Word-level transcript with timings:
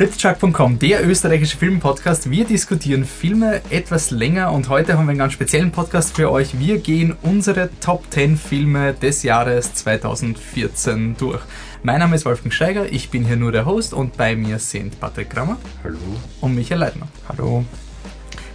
Fliptruck.com, 0.00 0.78
der 0.78 1.06
österreichische 1.06 1.58
Filmpodcast. 1.58 2.30
Wir 2.30 2.46
diskutieren 2.46 3.04
Filme 3.04 3.60
etwas 3.68 4.10
länger 4.10 4.50
und 4.50 4.70
heute 4.70 4.96
haben 4.96 5.04
wir 5.04 5.10
einen 5.10 5.18
ganz 5.18 5.34
speziellen 5.34 5.72
Podcast 5.72 6.16
für 6.16 6.32
euch. 6.32 6.58
Wir 6.58 6.78
gehen 6.78 7.14
unsere 7.20 7.68
Top 7.80 8.04
10 8.08 8.38
Filme 8.38 8.94
des 8.94 9.22
Jahres 9.24 9.74
2014 9.74 11.16
durch. 11.18 11.42
Mein 11.82 11.98
Name 11.98 12.16
ist 12.16 12.24
Wolfgang 12.24 12.54
Steiger, 12.54 12.90
ich 12.90 13.10
bin 13.10 13.26
hier 13.26 13.36
nur 13.36 13.52
der 13.52 13.66
Host 13.66 13.92
und 13.92 14.16
bei 14.16 14.36
mir 14.36 14.58
sind 14.58 14.98
Patrick 14.98 15.28
Grammer. 15.28 15.58
Hallo. 15.84 15.98
Und 16.40 16.54
Michael 16.54 16.80
Leitner. 16.80 17.08
Hallo. 17.28 17.66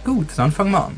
Gut, 0.04 0.26
dann 0.34 0.50
fangen 0.50 0.72
wir 0.72 0.86
an. 0.86 0.96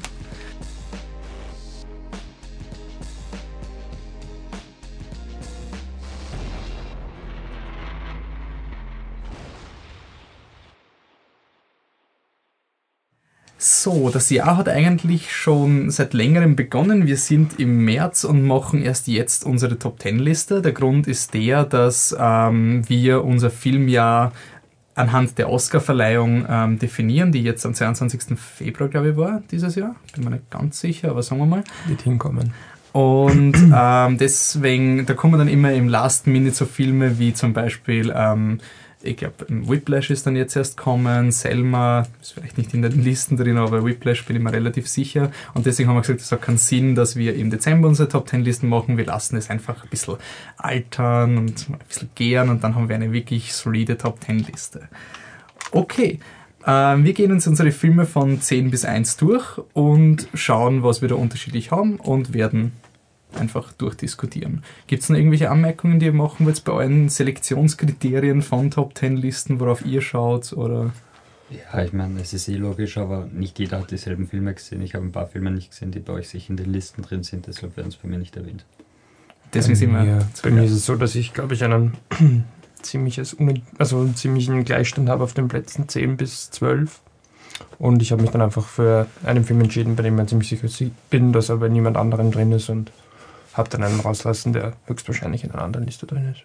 So, 13.90 14.10
das 14.10 14.28
Jahr 14.28 14.58
hat 14.58 14.68
eigentlich 14.68 15.34
schon 15.34 15.88
seit 15.88 16.12
längerem 16.12 16.56
begonnen. 16.56 17.06
Wir 17.06 17.16
sind 17.16 17.58
im 17.58 17.86
März 17.86 18.24
und 18.24 18.46
machen 18.46 18.82
erst 18.82 19.08
jetzt 19.08 19.46
unsere 19.46 19.78
Top 19.78 19.98
Ten 19.98 20.18
Liste. 20.18 20.60
Der 20.60 20.72
Grund 20.72 21.06
ist 21.06 21.32
der, 21.32 21.64
dass 21.64 22.14
ähm, 22.20 22.86
wir 22.86 23.24
unser 23.24 23.48
Filmjahr 23.48 24.32
anhand 24.94 25.38
der 25.38 25.48
Oscarverleihung 25.48 26.44
ähm, 26.46 26.78
definieren, 26.78 27.32
die 27.32 27.42
jetzt 27.42 27.64
am 27.64 27.72
22. 27.72 28.38
Februar, 28.38 28.90
glaube 28.90 29.08
ich, 29.08 29.16
war 29.16 29.42
dieses 29.50 29.74
Jahr. 29.74 29.96
Bin 30.14 30.24
mir 30.24 30.32
nicht 30.32 30.50
ganz 30.50 30.80
sicher, 30.80 31.08
aber 31.08 31.22
sagen 31.22 31.40
wir 31.40 31.46
mal. 31.46 31.64
Wird 31.86 32.02
hinkommen. 32.02 32.52
Und 32.92 33.54
ähm, 33.74 34.18
deswegen, 34.18 35.06
da 35.06 35.14
kommen 35.14 35.38
dann 35.38 35.48
immer 35.48 35.72
im 35.72 35.88
Last 35.88 36.26
Minute 36.26 36.54
so 36.54 36.66
Filme 36.66 37.18
wie 37.18 37.32
zum 37.32 37.54
Beispiel 37.54 38.12
ähm, 38.14 38.58
ich 39.02 39.16
glaube, 39.16 39.46
Whiplash 39.48 40.10
ist 40.10 40.26
dann 40.26 40.34
jetzt 40.34 40.56
erst 40.56 40.76
kommen, 40.76 41.30
Selma 41.30 42.06
ist 42.20 42.32
vielleicht 42.32 42.58
nicht 42.58 42.74
in 42.74 42.82
den 42.82 43.02
Listen 43.02 43.36
drin, 43.36 43.56
aber 43.56 43.84
Whiplash 43.84 44.24
bin 44.24 44.36
ich 44.36 44.42
mir 44.42 44.52
relativ 44.52 44.88
sicher. 44.88 45.30
Und 45.54 45.66
deswegen 45.66 45.88
haben 45.88 45.96
wir 45.96 46.00
gesagt, 46.00 46.20
es 46.20 46.32
hat 46.32 46.42
keinen 46.42 46.58
Sinn, 46.58 46.94
dass 46.94 47.14
wir 47.14 47.34
im 47.36 47.50
Dezember 47.50 47.88
unsere 47.88 48.08
Top 48.08 48.28
10 48.28 48.42
Listen 48.42 48.68
machen. 48.68 48.96
Wir 48.96 49.06
lassen 49.06 49.36
es 49.36 49.50
einfach 49.50 49.84
ein 49.84 49.88
bisschen 49.88 50.16
altern 50.56 51.38
und 51.38 51.68
ein 51.70 51.78
bisschen 51.86 52.10
gären 52.14 52.48
und 52.48 52.64
dann 52.64 52.74
haben 52.74 52.88
wir 52.88 52.96
eine 52.96 53.12
wirklich 53.12 53.54
solide 53.54 53.96
Top 53.98 54.22
10 54.24 54.40
Liste. 54.40 54.88
Okay. 55.70 56.18
Ähm, 56.66 57.04
wir 57.04 57.12
gehen 57.12 57.30
uns 57.30 57.46
unsere 57.46 57.70
Filme 57.70 58.04
von 58.04 58.40
10 58.40 58.70
bis 58.70 58.84
1 58.84 59.16
durch 59.16 59.58
und 59.74 60.28
schauen, 60.34 60.82
was 60.82 61.02
wir 61.02 61.08
da 61.08 61.14
unterschiedlich 61.14 61.70
haben 61.70 61.96
und 61.96 62.34
werden 62.34 62.72
einfach 63.34 63.72
durchdiskutieren. 63.72 64.62
Gibt 64.86 65.02
es 65.02 65.08
noch 65.08 65.16
irgendwelche 65.16 65.50
Anmerkungen, 65.50 66.00
die 66.00 66.06
ihr 66.06 66.12
machen 66.12 66.46
wollt 66.46 66.64
bei 66.64 66.72
euren 66.72 67.08
Selektionskriterien 67.08 68.42
von 68.42 68.70
Top 68.70 68.94
Ten 68.94 69.16
Listen, 69.16 69.60
worauf 69.60 69.84
ihr 69.84 70.00
schaut? 70.00 70.52
Oder? 70.52 70.92
Ja, 71.50 71.82
ich 71.82 71.92
meine, 71.92 72.20
es 72.20 72.32
ist 72.32 72.48
eh 72.48 72.56
logisch, 72.56 72.98
aber 72.98 73.26
nicht 73.32 73.58
jeder 73.58 73.80
hat 73.80 73.90
dieselben 73.90 74.26
Filme 74.26 74.52
gesehen. 74.52 74.82
Ich 74.82 74.94
habe 74.94 75.04
ein 75.04 75.12
paar 75.12 75.26
Filme 75.26 75.50
nicht 75.50 75.70
gesehen, 75.70 75.90
die 75.90 76.00
bei 76.00 76.12
euch 76.12 76.28
sich 76.28 76.50
in 76.50 76.56
den 76.56 76.70
Listen 76.72 77.02
drin 77.02 77.22
sind, 77.22 77.46
deshalb 77.46 77.76
werden 77.76 77.88
es 77.88 77.96
bei 77.96 78.08
mir 78.08 78.18
nicht 78.18 78.36
erwähnt. 78.36 78.64
Deswegen 79.54 79.76
sind 79.76 79.92
wir. 79.92 80.04
Ja, 80.04 80.18
bei 80.42 80.50
mir 80.50 80.64
ist 80.64 80.72
es 80.72 80.84
so, 80.84 80.96
dass 80.96 81.14
ich, 81.14 81.32
glaube 81.32 81.54
ich, 81.54 81.64
einen 81.64 81.96
ziemliches, 82.82 83.36
also 83.78 84.00
einen 84.00 84.14
ziemlichen 84.14 84.64
Gleichstand 84.64 85.08
habe 85.08 85.24
auf 85.24 85.32
den 85.32 85.48
Plätzen 85.48 85.88
10 85.88 86.18
bis 86.18 86.50
12. 86.50 87.00
Und 87.78 88.02
ich 88.02 88.12
habe 88.12 88.22
mich 88.22 88.30
dann 88.30 88.42
einfach 88.42 88.66
für 88.66 89.06
einen 89.24 89.44
Film 89.44 89.60
entschieden, 89.62 89.96
bei 89.96 90.02
dem 90.02 90.18
ich 90.18 90.28
ziemlich 90.28 90.48
sicher 90.48 90.90
bin, 91.10 91.32
dass 91.32 91.48
er 91.48 91.56
bei 91.56 91.68
niemand 91.68 91.96
anderem 91.96 92.30
drin 92.30 92.52
ist 92.52 92.68
und 92.68 92.92
habe 93.58 93.68
dann 93.68 93.82
einen 93.82 94.00
rauslassen, 94.00 94.52
der 94.52 94.74
höchstwahrscheinlich 94.86 95.44
in 95.44 95.50
einer 95.50 95.62
anderen 95.62 95.86
Liste 95.86 96.06
drin 96.06 96.32
ist. 96.32 96.42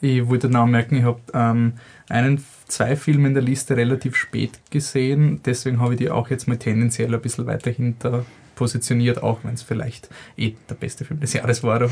Ich 0.00 0.26
wollte 0.28 0.48
noch 0.48 0.62
anmerken, 0.62 0.96
ich 0.96 1.04
habe 1.04 1.20
ähm, 1.34 1.74
einen, 2.08 2.44
zwei 2.66 2.96
Filme 2.96 3.28
in 3.28 3.34
der 3.34 3.42
Liste 3.42 3.76
relativ 3.76 4.16
spät 4.16 4.58
gesehen, 4.70 5.40
deswegen 5.44 5.80
habe 5.80 5.94
ich 5.94 5.98
die 5.98 6.10
auch 6.10 6.30
jetzt 6.30 6.48
mal 6.48 6.56
tendenziell 6.56 7.14
ein 7.14 7.20
bisschen 7.20 7.46
weiter 7.46 7.70
hinter 7.70 8.24
positioniert, 8.56 9.22
auch 9.22 9.40
wenn 9.44 9.54
es 9.54 9.62
vielleicht 9.62 10.08
eh 10.36 10.54
der 10.68 10.74
beste 10.74 11.04
Film 11.04 11.20
des 11.20 11.32
Jahres 11.32 11.62
war, 11.62 11.76
oder 11.76 11.90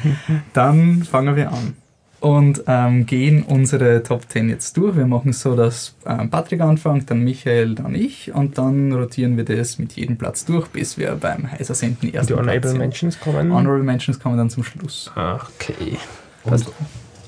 Dann 0.52 1.02
fangen 1.02 1.34
wir 1.34 1.50
an 1.50 1.76
und 2.20 2.64
ähm, 2.66 3.06
gehen 3.06 3.42
unsere 3.42 4.02
Top 4.02 4.28
10 4.28 4.48
jetzt 4.48 4.76
durch. 4.76 4.96
Wir 4.96 5.06
machen 5.06 5.30
es 5.30 5.40
so, 5.40 5.54
dass 5.54 5.94
ähm, 6.04 6.30
Patrick 6.30 6.60
anfängt, 6.60 7.10
dann 7.10 7.22
Michael, 7.22 7.74
dann 7.76 7.94
ich 7.94 8.34
und 8.34 8.58
dann 8.58 8.92
rotieren 8.92 9.36
wir 9.36 9.44
das 9.44 9.78
mit 9.78 9.92
jedem 9.92 10.16
Platz 10.16 10.44
durch, 10.44 10.68
bis 10.68 10.98
wir 10.98 11.14
beim 11.14 11.50
heißer 11.50 11.74
Senden 11.74 12.12
ersten 12.12 12.34
Die 12.34 12.38
Honorable 12.38 12.74
Mentions 12.74 13.20
kommen? 13.20 13.52
Honorable 13.52 13.84
Mentions 13.84 14.18
kommen 14.18 14.36
dann 14.36 14.50
zum 14.50 14.64
Schluss. 14.64 15.10
Okay. 15.14 15.96
Und 16.44 16.66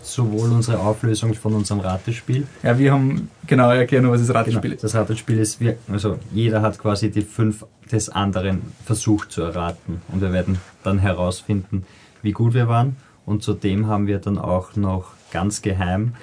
sowohl 0.02 0.50
unsere 0.50 0.80
Auflösung 0.80 1.34
von 1.34 1.54
unserem 1.54 1.80
Ratespiel. 1.80 2.46
Ja, 2.64 2.76
wir 2.76 2.92
haben, 2.92 3.30
genau, 3.46 3.70
erklären, 3.70 4.10
was 4.10 4.26
das 4.26 4.34
Ratespiel 4.34 4.62
genau, 4.62 4.74
ist. 4.74 4.82
Das 4.82 4.94
Ratespiel 4.96 5.38
ist, 5.38 5.60
wir, 5.60 5.76
also 5.88 6.18
jeder 6.32 6.62
hat 6.62 6.78
quasi 6.78 7.12
die 7.12 7.22
fünf 7.22 7.64
des 7.92 8.08
anderen 8.08 8.60
versucht 8.84 9.30
zu 9.30 9.42
erraten 9.42 10.02
und 10.08 10.20
wir 10.20 10.32
werden 10.32 10.58
dann 10.82 10.98
herausfinden, 10.98 11.84
wie 12.22 12.32
gut 12.32 12.54
wir 12.54 12.66
waren 12.66 12.96
und 13.26 13.42
zudem 13.42 13.86
haben 13.86 14.06
wir 14.06 14.18
dann 14.18 14.38
auch 14.38 14.76
noch 14.76 15.12
ganz 15.30 15.62
geheim 15.62 16.14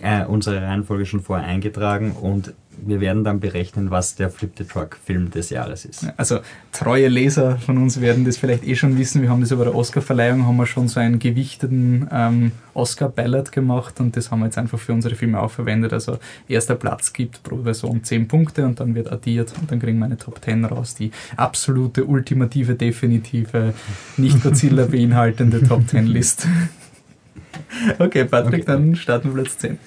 äh, 0.00 0.24
unsere 0.24 0.62
Reihenfolge 0.62 1.06
schon 1.06 1.20
vorher 1.20 1.46
eingetragen 1.46 2.12
und 2.12 2.54
wir 2.84 3.00
werden 3.00 3.24
dann 3.24 3.40
berechnen, 3.40 3.90
was 3.90 4.14
der 4.14 4.30
Flip 4.30 4.50
the 4.56 4.64
Truck 4.64 4.98
Film 5.04 5.30
des 5.30 5.50
Jahres 5.50 5.84
ist. 5.84 6.06
Also 6.16 6.40
treue 6.72 7.08
Leser 7.08 7.58
von 7.58 7.78
uns 7.78 8.00
werden 8.00 8.24
das 8.24 8.36
vielleicht 8.36 8.66
eh 8.66 8.74
schon 8.74 8.98
wissen. 8.98 9.22
Wir 9.22 9.30
haben 9.30 9.40
das 9.40 9.50
über 9.50 9.64
der 9.64 9.74
Oscar-Verleihung 9.74 10.46
haben 10.46 10.56
wir 10.56 10.66
schon 10.66 10.88
so 10.88 11.00
einen 11.00 11.18
gewichteten 11.18 12.08
ähm, 12.12 12.52
Oscar-Ballot 12.74 13.52
gemacht 13.52 14.00
und 14.00 14.16
das 14.16 14.30
haben 14.30 14.40
wir 14.40 14.46
jetzt 14.46 14.58
einfach 14.58 14.78
für 14.78 14.92
unsere 14.92 15.14
Filme 15.14 15.40
auch 15.40 15.50
verwendet. 15.50 15.92
Also 15.92 16.18
erster 16.48 16.74
Platz 16.74 17.12
gibt 17.12 17.42
pro 17.42 17.56
Person 17.56 18.04
10 18.04 18.28
Punkte 18.28 18.64
und 18.64 18.80
dann 18.80 18.94
wird 18.94 19.10
addiert 19.10 19.52
und 19.60 19.70
dann 19.70 19.80
kriegen 19.80 19.98
wir 19.98 20.06
eine 20.06 20.18
Top 20.18 20.42
10 20.44 20.64
raus, 20.64 20.94
die 20.94 21.10
absolute, 21.36 22.04
ultimative, 22.04 22.74
definitive, 22.74 23.74
nicht 24.16 24.42
Godzilla 24.42 24.86
beinhaltende 24.90 25.62
Top 25.62 25.88
10 25.88 26.06
List. 26.06 26.46
okay, 27.98 28.24
Patrick, 28.24 28.62
okay. 28.62 28.72
dann 28.72 28.96
starten 28.96 29.34
wir 29.34 29.42
Platz 29.42 29.58
10. 29.58 29.78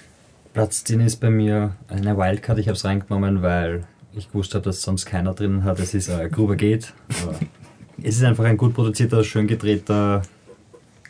Platz 0.54 0.84
10 0.84 1.00
ist 1.00 1.18
bei 1.18 1.30
mir 1.30 1.78
eine 1.88 2.18
Wildcard. 2.18 2.60
Ich 2.60 2.68
habe 2.68 2.76
es 2.76 2.84
reingenommen, 2.84 3.42
weil 3.42 3.86
ich 4.14 4.28
gewusst 4.28 4.54
habe, 4.54 4.66
dass 4.66 4.82
sonst 4.82 5.06
keiner 5.06 5.34
drin 5.34 5.64
hat. 5.64 5.80
Es 5.80 5.94
ist 5.94 6.10
äh, 6.10 6.28
Gruber 6.30 6.58
Geht. 6.58 6.94
es 8.04 8.18
ist 8.18 8.24
einfach 8.24 8.44
ein 8.44 8.58
gut 8.58 8.74
produzierter, 8.74 9.24
schön 9.24 9.48
gedrehter, 9.48 10.24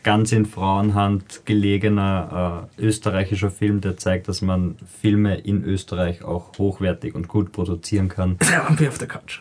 ganz 0.04 0.30
in 0.30 0.46
Frauenhand 0.46 1.44
gelegener 1.44 2.68
äh, 2.78 2.82
österreichischer 2.82 3.50
Film, 3.50 3.80
der 3.80 3.96
zeigt, 3.96 4.28
dass 4.28 4.42
man 4.42 4.76
Filme 5.00 5.38
in 5.38 5.64
Österreich 5.64 6.22
auch 6.22 6.56
hochwertig 6.58 7.16
und 7.16 7.26
gut 7.26 7.50
produzieren 7.50 8.08
kann. 8.08 8.38
Vampir 8.68 8.90
auf 8.90 8.98
der 8.98 9.08
Couch. 9.08 9.40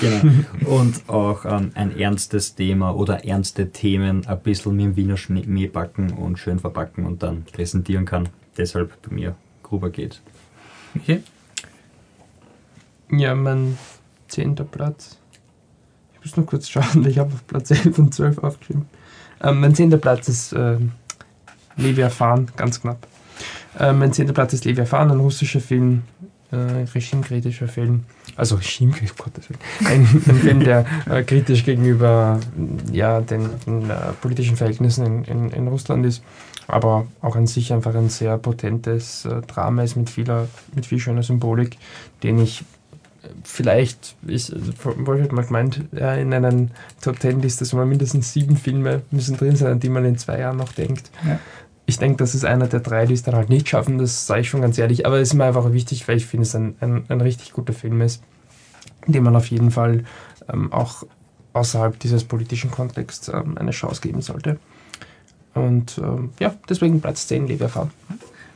genau. 0.00 0.32
Und 0.64 1.10
auch 1.10 1.44
ähm, 1.44 1.72
ein 1.74 1.98
ernstes 1.98 2.54
Thema 2.54 2.96
oder 2.96 3.26
ernste 3.26 3.70
Themen 3.70 4.26
ein 4.26 4.40
bisschen 4.40 4.76
mit 4.76 4.86
dem 4.86 4.96
Wiener 4.96 5.18
Schnee 5.18 5.66
backen 5.66 6.12
und 6.14 6.38
schön 6.38 6.58
verpacken 6.58 7.04
und 7.04 7.22
dann 7.22 7.44
präsentieren 7.44 8.06
kann 8.06 8.30
deshalb 8.56 9.00
bei 9.02 9.14
mir 9.14 9.34
Gruber 9.62 9.90
geht. 9.90 10.20
Okay. 10.96 11.22
Ja, 13.10 13.34
mein 13.34 13.78
zehnter 14.28 14.64
Platz. 14.64 15.18
Ich 16.14 16.26
muss 16.26 16.36
noch 16.36 16.46
kurz 16.46 16.68
schauen, 16.68 17.04
ich 17.08 17.18
habe 17.18 17.32
auf 17.32 17.46
Platz 17.46 17.70
11 17.70 17.98
und 17.98 18.14
12 18.14 18.38
aufgeschrieben. 18.38 18.86
Ähm, 19.42 19.60
mein 19.60 19.74
zehnter 19.74 19.98
Platz 19.98 20.28
ist 20.28 20.52
äh, 20.52 20.76
Leviathan, 21.76 22.50
ganz 22.56 22.80
knapp. 22.80 23.06
Äh, 23.78 23.92
mein 23.92 24.12
zehnter 24.12 24.32
Platz 24.32 24.52
ist 24.52 24.64
Leviathan, 24.64 25.10
ein 25.10 25.20
russischer 25.20 25.60
Film, 25.60 26.02
äh, 26.50 26.56
regimekritischer 26.56 27.68
Film. 27.68 28.04
Also 28.36 28.56
regimekritischer, 28.56 29.14
Gottes 29.24 29.48
Willen. 29.48 29.60
Ein, 29.84 30.02
ein 30.02 30.36
Film, 30.36 30.60
der 30.60 30.86
äh, 31.10 31.22
kritisch 31.22 31.64
gegenüber 31.64 32.38
ja, 32.92 33.20
den, 33.20 33.48
den 33.66 33.90
äh, 33.90 34.12
politischen 34.20 34.56
Verhältnissen 34.56 35.06
in, 35.06 35.24
in, 35.24 35.50
in 35.50 35.68
Russland 35.68 36.06
ist 36.06 36.22
aber 36.68 37.06
auch 37.20 37.36
an 37.36 37.46
sich 37.46 37.72
einfach 37.72 37.94
ein 37.94 38.08
sehr 38.08 38.38
potentes 38.38 39.24
äh, 39.24 39.40
Drama 39.42 39.82
ist 39.82 39.96
mit, 39.96 40.10
vieler, 40.10 40.48
mit 40.74 40.86
viel 40.86 40.98
schöner 40.98 41.22
Symbolik, 41.22 41.78
den 42.22 42.38
ich 42.38 42.62
äh, 43.22 43.28
vielleicht, 43.44 44.16
ich, 44.26 44.52
Wolf 44.84 45.22
hat 45.22 45.32
mal 45.32 45.44
gemeint, 45.44 45.82
ja, 45.92 46.14
in 46.14 46.32
einer 46.32 46.68
Top 47.00 47.20
Ten 47.20 47.40
Liste 47.40 47.64
sollen 47.64 47.88
mindestens 47.88 48.32
sieben 48.32 48.56
Filme 48.56 49.02
müssen 49.10 49.36
drin 49.36 49.56
sein, 49.56 49.72
an 49.72 49.80
die 49.80 49.88
man 49.88 50.04
in 50.04 50.18
zwei 50.18 50.38
Jahren 50.38 50.56
noch 50.56 50.72
denkt. 50.72 51.10
Ja. 51.26 51.38
Ich 51.84 51.98
denke, 51.98 52.18
das 52.18 52.34
ist 52.34 52.44
einer 52.44 52.68
der 52.68 52.80
drei, 52.80 53.06
die 53.06 53.14
es 53.14 53.24
dann 53.24 53.34
halt 53.34 53.48
nicht 53.48 53.68
schaffen, 53.68 53.98
das 53.98 54.26
sage 54.26 54.42
ich 54.42 54.48
schon 54.48 54.62
ganz 54.62 54.78
ehrlich, 54.78 55.04
aber 55.04 55.16
es 55.16 55.28
ist 55.28 55.34
mir 55.34 55.44
einfach 55.44 55.72
wichtig, 55.72 56.06
weil 56.06 56.16
ich 56.16 56.26
finde, 56.26 56.42
es 56.44 56.54
ein, 56.54 56.76
ein, 56.80 57.04
ein 57.08 57.20
richtig 57.20 57.52
guter 57.52 57.72
Film 57.72 58.00
ist, 58.00 58.22
dem 59.06 59.24
man 59.24 59.34
auf 59.34 59.46
jeden 59.48 59.72
Fall 59.72 60.04
ähm, 60.50 60.72
auch 60.72 61.04
außerhalb 61.52 61.98
dieses 61.98 62.24
politischen 62.24 62.70
Kontexts 62.70 63.28
ähm, 63.28 63.58
eine 63.58 63.72
Chance 63.72 64.00
geben 64.00 64.22
sollte. 64.22 64.58
Und 65.54 65.98
ähm, 65.98 66.30
ja, 66.40 66.54
deswegen 66.68 67.00
Platz 67.00 67.26
10 67.26 67.46
Leviathan. 67.46 67.90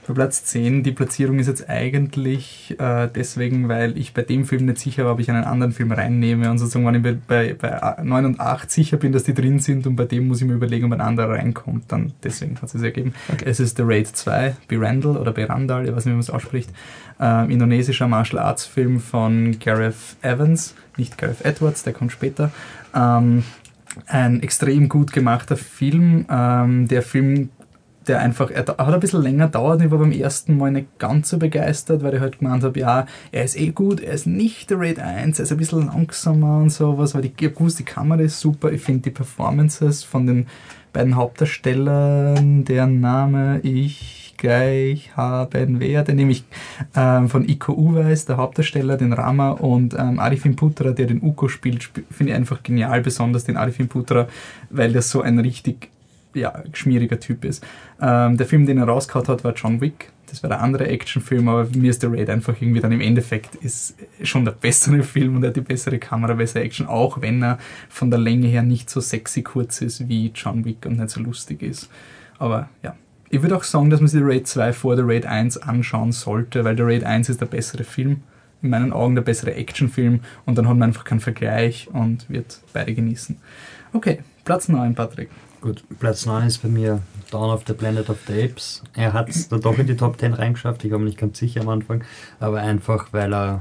Bei 0.07 0.15
Platz 0.15 0.45
10, 0.45 0.85
die 0.85 0.93
Platzierung 0.93 1.41
ist 1.41 1.49
jetzt 1.49 1.69
eigentlich 1.69 2.77
äh, 2.79 3.09
deswegen, 3.13 3.69
weil 3.69 3.99
ich 3.99 4.15
bei 4.15 4.23
dem 4.23 4.45
Film 4.45 4.67
nicht 4.67 4.79
sicher 4.79 5.05
war, 5.05 5.15
ob 5.15 5.19
ich 5.19 5.29
einen 5.29 5.43
anderen 5.43 5.73
Film 5.73 5.91
reinnehme 5.91 6.49
und 6.49 6.59
sozusagen, 6.59 6.87
wenn 6.87 6.95
ich 6.95 7.21
bei, 7.27 7.55
bei 7.55 7.97
9 8.03 8.25
und 8.25 8.41
8 8.41 8.71
sicher 8.71 8.99
bin, 8.99 9.11
dass 9.11 9.25
die 9.25 9.35
drin 9.35 9.59
sind 9.59 9.85
und 9.85 9.97
bei 9.97 10.05
dem 10.05 10.29
muss 10.29 10.41
ich 10.41 10.47
mir 10.47 10.55
überlegen, 10.55 10.87
ob 10.87 10.93
ein 10.93 11.01
anderer 11.01 11.31
reinkommt, 11.31 11.91
dann 11.91 12.13
deswegen 12.23 12.55
hat 12.57 12.65
es 12.65 12.73
sich 12.73 12.83
ergeben. 12.83 13.15
Okay. 13.33 13.47
Es 13.49 13.59
ist 13.59 13.79
The 13.79 13.83
Raid 13.85 14.07
2, 14.07 14.55
Birandal 14.69 15.17
oder 15.17 15.33
Berandal, 15.33 15.87
ich 15.87 15.91
weiß 15.91 16.05
nicht, 16.05 16.13
wie 16.13 16.17
man 16.17 16.21
es 16.21 16.31
ausspricht, 16.31 16.71
äh, 17.19 17.53
indonesischer 17.53 18.07
Martial 18.07 18.41
Arts 18.41 18.65
Film 18.65 19.01
von 19.01 19.59
Gareth 19.59 19.97
Evans, 20.23 20.77
nicht 20.97 21.19
Gareth 21.19 21.45
Edwards, 21.45 21.83
der 21.83 21.95
kommt 21.95 22.13
später. 22.13 22.53
Ähm, 22.95 23.43
ein 24.07 24.43
extrem 24.43 24.89
gut 24.89 25.13
gemachter 25.13 25.57
Film. 25.57 26.27
Ähm, 26.31 26.89
der 26.89 27.03
Film 27.03 27.51
der 28.09 28.21
einfach, 28.21 28.51
er 28.51 28.67
hat 28.67 28.79
ein 28.79 29.01
bisschen 29.01 29.23
länger 29.23 29.49
dauert. 29.49 29.83
Ich 29.83 29.91
war 29.91 29.99
beim 29.99 30.13
ersten 30.13 30.57
Mal 30.57 30.71
nicht 30.71 30.99
ganz 30.99 31.31
so 31.31 31.39
begeistert, 31.39 32.03
weil 32.03 32.15
ich 32.15 32.21
halt 32.21 32.39
gemeint 32.39 32.63
habe, 32.63 32.79
ja, 32.79 33.07
er 33.33 33.45
ist 33.45 33.59
eh 33.59 33.71
gut, 33.71 34.01
er 34.01 34.13
ist 34.13 34.27
nicht 34.27 34.71
der 34.71 34.79
Raid 34.79 34.99
1, 34.99 35.39
er 35.39 35.43
ist 35.43 35.53
ein 35.53 35.59
bisschen 35.59 35.87
langsamer 35.87 36.59
und 36.59 36.71
sowas, 36.71 37.15
weil 37.15 37.25
ich 37.25 37.37
gewusst, 37.37 37.79
die 37.79 37.85
Kamera 37.85 38.21
ist 38.21 38.41
super. 38.41 38.71
Ich 38.71 38.83
finde 38.83 39.03
die 39.03 39.11
Performances 39.11 40.05
von 40.05 40.27
den 40.27 40.47
beiden 40.93 41.17
Hauptdarstellern, 41.17 42.65
deren 42.65 43.01
Name 43.01 43.61
ich 43.63 44.16
gleich 44.37 45.17
haben 45.17 45.81
werde, 45.81 46.15
nämlich 46.15 46.45
ähm, 46.95 47.29
von 47.29 47.49
Iko 47.49 47.73
Uweis, 47.73 48.27
der 48.27 48.37
Hauptdarsteller, 48.37 48.97
den 48.97 49.13
Rama 49.13 49.51
und 49.51 49.95
ähm, 49.95 50.19
Arifin 50.19 50.57
Putra, 50.57 50.91
der 50.91 51.07
den 51.07 51.23
Uko 51.23 51.49
spielt, 51.49 51.83
sp 51.85 52.05
finde 52.11 52.33
ich 52.33 52.37
einfach 52.37 52.63
genial, 52.63 53.01
besonders 53.01 53.45
den 53.45 53.57
Arifin 53.57 53.89
Putra, 53.89 54.29
weil 54.71 54.93
der 54.93 55.03
so 55.03 55.23
ein 55.23 55.39
richtig 55.39 55.91
ja, 56.37 56.63
schmieriger 56.73 57.19
Typ 57.19 57.45
ist. 57.45 57.65
Ähm, 58.01 58.37
der 58.37 58.47
Film, 58.47 58.67
den 58.67 58.79
er 58.79 58.85
rausgehauen 58.85 59.27
hat, 59.29 59.45
war 59.45 59.55
John 59.55 59.81
Wick. 59.81 60.13
Das 60.29 60.43
war 60.43 60.51
der 60.51 60.61
andere 60.61 60.89
Actionfilm, 60.89 61.49
aber 61.49 61.67
mir 61.75 61.91
ist 61.91 62.03
der 62.03 62.13
Raid 62.13 62.29
einfach 62.29 62.61
irgendwie 62.61 62.81
dann 62.81 62.93
im 62.93 63.01
Endeffekt 63.01 63.55
ist 63.57 63.95
schon 64.23 64.45
der 64.45 64.53
bessere 64.53 65.03
Film 65.03 65.37
und 65.37 65.45
er 65.45 65.49
hat 65.49 65.57
die 65.57 65.61
bessere 65.61 65.99
Kamera, 65.99 66.35
bessere 66.35 66.65
Action, 66.65 66.87
auch 66.87 67.21
wenn 67.21 67.43
er 67.43 67.59
von 67.89 68.11
der 68.11 68.19
Länge 68.19 68.49
her 68.49 68.63
nicht 68.63 68.91
so 68.91 69.01
sexy 69.01 69.43
kurz 69.43 69.81
ist 69.81 70.09
wie 70.09 70.33
John 70.35 70.65
Wick 70.65 70.85
und 70.85 70.99
nicht 70.99 71.11
so 71.11 71.21
lustig 71.21 71.63
ist. 71.63 71.89
Aber 72.39 72.69
ja, 72.83 72.97
ich 73.29 73.43
würde 73.43 73.57
auch 73.57 73.65
sagen, 73.65 73.91
dass 73.91 74.01
man 74.01 74.09
sich 74.09 74.23
Raid 74.23 74.47
2 74.47 74.73
vor 74.73 74.97
der 74.97 75.07
Raid 75.07 75.27
1 75.27 75.59
anschauen 75.59 76.13
sollte, 76.13 76.65
weil 76.65 76.77
der 76.77 76.87
Raid 76.87 77.05
1 77.05 77.29
ist 77.29 77.41
der 77.41 77.47
bessere 77.47 77.85
Film. 77.85 78.23
In 78.63 78.71
meinen 78.71 78.93
Augen 78.93 79.15
der 79.15 79.23
bessere 79.23 79.55
Actionfilm 79.55 80.21
und 80.47 80.57
dann 80.57 80.67
hat 80.67 80.77
man 80.77 80.89
einfach 80.89 81.05
keinen 81.05 81.21
Vergleich 81.21 81.89
und 81.93 82.29
wird 82.31 82.61
beide 82.73 82.95
genießen. 82.95 83.37
Okay, 83.93 84.21
Platz 84.45 84.69
9, 84.69 84.95
Patrick. 84.95 85.29
Gut, 85.61 85.85
Platz 86.01 86.25
9 86.25 86.47
ist 86.47 86.59
bei 86.63 86.69
mir 86.69 87.03
Dawn 87.31 87.51
of 87.51 87.65
the 87.67 87.75
Planet 87.75 88.09
of 88.09 88.19
the 88.27 88.43
Apes. 88.43 88.83
Er 88.95 89.13
hat 89.13 89.29
es 89.29 89.49
da 89.49 89.59
doch 89.59 89.79
in 89.79 89.87
die 89.87 89.97
Top 89.97 90.19
10 90.19 90.35
reingeschafft, 90.35 90.85
ich 90.85 90.91
war 90.91 90.99
mir 90.99 91.05
nicht 91.05 91.19
ganz 91.19 91.39
sicher 91.39 91.61
am 91.61 91.69
Anfang, 91.69 92.03
aber 92.41 92.61
einfach 92.61 93.13
weil 93.13 93.35
er 93.35 93.59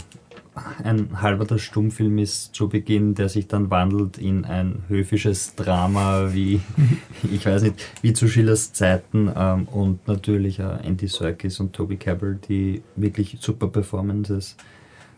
ein 0.84 1.22
halber 1.22 1.60
Stummfilm 1.60 2.18
ist 2.18 2.56
zu 2.56 2.70
Beginn, 2.70 3.14
der 3.14 3.30
sich 3.30 3.48
dann 3.48 3.70
wandelt 3.70 4.18
in 4.18 4.46
ein 4.46 4.84
höfisches 4.88 5.56
Drama, 5.56 6.34
wie, 6.34 6.62
ich 7.32 7.46
weiß 7.46 7.64
nicht, 7.64 7.84
wie 8.02 8.14
zu 8.14 8.28
Schillers 8.28 8.72
Zeiten 8.72 9.32
ähm, 9.36 9.68
und 9.68 10.08
natürlich 10.08 10.60
äh, 10.60 10.78
Andy 10.84 11.08
Serkis 11.08 11.60
und 11.60 11.74
Toby 11.74 11.98
Cabell, 11.98 12.40
die 12.48 12.84
wirklich 12.96 13.38
super 13.42 13.68
Performances 13.68 14.56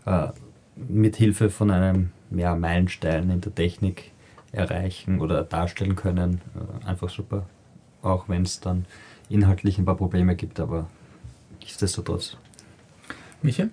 äh, 0.06 0.30
mit 0.76 1.16
Hilfe 1.16 1.50
von 1.50 1.70
einem 1.72 2.10
ja, 2.32 2.56
Meilenstein 2.56 3.30
in 3.30 3.42
der 3.42 3.54
Technik 3.54 4.12
erreichen 4.52 5.20
oder 5.20 5.44
darstellen 5.44 5.96
können. 5.96 6.42
Äh, 6.84 6.88
einfach 6.88 7.10
super. 7.10 7.46
Auch 8.02 8.28
wenn 8.28 8.44
es 8.44 8.60
dann 8.60 8.86
inhaltlich 9.30 9.78
ein 9.78 9.86
paar 9.86 9.98
Probleme 9.98 10.36
gibt, 10.36 10.60
aber 10.60 10.88
nichtsdestotrotz. 11.60 12.38
Michael? 13.44 13.70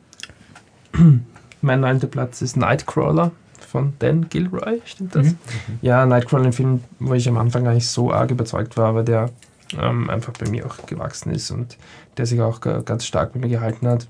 Mein 1.64 1.80
neunter 1.80 2.08
Platz 2.08 2.42
ist 2.42 2.58
Nightcrawler 2.58 3.32
von 3.66 3.94
Dan 3.98 4.28
Gilroy, 4.28 4.82
stimmt 4.84 5.14
das? 5.14 5.28
Mhm. 5.28 5.36
Ja, 5.80 6.04
Nightcrawler, 6.04 6.44
ein 6.44 6.52
Film, 6.52 6.84
wo 6.98 7.14
ich 7.14 7.26
am 7.26 7.38
Anfang 7.38 7.64
gar 7.64 7.72
nicht 7.72 7.88
so 7.88 8.12
arg 8.12 8.30
überzeugt 8.30 8.76
war, 8.76 8.90
aber 8.90 9.02
der 9.02 9.30
ähm, 9.80 10.10
einfach 10.10 10.34
bei 10.34 10.46
mir 10.50 10.66
auch 10.66 10.84
gewachsen 10.84 11.32
ist 11.32 11.50
und 11.50 11.78
der 12.18 12.26
sich 12.26 12.42
auch 12.42 12.60
ganz 12.60 13.06
stark 13.06 13.32
bei 13.32 13.40
mir 13.40 13.48
gehalten 13.48 13.88
hat. 13.88 14.06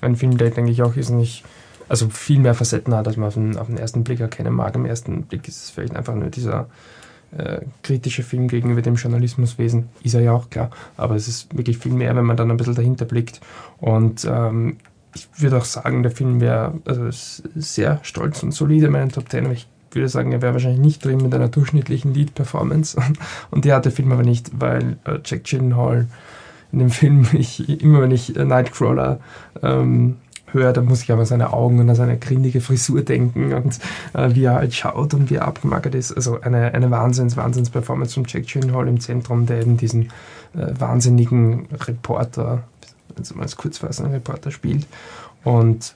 Ein 0.00 0.16
Film, 0.16 0.38
der 0.38 0.48
denke 0.48 0.70
ich 0.70 0.82
auch 0.82 0.96
ist 0.96 1.10
nicht 1.10 1.44
also 1.90 2.08
viel 2.08 2.38
mehr 2.38 2.54
Facetten 2.54 2.94
hat, 2.94 3.06
als 3.06 3.18
man 3.18 3.28
auf 3.28 3.34
den, 3.34 3.58
auf 3.58 3.66
den 3.66 3.76
ersten 3.76 4.02
Blick 4.02 4.20
erkennen 4.20 4.54
mag. 4.54 4.74
Am 4.74 4.86
ersten 4.86 5.24
Blick 5.24 5.46
ist 5.46 5.62
es 5.62 5.70
vielleicht 5.70 5.94
einfach 5.94 6.14
nur 6.14 6.30
dieser 6.30 6.68
äh, 7.36 7.60
kritische 7.82 8.22
Film 8.22 8.48
gegenüber 8.48 8.80
dem 8.80 8.94
Journalismuswesen, 8.94 9.90
ist 10.02 10.14
er 10.14 10.22
ja 10.22 10.32
auch 10.32 10.48
klar, 10.48 10.70
aber 10.96 11.16
es 11.16 11.28
ist 11.28 11.54
wirklich 11.54 11.76
viel 11.76 11.92
mehr, 11.92 12.16
wenn 12.16 12.24
man 12.24 12.38
dann 12.38 12.50
ein 12.50 12.56
bisschen 12.56 12.76
dahinter 12.76 13.04
blickt. 13.04 13.42
Und 13.78 14.24
ähm, 14.24 14.78
ich 15.14 15.28
würde 15.38 15.58
auch 15.58 15.64
sagen, 15.64 16.02
der 16.02 16.12
Film 16.12 16.40
wäre 16.40 16.74
also 16.84 17.08
sehr 17.54 18.00
stolz 18.02 18.42
und 18.42 18.52
solide 18.52 18.86
in 18.86 18.92
meinen 18.92 19.10
Top 19.10 19.28
10, 19.30 19.44
aber 19.44 19.54
ich 19.54 19.66
würde 19.94 20.08
sagen, 20.08 20.32
er 20.32 20.42
wäre 20.42 20.52
wahrscheinlich 20.52 20.80
nicht 20.80 21.04
drin 21.04 21.18
mit 21.18 21.34
einer 21.34 21.48
durchschnittlichen 21.48 22.14
Lead-Performance. 22.14 23.00
Und 23.50 23.64
die 23.64 23.72
hat 23.72 23.84
der 23.84 23.92
Film 23.92 24.10
aber 24.12 24.24
nicht, 24.24 24.50
weil 24.58 24.96
äh, 25.04 25.18
Jack 25.24 25.44
Gyllenhaal 25.44 26.06
in 26.72 26.80
dem 26.80 26.90
Film, 26.90 27.26
ich, 27.32 27.80
immer 27.82 28.02
wenn 28.02 28.10
ich 28.10 28.36
äh, 28.36 28.44
Nightcrawler 28.44 29.20
ähm, 29.62 30.16
höre, 30.54 30.72
dann 30.72 30.86
muss 30.86 31.02
ich 31.02 31.12
aber 31.12 31.26
seine 31.26 31.52
Augen 31.52 31.78
und 31.80 31.88
an 31.88 31.96
seine 31.96 32.18
grindige 32.18 32.60
Frisur 32.60 33.02
denken 33.02 33.52
und 33.52 33.78
äh, 34.12 34.34
wie 34.34 34.44
er 34.44 34.54
halt 34.54 34.74
schaut 34.74 35.14
und 35.14 35.30
wie 35.30 35.36
er 35.36 35.48
abgemagert 35.48 35.94
ist. 35.94 36.12
Also 36.12 36.40
eine, 36.40 36.74
eine 36.74 36.90
Wahnsinns, 36.90 37.36
Wahnsinns-Performance 37.36 38.14
von 38.14 38.24
Jack 38.26 38.46
Gyllenhaal 38.46 38.88
im 38.88 39.00
Zentrum, 39.00 39.46
der 39.46 39.60
eben 39.60 39.76
diesen 39.76 40.10
äh, 40.54 40.72
wahnsinnigen 40.78 41.66
Reporter, 41.72 42.62
also 43.18 43.34
als 43.36 43.56
kurzfassenden 43.56 44.14
Reporter 44.14 44.50
spielt. 44.50 44.86
Und 45.42 45.94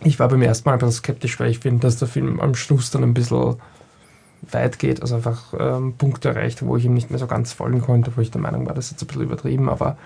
ich 0.00 0.18
war 0.18 0.28
beim 0.28 0.42
ersten 0.42 0.68
Mal 0.68 0.74
ein 0.74 0.78
bisschen 0.78 0.92
skeptisch, 0.92 1.38
weil 1.38 1.50
ich 1.50 1.60
finde, 1.60 1.80
dass 1.80 1.96
der 1.96 2.08
Film 2.08 2.40
am 2.40 2.54
Schluss 2.54 2.90
dann 2.90 3.04
ein 3.04 3.14
bisschen 3.14 3.56
weit 4.50 4.78
geht, 4.78 5.00
also 5.00 5.14
einfach 5.14 5.54
ähm, 5.58 5.94
Punkte 5.96 6.30
erreicht, 6.30 6.64
wo 6.66 6.76
ich 6.76 6.84
ihm 6.84 6.94
nicht 6.94 7.10
mehr 7.10 7.18
so 7.20 7.28
ganz 7.28 7.52
folgen 7.52 7.80
konnte, 7.80 8.10
wo 8.16 8.20
ich 8.20 8.32
der 8.32 8.40
Meinung 8.40 8.66
war, 8.66 8.74
das 8.74 8.86
ist 8.86 8.92
jetzt 8.92 9.02
ein 9.02 9.06
bisschen 9.06 9.22
übertrieben, 9.22 9.68
aber 9.68 9.96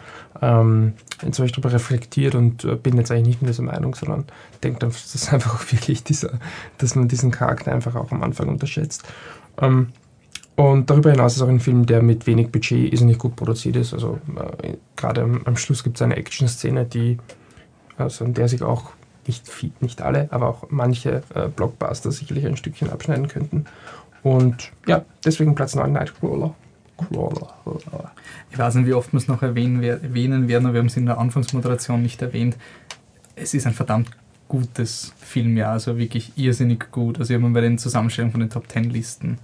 ähm, 0.43 0.93
jetzt 1.23 1.39
habe 1.39 1.47
ich 1.47 1.53
darüber 1.53 1.73
reflektiert 1.73 2.35
und 2.35 2.65
äh, 2.65 2.77
bin 2.77 2.99
jetzt 2.99 3.11
eigentlich 3.11 3.29
nicht 3.29 3.43
mehr 3.43 3.51
dieser 3.51 3.63
Meinung, 3.63 3.95
sondern 3.95 4.25
denke, 4.63 4.81
dass 4.81 5.13
das 5.13 5.29
einfach 5.33 5.55
auch 5.55 5.73
wirklich 5.73 6.05
dieser, 6.05 6.39
dass 6.79 6.95
man 6.95 7.09
diesen 7.09 7.31
Charakter 7.31 7.73
einfach 7.73 7.95
auch 7.95 8.13
am 8.13 8.23
Anfang 8.23 8.49
unterschätzt. 8.49 9.05
Ähm, 9.59 9.93
und 10.57 10.89
darüber 10.89 11.11
hinaus 11.11 11.37
ist 11.37 11.43
auch 11.43 11.49
ein 11.49 11.61
Film, 11.61 11.87
der 11.87 12.03
mit 12.03 12.27
wenig 12.27 12.51
Budget 12.51 12.93
irrsinnig 12.93 13.19
gut 13.19 13.37
produziert 13.37 13.77
ist. 13.77 13.93
Also 13.93 14.19
äh, 14.63 14.75
gerade 14.97 15.23
am, 15.23 15.43
am, 15.45 15.57
Schluss 15.57 15.85
gibt 15.85 15.97
es 15.97 16.03
eine 16.03 16.17
Action-Szene, 16.17 16.87
die, 16.87 17.19
also 17.99 18.25
an 18.25 18.35
der 18.35 18.49
sich 18.49 18.63
auch 18.63 18.93
nicht, 19.27 19.51
nicht 19.81 20.01
alle, 20.01 20.29
aber 20.31 20.49
auch 20.49 20.65
manche 20.71 21.23
äh, 21.35 21.49
Blockbuster 21.49 22.11
sicherlich 22.11 22.47
ein 22.47 22.57
Stückchen 22.57 22.91
abschneiden 22.91 23.29
könnten. 23.29 23.67
Und 24.23 24.73
ja, 24.87 25.05
deswegen 25.25 25.55
Platz 25.55 25.75
9 25.75 25.93
Nightcrawler. 25.93 26.55
Crawler. 26.97 27.55
Ich 28.51 28.59
weiß 28.59 28.77
nicht, 28.77 28.87
wie 28.87 28.95
oft 28.95 29.13
wir 29.13 29.19
es 29.19 29.29
noch 29.29 29.43
erwähnen, 29.43 29.83
erwähnen 29.83 30.49
werden, 30.49 30.65
aber 30.65 30.75
wir 30.75 30.81
haben 30.81 30.87
es 30.87 30.97
in 30.97 31.07
der 31.07 31.19
Anfangsmoderation 31.19 32.03
nicht 32.03 32.23
erwähnt. 32.23 32.57
Es 33.35 33.53
ist 33.53 33.67
ein 33.67 33.75
verdammt 33.75 34.11
gutes 34.49 35.13
Filmjahr, 35.19 35.73
also 35.73 35.99
wirklich 35.99 36.33
irrsinnig 36.37 36.91
gut. 36.91 37.19
Also 37.19 37.35
ich 37.35 37.41
habe 37.41 37.53
bei 37.53 37.61
den 37.61 37.79
Zusammenstellungen 37.79 38.33
von 38.33 38.41
den 38.41 38.51
Top 38.51 38.71
10 38.71 38.85
Listen 38.85 39.39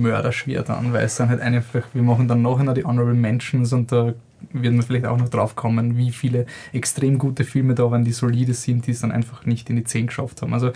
mörderschwer 0.00 0.62
dann, 0.62 0.92
weil 0.92 1.04
es 1.04 1.16
dann 1.16 1.28
halt 1.28 1.40
einfach, 1.40 1.82
wir 1.92 2.02
machen 2.02 2.28
dann 2.28 2.42
noch 2.42 2.60
die 2.74 2.84
Honorable 2.84 3.14
Mentions 3.14 3.72
und 3.72 3.92
da 3.92 4.14
werden 4.52 4.76
wir 4.76 4.82
vielleicht 4.82 5.06
auch 5.06 5.16
noch 5.16 5.28
drauf 5.28 5.56
kommen, 5.56 5.96
wie 5.96 6.10
viele 6.10 6.46
extrem 6.72 7.18
gute 7.18 7.44
Filme 7.44 7.74
da 7.74 7.90
waren, 7.90 8.04
die 8.04 8.12
solide 8.12 8.54
sind, 8.54 8.86
die 8.86 8.90
es 8.90 9.00
dann 9.00 9.12
einfach 9.12 9.46
nicht 9.46 9.70
in 9.70 9.76
die 9.76 9.84
10 9.84 10.08
geschafft 10.08 10.42
haben. 10.42 10.52
Also 10.52 10.72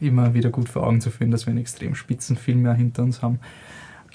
immer 0.00 0.34
wieder 0.34 0.50
gut 0.50 0.68
vor 0.68 0.86
Augen 0.86 1.00
zu 1.00 1.10
führen, 1.10 1.30
dass 1.30 1.46
wir 1.46 1.50
einen 1.50 1.60
extrem 1.60 1.94
spitzen 1.94 2.36
Film 2.36 2.62
mehr 2.62 2.74
hinter 2.74 3.02
uns 3.02 3.22
haben. 3.22 3.38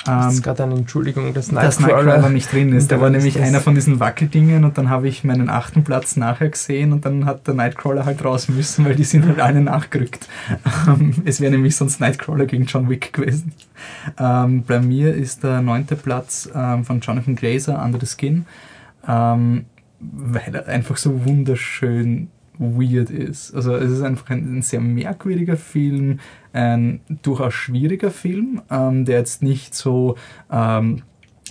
Das 0.06 0.34
ist 0.34 0.38
ähm, 0.38 0.44
gerade 0.44 0.64
eine 0.64 0.76
Entschuldigung, 0.76 1.34
dass 1.34 1.52
Nightcrawler, 1.52 2.04
Nightcrawler 2.04 2.30
nicht 2.34 2.52
drin 2.52 2.74
ist. 2.74 2.92
Der 2.92 3.02
war 3.02 3.10
nämlich 3.10 3.40
einer 3.42 3.60
von 3.60 3.76
diesen 3.76 4.00
Wackeldingen 4.00 4.64
und 4.64 4.78
dann 4.78 4.90
habe 4.90 5.08
ich 5.08 5.24
meinen 5.24 5.50
achten 5.50 5.84
Platz 5.84 6.16
nachher 6.16 6.50
gesehen 6.50 6.94
und 6.94 7.06
dann 7.06 7.26
hat 7.26 7.48
der 7.48 7.54
Nightcrawler 7.54 8.06
halt 8.06 8.24
raus 8.24 8.48
müssen, 8.48 8.86
weil 8.86 8.96
die 8.96 9.04
sind 9.04 9.26
halt 9.26 9.40
alle 9.40 9.62
nachgerückt. 9.62 10.28
Ähm, 10.88 11.14
es 11.26 11.42
wäre 11.42 11.52
nämlich 11.52 11.76
sonst 11.76 12.00
Nightcrawler 12.00 12.46
gegen 12.46 12.66
John 12.66 12.90
Wick 12.90 13.12
gewesen. 13.12 13.52
Ähm, 14.18 14.64
bei 14.64 14.80
mir 14.80 15.14
ist 15.14 15.44
der 15.44 15.62
neunte 15.62 15.96
Platz 15.96 16.50
von 16.52 17.00
Jonathan 17.02 17.36
Glazer, 17.36 17.84
Under 17.84 18.00
the 18.00 18.06
Skin, 18.06 18.46
weil 19.06 19.64
er 20.54 20.68
einfach 20.68 20.98
so 20.98 21.26
wunderschön 21.26 22.30
weird 22.60 23.10
ist. 23.10 23.54
Also 23.54 23.76
es 23.76 23.92
ist 23.92 24.02
einfach 24.02 24.30
ein, 24.30 24.58
ein 24.58 24.62
sehr 24.62 24.82
merkwürdiger 24.82 25.58
Film, 25.58 26.20
ein 26.58 27.02
durchaus 27.22 27.54
schwieriger 27.54 28.12
Film, 28.12 28.62
ähm, 28.70 29.06
der 29.06 29.20
jetzt 29.20 29.42
nicht 29.42 29.76
so... 29.76 30.16
Ähm, 30.52 31.04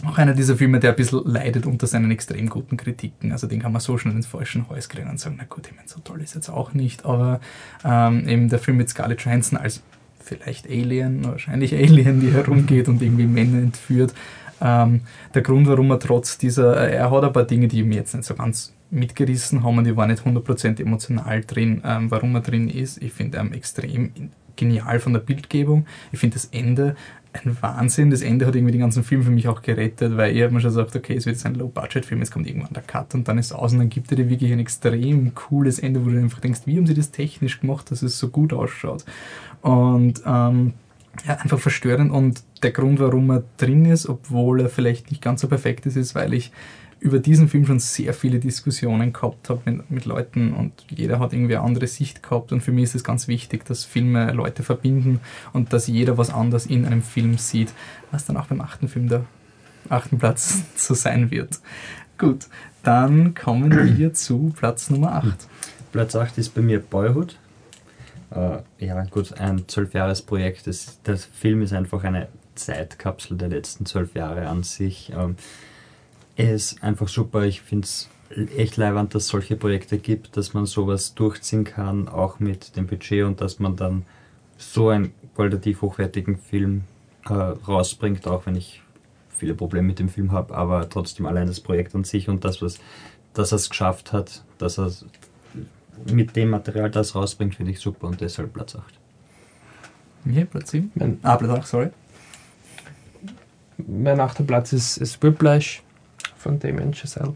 auch 0.04 0.18
einer 0.18 0.34
dieser 0.34 0.56
Filme, 0.56 0.78
der 0.78 0.90
ein 0.90 0.96
bisschen 0.96 1.22
leidet 1.24 1.64
unter 1.64 1.86
seinen 1.86 2.10
extrem 2.10 2.50
guten 2.50 2.76
Kritiken. 2.76 3.32
Also 3.32 3.46
den 3.46 3.60
kann 3.60 3.72
man 3.72 3.80
so 3.80 3.96
schnell 3.96 4.14
ins 4.14 4.26
falsche 4.26 4.68
Häus 4.68 4.90
kriegen 4.90 5.08
und 5.08 5.18
sagen, 5.18 5.36
na 5.38 5.44
gut, 5.48 5.66
ich 5.66 5.74
meine, 5.74 5.88
so 5.88 6.00
toll 6.00 6.20
ist 6.20 6.34
jetzt 6.34 6.50
auch 6.50 6.74
nicht. 6.74 7.06
Aber 7.06 7.40
ähm, 7.82 8.28
eben 8.28 8.50
der 8.50 8.58
Film 8.58 8.76
mit 8.76 8.90
Scarlett 8.90 9.22
Johansson 9.22 9.58
als 9.58 9.82
vielleicht 10.20 10.68
Alien, 10.68 11.24
wahrscheinlich 11.24 11.74
Alien, 11.74 12.20
die 12.20 12.30
herumgeht 12.30 12.88
und 12.88 13.00
irgendwie 13.00 13.26
Männer 13.26 13.62
entführt, 13.62 14.12
Ähm, 14.60 15.02
der 15.34 15.42
Grund, 15.42 15.66
warum 15.66 15.90
er 15.90 15.98
trotz 15.98 16.38
dieser, 16.38 16.88
äh, 16.88 16.94
er 16.94 17.10
hat 17.10 17.24
ein 17.24 17.32
paar 17.32 17.44
Dinge, 17.44 17.68
die 17.68 17.82
mir 17.82 17.96
jetzt 17.96 18.14
nicht 18.14 18.24
so 18.24 18.34
ganz 18.34 18.72
mitgerissen 18.90 19.62
haben 19.62 19.78
und 19.78 19.84
die 19.84 19.96
waren 19.96 20.10
nicht 20.10 20.24
100% 20.24 20.80
emotional 20.80 21.42
drin. 21.44 21.82
Ähm, 21.84 22.10
warum 22.10 22.34
er 22.34 22.40
drin 22.40 22.68
ist, 22.68 23.02
ich 23.02 23.12
finde 23.12 23.38
ihn 23.38 23.52
extrem 23.52 24.12
genial 24.56 25.00
von 25.00 25.12
der 25.12 25.20
Bildgebung. 25.20 25.86
Ich 26.12 26.18
finde 26.18 26.34
das 26.34 26.46
Ende 26.46 26.96
ein 27.44 27.56
Wahnsinn. 27.60 28.10
Das 28.10 28.22
Ende 28.22 28.46
hat 28.46 28.54
irgendwie 28.54 28.72
den 28.72 28.80
ganzen 28.80 29.04
Film 29.04 29.22
für 29.22 29.30
mich 29.30 29.48
auch 29.48 29.62
gerettet, 29.62 30.16
weil 30.16 30.34
ich 30.34 30.42
habe 30.42 30.54
mir 30.54 30.60
schon 30.60 30.70
gesagt, 30.70 30.96
okay, 30.96 31.14
es 31.14 31.26
wird 31.26 31.36
jetzt 31.36 31.46
ein 31.46 31.54
Low-Budget-Film, 31.54 32.20
jetzt 32.20 32.30
kommt 32.30 32.46
irgendwann 32.46 32.72
der 32.72 32.82
Cut 32.82 33.14
und 33.14 33.28
dann 33.28 33.38
ist 33.38 33.46
es 33.46 33.52
aus 33.52 33.72
und 33.72 33.78
dann 33.78 33.88
gibt 33.88 34.10
er 34.10 34.16
dir 34.16 34.28
wirklich 34.28 34.52
ein 34.52 34.58
extrem 34.58 35.34
cooles 35.34 35.78
Ende, 35.78 36.04
wo 36.04 36.10
du 36.10 36.18
einfach 36.18 36.40
denkst, 36.40 36.60
wie 36.64 36.76
haben 36.76 36.86
sie 36.86 36.94
das 36.94 37.10
technisch 37.10 37.60
gemacht, 37.60 37.90
dass 37.90 38.02
es 38.02 38.18
so 38.18 38.28
gut 38.28 38.52
ausschaut. 38.52 39.04
Und 39.62 40.22
ähm, 40.24 40.74
ja, 41.26 41.34
einfach 41.36 41.58
verstörend 41.58 42.10
und 42.10 42.42
der 42.62 42.72
Grund, 42.72 43.00
warum 43.00 43.30
er 43.30 43.44
drin 43.56 43.86
ist, 43.86 44.08
obwohl 44.08 44.60
er 44.60 44.68
vielleicht 44.68 45.10
nicht 45.10 45.22
ganz 45.22 45.40
so 45.40 45.48
perfekt 45.48 45.86
ist, 45.86 45.96
ist, 45.96 46.14
weil 46.14 46.34
ich 46.34 46.52
über 47.00 47.18
diesen 47.18 47.48
Film 47.48 47.66
schon 47.66 47.78
sehr 47.78 48.14
viele 48.14 48.38
Diskussionen 48.38 49.12
gehabt 49.12 49.50
habe 49.50 49.60
mit, 49.70 49.90
mit 49.90 50.04
Leuten 50.06 50.54
und 50.54 50.72
jeder 50.88 51.18
hat 51.18 51.32
irgendwie 51.32 51.56
eine 51.56 51.64
andere 51.64 51.86
Sicht 51.86 52.22
gehabt 52.22 52.52
und 52.52 52.62
für 52.62 52.72
mich 52.72 52.84
ist 52.84 52.94
es 52.96 53.04
ganz 53.04 53.28
wichtig, 53.28 53.64
dass 53.64 53.84
Filme 53.84 54.32
Leute 54.32 54.62
verbinden 54.62 55.20
und 55.52 55.72
dass 55.72 55.86
jeder 55.86 56.16
was 56.18 56.30
anderes 56.30 56.66
in 56.66 56.86
einem 56.86 57.02
Film 57.02 57.38
sieht, 57.38 57.72
was 58.10 58.24
dann 58.24 58.36
auch 58.36 58.46
beim 58.46 58.60
achten 58.60 58.88
Film 58.88 59.08
der 59.08 59.24
achten 59.88 60.18
Platz 60.18 60.62
so 60.76 60.94
sein 60.94 61.30
wird. 61.30 61.60
Gut, 62.18 62.46
dann 62.82 63.34
kommen 63.34 63.98
wir 63.98 64.14
zu 64.14 64.54
Platz 64.56 64.88
Nummer 64.90 65.16
8. 65.16 65.48
Platz 65.92 66.16
8 66.16 66.38
ist 66.38 66.54
bei 66.54 66.62
mir 66.62 66.80
Boyhood. 66.80 67.36
Äh, 68.30 68.58
ja, 68.78 69.04
gut, 69.04 69.38
ein 69.38 69.68
zwölfjahresprojekt. 69.68 70.68
Der 71.06 71.18
Film 71.18 71.62
ist 71.62 71.72
einfach 71.72 72.04
eine 72.04 72.28
Zeitkapsel 72.54 73.36
der 73.36 73.48
letzten 73.48 73.86
zwölf 73.86 74.14
Jahre 74.14 74.48
an 74.48 74.62
sich. 74.62 75.12
Ähm, 75.14 75.36
ist 76.36 76.82
einfach 76.82 77.08
super. 77.08 77.44
Ich 77.44 77.62
finde 77.62 77.84
es 77.84 78.08
echt 78.56 78.76
leibend, 78.76 79.14
dass 79.14 79.24
es 79.24 79.28
solche 79.28 79.56
Projekte 79.56 79.98
gibt, 79.98 80.36
dass 80.36 80.54
man 80.54 80.66
sowas 80.66 81.14
durchziehen 81.14 81.64
kann, 81.64 82.08
auch 82.08 82.40
mit 82.40 82.76
dem 82.76 82.86
Budget 82.86 83.24
und 83.24 83.40
dass 83.40 83.58
man 83.58 83.76
dann 83.76 84.04
so 84.58 84.88
einen 84.88 85.12
qualitativ 85.34 85.82
hochwertigen 85.82 86.38
Film 86.38 86.84
äh, 87.28 87.32
rausbringt, 87.32 88.26
auch 88.26 88.46
wenn 88.46 88.56
ich 88.56 88.82
viele 89.36 89.54
Probleme 89.54 89.88
mit 89.88 89.98
dem 89.98 90.08
Film 90.08 90.32
habe, 90.32 90.54
aber 90.54 90.88
trotzdem 90.88 91.26
allein 91.26 91.46
das 91.46 91.60
Projekt 91.60 91.94
an 91.94 92.04
sich 92.04 92.28
und 92.28 92.44
das, 92.44 92.62
was 92.62 92.78
dass 93.34 93.52
er 93.52 93.56
es 93.56 93.68
geschafft 93.68 94.14
hat, 94.14 94.42
dass 94.56 94.78
er 94.78 94.90
mit 96.10 96.36
dem 96.36 96.50
Material 96.50 96.90
das 96.90 97.14
rausbringt, 97.14 97.54
finde 97.54 97.72
ich 97.72 97.80
super 97.80 98.06
und 98.06 98.20
deshalb 98.20 98.52
Platz 98.54 98.76
8. 98.76 98.82
Ja, 100.24 100.44
Platz 100.46 100.70
7. 100.70 101.20
Ah, 101.22 101.36
Platz 101.36 101.50
8, 101.50 101.66
sorry. 101.66 101.90
Mein 103.76 104.18
achter 104.20 104.42
Platz 104.42 104.72
ist, 104.72 104.96
ist 104.96 105.22
Whiplash 105.22 105.82
von 106.46 106.60
Damien 106.60 106.94
Chazelle, 106.94 107.34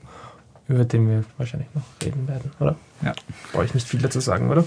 über 0.68 0.84
den 0.84 1.08
wir 1.08 1.24
wahrscheinlich 1.36 1.68
noch 1.74 1.82
reden 2.02 2.28
werden, 2.28 2.50
oder? 2.60 2.76
Ja. 3.02 3.12
Brauche 3.52 3.64
ich 3.64 3.74
nicht 3.74 3.88
viel 3.88 4.00
dazu 4.00 4.20
sagen, 4.20 4.50
oder? 4.50 4.64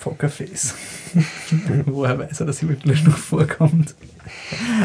Pokerface. 0.00 0.74
Woher 1.86 2.18
weiß 2.18 2.40
er, 2.40 2.46
dass 2.46 2.66
Whiplash 2.66 3.04
noch 3.04 3.16
vorkommt? 3.16 3.94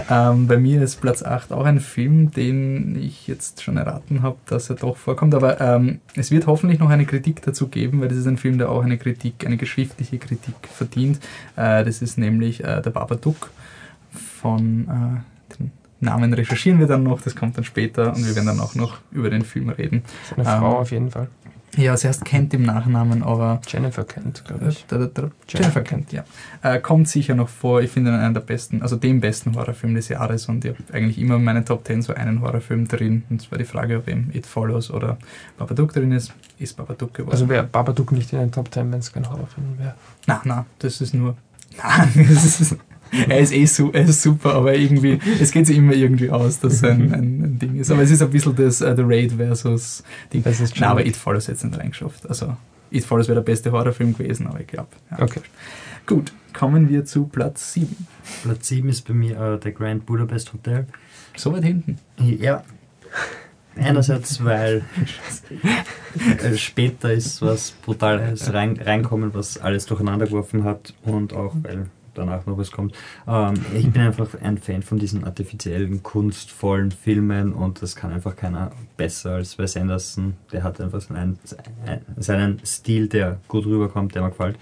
Ähm, 0.10 0.48
bei 0.48 0.58
mir 0.58 0.82
ist 0.82 1.02
Platz 1.02 1.24
8 1.24 1.52
auch 1.52 1.66
ein 1.66 1.80
Film, 1.80 2.32
den 2.32 2.96
ich 2.96 3.28
jetzt 3.28 3.62
schon 3.62 3.78
erraten 3.78 4.22
habe, 4.22 4.38
dass 4.48 4.70
er 4.70 4.76
doch 4.76 4.98
vorkommt. 4.98 5.36
Aber 5.36 5.60
ähm, 5.62 6.00
es 6.16 6.32
wird 6.32 6.48
hoffentlich 6.48 6.80
noch 6.80 6.90
eine 6.90 7.06
Kritik 7.06 7.42
dazu 7.42 7.68
geben, 7.68 8.02
weil 8.02 8.08
das 8.08 8.18
ist 8.18 8.28
ein 8.28 8.38
Film, 8.38 8.58
der 8.58 8.70
auch 8.70 8.84
eine 8.84 8.98
Kritik, 8.98 9.46
eine 9.46 9.58
geschriftliche 9.58 10.18
Kritik 10.18 10.56
verdient. 10.72 11.20
Äh, 11.56 11.84
das 11.84 12.02
ist 12.02 12.18
nämlich 12.18 12.64
äh, 12.64 12.82
der 12.82 12.92
Babadook 12.92 13.52
von 14.42 14.88
äh, 14.88 15.33
Namen 16.04 16.34
recherchieren 16.34 16.80
wir 16.80 16.88
dann 16.88 17.04
noch, 17.04 17.22
das 17.22 17.36
kommt 17.36 17.58
dann 17.58 17.64
später 17.64 18.14
und 18.16 18.26
wir 18.26 18.36
werden 18.36 18.48
dann 18.48 18.60
auch 18.60 18.76
noch 18.76 18.98
über 19.12 19.30
den 19.30 19.44
Film 19.44 19.70
reden. 19.70 20.04
Eine 20.36 20.46
Frau 20.46 20.72
ähm, 20.72 20.78
auf 20.78 20.92
jeden 20.92 21.12
Fall. 21.12 21.28
Ja, 21.76 21.98
sie 21.98 22.08
heißt 22.08 22.24
Kent 22.24 22.54
im 22.54 22.64
Nachnamen, 22.64 23.24
aber. 23.24 23.60
Jennifer 23.68 24.04
Kent, 24.04 24.44
glaube 24.46 24.68
ich. 24.70 24.86
Da, 24.88 24.98
da, 25.00 25.08
da, 25.08 25.32
Jennifer 25.48 25.82
Kent, 25.82 26.12
ja. 26.12 26.24
Äh, 26.62 26.80
kommt 26.80 27.08
sicher 27.08 27.34
noch 27.34 27.50
vor. 27.50 27.82
Ich 27.82 27.90
finde 27.90 28.14
einen 28.14 28.34
der 28.34 28.42
besten, 28.42 28.84
also 28.84 28.96
den 28.96 29.20
besten 29.20 29.56
Horrorfilm 29.56 29.96
des 29.96 30.10
Jahres 30.10 30.48
und 30.48 30.64
ich 30.66 30.72
habe 30.72 30.94
eigentlich 30.94 31.18
immer 31.18 31.36
in 31.36 31.44
meinen 31.44 31.66
Top 31.66 31.86
10 31.86 32.04
so 32.04 32.14
einen 32.14 32.42
Horrorfilm 32.42 32.88
drin. 32.88 33.24
Und 33.30 33.42
zwar 33.42 33.58
die 33.58 33.66
Frage, 33.66 33.98
ob 33.98 34.08
eben 34.08 34.30
It 34.34 34.46
Follows 34.46 34.92
oder 34.92 35.18
Babadook 35.58 35.94
drin 35.94 36.12
ist. 36.12 36.32
Ist 36.60 36.78
Babadook 36.78 37.14
geworden. 37.14 37.34
Also 37.34 37.50
wäre 37.50 37.64
Babadook 37.64 38.12
nicht 38.12 38.32
in 38.34 38.40
den 38.40 38.52
Top 38.52 38.72
10, 38.72 38.92
wenn 38.92 39.00
es 39.00 39.12
kein 39.12 39.28
Horrorfilm 39.28 39.80
wäre? 39.80 39.96
Na, 40.28 40.42
na, 40.44 40.66
das 40.78 41.02
ist 41.02 41.16
nur. 41.16 41.36
Nein, 41.84 42.28
das 42.30 42.62
ist 42.62 42.78
er 43.27 43.39
ist 43.39 43.53
eh 43.53 43.65
su 43.65 43.91
er 43.91 44.05
ist 44.05 44.22
super, 44.22 44.55
aber 44.55 44.75
irgendwie, 44.75 45.20
es 45.39 45.51
geht 45.51 45.67
sich 45.67 45.77
immer 45.77 45.93
irgendwie 45.93 46.29
aus, 46.29 46.60
dass 46.60 46.74
es 46.74 46.84
ein, 46.84 47.13
ein, 47.13 47.43
ein, 47.43 47.60
Ding 47.60 47.75
ist. 47.75 47.91
Aber 47.91 48.01
es 48.01 48.12
ist 48.12 48.22
ein 48.22 48.29
bisschen 48.29 48.55
das 48.55 48.82
uh, 48.82 48.96
The 48.96 49.03
Raid 49.03 49.34
versus 49.34 50.03
Ding. 50.32 50.43
Das 50.43 50.60
ist 50.60 50.79
Nein, 50.79 50.89
aber 50.89 51.05
It 51.05 51.15
Follows 51.15 51.48
jetzt 51.48 51.63
nicht 51.63 51.77
reingeschafft. 51.77 52.27
Also 52.27 52.55
It 52.91 53.05
Follows 53.05 53.27
wäre 53.27 53.36
der 53.36 53.43
beste 53.43 53.72
Horrorfilm 53.72 54.15
gewesen, 54.15 54.48
aber 54.48 54.60
ich 54.62 54.67
glaube. 54.67 54.89
Ja. 55.12 55.22
Okay. 55.22 55.41
Gut, 56.05 56.34
kommen 56.53 56.89
wir 56.89 57.05
zu 57.05 57.25
Platz 57.25 57.74
7. 57.74 58.08
Platz 58.43 58.67
7 58.67 58.89
ist 58.89 59.08
bei 59.08 59.13
mir 59.13 59.39
uh, 59.39 59.58
der 59.58 59.72
Grand 59.72 60.05
Budapest 60.05 60.53
Hotel. 60.53 60.88
So 61.36 61.53
weit 61.53 61.63
hinten? 61.63 61.98
Ja. 62.20 62.63
Einerseits, 63.75 64.43
weil 64.46 64.84
später 66.55 67.12
ist 67.12 67.41
was 67.41 67.72
Brutales 67.72 68.53
rein, 68.53 68.79
reinkommen, 68.79 69.34
was 69.34 69.58
alles 69.58 69.86
durcheinander 69.86 70.27
geworfen 70.27 70.63
hat 70.63 70.93
und 71.03 71.34
auch 71.34 71.55
weil 71.63 71.88
danach 72.13 72.46
noch 72.46 72.58
was 72.58 72.72
kommt. 72.72 72.96
Ähm, 73.27 73.53
ich 73.74 73.89
bin 73.91 74.01
einfach 74.01 74.29
ein 74.41 74.58
Fan 74.58 74.84
von 74.84 75.00
diesen 75.00 75.24
artifiziellen, 75.24 76.03
kunstvollen 76.03 76.91
Filmen 76.91 77.53
und 77.53 77.82
das 77.82 77.96
kann 77.96 78.12
einfach 78.12 78.36
keiner 78.36 78.72
besser 78.98 79.32
als 79.36 79.58
Wes 79.58 79.77
Anderson. 79.77 80.36
Der 80.51 80.63
hat 80.63 80.79
einfach 80.82 81.01
seinen, 81.01 81.39
seinen 82.17 82.60
Stil, 82.65 83.08
der 83.08 83.39
gut 83.48 83.65
rüberkommt, 83.65 84.15
der 84.15 84.24
mir 84.24 84.29
gefällt. 84.29 84.58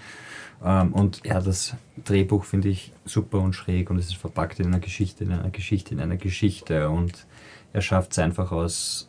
Ähm, 0.64 0.92
und 0.92 1.22
ja, 1.24 1.40
das 1.40 1.74
Drehbuch 2.04 2.44
finde 2.44 2.68
ich 2.68 2.92
super 3.04 3.40
und 3.40 3.54
schräg 3.54 3.90
und 3.90 3.98
es 3.98 4.06
ist 4.06 4.16
verpackt 4.16 4.60
in 4.60 4.66
einer 4.66 4.80
Geschichte, 4.80 5.24
in 5.24 5.32
einer 5.32 5.50
Geschichte, 5.50 5.94
in 5.94 6.00
einer 6.00 6.16
Geschichte 6.16 6.88
und 6.88 7.26
er 7.72 7.82
schafft 7.82 8.12
es 8.12 8.18
einfach 8.18 8.52
aus 8.52 9.08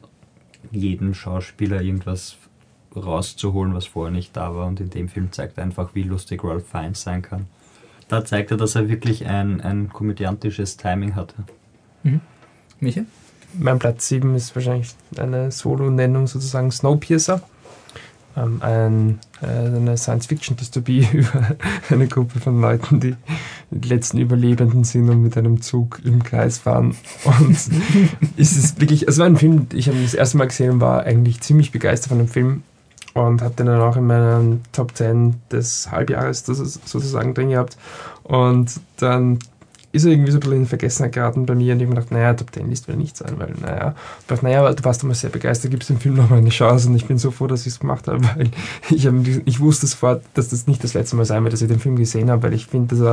jedem 0.71 1.13
Schauspieler 1.13 1.81
irgendwas 1.81 2.38
rauszuholen, 2.95 3.73
was 3.73 3.88
vorher 3.88 4.13
nicht 4.13 4.35
da 4.35 4.55
war 4.55 4.67
und 4.67 4.79
in 4.79 4.89
dem 4.89 5.09
Film 5.09 5.31
zeigt 5.31 5.57
er 5.57 5.63
einfach, 5.63 5.93
wie 5.93 6.03
lustig 6.03 6.43
Ralph 6.43 6.67
Fiennes 6.67 7.01
sein 7.01 7.21
kann 7.21 7.47
da 8.13 8.24
zeigt 8.24 8.51
er, 8.51 8.58
dass 8.58 8.75
er 8.75 8.89
wirklich 8.89 9.25
ein, 9.25 9.60
ein 9.62 9.89
komödiantisches 9.89 10.77
Timing 10.77 11.15
hatte. 11.15 11.36
Mhm. 12.03 12.22
Michael? 12.79 13.08
Mein 13.58 13.79
Platz 13.79 14.08
7 14.08 14.36
ist 14.36 14.55
wahrscheinlich 14.55 14.96
eine 15.17 15.51
Solo-Nennung 15.51 16.27
sozusagen 16.27 16.72
Snowpiercer. 16.72 17.41
Ähm, 18.36 18.62
ein, 18.62 19.20
äh, 19.41 19.46
eine 19.46 19.96
Science-Fiction-Dystopie 19.98 21.08
über 21.13 21.55
eine 21.89 22.08
Gruppe 22.08 22.39
von 22.39 22.62
Leuten, 22.62 23.00
die 23.00 23.15
die 23.70 23.89
letzten 23.89 24.17
Überlebenden 24.17 24.84
sind 24.84 25.10
und 25.10 25.22
mit 25.22 25.38
einem 25.38 25.62
Zug 25.62 26.01
im 26.03 26.24
Kreis 26.24 26.60
fahren. 26.60 26.96
Und 27.25 27.51
ist 28.38 28.58
es 28.58 28.79
wirklich, 28.79 29.08
es 29.08 29.17
war 29.17 29.25
ein 29.25 29.38
Film, 29.38 29.67
ich 29.74 29.88
habe 29.88 29.98
ihn 29.98 30.03
das 30.03 30.15
erste 30.15 30.38
Mal 30.38 30.48
gesehen 30.48 30.72
und 30.72 30.82
war 30.82 31.03
eigentlich 31.03 31.41
ziemlich 31.41 31.72
begeistert 31.72 32.10
von 32.10 32.17
dem 32.20 32.27
Film 32.27 32.63
und 33.13 33.41
den 33.41 33.67
dann 33.67 33.82
auch 33.82 33.96
in 33.96 34.08
meinen 34.08 34.62
Top 34.72 34.96
10 34.96 35.36
des 35.51 35.91
Halbjahres 35.91 36.46
sozusagen 36.46 37.34
drin 37.34 37.50
gehabt. 37.50 37.77
Und 38.24 38.79
dann 38.98 39.39
ist 39.93 40.05
er 40.05 40.12
irgendwie 40.12 40.32
so 40.32 40.38
ein 40.38 40.41
bisschen 40.41 40.62
in 40.62 40.65
Vergessenheit 40.65 41.13
geraten 41.13 41.46
bei 41.46 41.53
mir 41.53 41.74
und 41.74 41.79
ich 41.79 41.86
habe 41.86 41.96
gedacht, 41.96 42.12
naja, 42.12 42.34
Top 42.34 42.51
10 42.51 42.67
List 42.67 42.88
will 42.88 42.96
nicht 42.96 43.15
sein, 43.15 43.36
weil, 43.38 43.53
naja, 43.62 43.93
ich 44.22 44.25
dachte, 44.25 44.43
naja, 44.43 44.74
du 44.74 44.84
warst 44.84 45.03
immer 45.03 45.13
sehr 45.13 45.29
begeistert, 45.29 45.70
gibst 45.70 45.89
dem 45.89 46.00
Film 46.00 46.15
nochmal 46.15 46.39
eine 46.39 46.50
Chance 46.50 46.89
und 46.89 46.96
ich 46.96 47.05
bin 47.05 47.20
so 47.20 47.29
froh, 47.29 47.46
dass 47.46 47.62
ich 47.62 47.74
es 47.74 47.79
gemacht 47.79 48.08
habe, 48.08 48.24
weil 48.36 48.50
ich, 48.89 49.05
hab, 49.05 49.13
ich 49.46 49.60
wusste 49.60 49.86
sofort, 49.86 50.24
dass 50.34 50.50
das 50.50 50.65
nicht 50.65 50.84
das 50.84 50.96
letzte 50.96 51.15
Mal 51.15 51.25
sein 51.25 51.43
wird, 51.43 51.53
dass 51.53 51.62
ich 51.62 51.67
den 51.67 51.79
Film 51.79 51.96
gesehen 51.96 52.32
habe, 52.32 52.41
weil 52.41 52.53
ich 52.53 52.65
finde, 52.65 52.96
dass 52.96 53.05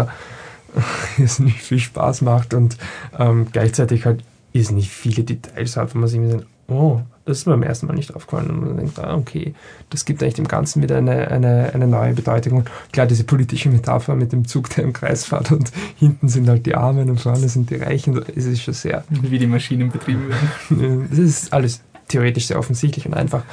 er 1.19 1.39
nicht 1.45 1.59
viel 1.59 1.81
Spaß 1.81 2.23
macht 2.23 2.55
und 2.55 2.79
ähm, 3.19 3.49
gleichzeitig 3.53 4.07
halt 4.07 4.25
ist 4.53 4.73
nicht 4.73 4.91
viele 4.91 5.23
Details 5.23 5.77
hat, 5.77 5.95
wo 5.95 5.99
man 5.99 6.09
sich 6.09 6.19
denkt, 6.19 6.47
oh, 6.69 7.01
das 7.20 7.20
ist 7.39 7.45
beim 7.45 7.63
ersten 7.63 7.87
Mal 7.87 7.95
nicht 7.95 8.15
aufgefallen. 8.15 8.51
Und 8.51 8.61
man 8.61 8.77
denkt, 8.77 8.99
ah, 8.99 9.15
okay, 9.17 9.55
das 9.91 10.05
gibt 10.05 10.23
eigentlich 10.23 10.35
dem 10.35 10.49
Ganzen 10.49 10.83
wieder 10.83 10.99
eine, 10.99 11.29
eine, 11.29 11.71
eine 11.75 11.87
neue 11.87 12.15
Bedeutung. 12.15 12.65
Klar, 12.93 13.07
diese 13.07 13.25
politische 13.25 13.69
Metapher 13.69 14.15
mit 14.15 14.33
dem 14.33 14.47
Zug, 14.47 14.71
der 14.71 14.85
im 14.85 14.93
Kreis 14.93 15.25
fährt 15.25 15.53
und 15.53 15.71
hinten 15.97 16.29
sind 16.29 16.49
halt 16.49 16.67
die 16.67 16.75
Armen 16.75 17.11
und 17.11 17.21
vorne 17.21 17.49
sind 17.49 17.71
die 17.71 17.77
Reichen, 17.77 18.23
es 18.35 18.47
ist 18.47 18.63
schon 18.63 18.75
sehr... 18.75 19.05
Wie 19.09 19.39
die 19.39 19.47
Maschinen 19.47 19.91
betrieben 19.91 20.29
werden. 20.29 21.09
Das 21.11 21.19
ist 21.19 21.53
alles 21.53 21.81
theoretisch 22.11 22.47
sehr 22.47 22.59
offensichtlich 22.59 23.07
und 23.07 23.15
einfach, 23.15 23.45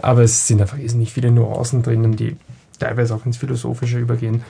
aber 0.00 0.22
es 0.22 0.46
sind 0.46 0.60
einfach 0.60 0.76
nicht 0.76 1.12
viele 1.12 1.30
Nuancen 1.30 1.82
drinnen, 1.82 2.16
die 2.16 2.36
teilweise 2.78 3.14
auch 3.14 3.26
ins 3.26 3.38
Philosophische 3.38 3.98
übergehen, 3.98 4.42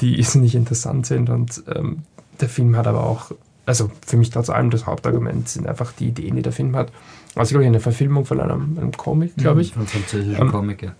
die 0.00 0.24
nicht 0.34 0.54
interessant 0.54 1.06
sind 1.06 1.30
und 1.30 1.62
ähm, 1.74 2.02
der 2.40 2.48
Film 2.48 2.76
hat 2.76 2.86
aber 2.86 3.04
auch, 3.04 3.32
also 3.66 3.90
für 4.04 4.16
mich 4.16 4.30
trotz 4.30 4.50
allem 4.50 4.70
das 4.70 4.86
Hauptargument 4.86 5.48
sind 5.48 5.66
einfach 5.66 5.92
die 5.92 6.08
Ideen, 6.08 6.36
die 6.36 6.42
der 6.42 6.52
Film 6.52 6.74
hat 6.74 6.90
also, 7.34 7.50
glaube 7.50 7.64
ich, 7.64 7.68
eine 7.68 7.80
Verfilmung 7.80 8.24
von 8.24 8.40
einem, 8.40 8.78
einem 8.78 8.92
Comic, 8.92 9.36
glaube 9.36 9.56
mhm, 9.56 9.60
ich. 9.60 9.72
Von 9.72 9.86
französischen 9.86 10.40
ähm, 10.40 10.50
Comic, 10.50 10.82
ja. 10.82 10.92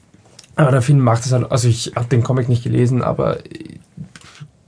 Aber 0.57 0.71
der 0.71 0.83
Film 0.83 1.01
macht 1.01 1.25
es 1.25 1.33
halt, 1.33 1.51
also 1.51 1.69
ich 1.69 1.93
habe 1.97 2.09
den 2.09 2.23
Comic 2.23 2.49
nicht 2.49 2.63
gelesen, 2.63 3.03
aber 3.03 3.39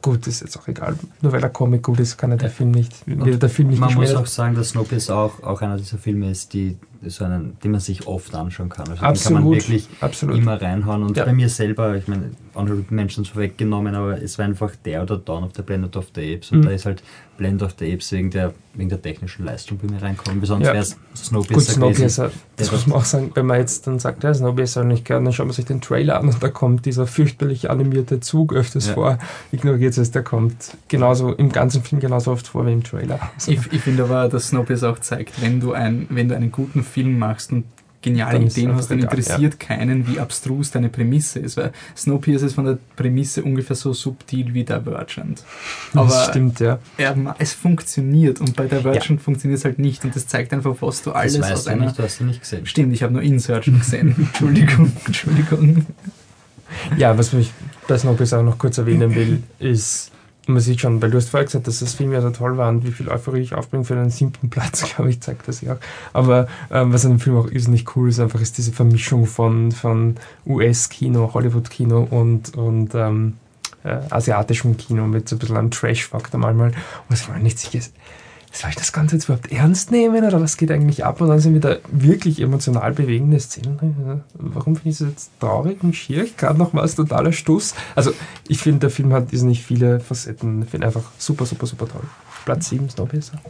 gut, 0.01 0.27
ist 0.27 0.41
jetzt 0.41 0.59
auch 0.59 0.69
egal. 0.69 0.97
Nur 1.21 1.33
weil 1.33 1.41
der 1.41 1.51
Comic 1.51 1.83
gut 1.83 2.01
ist, 2.01 2.17
kann 2.17 2.31
er 2.31 2.37
der 2.37 2.51
Film 2.51 2.71
nicht, 2.71 3.07
wird 3.07 3.43
der 3.43 3.49
Film 3.49 3.69
nicht 3.69 3.81
Man 3.81 3.95
muss 3.95 4.15
auch 4.15 4.27
sagen, 4.27 4.55
dass 4.55 4.71
Snowpiercer 4.71 5.17
auch, 5.17 5.43
auch 5.43 5.63
einer 5.63 5.77
dieser 5.77 5.99
Filme 5.99 6.31
ist, 6.31 6.53
die, 6.53 6.77
so 7.11 7.25
einen, 7.25 7.57
den 7.63 7.71
man 7.73 7.81
sich 7.81 8.07
oft 8.07 8.35
anschauen 8.35 8.69
kann. 8.69 8.83
Also 8.89 8.95
den 8.95 9.01
kann 9.01 9.11
Absolut, 9.11 9.43
man 9.45 9.53
wirklich 9.53 9.89
absolut. 10.01 10.37
immer 10.39 10.61
reinhauen. 10.61 11.03
Und 11.03 11.17
Ja. 11.17 11.25
bei 11.25 11.33
mir 11.33 11.49
selber, 11.49 11.97
ich 11.97 12.09
meine, 12.09 12.31
Honorable 12.55 12.85
Mentions 12.91 13.29
vorweggenommen, 13.31 13.95
aber 13.97 14.23
es 14.23 14.39
war 14.39 14.45
einfach 14.45 14.73
der 14.85 15.03
oder 15.03 15.17
Dawn 15.19 15.43
of 15.45 15.51
the 15.57 15.63
Planet 15.63 15.97
of 15.97 16.07
the 16.15 16.35
Apes. 16.35 16.53
Und 16.53 16.61
Mhm. 16.61 16.63
da 16.67 16.71
ist 16.71 16.87
halt 16.87 17.03
Planet 17.37 17.63
of 17.65 17.75
the 17.81 17.93
Apes 17.93 18.13
wegen 18.13 18.31
der, 18.31 18.55
wegen 18.75 18.89
der 18.89 19.03
technischen 19.03 19.45
Leistung 19.45 19.77
bei 19.79 19.93
mir 19.93 20.01
reinkommen. 20.01 20.41
Besonders 20.41 20.69
Ja. 20.69 20.73
wäre 20.75 20.85
es 20.85 20.93
Gut, 20.95 21.19
Snowpiercer 21.19 21.81
gewesen. 21.81 22.09
Snowpiercer, 22.11 22.31
das 22.57 22.71
muss 22.71 22.87
man 22.87 22.99
auch 22.99 23.05
sagen, 23.05 23.33
wenn 23.35 23.47
man 23.47 23.59
jetzt 23.59 23.87
dann 23.89 23.99
sagt, 23.99 24.23
ja, 24.23 24.33
Snowpiercer 24.33 24.85
nicht 24.85 25.05
gern, 25.05 25.25
dann 25.25 25.33
schaut 25.33 25.47
man 25.47 25.53
sich 25.55 25.65
den 25.65 25.81
Trailer 25.81 26.21
an 26.21 26.29
und 26.29 26.41
da 26.41 26.49
kommt 26.49 26.87
dieser 26.87 27.09
fürchterlich 27.09 27.71
animierte 27.71 28.21
Zug 28.21 28.53
öfters 28.53 28.87
Ja. 28.87 28.95
vor. 28.95 29.19
Ignoriert 29.51 29.99
es, 29.99 30.13
der 30.13 30.23
kommt 30.23 30.55
genauso 30.87 31.33
im 31.33 31.51
ganzen 31.51 31.83
Film 31.83 32.01
genauso 32.01 32.31
oft 32.31 32.47
vor 32.47 32.65
wie 32.67 32.73
im 32.73 32.85
Trailer. 32.85 33.19
Also, 33.35 33.51
Ich, 33.51 33.73
ich 33.73 33.81
finde 33.81 34.05
aber, 34.05 34.29
dass 34.29 34.49
Snowpiercer 34.49 34.91
auch 34.91 35.01
zeigt, 35.01 35.43
wenn 35.43 35.59
du, 35.59 35.73
ein, 35.73 36.07
wenn 36.11 36.29
du 36.29 36.37
einen 36.37 36.53
guten 36.53 36.85
Film 36.95 37.19
machst 37.19 37.53
und 37.53 37.65
geniale 38.05 38.39
Dann 38.39 38.47
Ideen 38.47 38.75
hast, 38.75 38.91
dann 38.91 38.99
egal, 38.99 39.19
interessiert 39.19 39.59
keinen, 39.59 40.07
wie 40.07 40.21
abstrus 40.21 40.71
deine 40.71 40.91
Prämisse 40.91 41.41
ist. 41.41 41.57
Weil 41.57 41.73
Snowpiercer 41.97 42.47
ist 42.47 42.55
von 42.55 42.67
der 42.67 42.79
Prämisse 42.97 43.43
ungefähr 43.43 43.75
so 43.75 43.93
subtil 43.93 44.53
wie 44.55 44.63
Divergent. 44.63 45.43
Aber 45.95 46.07
das 46.07 46.27
stimmt, 46.27 46.61
ja. 46.61 46.79
er, 46.99 47.35
es 47.39 47.55
funktioniert 47.55 48.41
und 48.41 48.55
bei 48.55 48.67
Divergent 48.67 49.23
funktioniert 49.23 49.59
es 49.59 49.65
halt 49.65 49.79
nicht 49.79 50.05
und 50.05 50.15
das 50.15 50.27
zeigt 50.27 50.53
einfach, 50.53 50.77
was 50.81 51.03
du 51.03 51.13
alles 51.13 51.39
Das 51.39 51.43
aus 51.43 51.51
weißt 51.51 51.67
du 51.67 51.71
einer... 51.71 51.85
nicht, 51.87 51.99
du 51.99 52.03
hast 52.03 52.21
ihn 52.21 52.27
nicht 52.27 52.41
gesehen. 52.41 52.67
Stimmt, 52.67 52.95
ich 52.95 53.03
habe 53.03 53.13
nur 53.13 53.23
Insurgent 53.23 53.81
gesehen. 53.81 54.15
Entschuldigung, 54.19 54.93
Entschuldigung. 55.07 55.87
Ja, 56.99 57.17
was 57.17 57.33
ich 57.33 57.53
bei 57.89 57.97
Snowpiercer 57.97 58.41
auch 58.41 58.45
noch 58.45 58.59
kurz 58.59 58.79
erwähnen 58.79 59.15
will, 59.15 59.43
ist, 59.59 60.13
man 60.49 60.61
sieht 60.61 60.81
schon, 60.81 61.01
weil 61.03 61.11
du 61.11 61.17
hast 61.17 61.31
vorher 61.31 61.47
gesagt, 61.47 61.67
dass 61.67 61.81
das 61.81 61.95
Film 61.95 62.13
ja 62.13 62.21
so 62.21 62.31
toll 62.31 62.57
war 62.57 62.69
und 62.69 62.85
wie 62.87 62.93
viel 62.93 63.09
Euphorie 63.09 63.41
ich 63.41 63.55
aufbringe 63.55 63.85
für 63.85 63.95
einen 63.95 64.11
siebten 64.11 64.51
Platz, 64.51 64.85
glaube 64.95 65.11
ich, 65.11 65.21
zeigt 65.21 65.49
das 65.49 65.61
ja 65.61 65.75
auch. 65.75 65.79
Aber 66.13 66.49
ähm, 66.71 66.93
was 66.93 67.05
an 67.05 67.13
dem 67.13 67.21
Film 67.21 67.37
auch 67.37 67.51
irrsinnig 67.51 67.97
cool 67.97 68.09
ist, 68.09 68.21
einfach 68.21 68.41
ist 68.41 68.59
diese 68.59 68.73
Vermischung 68.73 69.27
von, 69.27 69.73
von 69.73 70.17
US-Kino, 70.47 71.33
Hollywood-Kino 71.35 72.07
und, 72.11 72.57
und 72.57 72.95
ähm, 72.95 73.35
äh, 73.85 73.99
asiatischem 74.11 74.77
Kino 74.77 75.07
mit 75.07 75.29
so 75.29 75.37
ein 75.37 75.39
bisschen 75.39 75.57
einem 75.57 75.71
Trash-Faktor 75.71 76.41
manchmal. 76.41 76.73
Was 77.09 77.23
ich 77.23 77.29
mir 77.29 77.39
nicht 77.39 77.59
sicher 77.59 77.79
ist, 77.79 77.95
soll 78.55 78.71
ich 78.71 78.77
das 78.77 78.93
Ganze 78.93 79.17
jetzt 79.17 79.25
überhaupt 79.25 79.51
ernst 79.51 79.91
nehmen 79.91 80.25
oder 80.25 80.41
was 80.41 80.57
geht 80.57 80.71
eigentlich 80.71 81.05
ab? 81.05 81.21
Und 81.21 81.29
dann 81.29 81.41
sind 81.41 81.55
wieder 81.55 81.81
wirklich 81.91 82.41
emotional 82.41 82.93
bewegende 82.93 83.41
Szenen 83.41 84.23
Warum 84.35 84.77
finde 84.77 84.91
ich 84.91 84.99
das 84.99 85.09
jetzt 85.09 85.31
traurig 85.41 85.83
und 85.83 85.95
schier? 85.95 86.27
Gerade 86.37 86.59
noch 86.59 86.73
was 86.73 86.95
totaler 86.95 87.33
Stuss. 87.33 87.75
Also, 87.95 88.13
ich 88.49 88.59
finde, 88.59 88.81
der 88.81 88.91
Film 88.91 89.13
hat 89.13 89.33
nicht 89.33 89.65
viele 89.65 90.01
Facetten. 90.01 90.63
Ich 90.63 90.71
finde 90.71 90.87
einfach 90.87 91.11
super, 91.19 91.47
super, 91.47 91.67
super 91.67 91.89
toll. 91.89 92.05
Platz 92.45 92.69
7 92.69 92.89
Snowpiercer. 92.89 93.41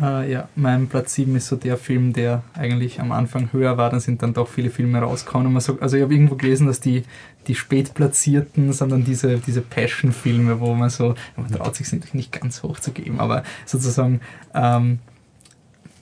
Äh, 0.00 0.30
ja, 0.30 0.48
mein 0.54 0.88
Platz 0.88 1.14
7 1.14 1.34
ist 1.36 1.48
so 1.48 1.56
der 1.56 1.76
Film, 1.76 2.12
der 2.12 2.42
eigentlich 2.54 3.00
am 3.00 3.10
Anfang 3.10 3.52
höher 3.52 3.78
war, 3.78 3.90
dann 3.90 4.00
sind 4.00 4.22
dann 4.22 4.34
doch 4.34 4.48
viele 4.48 4.70
Filme 4.70 5.00
rausgekommen. 5.00 5.46
Und 5.46 5.54
man 5.54 5.62
sagt, 5.62 5.82
also 5.82 5.96
ich 5.96 6.02
habe 6.02 6.12
irgendwo 6.12 6.36
gelesen, 6.36 6.66
dass 6.66 6.80
die, 6.80 7.04
die 7.46 7.54
spätplatzierten 7.54 8.72
sind 8.72 8.92
dann 8.92 9.04
diese, 9.04 9.38
diese 9.38 9.62
Passion-Filme, 9.62 10.60
wo 10.60 10.74
man 10.74 10.90
so, 10.90 11.14
man 11.36 11.50
traut 11.50 11.76
sich 11.76 11.90
natürlich 11.90 12.14
nicht 12.14 12.32
ganz 12.32 12.62
hoch 12.62 12.78
zu 12.78 12.92
geben, 12.92 13.18
aber 13.18 13.44
sozusagen, 13.64 14.20
ähm, 14.54 14.98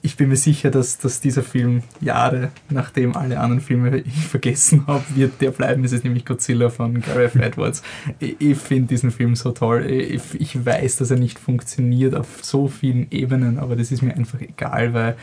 ich 0.07 0.15
bin 0.15 0.29
mir 0.29 0.37
sicher, 0.37 0.71
dass, 0.71 0.99
dass 0.99 1.19
dieser 1.19 1.43
Film 1.43 1.83
Jahre 1.99 2.49
nachdem 2.69 3.17
alle 3.17 3.41
anderen 3.41 3.59
Filme 3.61 3.97
ich 3.97 4.25
vergessen 4.27 4.87
habe, 4.87 5.03
wird 5.15 5.41
der 5.41 5.51
bleiben. 5.51 5.83
Es 5.83 5.91
ist 5.91 6.05
nämlich 6.05 6.23
Godzilla 6.23 6.69
von 6.69 7.01
Gareth 7.01 7.35
Edwards. 7.41 7.83
Ich, 8.19 8.39
ich 8.39 8.57
finde 8.57 8.87
diesen 8.87 9.11
Film 9.11 9.35
so 9.35 9.51
toll. 9.51 9.85
Ich, 9.85 10.21
ich 10.39 10.65
weiß, 10.65 10.95
dass 10.95 11.11
er 11.11 11.17
nicht 11.17 11.37
funktioniert 11.37 12.15
auf 12.15 12.39
so 12.41 12.69
vielen 12.69 13.11
Ebenen, 13.11 13.59
aber 13.59 13.75
das 13.75 13.91
ist 13.91 14.01
mir 14.01 14.15
einfach 14.15 14.39
egal, 14.39 14.93
weil 14.93 15.17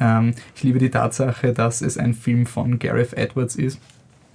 ähm, 0.00 0.32
ich 0.56 0.62
liebe 0.62 0.78
die 0.78 0.88
Tatsache, 0.88 1.52
dass 1.52 1.82
es 1.82 1.98
ein 1.98 2.14
Film 2.14 2.46
von 2.46 2.78
Gareth 2.78 3.12
Edwards 3.12 3.56
ist. 3.56 3.78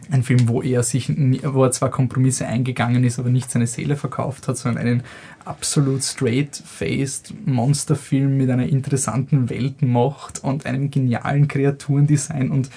Ein 0.09 0.23
Film, 0.23 0.47
wo 0.47 0.61
er 0.61 0.83
sich, 0.83 1.11
wo 1.43 1.63
er 1.63 1.71
zwar 1.71 1.91
Kompromisse 1.91 2.47
eingegangen 2.47 3.03
ist, 3.03 3.19
aber 3.19 3.29
nicht 3.29 3.51
seine 3.51 3.67
Seele 3.67 3.97
verkauft 3.97 4.47
hat, 4.47 4.57
sondern 4.57 4.81
einen 4.81 5.03
absolut 5.43 6.03
straight-faced 6.03 7.33
Monsterfilm 7.45 8.37
mit 8.37 8.49
einer 8.49 8.67
interessanten 8.67 9.49
Welt 9.49 9.81
macht 9.81 10.43
und 10.43 10.65
einem 10.65 10.91
genialen 10.91 11.47
Kreaturendesign 11.47 12.51
und 12.51 12.69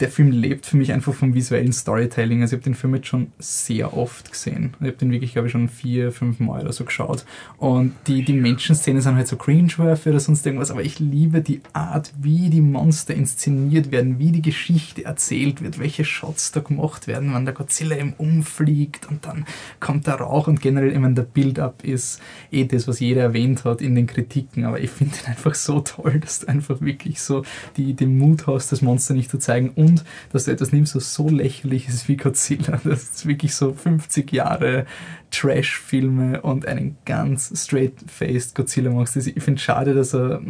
der 0.00 0.10
Film 0.10 0.30
lebt 0.30 0.66
für 0.66 0.76
mich 0.76 0.92
einfach 0.92 1.14
vom 1.14 1.34
visuellen 1.34 1.72
Storytelling. 1.72 2.42
Also 2.42 2.56
ich 2.56 2.60
habe 2.60 2.70
den 2.70 2.74
Film 2.74 2.94
jetzt 2.94 3.08
schon 3.08 3.32
sehr 3.38 3.96
oft 3.96 4.30
gesehen. 4.30 4.74
Ich 4.80 4.86
habe 4.86 4.96
den 4.96 5.10
wirklich, 5.10 5.32
glaube 5.32 5.48
ich, 5.48 5.52
schon 5.52 5.68
vier, 5.68 6.12
fünf 6.12 6.40
Mal 6.40 6.62
oder 6.62 6.72
so 6.72 6.84
geschaut. 6.84 7.24
Und 7.58 7.94
die, 8.06 8.24
die 8.24 8.32
Menschenszenen 8.32 9.00
sind 9.00 9.16
halt 9.16 9.28
so 9.28 9.36
cringeworthy 9.36 10.10
oder 10.10 10.20
sonst 10.20 10.44
irgendwas, 10.44 10.70
aber 10.70 10.82
ich 10.82 10.98
liebe 10.98 11.40
die 11.40 11.60
Art, 11.72 12.12
wie 12.20 12.50
die 12.50 12.60
Monster 12.60 13.14
inszeniert 13.14 13.90
werden, 13.90 14.18
wie 14.18 14.32
die 14.32 14.42
Geschichte 14.42 15.04
erzählt 15.04 15.62
wird, 15.62 15.78
welche 15.78 16.04
Shots 16.04 16.52
da 16.52 16.60
gemacht 16.60 17.06
werden, 17.06 17.34
wenn 17.34 17.44
der 17.44 17.54
Godzilla 17.54 17.96
eben 17.96 18.14
umfliegt 18.18 19.08
und 19.08 19.26
dann 19.26 19.46
kommt 19.80 20.06
der 20.06 20.16
Rauch 20.16 20.48
und 20.48 20.60
generell 20.60 20.92
immer 20.92 21.10
der 21.10 21.22
Build-up 21.22 21.84
ist 21.84 22.20
eh 22.50 22.64
das, 22.64 22.88
was 22.88 23.00
jeder 23.00 23.22
erwähnt 23.22 23.64
hat 23.64 23.80
in 23.80 23.94
den 23.94 24.06
Kritiken, 24.06 24.64
aber 24.64 24.80
ich 24.80 24.90
finde 24.90 25.16
den 25.16 25.26
einfach 25.26 25.54
so 25.54 25.80
toll, 25.80 26.20
dass 26.20 26.40
du 26.40 26.48
einfach 26.48 26.80
wirklich 26.80 27.20
so 27.20 27.44
die, 27.76 27.94
den 27.94 28.18
Mut 28.18 28.46
hast, 28.46 28.72
das 28.72 28.82
Monster 28.82 29.14
nicht 29.14 29.30
zu 29.30 29.38
zeigen 29.38 29.70
und 29.86 30.04
dass 30.32 30.44
du 30.44 30.50
etwas 30.52 30.72
nimmst, 30.72 30.94
was 30.96 31.14
so 31.14 31.28
lächerlich 31.28 31.88
ist 31.88 32.08
wie 32.08 32.16
Godzilla. 32.16 32.80
Das 32.84 33.02
ist 33.02 33.26
wirklich 33.26 33.54
so 33.54 33.72
50 33.72 34.32
Jahre 34.32 34.86
Trash-Filme 35.30 36.40
und 36.42 36.66
einen 36.66 36.96
ganz 37.04 37.52
straight-faced 37.54 38.54
Godzilla 38.54 38.90
machst. 38.90 39.16
Das- 39.16 39.26
Ich 39.26 39.42
finde 39.42 39.58
es 39.58 39.62
schade, 39.62 39.94
dass 39.94 40.14
er 40.14 40.40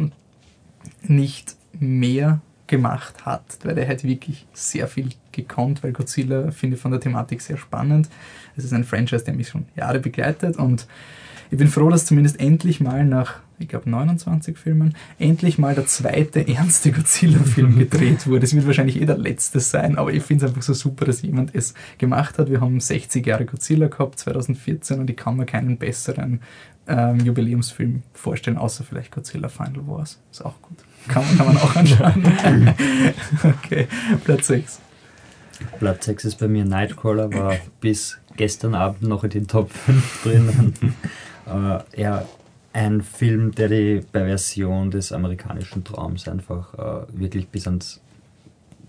nicht 1.03 1.55
mehr 1.79 2.41
gemacht 2.67 3.25
hat, 3.25 3.59
weil 3.63 3.77
er 3.77 3.87
hat 3.87 4.03
wirklich 4.03 4.45
sehr 4.53 4.87
viel 4.87 5.09
gekonnt, 5.31 5.83
weil 5.83 5.93
Godzilla 5.93 6.51
finde 6.51 6.75
ich 6.75 6.81
von 6.81 6.91
der 6.91 6.99
Thematik 6.99 7.41
sehr 7.41 7.57
spannend. 7.57 8.09
Es 8.57 8.65
ist 8.65 8.73
ein 8.73 8.83
Franchise, 8.83 9.23
der 9.23 9.33
mich 9.35 9.47
schon 9.49 9.65
Jahre 9.75 9.99
begleitet 9.99 10.57
und 10.57 10.87
ich 11.49 11.57
bin 11.57 11.69
froh, 11.69 11.89
dass 11.89 12.05
zumindest 12.05 12.39
endlich 12.41 12.81
mal 12.81 13.05
nach, 13.05 13.35
ich 13.59 13.67
glaube, 13.67 13.89
29 13.89 14.57
Filmen, 14.57 14.95
endlich 15.19 15.57
mal 15.57 15.73
der 15.73 15.85
zweite 15.87 16.47
ernste 16.47 16.91
Godzilla-Film 16.91 17.79
gedreht 17.79 18.27
wurde. 18.27 18.45
Es 18.45 18.55
wird 18.55 18.67
wahrscheinlich 18.67 19.01
eh 19.01 19.05
der 19.05 19.17
letzte 19.17 19.59
sein, 19.59 19.97
aber 19.97 20.13
ich 20.13 20.23
finde 20.23 20.45
es 20.45 20.51
einfach 20.51 20.61
so 20.61 20.73
super, 20.73 21.05
dass 21.05 21.21
jemand 21.21 21.55
es 21.55 21.73
gemacht 21.97 22.37
hat. 22.37 22.49
Wir 22.49 22.61
haben 22.61 22.79
60 22.79 23.25
Jahre 23.25 23.45
Godzilla 23.45 23.87
gehabt, 23.87 24.19
2014, 24.19 24.99
und 24.99 25.09
ich 25.09 25.17
kann 25.17 25.37
mir 25.37 25.45
keinen 25.45 25.77
besseren 25.77 26.41
ähm, 26.87 27.19
Jubiläumsfilm 27.19 28.03
vorstellen, 28.13 28.57
außer 28.57 28.83
vielleicht 28.83 29.11
Godzilla 29.11 29.49
Final 29.49 29.87
Wars. 29.87 30.19
Ist 30.31 30.45
auch 30.45 30.61
gut. 30.61 30.77
Kann 31.07 31.23
man, 31.25 31.37
kann 31.37 31.47
man 31.47 31.57
auch 31.57 31.75
anschauen. 31.75 32.73
okay, 33.63 33.87
Platz 34.23 34.47
6. 34.47 34.81
Platz 35.79 36.05
6 36.05 36.25
ist 36.25 36.39
bei 36.39 36.47
mir 36.47 36.65
Nightcrawler, 36.65 37.33
war 37.33 37.55
bis 37.81 38.19
gestern 38.35 38.75
Abend 38.75 39.03
noch 39.03 39.23
in 39.23 39.29
den 39.31 39.47
Top 39.47 39.71
5 39.71 40.23
drin. 40.23 40.73
äh, 41.47 42.01
ja, 42.01 42.25
ein 42.77 43.01
Film, 43.01 43.53
der 43.55 43.69
die 43.69 44.01
Perversion 44.11 44.91
des 44.91 45.11
amerikanischen 45.11 45.83
Traums 45.83 46.27
einfach 46.27 46.73
äh, 46.75 47.07
wirklich 47.11 47.47
bis 47.47 47.65
ans, 47.65 48.01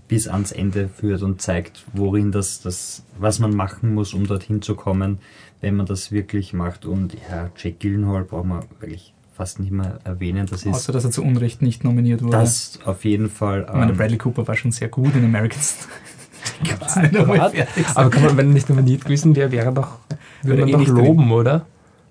bis 0.08 0.28
ans 0.28 0.52
Ende 0.52 0.88
führt 0.88 1.22
und 1.22 1.40
zeigt, 1.40 1.84
worin 1.94 2.30
das, 2.30 2.60
das, 2.60 3.02
was 3.18 3.38
man 3.38 3.54
machen 3.56 3.94
muss, 3.94 4.12
um 4.12 4.26
dorthin 4.26 4.60
zu 4.60 4.74
kommen, 4.74 5.18
wenn 5.62 5.74
man 5.74 5.86
das 5.86 6.12
wirklich 6.12 6.52
macht. 6.52 6.84
Und 6.84 7.14
ja, 7.30 7.50
Jake 7.56 7.76
Gyllenhaal 7.78 8.24
braucht 8.24 8.44
man 8.44 8.64
wirklich 8.78 9.14
fast 9.34 9.58
nicht 9.58 9.72
mehr 9.72 10.00
erwähnen. 10.04 10.46
Das 10.50 10.66
ist 10.66 10.74
Außer, 10.74 10.92
dass 10.92 11.04
er 11.04 11.10
zu 11.10 11.22
Unrecht 11.22 11.62
nicht 11.62 11.82
nominiert 11.82 12.22
wurde. 12.22 12.32
das 12.36 12.78
auf 12.84 13.06
jeden 13.06 13.30
Fall. 13.30 13.64
ich 13.66 13.72
meine, 13.72 13.92
ähm, 13.92 13.96
Bradley 13.96 14.18
Cooper 14.18 14.46
war 14.46 14.54
schon 14.54 14.72
sehr 14.72 14.88
gut 14.88 15.14
in 15.16 15.24
American 15.24 15.62
Style. 15.62 15.88
Ich 16.62 16.68
kann's 16.70 16.96
nicht 16.96 17.16
einmal 17.16 17.38
Privat. 17.38 17.52
fertig 17.52 17.86
sagen. 17.86 17.98
Aber 17.98 18.10
kann 18.10 18.22
man, 18.24 18.36
wenn 18.36 18.48
er 18.48 18.52
nicht 18.54 18.68
nominiert 18.68 19.04
gewesen 19.04 19.34
wäre, 19.34 19.50
wäre 19.50 19.66
er 19.66 19.72
doch, 19.72 19.98
würde 20.42 20.60
man 20.60 20.68
eh 20.68 20.72
doch 20.72 20.78
nicht 20.78 20.90
drin. 20.90 21.04
loben, 21.04 21.32
oder? 21.32 21.66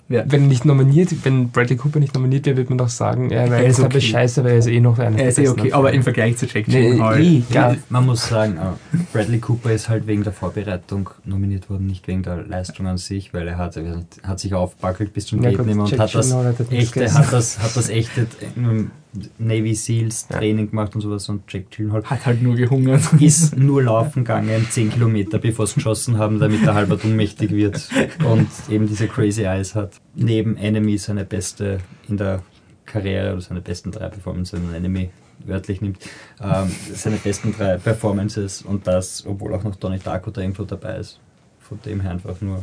Ja. 0.10 0.24
Wenn 0.26 0.48
nicht 0.48 0.64
nominiert, 0.64 1.10
wenn 1.24 1.50
Bradley 1.50 1.76
Cooper 1.76 2.00
nicht 2.00 2.16
nominiert 2.16 2.46
wäre, 2.46 2.56
würde 2.56 2.70
man 2.70 2.78
doch 2.78 2.88
sagen, 2.88 3.30
er 3.30 3.52
Er 3.52 3.66
ist 3.68 3.80
okay. 3.82 4.00
scheiße, 4.00 4.42
weil 4.44 4.52
er 4.54 4.58
ist 4.60 4.68
eh 4.68 4.80
noch 4.80 4.98
einer 5.00 5.20
Er 5.20 5.28
ist 5.28 5.38
eh 5.38 5.50
okay, 5.50 5.74
aber 5.74 5.92
im 5.92 6.02
Vergleich 6.02 6.38
zu 6.38 6.46
Jack 6.46 6.68
Nee, 6.70 6.92
Gyllenhaal. 6.92 7.22
eh, 7.22 7.44
ja. 7.50 7.76
Man 7.90 8.06
muss 8.06 8.28
sagen, 8.28 8.56
äh, 8.58 8.98
Bradley 9.12 9.40
Cooper 9.40 9.72
ist 9.72 9.90
halt 9.90 10.08
wegen 10.08 10.24
der 10.24 10.32
Vorbereitung 10.32 11.10
nominiert 11.26 11.70
worden, 11.70 11.88
nicht 11.88 12.08
wegen 12.08 12.24
der 12.24 12.38
Leistung 12.48 12.88
an 12.88 12.98
sich, 12.98 13.34
weil 13.34 13.48
er 13.50 13.58
hat, 13.58 13.76
er 13.76 14.04
hat 14.24 14.40
sich 14.40 14.54
aufbackelt 14.54 15.14
bis 15.14 15.26
zum 15.26 15.42
Ja, 15.44 15.50
nicht 15.50 15.66
mehr 15.66 15.76
und 15.78 15.92
Jack 15.92 16.00
hat 16.00 16.16
das, 16.16 16.34
nicht 16.34 16.72
echte, 16.72 17.14
hat, 17.14 17.34
das, 17.34 17.60
hat 17.60 17.76
das 17.76 17.90
echte 17.90 18.28
ähm, 18.56 18.92
Navy 19.40 19.74
Seals 19.74 20.28
Ja. 20.30 20.38
Training 20.38 20.70
gemacht 20.70 20.94
und 20.96 21.02
sowas 21.02 21.28
und 21.30 21.44
Jack 21.52 21.72
Gyllenhaal 21.72 22.04
Hat 22.04 22.26
halt 22.26 22.42
nur 22.42 22.56
gehungert. 22.56 23.02
ist 23.20 23.58
nur 23.58 23.82
laufen 23.84 24.24
gegangen, 24.24 24.68
10 24.70 24.92
Kilometer 24.92 25.40
bevor 25.40 25.66
sie 25.66 25.76
geschossen 25.76 26.18
haben, 26.18 26.40
damit 26.40 26.64
er 26.64 26.76
halber 26.76 26.98
ohnmächtig 27.04 27.52
wird 27.52 27.90
und 28.30 28.48
eben 28.70 28.88
diese 28.88 29.08
Crazy 29.08 29.44
Eyes 29.44 29.76
hat. 29.76 30.00
Neben 30.16 30.58
Enemy 30.58 30.98
seine 30.98 31.26
beste 31.26 31.80
in 32.08 32.18
der 32.18 32.44
Karriere 32.86 33.32
oder 33.34 33.42
seine 33.42 33.62
besten 33.62 33.92
drei 33.92 34.10
Performances, 34.10 34.54
wenn 34.60 34.66
man 34.66 34.76
Enemy 34.76 35.10
wörtlich 35.46 35.82
nimmt, 35.82 35.98
ähm, 36.42 36.70
seine 36.94 37.18
besten 37.18 37.54
drei 37.54 37.78
Performances 37.78 38.62
und 38.62 38.88
das, 38.88 39.26
obwohl 39.26 39.54
auch 39.54 39.64
noch 39.64 39.76
Donnie 39.76 40.00
Darko 40.00 40.32
da 40.32 40.42
irgendwo 40.42 40.64
dabei 40.64 40.98
ist. 40.98 41.20
Von 41.60 41.80
dem 41.86 42.02
her 42.02 42.12
einfach 42.12 42.40
nur 42.42 42.62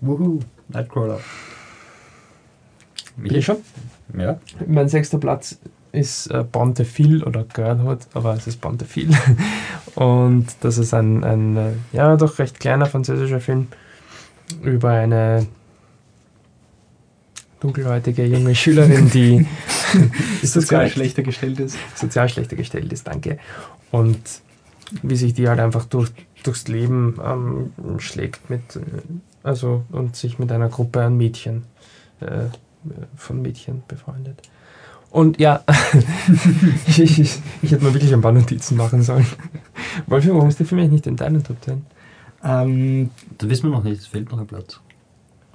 Wuhu. 0.00 0.40
Nightcrawler. 0.68 1.20
Bin 3.16 3.34
ich 3.34 3.44
schon? 3.44 3.56
Ja. 4.16 4.40
Mein 4.66 4.88
sechster 4.88 5.18
Platz 5.18 5.58
ist 5.92 6.26
äh, 6.28 6.44
Bontefil 6.44 7.24
oder 7.24 7.44
Girlhood, 7.44 8.00
aber 8.12 8.34
es 8.34 8.46
ist 8.46 8.60
Bontefil. 8.60 9.10
Und 9.94 10.46
das 10.60 10.78
ist 10.78 10.92
ein, 10.92 11.24
ein 11.24 11.56
äh, 11.56 11.72
ja, 11.92 12.16
doch 12.16 12.38
recht 12.38 12.60
kleiner 12.60 12.86
französischer 12.86 13.40
Film 13.40 13.68
über 14.62 14.90
eine 14.90 15.46
dunkelhäutige 17.60 18.26
junge 18.26 18.54
Schülerin, 18.54 19.10
die 19.10 19.46
sozial 20.42 20.46
sozial, 20.46 20.90
schlechter 20.90 21.22
gestellt 21.22 21.60
ist. 21.60 21.78
sozial 21.94 22.28
schlechter 22.28 22.56
gestellt 22.56 22.92
ist, 22.92 23.06
danke. 23.06 23.38
Und 23.90 24.20
wie 25.02 25.16
sich 25.16 25.34
die 25.34 25.48
halt 25.48 25.58
einfach 25.58 25.84
durch, 25.86 26.10
durchs 26.42 26.68
Leben 26.68 27.18
ähm, 27.24 27.98
schlägt 27.98 28.50
mit, 28.50 28.76
äh, 28.76 28.80
also 29.42 29.84
und 29.90 30.14
sich 30.14 30.38
mit 30.38 30.52
einer 30.52 30.68
Gruppe 30.68 31.02
an 31.02 31.16
Mädchen, 31.16 31.64
äh, 32.20 32.48
von 33.16 33.42
Mädchen 33.42 33.82
befreundet. 33.88 34.40
Und 35.10 35.38
ja, 35.38 35.62
ich, 36.86 37.00
ich, 37.00 37.38
ich 37.62 37.70
hätte 37.70 37.84
mir 37.84 37.94
wirklich 37.94 38.12
ein 38.12 38.20
paar 38.20 38.32
Notizen 38.32 38.76
machen 38.76 39.02
sollen. 39.02 39.26
Wolfi, 40.06 40.28
warum 40.30 40.48
ist 40.48 40.58
der 40.58 40.66
Film 40.66 40.80
eigentlich 40.80 40.92
nicht 40.92 41.06
in 41.06 41.16
deinen 41.16 41.42
Top 41.42 41.56
10? 41.62 41.86
Ähm, 42.44 43.10
Da 43.38 43.48
wissen 43.48 43.64
wir 43.64 43.70
noch 43.70 43.84
nicht, 43.84 44.00
es 44.00 44.06
fehlt 44.06 44.30
noch 44.30 44.38
ein 44.38 44.46
Platz. 44.46 44.80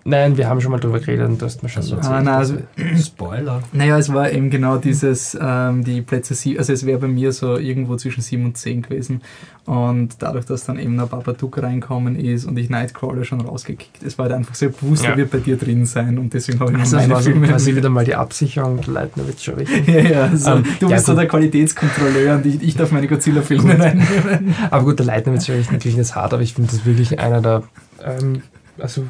Nein, 0.03 0.35
wir 0.35 0.49
haben 0.49 0.59
schon 0.61 0.71
mal 0.71 0.79
drüber 0.79 0.99
geredet 0.99 1.27
und 1.29 1.39
du 1.41 1.45
hast 1.45 1.61
mir 1.61 1.69
schon 1.69 1.83
so. 1.83 1.95
erzählt. 1.95 2.13
ah, 2.15 2.21
na, 2.23 2.39
dass- 2.39 2.51
also, 2.51 2.63
Spoiler. 3.05 3.61
naja, 3.71 3.97
es 3.99 4.11
war 4.11 4.31
eben 4.31 4.49
genau 4.49 4.77
dieses, 4.77 5.37
ähm, 5.39 5.83
die 5.83 6.01
Plätze, 6.01 6.33
sie- 6.33 6.57
also 6.57 6.73
es 6.73 6.85
wäre 6.87 6.97
bei 6.99 7.07
mir 7.07 7.31
so 7.31 7.57
irgendwo 7.57 7.95
zwischen 7.97 8.21
7 8.21 8.43
und 8.45 8.57
10 8.57 8.81
gewesen. 8.81 9.21
Und 9.65 10.15
dadurch, 10.19 10.45
dass 10.45 10.65
dann 10.65 10.79
eben 10.79 10.95
noch 10.95 11.07
Babadook 11.09 11.61
reinkommen 11.61 12.15
ist 12.15 12.45
und 12.45 12.57
ich 12.57 12.71
Nightcrawler 12.71 13.23
schon 13.25 13.41
rausgekickt, 13.41 14.01
es 14.03 14.17
war 14.17 14.25
halt 14.25 14.33
einfach 14.35 14.55
sehr 14.55 14.69
bewusst, 14.69 15.03
Ja. 15.03 15.09
der 15.09 15.17
wird 15.17 15.31
bei 15.31 15.37
dir 15.37 15.55
drin 15.55 15.85
sein 15.85 16.17
und 16.17 16.33
deswegen 16.33 16.59
habe 16.59 16.71
ich 16.71 16.77
noch 16.77 16.83
also 16.83 16.95
das 16.97 17.03
meine 17.03 17.13
war 17.13 17.21
so 17.21 17.29
Filme 17.29 17.47
quasi 17.47 17.75
wieder 17.75 17.89
mal 17.89 18.03
die 18.03 18.15
Absicherung 18.15 18.81
der 18.81 18.93
Leitnowitz 18.93 19.43
schon 19.43 19.53
richtig. 19.55 19.87
Ja, 19.91 19.99
ja, 19.99 20.35
so, 20.35 20.51
Ähm, 20.53 20.63
du 20.79 20.87
ja, 20.87 20.95
bist 20.95 21.05
so 21.05 21.13
der 21.13 21.27
Qualitätskontrolleur 21.27 22.35
und 22.37 22.45
ich, 22.47 22.63
ich 22.63 22.75
darf 22.75 22.91
meine 22.91 23.07
Godzilla-Filme 23.07 23.79
reinnehmen. 23.79 24.55
Aber 24.71 24.83
gut, 24.83 24.97
der 24.97 25.05
Leitnowitz 25.05 25.47
ist 25.47 25.71
natürlich 25.71 25.97
nicht 25.97 26.15
hart, 26.15 26.33
aber 26.33 26.41
ich 26.41 26.55
finde 26.55 26.71
das 26.71 26.83
wirklich 26.85 27.19
einer 27.19 27.39
der, 27.41 27.61
ähm, 28.03 28.41
also 28.79 29.03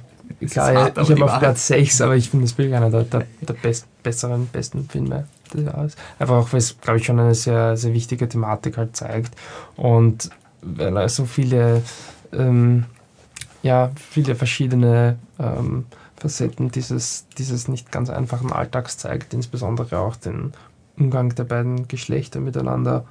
klar, 0.47 0.73
hart, 0.73 0.97
ich 0.97 1.11
habe 1.11 1.25
auf. 1.25 1.39
Platz 1.39 1.67
6, 1.67 2.01
aber 2.01 2.15
ich 2.15 2.29
finde 2.29 2.45
das 2.45 2.57
wirklich 2.57 2.75
einer 2.75 2.89
der, 2.89 3.03
der, 3.03 3.25
der 3.41 3.53
best, 3.53 3.85
besseren, 4.03 4.47
besten 4.47 4.87
Filme 4.89 5.27
des 5.53 5.65
Jahres. 5.65 5.95
Einfach 6.19 6.35
auch, 6.35 6.53
weil 6.53 6.59
es, 6.59 6.79
glaube 6.79 6.99
ich, 6.99 7.05
schon 7.05 7.19
eine 7.19 7.35
sehr, 7.35 7.77
sehr 7.77 7.93
wichtige 7.93 8.27
Thematik 8.27 8.77
halt 8.77 8.95
zeigt 8.95 9.33
und 9.75 10.29
weil 10.61 10.95
er 10.95 11.09
so 11.09 11.25
viele, 11.25 11.81
ähm, 12.33 12.85
ja, 13.63 13.91
viele 13.95 14.35
verschiedene 14.35 15.17
ähm, 15.39 15.85
Facetten 16.17 16.71
dieses, 16.71 17.25
dieses 17.37 17.67
nicht 17.67 17.91
ganz 17.91 18.09
einfachen 18.09 18.51
Alltags 18.51 18.97
zeigt, 18.97 19.33
insbesondere 19.33 19.99
auch 19.99 20.15
den 20.15 20.53
Umgang 20.97 21.33
der 21.33 21.45
beiden 21.45 21.87
Geschlechter 21.87 22.39
miteinander 22.39 23.05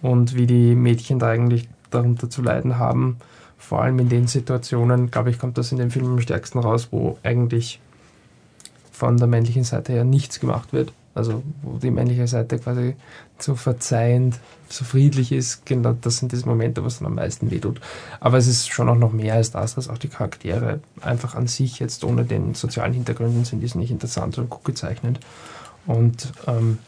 und 0.00 0.36
wie 0.36 0.46
die 0.46 0.74
Mädchen 0.74 1.18
da 1.18 1.28
eigentlich 1.28 1.68
darunter 1.90 2.30
zu 2.30 2.42
leiden 2.42 2.78
haben. 2.78 3.16
Vor 3.62 3.80
allem 3.82 3.98
in 4.00 4.08
den 4.08 4.26
Situationen, 4.26 5.10
glaube 5.10 5.30
ich, 5.30 5.38
kommt 5.38 5.56
das 5.56 5.70
in 5.70 5.78
dem 5.78 5.90
Film 5.90 6.06
am 6.06 6.20
stärksten 6.20 6.58
raus, 6.58 6.88
wo 6.90 7.16
eigentlich 7.22 7.80
von 8.90 9.16
der 9.16 9.28
männlichen 9.28 9.64
Seite 9.64 9.92
her 9.92 10.04
nichts 10.04 10.40
gemacht 10.40 10.72
wird. 10.72 10.92
Also 11.14 11.42
wo 11.62 11.78
die 11.78 11.90
männliche 11.90 12.26
Seite 12.26 12.58
quasi 12.58 12.96
so 13.38 13.54
verzeihend, 13.54 14.40
so 14.68 14.84
friedlich 14.84 15.30
ist. 15.30 15.64
Genau 15.64 15.94
das 15.98 16.18
sind 16.18 16.32
diese 16.32 16.46
Momente, 16.46 16.84
was 16.84 16.98
dann 16.98 17.06
am 17.06 17.14
meisten 17.14 17.50
wehtut. 17.50 17.80
Aber 18.18 18.36
es 18.36 18.46
ist 18.46 18.68
schon 18.68 18.88
auch 18.88 18.96
noch 18.96 19.12
mehr 19.12 19.34
als 19.34 19.52
das, 19.52 19.76
dass 19.76 19.88
auch 19.88 19.98
die 19.98 20.08
Charaktere 20.08 20.80
einfach 21.00 21.34
an 21.34 21.46
sich 21.46 21.78
jetzt 21.78 22.04
ohne 22.04 22.24
den 22.24 22.54
sozialen 22.54 22.94
Hintergründen 22.94 23.44
sind, 23.44 23.60
die 23.60 23.68
sind 23.68 23.80
nicht 23.80 23.90
interessant 23.90 24.38
und 24.38 24.50
gut 24.50 24.64
gezeichnet. 24.64 25.20
Und 25.86 26.32
ähm, 26.46 26.78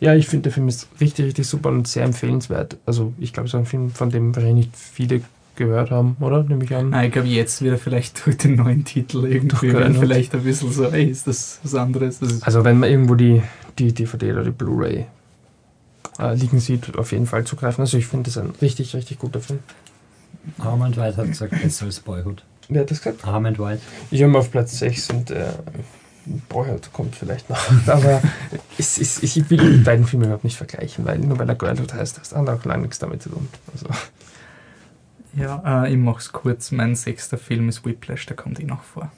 ja, 0.00 0.14
ich 0.14 0.26
finde, 0.26 0.44
der 0.44 0.52
Film 0.52 0.68
ist 0.68 0.88
richtig, 1.00 1.26
richtig 1.26 1.46
super 1.46 1.68
und 1.68 1.86
sehr 1.86 2.04
empfehlenswert. 2.04 2.76
Also 2.86 3.12
ich 3.18 3.32
glaube, 3.32 3.46
es 3.46 3.54
ist 3.54 3.58
ein 3.58 3.66
Film, 3.66 3.90
von 3.90 4.10
dem 4.10 4.34
wahrscheinlich 4.34 4.66
nicht 4.66 4.76
viele 4.76 5.22
gehört 5.58 5.90
haben, 5.90 6.16
oder? 6.20 6.42
Nehme 6.42 6.64
ich 6.64 6.74
an. 6.74 6.90
Nein, 6.90 7.06
ich 7.08 7.12
glaube, 7.12 7.28
jetzt 7.28 7.60
wieder 7.62 7.76
vielleicht 7.76 8.24
durch 8.26 8.38
den 8.38 8.56
neuen 8.56 8.84
Titel 8.84 9.26
irgendwie 9.26 9.48
Durch 9.48 9.62
werden 9.64 9.92
Girlhood. 9.92 10.00
vielleicht 10.00 10.34
ein 10.34 10.42
bisschen 10.42 10.72
so, 10.72 10.84
ey, 10.86 11.04
ist 11.04 11.26
das 11.26 11.60
was 11.62 11.74
anderes? 11.74 12.18
Das 12.20 12.32
ist, 12.32 12.42
Also 12.44 12.64
wenn 12.64 12.78
man 12.78 12.88
irgendwo 12.90 13.14
die, 13.14 13.42
die 13.78 13.92
DVD 13.92 14.32
oder 14.32 14.44
die 14.44 14.50
Blu-ray 14.50 15.06
äh, 16.18 16.34
liegen 16.34 16.60
sieht, 16.60 16.96
auf 16.98 17.12
jeden 17.12 17.26
Fall 17.26 17.44
zugreifen. 17.44 17.82
Also 17.82 17.98
ich 17.98 18.06
finde, 18.06 18.24
das 18.30 18.36
ist 18.36 18.42
ein 18.42 18.52
richtig, 18.62 18.94
richtig 18.94 19.18
guter 19.18 19.40
Film. 19.40 19.58
Armand 20.58 20.96
White 20.96 21.16
hat 21.18 21.26
gesagt, 21.26 21.60
besser 21.62 21.84
als 21.86 22.00
Boyhood. 22.00 22.42
Wer 22.68 22.82
hat 22.82 22.90
das 22.90 23.02
gesagt? 23.02 23.26
Armand 23.26 23.58
White. 23.58 23.80
Ich 24.10 24.22
habe 24.22 24.32
ihn 24.32 24.36
auf 24.36 24.50
Platz 24.50 24.78
6 24.78 25.10
und 25.10 25.30
äh, 25.30 25.44
Boyhood 26.48 26.92
kommt 26.92 27.14
vielleicht 27.16 27.48
noch. 27.50 27.58
Aber 27.86 28.22
es, 28.78 28.98
es, 28.98 29.22
ich 29.22 29.48
will 29.50 29.58
die 29.58 29.84
beiden 29.84 30.06
Filme 30.06 30.26
überhaupt 30.26 30.44
nicht 30.44 30.56
vergleichen, 30.56 31.04
weil 31.04 31.18
nur 31.18 31.38
weil 31.38 31.48
er 31.48 31.54
Girlhood 31.54 31.94
heißt, 31.94 32.18
das 32.18 32.34
hat 32.34 32.48
auch 32.48 32.64
lange 32.64 32.82
nichts 32.82 32.98
damit 32.98 33.22
zu 33.22 33.30
tun. 33.30 33.48
Also, 33.72 33.86
ja, 35.38 35.84
äh, 35.84 35.92
ich 35.92 35.98
mach's 35.98 36.32
kurz. 36.32 36.72
Mein 36.72 36.94
sechster 36.94 37.38
Film 37.38 37.68
ist 37.68 37.84
Whiplash, 37.84 38.26
der 38.26 38.36
kommt 38.36 38.60
eh 38.60 38.64
noch 38.64 38.82
vor. 38.82 39.10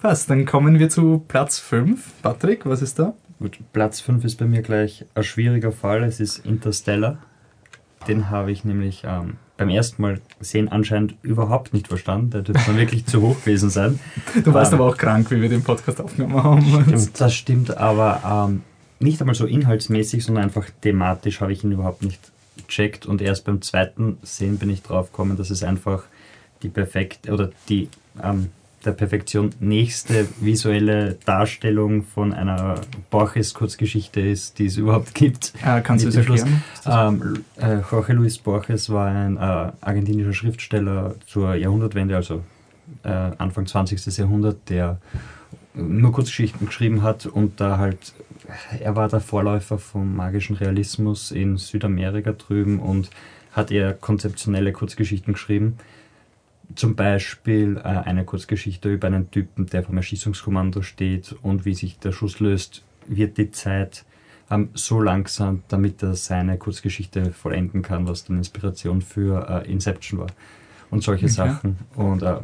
Passt, 0.00 0.30
dann 0.30 0.46
kommen 0.46 0.78
wir 0.78 0.88
zu 0.88 1.24
Platz 1.28 1.58
5. 1.58 2.22
Patrick, 2.22 2.64
was 2.64 2.80
ist 2.82 2.98
da? 2.98 3.14
Gut, 3.38 3.58
Platz 3.72 4.00
5 4.00 4.24
ist 4.24 4.36
bei 4.36 4.46
mir 4.46 4.62
gleich 4.62 5.04
ein 5.14 5.24
schwieriger 5.24 5.72
Fall. 5.72 6.04
Es 6.04 6.20
ist 6.20 6.44
Interstellar. 6.44 7.18
Den 8.08 8.30
habe 8.30 8.50
ich 8.50 8.64
nämlich 8.64 9.02
ähm, 9.06 9.36
beim 9.58 9.68
ersten 9.68 10.00
Mal 10.00 10.20
sehen 10.40 10.68
anscheinend 10.68 11.16
überhaupt 11.22 11.74
nicht 11.74 11.88
verstanden. 11.88 12.30
Der 12.30 12.42
dürfte 12.42 12.76
wirklich 12.76 13.04
zu 13.04 13.20
hoch 13.20 13.38
gewesen 13.40 13.68
sein. 13.68 14.00
Du 14.44 14.54
warst 14.54 14.72
Ähm, 14.72 14.80
aber 14.80 14.88
auch 14.88 14.96
krank, 14.96 15.30
wie 15.30 15.42
wir 15.42 15.50
den 15.50 15.62
Podcast 15.62 16.00
aufgenommen 16.00 16.42
haben. 16.42 17.10
Das 17.18 17.34
stimmt, 17.34 17.76
aber 17.76 18.48
ähm, 18.48 18.62
nicht 19.00 19.20
einmal 19.20 19.34
so 19.34 19.46
inhaltsmäßig, 19.46 20.24
sondern 20.24 20.44
einfach 20.44 20.68
thematisch 20.80 21.42
habe 21.42 21.52
ich 21.52 21.62
ihn 21.62 21.72
überhaupt 21.72 22.02
nicht 22.02 22.20
gecheckt. 22.70 23.06
Und 23.06 23.20
erst 23.20 23.44
beim 23.44 23.60
zweiten 23.60 24.18
Sehen 24.22 24.58
bin 24.58 24.70
ich 24.70 24.82
drauf 24.82 25.10
gekommen, 25.10 25.36
dass 25.36 25.50
es 25.50 25.62
einfach 25.62 26.04
die 26.62 26.68
perfekte 26.68 27.32
oder 27.32 27.50
die 27.68 27.88
ähm, 28.22 28.50
der 28.84 28.92
Perfektion 28.92 29.50
nächste 29.60 30.26
visuelle 30.40 31.18
Darstellung 31.26 32.02
von 32.02 32.32
einer 32.32 32.80
Borges-Kurzgeschichte 33.10 34.20
ist, 34.20 34.58
die 34.58 34.66
es 34.66 34.76
überhaupt 34.78 35.14
gibt. 35.14 35.52
Äh, 35.62 35.82
kannst 35.82 36.04
du 36.04 36.08
es 36.08 36.16
erklären? 36.16 36.62
Ähm, 36.86 37.44
äh, 37.56 37.80
Jorge 37.90 38.14
Luis 38.14 38.38
Borges 38.38 38.88
war 38.88 39.08
ein 39.08 39.36
äh, 39.36 39.40
argentinischer 39.40 40.32
Schriftsteller 40.32 41.14
zur 41.26 41.54
Jahrhundertwende, 41.54 42.16
also 42.16 42.42
äh, 43.02 43.08
Anfang 43.08 43.66
20. 43.66 44.16
Jahrhundert, 44.16 44.56
der 44.70 44.98
nur 45.74 46.12
Kurzgeschichten 46.12 46.66
geschrieben 46.66 47.02
hat 47.02 47.26
und 47.26 47.60
da 47.60 47.78
halt, 47.78 48.14
er 48.78 48.96
war 48.96 49.08
der 49.08 49.20
Vorläufer 49.20 49.78
vom 49.78 50.16
magischen 50.16 50.56
Realismus 50.56 51.30
in 51.30 51.56
Südamerika 51.56 52.32
drüben 52.32 52.80
und 52.80 53.10
hat 53.52 53.70
eher 53.70 53.94
konzeptionelle 53.94 54.72
Kurzgeschichten 54.72 55.34
geschrieben. 55.34 55.78
Zum 56.74 56.94
Beispiel 56.94 57.78
äh, 57.78 57.80
eine 57.82 58.24
Kurzgeschichte 58.24 58.92
über 58.92 59.08
einen 59.08 59.30
Typen, 59.30 59.66
der 59.66 59.82
vom 59.82 59.96
Erschießungskommando 59.96 60.82
steht 60.82 61.34
und 61.42 61.64
wie 61.64 61.74
sich 61.74 61.98
der 61.98 62.12
Schuss 62.12 62.38
löst, 62.38 62.84
wird 63.06 63.38
die 63.38 63.50
Zeit 63.50 64.04
ähm, 64.50 64.70
so 64.74 65.00
langsam, 65.00 65.62
damit 65.68 66.02
er 66.02 66.14
seine 66.14 66.58
Kurzgeschichte 66.58 67.32
vollenden 67.32 67.82
kann, 67.82 68.06
was 68.06 68.24
dann 68.24 68.36
Inspiration 68.36 69.02
für 69.02 69.64
äh, 69.64 69.70
Inception 69.70 70.20
war. 70.20 70.28
Und 70.90 71.02
solche 71.02 71.26
Okay. 71.26 71.34
Sachen. 71.34 71.78
Und 71.94 72.22
äh, 72.22 72.36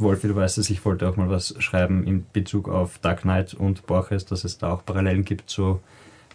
Wolfi, 0.00 0.28
du 0.28 0.34
weißt 0.36 0.58
es, 0.58 0.70
ich 0.70 0.84
wollte 0.84 1.08
auch 1.08 1.16
mal 1.16 1.30
was 1.30 1.54
schreiben 1.58 2.04
in 2.04 2.24
Bezug 2.32 2.68
auf 2.68 2.98
Dark 2.98 3.22
Knight 3.22 3.54
und 3.54 3.86
Borges, 3.86 4.24
dass 4.24 4.44
es 4.44 4.58
da 4.58 4.72
auch 4.72 4.84
Parallelen 4.84 5.24
gibt 5.24 5.50
zu 5.50 5.80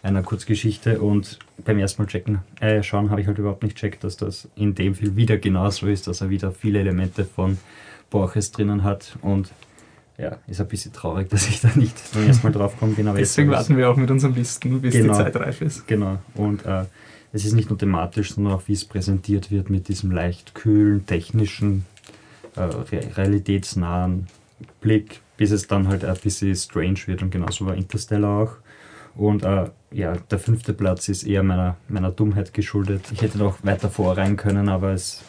einer 0.02 0.22
Kurzgeschichte. 0.22 1.00
Und 1.00 1.38
beim 1.64 1.78
ersten 1.78 2.02
Mal 2.02 2.08
checken, 2.08 2.40
äh, 2.60 2.82
schauen 2.82 3.10
habe 3.10 3.20
ich 3.20 3.26
halt 3.26 3.38
überhaupt 3.38 3.62
nicht 3.62 3.76
checkt, 3.76 4.04
dass 4.04 4.16
das 4.16 4.48
in 4.54 4.74
dem 4.74 4.94
Film 4.94 5.16
wieder 5.16 5.38
genauso 5.38 5.86
ist, 5.86 6.06
dass 6.06 6.20
er 6.20 6.30
wieder 6.30 6.52
viele 6.52 6.80
Elemente 6.80 7.24
von 7.24 7.58
Borges 8.10 8.52
drinnen 8.52 8.84
hat. 8.84 9.16
Und 9.22 9.50
ja, 10.18 10.38
ist 10.46 10.60
ein 10.60 10.68
bisschen 10.68 10.92
traurig, 10.92 11.28
dass 11.30 11.48
ich 11.48 11.60
da 11.60 11.70
nicht 11.74 11.96
beim 12.12 12.26
ersten 12.26 12.46
Mal 12.46 12.52
drauf. 12.52 12.74
Aber 12.80 12.88
jetzt 12.90 13.18
Deswegen 13.18 13.50
warten 13.50 13.76
wir 13.76 13.90
auch 13.90 13.96
mit 13.96 14.10
unseren 14.10 14.34
Listen, 14.34 14.80
bis 14.80 14.94
Genau. 14.94 15.12
die 15.14 15.18
Zeit 15.18 15.36
reif 15.36 15.60
ist. 15.60 15.86
Genau. 15.86 16.18
Und 16.34 16.64
äh, 16.66 16.84
es 17.32 17.44
ist 17.44 17.54
nicht 17.54 17.68
nur 17.68 17.78
thematisch, 17.78 18.34
sondern 18.34 18.52
auch 18.52 18.68
wie 18.68 18.74
es 18.74 18.84
präsentiert 18.84 19.50
wird 19.50 19.68
mit 19.68 19.88
diesem 19.88 20.12
leicht 20.12 20.54
kühlen, 20.54 21.04
technischen, 21.06 21.84
realitätsnahen 22.56 24.26
Blick, 24.80 25.20
bis 25.36 25.50
es 25.50 25.66
dann 25.66 25.88
halt 25.88 26.04
ein 26.04 26.16
bisschen 26.22 26.54
strange 26.54 27.00
wird 27.06 27.22
und 27.22 27.30
genauso 27.30 27.66
war 27.66 27.74
Interstellar 27.74 28.42
auch. 28.42 28.56
Und 29.16 29.44
äh, 29.44 29.70
ja, 29.92 30.16
der 30.16 30.38
fünfte 30.38 30.72
Platz 30.72 31.08
ist 31.08 31.24
eher 31.24 31.42
meiner, 31.42 31.76
meiner 31.88 32.10
Dummheit 32.10 32.52
geschuldet. 32.52 33.06
Ich 33.12 33.22
hätte 33.22 33.38
noch 33.38 33.58
weiter 33.62 33.88
vorrein 33.88 34.36
können, 34.36 34.68
aber 34.68 34.92
es, 34.92 35.22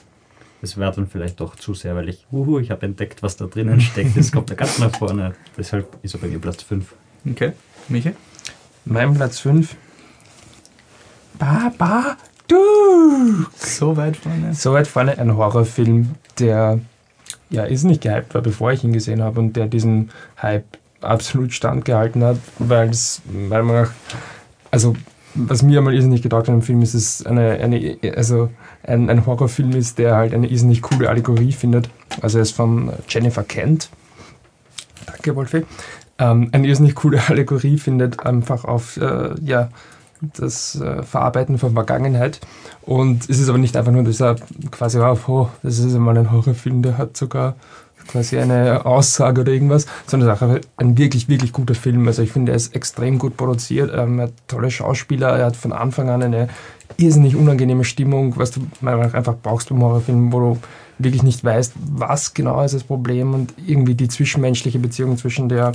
es 0.61 0.77
wäre 0.77 0.91
dann 0.91 1.07
vielleicht 1.07 1.39
doch 1.39 1.55
zu 1.55 1.75
sehr, 1.75 1.95
weil 1.95 2.09
ich, 2.09 2.25
uhu, 2.31 2.59
ich 2.59 2.71
habe 2.71 2.85
entdeckt, 2.85 3.21
was 3.21 3.37
da 3.37 3.45
drinnen 3.45 3.79
steckt. 3.81 4.17
Es 4.17 4.31
kommt 4.31 4.49
da 4.49 4.55
ganz 4.55 4.79
nach 4.79 4.95
vorne. 4.95 5.35
Deshalb 5.57 5.97
ist 6.01 6.15
er 6.15 6.19
bei 6.19 6.27
mir 6.27 6.39
Platz 6.39 6.63
5. 6.63 6.93
Okay, 7.29 7.53
Michi? 7.89 8.13
mein 8.85 9.13
Platz 9.13 9.39
5. 9.39 9.75
Baba, 11.37 12.17
du! 12.47 13.45
So 13.55 13.97
weit 13.97 14.17
vorne. 14.17 14.53
So 14.53 14.73
weit 14.73 14.87
vorne 14.87 15.17
ein 15.17 15.35
Horrorfilm, 15.35 16.15
der 16.39 16.79
ja, 17.49 17.63
ist 17.63 17.83
nicht 17.83 18.01
gehypt 18.01 18.33
war, 18.33 18.41
bevor 18.41 18.71
ich 18.71 18.83
ihn 18.83 18.93
gesehen 18.93 19.21
habe 19.21 19.39
und 19.39 19.55
der 19.55 19.67
diesen 19.67 20.11
Hype 20.41 20.65
absolut 21.01 21.53
standgehalten 21.53 22.23
hat, 22.23 22.37
weil 22.59 22.89
es, 22.89 23.21
weil 23.25 23.63
man 23.63 23.85
auch, 23.85 23.91
also 24.71 24.95
was 25.35 25.61
mir 25.61 25.79
einmal 25.79 25.93
irrsinnig 25.93 26.21
getaugt 26.21 26.47
hat 26.47 26.55
im 26.55 26.61
Film 26.61 26.81
ist, 26.81 26.93
es 26.93 27.25
eine, 27.25 27.51
eine, 27.51 27.97
also 28.15 28.49
ein, 28.83 29.09
ein 29.09 29.25
Horrorfilm 29.25 29.71
ist, 29.71 29.97
der 29.97 30.15
halt 30.15 30.33
eine 30.33 30.47
irrsinnig 30.47 30.81
coole 30.81 31.09
Allegorie 31.09 31.51
findet. 31.51 31.89
Also 32.21 32.37
er 32.37 32.43
ist 32.43 32.55
von 32.55 32.91
Jennifer 33.09 33.43
Kent. 33.43 33.89
Danke, 35.05 35.35
Wolfi. 35.35 35.65
Ähm, 36.17 36.49
eine 36.53 36.67
irrsinnig 36.67 36.95
coole 36.95 37.21
Allegorie 37.27 37.77
findet 37.77 38.25
einfach 38.25 38.63
auf 38.63 38.97
äh, 38.97 39.35
ja, 39.41 39.69
das 40.37 40.79
äh, 40.79 41.03
Verarbeiten 41.03 41.57
von 41.57 41.73
Vergangenheit. 41.73 42.39
Und 42.81 43.29
es 43.29 43.39
ist 43.39 43.49
aber 43.49 43.57
nicht 43.57 43.75
einfach 43.77 43.91
nur 43.91 44.03
dieser 44.03 44.35
quasi, 44.71 44.99
oh, 44.99 45.49
das 45.63 45.79
ist 45.79 45.95
einmal 45.95 46.17
ein 46.17 46.31
Horrorfilm, 46.31 46.81
der 46.81 46.97
hat 46.97 47.17
sogar 47.17 47.55
quasi 48.07 48.37
eine 48.37 48.85
Aussage 48.85 49.41
oder 49.41 49.51
irgendwas, 49.51 49.87
sondern 50.05 50.29
es 50.29 50.35
ist 50.35 50.43
auch 50.43 50.59
ein 50.77 50.97
wirklich, 50.97 51.27
wirklich 51.27 51.51
guter 51.51 51.75
Film. 51.75 52.07
Also 52.07 52.21
ich 52.21 52.31
finde, 52.31 52.51
er 52.51 52.55
ist 52.55 52.75
extrem 52.75 53.17
gut 53.17 53.37
produziert, 53.37 53.91
ähm, 53.95 54.19
er 54.19 54.25
hat 54.25 54.33
tolle 54.47 54.71
Schauspieler, 54.71 55.29
er 55.29 55.47
hat 55.47 55.55
von 55.55 55.71
Anfang 55.73 56.09
an 56.09 56.23
eine 56.23 56.49
irrsinnig 56.97 57.35
unangenehme 57.35 57.83
Stimmung, 57.83 58.37
was 58.37 58.51
du 58.51 58.61
einfach 58.83 59.35
brauchst 59.41 59.69
beim 59.69 59.81
Horrorfilm, 59.81 60.31
wo 60.31 60.39
du 60.39 60.57
wirklich 60.97 61.23
nicht 61.23 61.43
weißt, 61.43 61.73
was 61.93 62.33
genau 62.33 62.63
ist 62.63 62.73
das 62.73 62.83
Problem 62.83 63.33
und 63.33 63.53
irgendwie 63.65 63.95
die 63.95 64.07
zwischenmenschliche 64.07 64.79
Beziehung 64.79 65.17
zwischen 65.17 65.49
der 65.49 65.73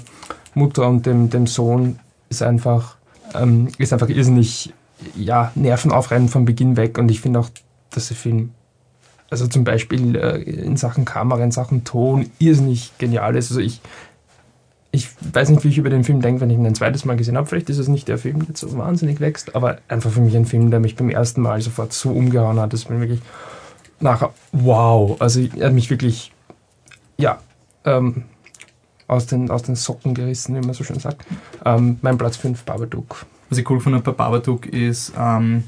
Mutter 0.54 0.88
und 0.88 1.04
dem, 1.06 1.30
dem 1.30 1.46
Sohn 1.46 1.98
ist 2.30 2.42
einfach, 2.42 2.96
ähm, 3.34 3.68
ist 3.78 3.92
einfach 3.92 4.08
irrsinnig 4.08 4.72
ja, 5.16 5.52
nervenaufreibend 5.54 6.30
von 6.30 6.44
Beginn 6.44 6.76
weg 6.76 6.98
und 6.98 7.10
ich 7.10 7.20
finde 7.20 7.40
auch, 7.40 7.48
dass 7.90 8.08
der 8.08 8.16
Film 8.16 8.50
also 9.30 9.46
zum 9.46 9.64
Beispiel 9.64 10.16
äh, 10.16 10.42
in 10.42 10.76
Sachen 10.76 11.04
Kamera, 11.04 11.42
in 11.42 11.52
Sachen 11.52 11.84
Ton, 11.84 12.30
irrsinnig 12.38 12.92
genial 12.98 13.36
ist. 13.36 13.50
Also 13.50 13.60
ich, 13.60 13.80
ich 14.90 15.08
weiß 15.32 15.50
nicht, 15.50 15.62
wie 15.62 15.68
ich 15.68 15.78
über 15.78 15.88
den 15.88 16.02
Film 16.02 16.20
denke, 16.20 16.40
wenn 16.40 16.50
ich 16.50 16.56
ihn 16.56 16.66
ein 16.66 16.74
zweites 16.74 17.04
Mal 17.04 17.16
gesehen 17.16 17.36
habe. 17.36 17.46
Vielleicht 17.46 17.70
ist 17.70 17.78
es 17.78 17.86
nicht 17.86 18.08
der 18.08 18.18
Film, 18.18 18.44
der 18.44 18.56
so 18.56 18.76
wahnsinnig 18.76 19.20
wächst, 19.20 19.54
aber 19.54 19.78
einfach 19.86 20.10
für 20.10 20.20
mich 20.20 20.36
ein 20.36 20.46
Film, 20.46 20.72
der 20.72 20.80
mich 20.80 20.96
beim 20.96 21.10
ersten 21.10 21.42
Mal 21.42 21.62
sofort 21.62 21.92
so 21.92 22.10
umgehauen 22.10 22.58
hat, 22.58 22.72
dass 22.72 22.88
mir 22.88 23.00
wirklich 23.00 23.20
nachher, 24.00 24.34
wow, 24.50 25.20
also 25.20 25.40
er 25.40 25.66
hat 25.66 25.74
mich 25.74 25.90
wirklich, 25.90 26.32
ja, 27.16 27.38
ähm, 27.84 28.24
aus, 29.10 29.26
den, 29.26 29.50
aus 29.50 29.62
den 29.62 29.74
Socken 29.74 30.14
gerissen, 30.14 30.54
wie 30.54 30.64
man 30.64 30.72
so 30.72 30.84
schön 30.84 31.00
sagt. 31.00 31.26
Ähm, 31.64 31.98
mein 32.02 32.16
Platz 32.16 32.36
5, 32.36 32.62
Babadook. 32.62 33.26
Was 33.48 33.58
ich 33.58 33.68
cool 33.68 33.80
fand 33.80 34.04
bei 34.04 34.12
Babadook 34.12 34.66
ist, 34.66 35.12
ähm, 35.18 35.64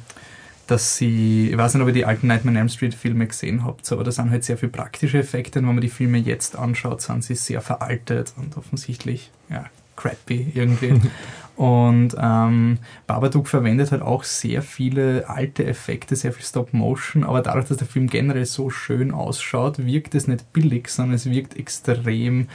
dass 0.68 0.96
sie, 0.96 1.50
ich 1.50 1.58
weiß 1.58 1.74
nicht, 1.74 1.82
ob 1.82 1.88
ihr 1.88 1.94
die 1.94 2.04
alten 2.04 2.28
Nightmare 2.28 2.54
on 2.54 2.58
Elm 2.60 2.68
Street 2.68 2.94
Filme 2.94 3.26
gesehen 3.26 3.64
habt, 3.64 3.90
aber 3.90 4.04
da 4.04 4.12
sind 4.12 4.30
halt 4.30 4.44
sehr 4.44 4.56
viele 4.56 4.70
praktische 4.70 5.18
Effekte 5.18 5.58
und 5.58 5.66
wenn 5.66 5.74
man 5.74 5.82
die 5.82 5.88
Filme 5.88 6.18
jetzt 6.18 6.56
anschaut, 6.56 7.02
sind 7.02 7.24
sie 7.24 7.34
sehr 7.34 7.60
veraltet 7.60 8.32
und 8.36 8.56
offensichtlich, 8.56 9.32
ja, 9.50 9.64
crappy 9.96 10.52
irgendwie. 10.54 11.00
und 11.56 12.14
ähm, 12.16 12.78
Babadook 13.08 13.48
verwendet 13.48 13.90
halt 13.90 14.02
auch 14.02 14.22
sehr 14.22 14.62
viele 14.62 15.28
alte 15.28 15.66
Effekte, 15.66 16.14
sehr 16.14 16.32
viel 16.32 16.44
Stop-Motion, 16.44 17.24
aber 17.24 17.42
dadurch, 17.42 17.66
dass 17.66 17.78
der 17.78 17.88
Film 17.88 18.06
generell 18.06 18.46
so 18.46 18.70
schön 18.70 19.10
ausschaut, 19.10 19.84
wirkt 19.84 20.14
es 20.14 20.28
nicht 20.28 20.52
billig, 20.52 20.88
sondern 20.88 21.16
es 21.16 21.28
wirkt 21.28 21.56
extrem 21.56 22.46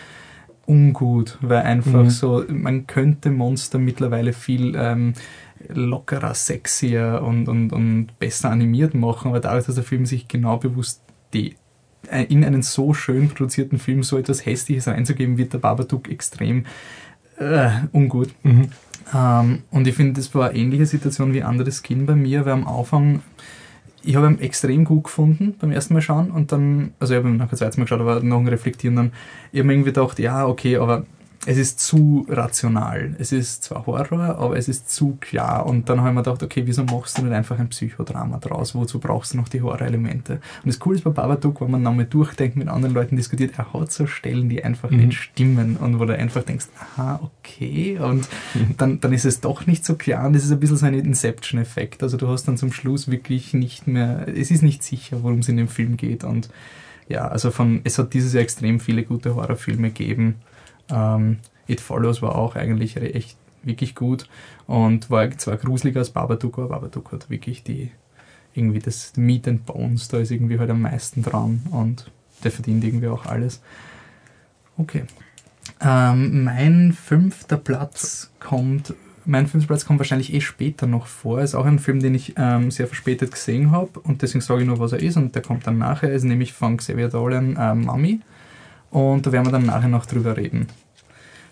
ungut, 0.68 1.38
weil 1.42 1.62
einfach 1.62 2.04
mhm. 2.04 2.10
so, 2.10 2.44
man 2.50 2.86
könnte 2.88 3.32
Monster 3.32 3.80
mittlerweile 3.80 4.34
viel 4.34 4.76
ähm, 4.76 5.14
lockerer, 5.70 6.34
sexier 6.34 7.24
und, 7.26 7.48
und, 7.48 7.72
und 7.72 8.20
besser 8.20 8.52
animiert 8.52 8.94
machen, 8.94 9.30
aber 9.30 9.40
dadurch, 9.40 9.66
dass 9.66 9.76
der 9.76 9.84
Film 9.84 10.06
sich 10.06 10.28
genau 10.28 10.58
bewusst 10.58 11.02
die, 11.34 11.56
äh, 12.10 12.24
in 12.24 12.44
einen 12.44 12.62
so 12.62 12.94
schön 12.94 13.30
produzierten 13.30 13.80
Film 13.80 14.04
so 14.04 14.18
etwas 14.18 14.46
Hässliches 14.46 14.88
reinzugeben, 14.88 15.38
wird 15.38 15.54
der 15.54 15.60
Babadook 15.60 16.10
extrem 16.10 16.66
äh, 17.38 17.70
ungut. 17.94 18.30
Mhm. 18.44 18.70
Ähm, 19.16 19.64
und 19.72 19.88
ich 19.88 19.96
finde, 19.96 20.14
das 20.14 20.36
war 20.36 20.50
eine 20.50 20.60
ähnliche 20.60 20.86
Situation 20.86 21.34
wie 21.34 21.44
andere 21.44 21.72
Skin 21.72 22.06
bei 22.06 22.16
mir, 22.16 22.46
weil 22.46 22.54
am 22.54 22.68
Anfang 22.68 23.22
ich 24.08 24.16
habe 24.16 24.28
ihn 24.28 24.40
extrem 24.40 24.86
gut 24.86 25.04
gefunden 25.06 25.56
beim 25.60 25.72
ersten 25.72 25.94
Mal 25.94 26.02
schauen 26.02 26.32
und 26.32 26.54
dann, 26.54 26.92
also 27.00 27.14
ich 27.14 27.20
habe 27.20 27.30
ihn 27.30 27.36
nach 27.36 27.50
dem 27.50 27.58
zweiten 27.58 27.80
Mal 27.80 27.84
geschaut, 27.84 28.00
aber 28.00 28.22
noch 28.22 28.40
ein 28.40 28.48
Reflektieren 28.48 28.96
dann, 28.96 29.12
ich 29.52 29.60
habe 29.60 29.68
mir 29.68 29.74
irgendwie 29.74 29.92
gedacht, 29.92 30.18
ja, 30.20 30.48
okay, 30.48 30.78
aber 30.78 31.06
es 31.48 31.58
ist 31.58 31.80
zu 31.80 32.26
rational. 32.28 33.16
Es 33.20 33.32
ist 33.32 33.64
zwar 33.64 33.86
Horror, 33.86 34.38
aber 34.38 34.58
es 34.58 34.68
ist 34.68 34.90
zu 34.90 35.16
klar. 35.22 35.66
Und 35.66 35.88
dann 35.88 36.02
habe 36.02 36.10
ich 36.10 36.16
mir 36.16 36.24
gedacht, 36.24 36.44
okay, 36.44 36.64
wieso 36.66 36.84
machst 36.84 37.18
du 37.18 37.22
nicht 37.22 37.34
einfach 37.34 37.58
ein 37.58 37.70
Psychodrama 37.70 38.40
draus? 38.40 38.76
Wozu 38.76 39.00
brauchst 39.00 39.32
du 39.32 39.38
noch 39.38 39.48
die 39.48 39.62
Horror-Elemente? 39.62 40.34
Und 40.34 40.66
das 40.66 40.78
Coole 40.78 40.98
ist 40.98 41.06
bei 41.06 41.12
Babadook, 41.12 41.62
wenn 41.62 41.72
man 41.72 41.84
nochmal 41.84 42.04
durchdenkt, 42.04 42.58
mit 42.58 42.68
anderen 42.68 42.94
Leuten 42.94 43.16
diskutiert, 43.16 43.54
er 43.58 43.72
hat 43.72 43.94
so 43.94 44.08
Stellen, 44.08 44.50
die 44.50 44.62
einfach 44.62 44.92
mhm. 44.92 45.06
nicht 45.06 45.20
stimmen 45.20 45.78
und 45.78 46.02
wo 46.02 46.06
du 46.06 46.18
einfach 46.18 46.44
denkst, 46.44 46.66
aha, 46.82 47.22
okay. 47.24 47.98
Und 47.98 48.28
dann, 48.78 49.00
dann 49.00 49.14
ist 49.14 49.24
es 49.24 49.40
doch 49.40 49.66
nicht 49.66 49.86
so 49.86 49.96
klar 49.96 50.28
und 50.28 50.36
es 50.36 50.44
ist 50.44 50.52
ein 50.52 50.60
bisschen 50.60 50.76
so 50.76 50.86
ein 50.86 50.96
Inception-Effekt. 50.96 52.04
Also 52.04 52.18
du 52.18 52.28
hast 52.28 52.50
dann 52.50 52.58
zum 52.58 52.74
Schluss 52.74 53.10
wirklich 53.10 53.54
nicht 53.54 53.88
mehr, 53.88 54.28
es 54.28 54.52
ist 54.52 54.64
nicht 54.64 54.84
sicher, 54.84 55.24
worum 55.24 55.40
es 55.40 55.48
in 55.48 55.56
dem 55.56 55.70
Film 55.70 55.96
geht. 55.96 56.26
Und 56.26 56.50
ja, 57.08 57.26
also 57.26 57.52
von, 57.52 57.80
es 57.86 57.98
hat 57.98 58.14
dieses 58.14 58.34
Jahr 58.34 58.44
extrem 58.44 58.82
viele 58.82 59.04
gute 59.04 59.34
Horrorfilme 59.34 59.92
gegeben. 59.92 60.36
Ähm, 60.90 61.40
It 61.68 61.82
Follows 61.82 62.22
war 62.22 62.36
auch 62.36 62.56
eigentlich 62.56 62.98
echt 62.98 63.38
wirklich 63.64 63.96
gut 63.96 64.28
und 64.66 65.10
war 65.10 65.30
zwar 65.38 65.58
gruseliger 65.58 66.00
als 66.00 66.12
Babadook, 66.12 66.58
aber 66.60 66.68
Babadook 66.70 67.12
hat 67.12 67.30
wirklich 67.30 67.64
die 67.64 67.92
irgendwie 68.54 68.80
das 68.80 69.14
Meat 69.16 69.48
and 69.48 69.66
Bones, 69.66 70.08
da 70.08 70.18
ist 70.18 70.32
irgendwie 70.32 70.58
halt 70.58 70.70
am 70.70 70.82
meisten 70.82 71.22
dran 71.22 71.62
und 71.72 72.10
der 72.44 72.52
verdient 72.52 72.84
irgendwie 72.84 73.08
auch 73.08 73.26
alles. 73.26 73.62
Okay. 74.78 75.04
Ähm, 75.82 76.46
mein 76.46 76.94
fünfter 76.94 77.58
Platz 77.58 78.32
kommt, 78.40 78.94
mein 79.26 79.48
fünfter 79.48 79.68
Platz 79.68 79.86
kommt 79.86 80.00
wahrscheinlich 80.00 80.34
eh 80.34 80.42
später 80.42 80.88
noch 80.88 81.08
vor. 81.08 81.42
Ist 81.42 81.56
auch 81.56 81.66
ein 81.66 81.80
Film, 81.80 82.00
den 82.00 82.16
ich 82.16 82.34
ähm, 82.38 82.72
sehr 82.72 82.88
verspätet 82.88 83.32
gesehen 83.32 83.72
habe 83.72 84.00
und 84.00 84.22
deswegen 84.22 84.42
sage 84.42 84.62
ich 84.62 84.68
nur, 84.68 84.80
was 84.80 84.94
er 84.94 85.00
ist 85.00 85.18
und 85.18 85.36
der 85.36 85.42
kommt 85.42 85.68
dann 85.68 85.78
nachher. 85.78 86.12
Ist 86.12 86.24
nämlich 86.24 86.54
von 86.54 86.78
Xavier 86.78 87.10
Dolan 87.10 87.56
äh, 87.58 87.76
Mummy. 87.76 88.22
Und 88.92 89.26
da 89.26 89.32
werden 89.32 89.48
wir 89.48 89.52
dann 89.52 89.66
nachher 89.66 89.90
noch 89.90 90.06
drüber 90.06 90.38
reden. 90.38 90.68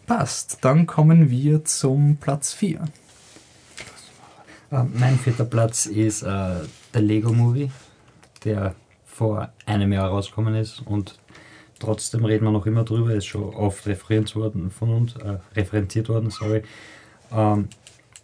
Passt, 0.05 0.59
dann 0.61 0.85
kommen 0.85 1.29
wir 1.29 1.65
zum 1.65 2.17
Platz 2.17 2.53
4. 2.53 2.81
Uh, 4.71 4.75
äh, 4.75 4.83
mein 4.93 5.17
vierter 5.17 5.45
Platz 5.45 5.85
ist 5.85 6.23
uh, 6.23 6.65
der 6.93 7.01
Lego 7.01 7.33
Movie, 7.33 7.71
der 8.43 8.75
vor 9.05 9.49
einem 9.65 9.93
Jahr 9.93 10.09
rausgekommen 10.09 10.55
ist 10.55 10.81
und 10.85 11.17
trotzdem 11.79 12.25
reden 12.25 12.45
wir 12.45 12.51
noch 12.51 12.65
immer 12.65 12.83
drüber, 12.83 13.13
ist 13.13 13.25
schon 13.25 13.43
oft 13.43 13.87
referiert 13.87 14.35
worden 14.35 14.71
von 14.71 14.89
uns, 14.89 15.15
äh, 15.15 15.37
referenziert 15.55 16.09
worden, 16.09 16.29
sorry. 16.29 16.63
Ähm, 17.31 17.69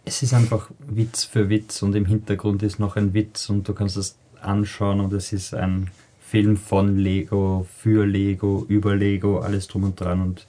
es 0.04 0.22
ist 0.22 0.34
einfach 0.34 0.70
Witz 0.78 1.24
für 1.24 1.48
Witz 1.48 1.82
und 1.82 1.94
im 1.94 2.06
Hintergrund 2.06 2.62
ist 2.62 2.78
noch 2.78 2.96
ein 2.96 3.14
Witz 3.14 3.48
und 3.48 3.68
du 3.68 3.74
kannst 3.74 3.96
es 3.96 4.16
anschauen 4.40 5.00
und 5.00 5.12
es 5.12 5.32
ist 5.32 5.54
ein 5.54 5.90
Film 6.32 6.56
von 6.56 6.96
Lego, 6.96 7.66
für 7.78 8.06
Lego, 8.06 8.64
über 8.66 8.96
Lego, 8.96 9.40
alles 9.40 9.68
drum 9.68 9.84
und 9.84 10.00
dran. 10.00 10.22
Und 10.22 10.46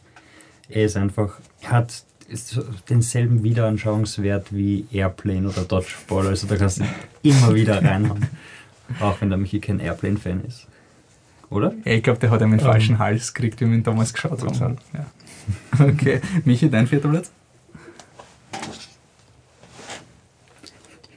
er 0.69 0.85
ist 0.85 0.95
einfach, 0.95 1.33
hat 1.65 2.05
ist 2.29 2.57
denselben 2.89 3.43
Wiederanschauungswert 3.43 4.55
wie 4.55 4.85
Airplane 4.93 5.49
oder 5.49 5.63
Dodgeball. 5.63 6.27
Also 6.27 6.47
da 6.47 6.55
kannst 6.55 6.79
du 6.79 6.85
immer 7.21 7.53
wieder 7.53 7.83
reinhauen. 7.83 8.25
Auch 9.01 9.19
wenn 9.19 9.27
der 9.27 9.37
Michi 9.37 9.59
kein 9.59 9.81
Airplane-Fan 9.81 10.45
ist. 10.45 10.67
Oder? 11.49 11.73
Ja, 11.83 11.91
ich 11.91 12.03
glaube, 12.03 12.19
der 12.19 12.31
hat 12.31 12.41
einen 12.41 12.53
um. 12.53 12.59
falschen 12.59 12.97
Hals 12.97 13.33
gekriegt, 13.33 13.59
wie 13.59 13.65
wir 13.65 13.73
ihn 13.73 13.83
damals 13.83 14.13
geschaut 14.13 14.41
haben. 14.41 14.77
Ja. 14.93 15.05
Okay. 15.85 16.21
Michi, 16.45 16.69
dein 16.69 16.87
vierter 16.87 17.09
Platz? 17.09 17.29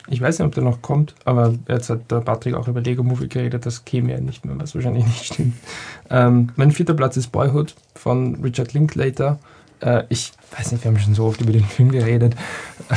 Ich 0.08 0.20
weiß 0.20 0.38
nicht, 0.38 0.46
ob 0.46 0.54
der 0.54 0.62
noch 0.62 0.82
kommt, 0.82 1.14
aber 1.24 1.54
jetzt 1.68 1.90
hat 1.90 2.10
der 2.10 2.20
Patrick 2.20 2.54
auch 2.54 2.68
über 2.68 2.80
Lego 2.80 3.02
Movie 3.02 3.28
geredet, 3.28 3.66
das 3.66 3.84
käme 3.84 4.12
ja 4.12 4.20
nicht 4.20 4.44
mehr, 4.44 4.58
was 4.58 4.74
wahrscheinlich 4.74 5.04
nicht 5.04 5.24
stimmt. 5.24 5.54
Ähm, 6.10 6.50
mein 6.56 6.70
vierter 6.70 6.94
Platz 6.94 7.16
ist 7.16 7.32
Boyhood 7.32 7.74
von 7.94 8.36
Richard 8.36 8.72
Linklater. 8.72 9.38
Äh, 9.80 10.04
ich 10.08 10.32
weiß 10.56 10.72
nicht, 10.72 10.84
wir 10.84 10.90
haben 10.90 10.98
schon 10.98 11.14
so 11.14 11.24
oft 11.24 11.40
über 11.40 11.52
den 11.52 11.64
Film 11.64 11.90
geredet. 11.90 12.36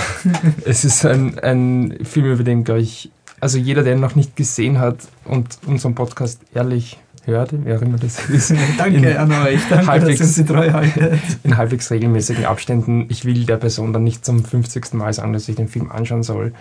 es 0.65 0.85
ist 0.85 1.05
ein, 1.05 1.39
ein 1.39 1.97
Film, 2.03 2.27
über 2.27 2.43
den, 2.43 2.63
glaube 2.63 2.81
ich, 2.81 3.11
also 3.39 3.57
jeder, 3.57 3.83
der 3.83 3.93
ihn 3.93 4.01
noch 4.01 4.15
nicht 4.15 4.35
gesehen 4.35 4.79
hat 4.79 4.97
und 5.25 5.59
unseren 5.65 5.95
Podcast 5.95 6.41
ehrlich 6.53 6.99
hört, 7.25 7.51
wer 7.51 7.77
auch 7.77 7.81
immer 7.81 7.97
das 7.97 8.29
ist. 8.29 8.53
danke 8.77 9.19
an 9.19 9.31
euch, 9.31 9.61
danke, 9.69 9.87
halbwegs, 9.87 10.19
dass 10.19 10.35
Sie 10.35 10.45
treu 10.45 10.71
haltet. 10.71 11.19
In 11.43 11.57
halbwegs 11.57 11.89
regelmäßigen 11.89 12.45
Abständen. 12.45 13.07
Ich 13.09 13.25
will 13.25 13.45
der 13.45 13.57
Person 13.57 13.93
dann 13.93 14.03
nicht 14.03 14.25
zum 14.25 14.43
50. 14.43 14.93
Mal 14.93 15.13
sagen, 15.13 15.33
dass 15.33 15.47
ich 15.47 15.55
den 15.55 15.67
Film 15.67 15.91
anschauen 15.91 16.23
soll 16.23 16.53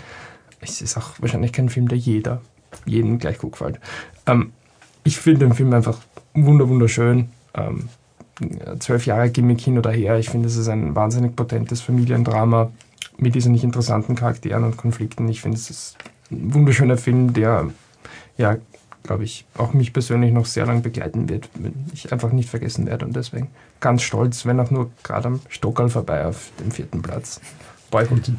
es 0.60 0.80
ist 0.80 0.96
auch 0.96 1.12
wahrscheinlich 1.18 1.52
kein 1.52 1.68
Film, 1.68 1.88
der 1.88 1.98
jeder, 1.98 2.40
jeden 2.84 3.18
gleich 3.18 3.38
gut 3.38 3.52
gefällt. 3.52 3.80
Ähm, 4.26 4.52
ich 5.04 5.18
finde 5.18 5.46
den 5.46 5.54
Film 5.54 5.72
einfach 5.72 5.98
wunderschön. 6.34 7.28
Ähm, 7.54 7.88
zwölf 8.78 9.06
Jahre 9.06 9.30
Gimmick 9.30 9.60
hin 9.60 9.78
oder 9.78 9.90
her. 9.90 10.18
Ich 10.18 10.30
finde, 10.30 10.48
es 10.48 10.56
ist 10.56 10.68
ein 10.68 10.94
wahnsinnig 10.94 11.34
potentes 11.34 11.80
Familiendrama 11.80 12.70
mit 13.16 13.34
diesen 13.34 13.52
nicht 13.52 13.64
interessanten 13.64 14.14
Charakteren 14.14 14.64
und 14.64 14.76
Konflikten. 14.76 15.28
Ich 15.28 15.40
finde, 15.40 15.56
es 15.56 15.70
ist 15.70 15.96
ein 16.30 16.54
wunderschöner 16.54 16.96
Film, 16.96 17.32
der 17.32 17.70
ja 18.36 18.58
glaube 19.08 19.24
ich, 19.24 19.46
auch 19.56 19.72
mich 19.72 19.94
persönlich 19.94 20.32
noch 20.32 20.44
sehr 20.44 20.66
lange 20.66 20.82
begleiten 20.82 21.30
wird, 21.30 21.48
wenn 21.54 21.72
ich 21.94 22.12
einfach 22.12 22.30
nicht 22.30 22.50
vergessen 22.50 22.86
werde. 22.86 23.06
Und 23.06 23.16
deswegen 23.16 23.48
ganz 23.80 24.02
stolz, 24.02 24.44
wenn 24.44 24.60
auch 24.60 24.70
nur 24.70 24.90
gerade 25.02 25.28
am 25.28 25.40
Stockerl 25.48 25.88
vorbei 25.88 26.26
auf 26.26 26.50
dem 26.60 26.70
vierten 26.70 27.00
Platz. 27.00 27.40
Boyhood. 27.90 28.30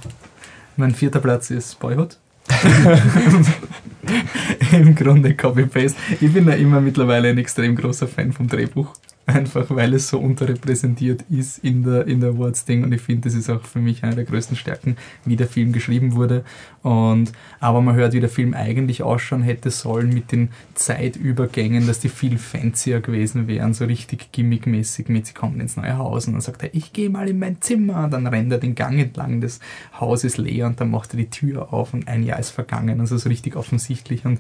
Mein 0.80 0.96
vierter 0.96 1.20
Platz 1.20 1.52
ist 1.52 1.78
Boyhood. 1.82 2.18
Im 4.72 4.96
Grunde 4.96 5.36
Copy-Paste. 5.36 6.00
Ich 6.22 6.32
bin 6.32 6.48
ja 6.48 6.54
immer 6.54 6.80
mittlerweile 6.80 7.28
ein 7.28 7.38
extrem 7.38 7.76
großer 7.76 8.08
Fan 8.08 8.32
vom 8.32 8.48
Drehbuch 8.48 8.94
einfach 9.34 9.70
weil 9.70 9.94
es 9.94 10.10
so 10.10 10.20
unterrepräsentiert 10.20 11.24
ist 11.30 11.60
in 11.60 11.84
der, 11.84 12.08
in 12.08 12.20
der 12.20 12.32
Awards-Ding 12.32 12.84
und 12.84 12.92
ich 12.92 13.02
finde, 13.02 13.30
das 13.30 13.38
ist 13.38 13.50
auch 13.50 13.62
für 13.62 13.80
mich 13.80 14.04
eine 14.04 14.16
der 14.16 14.26
größten 14.26 14.58
Stärken, 14.58 14.98
wie 15.26 15.36
der 15.36 15.48
Film 15.48 15.72
geschrieben 15.72 16.16
wurde. 16.16 16.44
Und, 16.82 17.32
aber 17.60 17.82
man 17.82 17.96
hört, 17.96 18.14
wie 18.14 18.20
der 18.20 18.30
Film 18.30 18.54
eigentlich 18.54 19.04
ausschauen 19.04 19.44
hätte 19.44 19.70
sollen 19.70 20.10
mit 20.10 20.32
den 20.32 20.50
Zeitübergängen, 20.74 21.86
dass 21.86 22.00
die 22.00 22.10
viel 22.10 22.38
fancier 22.38 23.02
gewesen 23.02 23.48
wären, 23.48 23.74
so 23.74 23.86
richtig 23.86 24.32
gimmickmäßig 24.32 25.10
mit, 25.10 25.28
sie 25.28 25.34
kommen 25.34 25.60
ins 25.60 25.78
neue 25.78 25.98
Haus 25.98 26.28
und 26.28 26.34
dann 26.34 26.42
sagt 26.42 26.64
er, 26.64 26.74
ich 26.74 26.94
gehe 26.94 27.10
mal 27.10 27.30
in 27.30 27.40
mein 27.40 27.62
Zimmer, 27.62 28.08
dann 28.08 28.26
rennt 28.26 28.52
er 28.52 28.58
den 28.58 28.76
Gang 28.76 29.00
entlang, 29.00 29.42
das 29.42 29.60
Haus 30.00 30.24
ist 30.24 30.38
leer 30.38 30.66
und 30.68 30.82
dann 30.82 30.90
macht 30.90 31.14
er 31.14 31.18
die 31.18 31.30
Tür 31.30 31.74
auf 31.74 31.94
und 31.94 32.08
ein 32.08 32.24
Jahr 32.24 32.40
ist 32.40 32.50
vergangen, 32.50 33.00
also 33.00 33.18
so 33.18 33.30
richtig 33.30 33.56
offensichtlich. 33.56 34.26
Und 34.26 34.40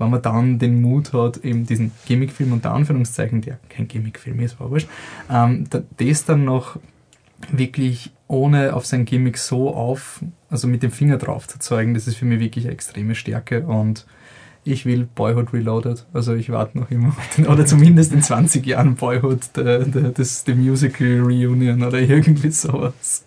wenn 0.00 0.10
man 0.10 0.22
dann 0.22 0.58
den 0.58 0.80
Mut 0.80 1.12
hat, 1.12 1.44
eben 1.44 1.66
diesen 1.66 1.92
Gimmickfilm 2.06 2.52
unter 2.52 2.72
Anführungszeichen, 2.72 3.42
der 3.42 3.58
kein 3.68 3.86
Gimmickfilm 3.86 4.40
ist, 4.40 4.58
war 4.58 4.70
wurscht, 4.70 4.88
ähm, 5.30 5.64
das 5.98 6.24
dann 6.24 6.44
noch 6.44 6.78
wirklich 7.52 8.10
ohne 8.26 8.74
auf 8.74 8.86
sein 8.86 9.04
Gimmick 9.04 9.36
so 9.36 9.74
auf, 9.74 10.24
also 10.48 10.68
mit 10.68 10.82
dem 10.82 10.90
Finger 10.90 11.18
drauf 11.18 11.46
zu 11.46 11.58
zeigen, 11.58 11.94
das 11.94 12.06
ist 12.06 12.16
für 12.16 12.24
mich 12.24 12.40
wirklich 12.40 12.64
eine 12.64 12.72
extreme 12.72 13.14
Stärke 13.14 13.66
und 13.66 14.06
ich 14.64 14.86
will 14.86 15.06
Boyhood 15.14 15.52
Reloaded, 15.52 16.06
also 16.12 16.34
ich 16.34 16.50
warte 16.50 16.78
noch 16.78 16.90
immer 16.90 17.14
oder 17.48 17.66
zumindest 17.66 18.12
in 18.12 18.22
20 18.22 18.66
Jahren 18.66 18.94
Boyhood, 18.94 19.50
the, 19.54 19.84
the, 19.92 20.12
das, 20.14 20.44
the 20.46 20.54
Musical 20.54 21.20
Reunion 21.20 21.82
oder 21.82 21.98
irgendwie 21.98 22.50
sowas. 22.50 23.24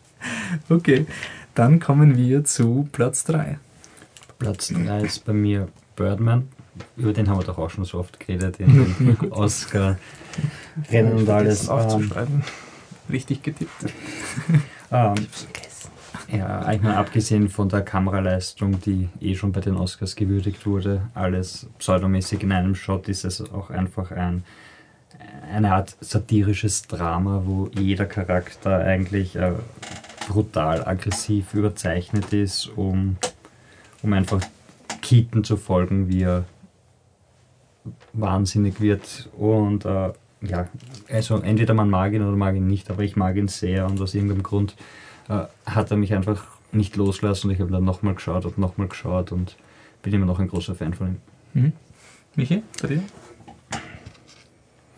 Okay, 0.70 1.06
dann 1.54 1.80
kommen 1.80 2.18
wir 2.18 2.46
zu 2.46 2.88
Platz 2.92 3.26
3. 3.26 3.60
Platz 4.40 4.70
3 4.70 5.02
ist 5.02 5.26
bei 5.26 5.34
mir 5.34 5.68
Birdman 5.96 6.48
über 6.98 7.14
den 7.14 7.30
haben 7.30 7.40
wir 7.40 7.46
doch 7.46 7.58
auch 7.58 7.70
schon 7.70 7.86
so 7.86 8.00
oft 8.00 8.20
geredet, 8.20 8.60
in 8.60 8.96
den 9.00 9.18
Oscar-Rennen 9.32 11.14
und 11.14 11.30
alles. 11.30 11.70
Aufzuschreiben. 11.70 12.36
Ähm, 12.36 12.44
Richtig 13.10 13.44
getippt. 13.44 13.72
ähm, 14.92 15.16
ja, 16.32 16.60
eigentlich 16.60 16.82
mal 16.84 16.96
abgesehen 16.96 17.50
von 17.50 17.70
der 17.70 17.82
Kameraleistung, 17.82 18.80
die 18.82 19.10
eh 19.20 19.36
schon 19.36 19.52
bei 19.52 19.62
den 19.62 19.76
Oscars 19.76 20.16
gewürdigt 20.16 20.66
wurde, 20.66 21.10
alles 21.14 21.68
pseudomäßig 21.80 22.44
in 22.44 22.52
einem 22.52 22.76
Shot, 22.76 23.10
ist 23.10 23.26
es 23.26 23.42
auch 23.52 23.70
einfach 23.70 24.12
ein, 24.12 24.44
eine 25.52 25.74
Art 25.74 25.96
satirisches 26.00 26.84
Drama, 26.84 27.44
wo 27.46 27.70
jeder 27.78 28.06
Charakter 28.06 28.80
eigentlich 28.80 29.36
äh, 29.36 29.52
brutal 30.28 30.88
aggressiv 30.88 31.54
überzeichnet 31.54 32.32
ist, 32.34 32.72
um, 32.76 33.18
um 34.02 34.14
einfach 34.14 34.42
Keaton 35.02 35.44
zu 35.44 35.58
folgen, 35.58 36.08
wie 36.08 36.24
er 36.24 36.46
wahnsinnig 38.14 38.82
wird. 38.82 39.30
Und 39.38 39.86
äh, 39.86 40.12
ja, 40.42 40.68
also 41.10 41.38
entweder 41.38 41.74
man 41.74 41.90
mag 41.90 42.14
ihn 42.14 42.22
oder 42.22 42.36
mag 42.36 42.56
ihn 42.56 42.68
nicht, 42.68 42.90
aber 42.92 43.04
ich 43.04 43.16
mag 43.16 43.36
ihn 43.36 43.48
sehr 43.48 43.86
und 43.86 44.00
aus 44.02 44.14
irgendeinem 44.14 44.44
Grund 44.44 44.76
äh, 45.30 45.46
hat 45.66 45.92
er 45.92 45.98
mich 45.98 46.14
einfach 46.14 46.44
nicht 46.72 46.96
loslassen 46.96 47.48
und 47.48 47.54
ich 47.54 47.62
habe 47.62 47.72
dann 47.72 47.86
nochmal 47.86 48.16
geschaut 48.16 48.46
und 48.46 48.58
nochmal 48.58 48.88
geschaut 48.88 49.32
und 49.32 49.56
bin 50.02 50.14
immer 50.14 50.26
noch 50.26 50.40
ein 50.40 50.48
großer 50.48 50.76
Fan 50.76 50.94
von 50.94 51.08
ihm. 51.08 51.18
Mhm. 51.54 51.74
Michi, 52.36 52.64
bei 52.82 52.88
dir? 52.88 53.04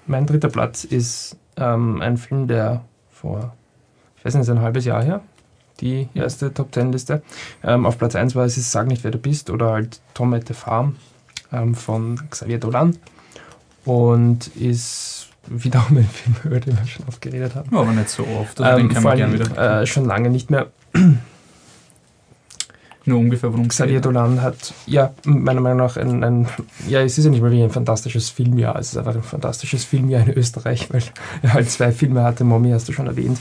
Mein 0.08 0.26
dritter 0.26 0.50
Platz 0.50 0.84
ist 0.84 1.38
ähm, 1.58 2.02
ein 2.02 2.18
Film, 2.18 2.48
der 2.48 2.86
vor, 3.12 3.56
ich 4.18 4.26
weiß 4.26 4.36
nicht, 4.36 4.50
ein 4.50 4.62
halbes 4.62 4.86
Jahr 4.86 5.04
her, 5.04 5.22
die 5.82 6.08
erste 6.14 6.54
Top 6.54 6.72
Ten 6.72 6.92
Liste. 6.92 7.22
Ähm, 7.64 7.86
auf 7.86 7.98
Platz 7.98 8.16
1 8.16 8.36
war 8.36 8.46
es 8.46 8.58
ist 8.58 8.72
Sag 8.72 8.88
nicht, 8.88 9.04
wer 9.04 9.12
du 9.12 9.18
bist 9.18 9.50
oder 9.50 9.72
halt 9.72 10.00
Tom 10.14 10.34
at 10.34 10.48
the 10.48 10.54
Farm 10.54 10.96
ähm, 11.52 11.76
von 11.76 12.20
Xavier 12.30 12.60
Dolan 12.60 12.98
und 13.86 14.48
ist 14.56 15.30
wiederum 15.48 15.98
ein 15.98 16.10
Film, 16.10 16.36
über 16.44 16.60
den 16.60 16.78
wir 16.78 16.86
schon 16.88 17.08
oft 17.08 17.22
geredet 17.22 17.56
haben. 17.56 17.76
Aber 17.76 17.92
nicht 17.92 18.10
so 18.10 18.24
oft, 18.24 18.60
also 18.62 18.80
ähm, 18.80 18.88
den 18.88 18.94
kann 18.94 19.04
man 19.04 19.18
gerne 19.18 19.34
wieder. 19.34 19.82
Äh, 19.82 19.86
schon 19.86 20.06
lange 20.06 20.30
nicht 20.30 20.50
mehr. 20.50 20.68
Nur 23.08 23.20
ungefähr, 23.20 23.54
worum 23.54 23.68
Xavier 23.68 24.02
Dolan 24.02 24.42
hat, 24.42 24.74
ja, 24.88 25.14
meiner 25.26 25.62
Meinung 25.62 25.78
nach 25.78 25.96
ein, 25.96 26.24
ein, 26.24 26.48
ja, 26.88 27.02
es 27.02 27.20
ist 27.20 27.26
ja 27.26 27.30
nicht 27.30 27.44
mal 27.44 27.52
wie 27.52 27.62
ein 27.62 27.70
fantastisches 27.70 28.32
Filmjahr, 28.32 28.80
es 28.80 28.94
ist 28.94 28.98
einfach 28.98 29.14
ein 29.14 29.22
fantastisches 29.22 29.86
Filmjahr 29.86 30.24
in 30.24 30.34
Österreich, 30.34 30.90
weil 30.92 31.04
er 31.44 31.54
halt 31.54 31.70
zwei 31.70 31.92
Filme 31.92 32.24
hatte, 32.24 32.44
Mommy 32.44 32.72
hast 32.72 32.90
du 32.90 32.94
schon 32.94 33.06
erwähnt, 33.06 33.38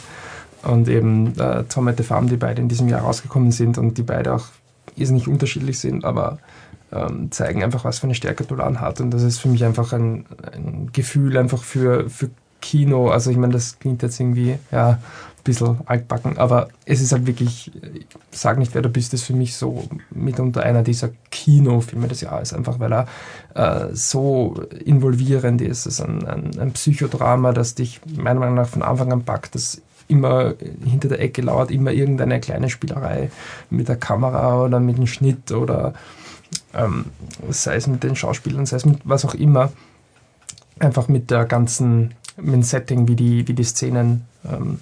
und 0.64 0.88
eben 0.88 1.38
äh, 1.38 1.64
Tom 1.64 1.88
at 1.88 1.96
the 1.96 2.02
Farm, 2.02 2.28
die 2.28 2.36
beide 2.36 2.60
in 2.60 2.68
diesem 2.68 2.88
Jahr 2.88 3.02
rausgekommen 3.02 3.52
sind 3.52 3.78
und 3.78 3.96
die 3.96 4.02
beide 4.02 4.34
auch 4.34 4.46
irrsinnig 4.96 5.28
unterschiedlich 5.28 5.78
sind, 5.78 6.04
aber 6.04 6.38
ähm, 6.94 7.30
zeigen 7.30 7.62
einfach, 7.62 7.84
was 7.84 7.98
für 7.98 8.04
eine 8.04 8.14
Stärke 8.14 8.44
Dolan 8.44 8.80
hat. 8.80 9.00
Und 9.00 9.10
das 9.10 9.22
ist 9.22 9.38
für 9.38 9.48
mich 9.48 9.64
einfach 9.64 9.92
ein, 9.92 10.26
ein 10.52 10.90
Gefühl 10.92 11.36
einfach 11.36 11.62
für, 11.62 12.08
für 12.08 12.30
Kino. 12.60 13.08
Also 13.08 13.30
ich 13.30 13.36
meine, 13.36 13.52
das 13.52 13.78
klingt 13.78 14.02
jetzt 14.02 14.18
irgendwie 14.20 14.56
ja, 14.70 14.90
ein 14.90 14.98
bisschen 15.42 15.78
altbacken, 15.86 16.38
aber 16.38 16.68
es 16.86 17.00
ist 17.02 17.12
halt 17.12 17.26
wirklich, 17.26 17.72
sag 18.30 18.58
nicht, 18.58 18.74
wer 18.74 18.82
du 18.82 18.88
bist, 18.88 19.12
ist 19.12 19.24
für 19.24 19.34
mich 19.34 19.56
so 19.56 19.84
mitunter 20.10 20.62
einer 20.62 20.82
dieser 20.82 21.10
Kinofilme 21.30 22.08
des 22.08 22.22
Jahres, 22.22 22.54
einfach 22.54 22.78
weil 22.78 22.92
er 22.92 23.06
äh, 23.54 23.94
so 23.94 24.62
involvierend 24.84 25.60
ist. 25.60 25.86
Es 25.86 25.98
ist 25.98 26.00
ein, 26.00 26.26
ein, 26.26 26.58
ein 26.58 26.72
Psychodrama, 26.72 27.52
das 27.52 27.74
dich 27.74 28.00
meiner 28.16 28.40
Meinung 28.40 28.54
nach 28.54 28.68
von 28.68 28.82
Anfang 28.82 29.12
an 29.12 29.24
packt, 29.24 29.54
das 29.54 29.82
immer 30.08 30.54
hinter 30.84 31.08
der 31.08 31.20
Ecke 31.20 31.42
lauert, 31.42 31.70
immer 31.70 31.92
irgendeine 31.92 32.40
kleine 32.40 32.68
Spielerei 32.68 33.30
mit 33.70 33.88
der 33.88 33.96
Kamera 33.96 34.62
oder 34.62 34.80
mit 34.80 34.98
dem 34.98 35.06
Schnitt 35.06 35.52
oder 35.52 35.94
ähm, 36.74 37.06
sei 37.50 37.76
es 37.76 37.86
mit 37.86 38.02
den 38.02 38.16
Schauspielern, 38.16 38.66
sei 38.66 38.76
es 38.76 38.84
mit 38.84 39.00
was 39.04 39.24
auch 39.24 39.34
immer, 39.34 39.72
einfach 40.78 41.08
mit 41.08 41.30
der 41.30 41.44
ganzen, 41.44 42.14
mit 42.36 42.54
dem 42.54 42.62
Setting, 42.62 43.08
wie 43.08 43.16
die, 43.16 43.46
wie 43.48 43.54
die 43.54 43.64
Szenen 43.64 44.26
ähm, 44.44 44.80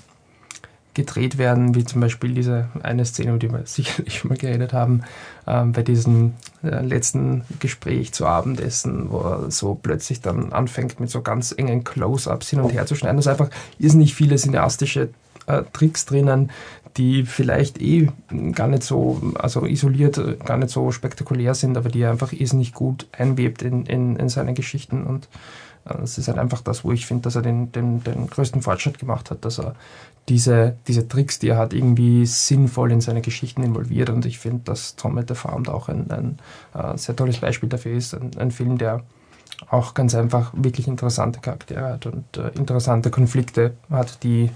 gedreht 0.94 1.38
werden, 1.38 1.74
wie 1.74 1.84
zum 1.84 2.00
Beispiel 2.02 2.34
diese 2.34 2.68
eine 2.82 3.04
Szene, 3.04 3.30
über 3.30 3.38
die 3.38 3.50
wir 3.50 3.62
sicherlich 3.64 4.18
schon 4.18 4.30
mal 4.30 4.38
geredet 4.38 4.72
haben, 4.72 5.02
ähm, 5.46 5.72
bei 5.72 5.82
diesem 5.82 6.34
äh, 6.62 6.84
letzten 6.84 7.44
Gespräch 7.60 8.12
zu 8.12 8.26
Abendessen, 8.26 9.10
wo 9.10 9.20
er 9.20 9.50
so 9.50 9.74
plötzlich 9.74 10.20
dann 10.20 10.52
anfängt 10.52 11.00
mit 11.00 11.10
so 11.10 11.22
ganz 11.22 11.54
engen 11.56 11.84
Close-ups 11.84 12.50
hin 12.50 12.60
und 12.60 12.72
her 12.72 12.86
zu 12.86 12.94
schneiden. 12.94 13.16
Da 13.16 13.20
ist 13.20 13.26
einfach 13.28 13.50
irrsinnig 13.78 14.14
viele 14.14 14.36
cineastische 14.36 15.10
äh, 15.46 15.62
Tricks 15.72 16.04
drinnen, 16.04 16.50
die 16.96 17.24
vielleicht 17.24 17.80
eh 17.80 18.10
gar 18.52 18.68
nicht 18.68 18.82
so, 18.82 19.20
also 19.38 19.64
isoliert, 19.64 20.20
gar 20.44 20.56
nicht 20.56 20.70
so 20.70 20.90
spektakulär 20.90 21.54
sind, 21.54 21.76
aber 21.76 21.88
die 21.88 22.02
er 22.02 22.10
einfach 22.10 22.32
irrsinnig 22.32 22.74
gut 22.74 23.06
einwebt 23.12 23.62
in, 23.62 23.86
in, 23.86 24.16
in 24.16 24.28
seine 24.28 24.54
Geschichten. 24.54 25.04
Und 25.04 25.28
äh, 25.86 26.02
es 26.02 26.18
ist 26.18 26.28
halt 26.28 26.38
einfach 26.38 26.60
das, 26.60 26.84
wo 26.84 26.92
ich 26.92 27.06
finde, 27.06 27.22
dass 27.22 27.36
er 27.36 27.42
den, 27.42 27.72
den, 27.72 28.02
den 28.04 28.26
größten 28.28 28.62
Fortschritt 28.62 28.98
gemacht 28.98 29.30
hat, 29.30 29.44
dass 29.44 29.58
er 29.58 29.74
diese, 30.28 30.76
diese 30.86 31.08
Tricks, 31.08 31.38
die 31.38 31.48
er 31.48 31.56
hat, 31.56 31.72
irgendwie 31.72 32.26
sinnvoll 32.26 32.92
in 32.92 33.00
seine 33.00 33.22
Geschichten 33.22 33.62
involviert. 33.62 34.10
Und 34.10 34.24
ich 34.24 34.38
finde, 34.38 34.62
dass 34.64 34.96
Tom 34.96 35.18
at 35.18 35.28
the 35.28 35.34
Farm 35.34 35.66
auch 35.68 35.88
ein, 35.88 36.10
ein, 36.10 36.38
ein 36.74 36.94
äh, 36.94 36.98
sehr 36.98 37.16
tolles 37.16 37.38
Beispiel 37.38 37.68
dafür 37.68 37.96
ist. 37.96 38.14
Ein, 38.14 38.30
ein, 38.38 38.50
Film, 38.50 38.78
der 38.78 39.02
auch 39.68 39.94
ganz 39.94 40.14
einfach 40.14 40.52
wirklich 40.54 40.86
interessante 40.88 41.40
Charaktere 41.40 41.84
hat 41.84 42.06
und 42.06 42.36
äh, 42.36 42.50
interessante 42.56 43.10
Konflikte 43.10 43.74
hat, 43.90 44.22
die 44.22 44.50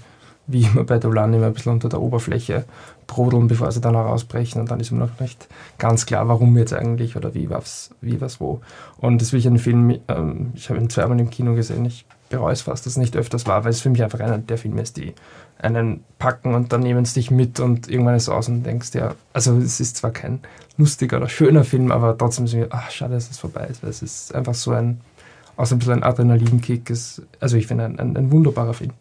wie 0.47 0.63
immer 0.63 0.83
bei 0.83 0.97
Dolan 0.97 1.33
immer 1.33 1.47
ein 1.47 1.53
bisschen 1.53 1.73
unter 1.73 1.89
der 1.89 2.01
Oberfläche 2.01 2.65
brodeln, 3.05 3.47
bevor 3.47 3.71
sie 3.71 3.81
dann 3.81 3.95
herausbrechen 3.95 4.61
und 4.61 4.71
dann 4.71 4.79
ist 4.79 4.91
immer 4.91 5.05
noch 5.05 5.19
nicht 5.19 5.47
ganz 5.77 6.05
klar, 6.05 6.27
warum 6.27 6.57
jetzt 6.57 6.73
eigentlich 6.73 7.15
oder 7.15 7.33
wie 7.33 7.49
was, 7.49 7.91
wie 8.01 8.19
was 8.21 8.39
wo. 8.39 8.61
Und 8.97 9.21
das 9.21 9.29
ist 9.29 9.33
wirklich 9.33 9.47
ein 9.47 9.59
Film, 9.59 9.99
ähm, 10.07 10.51
ich 10.55 10.69
habe 10.69 10.79
ihn 10.79 10.89
zweimal 10.89 11.19
im 11.19 11.29
Kino 11.29 11.53
gesehen, 11.53 11.85
ich 11.85 12.05
bereue 12.29 12.53
es 12.53 12.61
fast, 12.61 12.85
dass 12.85 12.93
es 12.93 12.97
nicht 12.97 13.15
öfters 13.15 13.45
war, 13.45 13.63
weil 13.63 13.71
es 13.71 13.81
für 13.81 13.89
mich 13.89 14.03
einfach 14.03 14.19
einer 14.19 14.37
der 14.37 14.57
Filme 14.57 14.81
ist, 14.81 14.97
die 14.97 15.13
einen 15.59 16.03
packen 16.19 16.53
und 16.53 16.71
dann 16.71 16.81
nehmen 16.81 17.05
sie 17.05 17.15
dich 17.15 17.31
mit 17.31 17.59
und 17.59 17.89
irgendwann 17.89 18.15
ist 18.15 18.23
es 18.23 18.29
aus 18.29 18.47
und 18.47 18.63
denkst, 18.63 18.93
ja, 18.93 19.15
also 19.33 19.57
es 19.57 19.79
ist 19.79 19.97
zwar 19.97 20.11
kein 20.11 20.39
lustiger 20.77 21.17
oder 21.17 21.29
schöner 21.29 21.63
Film, 21.63 21.91
aber 21.91 22.17
trotzdem 22.17 22.45
ist 22.45 22.53
es 22.53 22.67
ach, 22.69 22.91
schade, 22.91 23.15
dass 23.15 23.29
es 23.29 23.39
vorbei 23.39 23.67
ist, 23.67 23.81
weil 23.81 23.89
es 23.89 24.01
ist 24.01 24.35
einfach 24.35 24.53
so 24.53 24.71
ein, 24.71 25.01
so 25.61 25.75
ein 25.75 25.79
bisschen 25.79 25.93
ein 25.93 26.03
Adrenalinkick, 26.03 26.89
ist, 26.89 27.23
also 27.39 27.57
ich 27.57 27.67
finde 27.67 27.85
ein, 27.85 27.99
ein, 27.99 28.15
ein 28.15 28.31
wunderbarer 28.31 28.73
Film. 28.73 28.91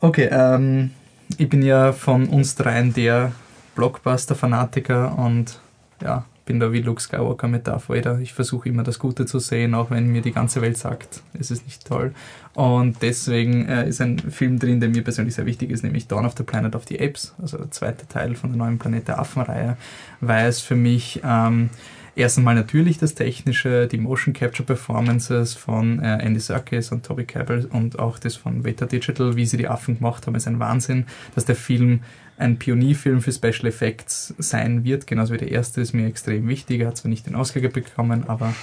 Okay, 0.00 0.28
ähm, 0.30 0.90
ich 1.38 1.48
bin 1.48 1.62
ja 1.62 1.92
von 1.92 2.28
uns 2.28 2.54
dreien 2.54 2.92
der 2.92 3.32
Blockbuster-Fanatiker 3.74 5.18
und 5.18 5.60
ja, 6.02 6.24
bin 6.50 6.58
da 6.58 6.72
wie 6.72 6.80
Luke 6.80 7.00
Skywalker 7.00 7.46
mit 7.46 7.66
Darth 7.66 7.88
Vader. 7.88 8.18
Ich 8.18 8.32
versuche 8.32 8.68
immer 8.68 8.82
das 8.82 8.98
Gute 8.98 9.24
zu 9.24 9.38
sehen, 9.38 9.74
auch 9.74 9.90
wenn 9.90 10.08
mir 10.08 10.20
die 10.20 10.32
ganze 10.32 10.60
Welt 10.60 10.76
sagt, 10.76 11.22
es 11.38 11.50
ist 11.50 11.64
nicht 11.64 11.86
toll. 11.86 12.12
Und 12.54 13.02
deswegen 13.02 13.68
äh, 13.68 13.88
ist 13.88 14.00
ein 14.00 14.18
Film 14.18 14.58
drin, 14.58 14.80
der 14.80 14.88
mir 14.88 15.04
persönlich 15.04 15.36
sehr 15.36 15.46
wichtig 15.46 15.70
ist, 15.70 15.84
nämlich 15.84 16.08
Dawn 16.08 16.26
of 16.26 16.34
the 16.36 16.42
Planet 16.42 16.74
of 16.74 16.86
the 16.88 17.00
Apes, 17.00 17.34
also 17.40 17.56
der 17.56 17.70
zweite 17.70 18.08
Teil 18.08 18.34
von 18.34 18.50
der 18.50 18.58
neuen 18.58 18.78
Planet 18.78 19.06
der 19.06 19.20
Affen-Reihe, 19.20 19.76
weil 20.20 20.48
es 20.48 20.60
für 20.60 20.74
mich 20.74 21.20
ähm, 21.24 21.70
erstens 22.16 22.44
mal 22.44 22.54
natürlich 22.54 22.98
das 22.98 23.14
Technische, 23.14 23.86
die 23.86 23.98
Motion 23.98 24.34
Capture 24.34 24.66
Performances 24.66 25.54
von 25.54 26.00
äh, 26.00 26.18
Andy 26.18 26.40
Serkis 26.40 26.92
und 26.92 27.04
Toby 27.04 27.24
Cabell 27.24 27.66
und 27.66 27.98
auch 27.98 28.18
das 28.18 28.36
von 28.36 28.64
Veta 28.64 28.86
Digital, 28.86 29.36
wie 29.36 29.46
sie 29.46 29.56
die 29.56 29.68
Affen 29.68 29.98
gemacht 29.98 30.26
haben, 30.26 30.34
ist 30.34 30.48
ein 30.48 30.58
Wahnsinn, 30.58 31.06
dass 31.34 31.44
der 31.44 31.56
Film 31.56 32.00
ein 32.38 32.58
Pionierfilm 32.58 33.20
für 33.20 33.32
Special 33.32 33.66
Effects 33.66 34.34
sein 34.38 34.84
wird. 34.84 35.06
Genauso 35.06 35.34
wie 35.34 35.38
der 35.38 35.50
erste 35.50 35.80
ist 35.80 35.92
mir 35.92 36.06
extrem 36.06 36.48
wichtig. 36.48 36.80
Er 36.80 36.88
hat 36.88 36.96
zwar 36.96 37.10
nicht 37.10 37.26
den 37.26 37.36
Oscar 37.36 37.60
bekommen, 37.60 38.24
aber 38.26 38.54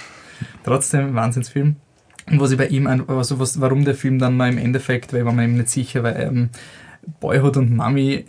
trotzdem 0.64 1.08
ein 1.08 1.14
Wahnsinnsfilm. 1.14 1.76
Und 2.26 2.40
was 2.40 2.50
ich 2.50 2.58
bei 2.58 2.66
ihm, 2.66 2.86
also 2.86 3.38
was, 3.38 3.60
warum 3.60 3.84
der 3.84 3.94
Film 3.94 4.18
dann 4.18 4.36
mal 4.36 4.50
im 4.50 4.58
Endeffekt, 4.58 5.12
weil 5.12 5.20
ich 5.20 5.26
war 5.26 5.32
mir 5.32 5.44
eben 5.44 5.56
nicht 5.56 5.70
sicher, 5.70 6.02
weil 6.02 6.20
ähm, 6.20 6.50
Boyhood 7.20 7.56
und 7.56 7.74
Mummy 7.74 8.24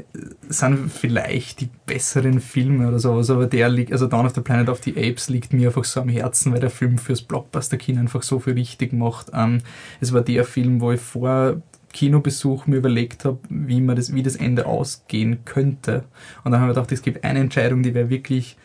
sind 0.47 0.91
vielleicht 0.91 1.61
die 1.61 1.69
besseren 1.85 2.39
Filme 2.39 2.87
oder 2.87 2.99
sowas, 2.99 3.29
aber 3.29 3.45
der 3.45 3.69
liegt, 3.69 3.91
also 3.91 4.07
Dawn 4.07 4.25
of 4.25 4.33
the 4.35 4.41
Planet 4.41 4.69
of 4.69 4.81
the 4.83 4.91
Apes 4.91 5.29
liegt 5.29 5.53
mir 5.53 5.67
einfach 5.67 5.83
so 5.83 6.01
am 6.01 6.09
Herzen, 6.09 6.53
weil 6.53 6.59
der 6.59 6.69
Film 6.69 6.97
fürs 6.97 7.21
Blockbuster-Kino 7.21 7.99
einfach 7.99 8.23
so 8.23 8.39
viel 8.39 8.53
richtig 8.53 8.93
macht. 8.93 9.27
Ähm, 9.33 9.59
es 9.99 10.13
war 10.13 10.21
der 10.21 10.45
Film, 10.45 10.81
wo 10.81 10.91
ich 10.91 11.01
vor 11.01 11.61
Kinobesuch 11.93 12.67
mir 12.67 12.77
überlegt 12.77 13.25
habe, 13.25 13.39
wie, 13.49 13.81
man 13.81 13.95
das, 13.95 14.13
wie 14.13 14.23
das 14.23 14.35
Ende 14.35 14.65
ausgehen 14.65 15.39
könnte. 15.45 16.03
Und 16.43 16.51
dann 16.51 16.61
habe 16.61 16.71
ich 16.71 16.75
gedacht, 16.75 16.91
es 16.91 17.01
gibt 17.01 17.23
eine 17.23 17.39
Entscheidung, 17.39 17.83
die 17.83 17.93
wäre 17.93 18.09
wirklich 18.09 18.57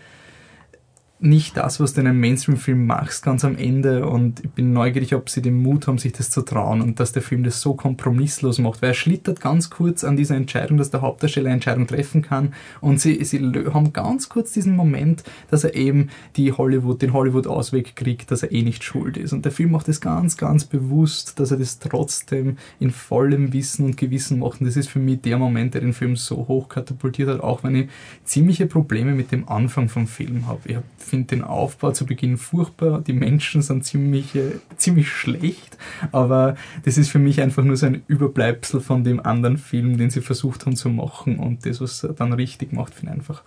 nicht 1.21 1.57
das, 1.57 1.81
was 1.81 1.95
du 1.95 2.01
in 2.01 2.09
einem 2.09 2.21
Mainstream-Film 2.21 2.87
machst, 2.87 3.23
ganz 3.23 3.45
am 3.45 3.57
Ende. 3.57 4.07
Und 4.07 4.45
ich 4.45 4.51
bin 4.51 4.73
neugierig, 4.73 5.15
ob 5.15 5.31
sie 5.31 5.43
den 5.43 5.63
Mut 5.63 5.87
haben, 5.87 5.99
sich 5.99 6.13
das 6.13 6.29
zu 6.29 6.43
trauen 6.43 6.83
und 6.83 7.01
dass 7.01 7.13
der 7.13 7.23
Film 7.23 7.45
das 7.45 7.61
so 7.61 7.75
kompromisslos 7.75 8.59
macht. 8.59 8.83
Weil 8.83 8.91
er 8.91 8.95
schlittert 8.95 9.41
ganz 9.41 9.71
kurz 9.71 10.05
an 10.05 10.17
dieser 10.17 10.35
Entscheidung, 10.35 10.77
dass 10.77 10.91
der 10.91 11.03
Hauptdarsteller 11.03 11.47
eine 11.47 11.55
Entscheidung 11.55 11.87
treffen 11.87 12.23
kann. 12.23 12.53
Und 12.81 13.01
sie, 13.01 13.25
sie 13.25 13.39
haben 13.73 13.93
ganz 13.93 14.29
kurz 14.29 14.53
diesen 14.53 14.77
Moment, 14.77 15.25
dass 15.51 15.65
er 15.65 15.75
eben 15.75 16.11
die 16.37 16.53
Hollywood, 16.53 17.01
den 17.01 17.13
Hollywood-Ausweg 17.13 17.97
kriegt, 17.97 18.31
dass 18.31 18.43
er 18.43 18.53
eh 18.53 18.63
nicht 18.63 18.83
schuld 18.83 19.17
ist. 19.17 19.33
Und 19.33 19.45
der 19.45 19.53
Film 19.53 19.71
macht 19.71 19.89
das 19.89 20.01
ganz, 20.01 20.37
ganz 20.37 20.65
bewusst, 20.65 21.39
dass 21.39 21.53
er 21.53 21.59
das 21.59 21.79
trotzdem 21.79 22.59
in 22.81 22.91
vollem 22.91 23.53
Wissen 23.53 23.87
und 23.87 23.97
Gewissen 23.97 24.41
macht. 24.41 24.61
Und 24.61 24.67
das 24.67 24.77
ist 24.77 24.89
für 24.89 24.99
mich 24.99 25.23
der 25.23 25.39
Moment, 25.39 25.75
der 25.75 25.81
den 25.81 25.95
Film 25.95 26.17
so 26.17 26.49
hoch 26.49 26.69
katapultiert 26.69 27.29
hat, 27.29 27.41
auch 27.41 27.63
wenn 27.63 27.77
ich 27.77 27.89
ziemliche 28.25 28.67
Probleme 28.67 29.15
mit 29.15 29.33
dem 29.33 29.49
Anfang 29.49 29.89
vom 29.89 30.07
Film 30.07 30.47
habe. 30.49 30.61
Ich 30.65 30.77
habe 30.77 30.85
finde 31.05 31.37
den 31.37 31.45
Aufbau 31.45 31.93
zu 31.93 32.07
Beginn 32.07 32.37
furchtbar. 32.39 33.01
Die 33.01 33.13
Menschen 33.13 33.63
sind 33.63 33.85
ziemlich, 33.85 34.35
äh, 34.35 34.53
ziemlich 34.77 35.09
schlecht, 35.09 35.77
aber 36.13 36.57
das 36.85 36.99
ist 36.99 37.11
für 37.11 37.19
mich 37.19 37.41
einfach 37.41 37.63
nur 37.63 37.77
so 37.77 37.87
ein 37.87 38.03
Überbleibsel 38.07 38.81
von 38.81 39.05
dem 39.05 39.25
anderen 39.25 39.59
Film, 39.59 39.99
den 39.99 40.11
sie 40.11 40.21
versucht 40.21 40.67
haben 40.67 40.77
zu 40.77 40.89
machen. 40.89 41.39
Und 41.39 41.67
das, 41.67 41.81
was 41.81 42.03
er 42.03 42.13
dann 42.13 42.33
richtig 42.33 42.73
macht, 42.73 42.95
finde 42.95 43.13
ich 43.13 43.19
einfach 43.19 43.43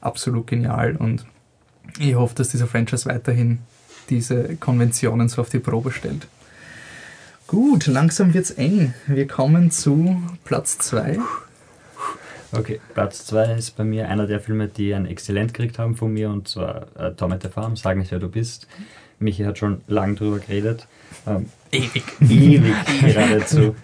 absolut 0.00 0.46
genial. 0.46 0.96
Und 0.96 1.24
ich 1.98 2.14
hoffe, 2.14 2.34
dass 2.34 2.48
dieser 2.48 2.66
Franchise 2.66 3.06
weiterhin 3.06 3.60
diese 4.10 4.56
Konventionen 4.56 5.28
so 5.28 5.42
auf 5.42 5.50
die 5.50 5.58
Probe 5.58 5.90
stellt. 5.90 6.28
Gut, 7.46 7.86
langsam 7.86 8.34
wird's 8.34 8.50
eng. 8.50 8.94
Wir 9.06 9.26
kommen 9.26 9.70
zu 9.70 10.20
Platz 10.44 10.78
2. 10.78 11.18
Okay, 12.52 12.80
Platz 12.94 13.26
2 13.26 13.54
ist 13.54 13.76
bei 13.76 13.84
mir 13.84 14.08
einer 14.08 14.26
der 14.26 14.40
Filme, 14.40 14.68
die 14.68 14.94
ein 14.94 15.06
Exzellent 15.06 15.54
gekriegt 15.54 15.78
haben 15.78 15.96
von 15.96 16.12
mir, 16.12 16.30
und 16.30 16.48
zwar 16.48 16.86
äh, 16.96 17.12
Tom 17.12 17.32
at 17.32 17.42
the 17.42 17.48
Farm, 17.48 17.76
Sag 17.76 17.96
nicht, 17.96 18.10
wer 18.10 18.18
du 18.18 18.28
bist. 18.28 18.66
Michi 19.18 19.44
hat 19.44 19.58
schon 19.58 19.80
lange 19.86 20.14
drüber 20.14 20.38
geredet. 20.38 20.86
Ähm, 21.26 21.46
ewig. 21.72 22.04
Ewig 22.20 22.74
geradezu. 23.00 23.74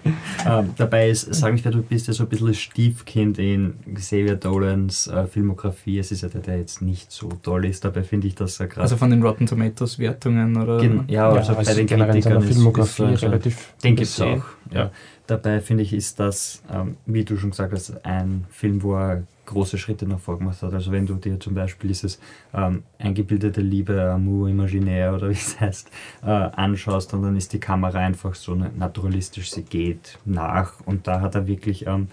ähm, 0.46 0.70
dabei 0.76 1.08
ist 1.08 1.34
Sag 1.34 1.52
nicht, 1.52 1.64
wer 1.64 1.72
du 1.72 1.82
bist, 1.82 2.06
ja 2.06 2.12
so 2.12 2.24
ein 2.24 2.28
bisschen 2.28 2.48
das 2.48 2.58
Stiefkind 2.58 3.38
in 3.38 3.74
Xavier 3.94 4.36
Dolans 4.36 5.06
äh, 5.06 5.26
Filmografie. 5.26 5.98
Es 5.98 6.12
ist 6.12 6.22
ja 6.22 6.28
der, 6.28 6.42
der 6.42 6.58
jetzt 6.58 6.82
nicht 6.82 7.10
so 7.10 7.30
toll 7.42 7.64
ist. 7.64 7.84
Dabei 7.84 8.02
finde 8.02 8.26
ich, 8.26 8.34
dass 8.34 8.60
er 8.60 8.66
gerade. 8.66 8.82
Also 8.82 8.96
von 8.96 9.10
den 9.10 9.22
Rotten 9.22 9.46
Tomatoes 9.46 9.98
Wertungen 9.98 10.56
oder. 10.56 10.78
Gen 10.78 11.04
ja, 11.08 11.30
also 11.30 11.52
ja, 11.52 11.62
bei 11.62 11.74
den 11.74 11.86
Kritikern 11.86 12.42
ist, 12.42 12.52
Filmografie 12.54 13.04
ist, 13.04 13.12
ist 13.14 13.22
relativ. 13.22 13.74
Den 13.82 13.96
gibt 13.96 14.08
es 14.08 14.20
auch. 14.20 14.44
Ja. 14.70 14.90
Dabei 15.32 15.62
finde 15.62 15.82
ich, 15.82 15.94
ist 15.94 16.20
das, 16.20 16.62
ähm, 16.70 16.98
wie 17.06 17.24
du 17.24 17.38
schon 17.38 17.52
gesagt 17.52 17.72
hast, 17.72 18.04
ein 18.04 18.44
Film, 18.50 18.82
wo 18.82 18.96
er 18.96 19.22
große 19.46 19.78
Schritte 19.78 20.06
nach 20.06 20.18
vorne 20.18 20.40
gemacht 20.40 20.60
hat. 20.60 20.74
Also 20.74 20.92
wenn 20.92 21.06
du 21.06 21.14
dir 21.14 21.40
zum 21.40 21.54
Beispiel 21.54 21.88
dieses 21.88 22.20
ähm, 22.52 22.82
eingebildete 22.98 23.62
Liebe, 23.62 24.10
Amour 24.10 24.50
Imaginaire 24.50 25.14
oder 25.14 25.30
wie 25.30 25.32
es 25.32 25.58
heißt, 25.60 25.90
äh, 26.22 26.26
anschaust 26.26 27.14
und 27.14 27.22
dann 27.22 27.34
ist 27.34 27.54
die 27.54 27.60
Kamera 27.60 28.00
einfach 28.00 28.34
so 28.34 28.54
naturalistisch, 28.54 29.52
sie 29.52 29.62
geht 29.62 30.18
nach 30.26 30.74
und 30.84 31.06
da 31.06 31.22
hat 31.22 31.34
er 31.34 31.46
wirklich 31.46 31.86
ähm, 31.86 32.08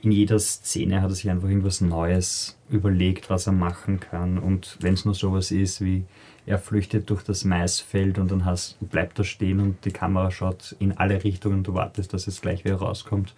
in 0.00 0.10
jeder 0.10 0.38
Szene 0.38 1.02
hat 1.02 1.10
er 1.10 1.14
sich 1.14 1.28
einfach 1.28 1.48
irgendwas 1.48 1.82
Neues 1.82 2.58
überlegt, 2.70 3.28
was 3.28 3.46
er 3.46 3.52
machen 3.52 4.00
kann 4.00 4.38
und 4.38 4.78
wenn 4.80 4.94
es 4.94 5.04
nur 5.04 5.14
sowas 5.14 5.50
ist 5.50 5.82
wie 5.82 6.04
er 6.46 6.58
flüchtet 6.58 7.08
durch 7.10 7.22
das 7.22 7.44
Maisfeld 7.44 8.18
und 8.18 8.30
dann 8.30 8.44
hast, 8.44 8.76
bleibt 8.80 9.18
er 9.18 9.24
stehen 9.24 9.60
und 9.60 9.84
die 9.84 9.92
Kamera 9.92 10.30
schaut 10.30 10.76
in 10.78 10.96
alle 10.96 11.24
Richtungen 11.24 11.58
und 11.58 11.66
du 11.66 11.74
wartest, 11.74 12.12
dass 12.12 12.26
es 12.26 12.40
gleich 12.40 12.64
wieder 12.64 12.76
rauskommt. 12.76 13.34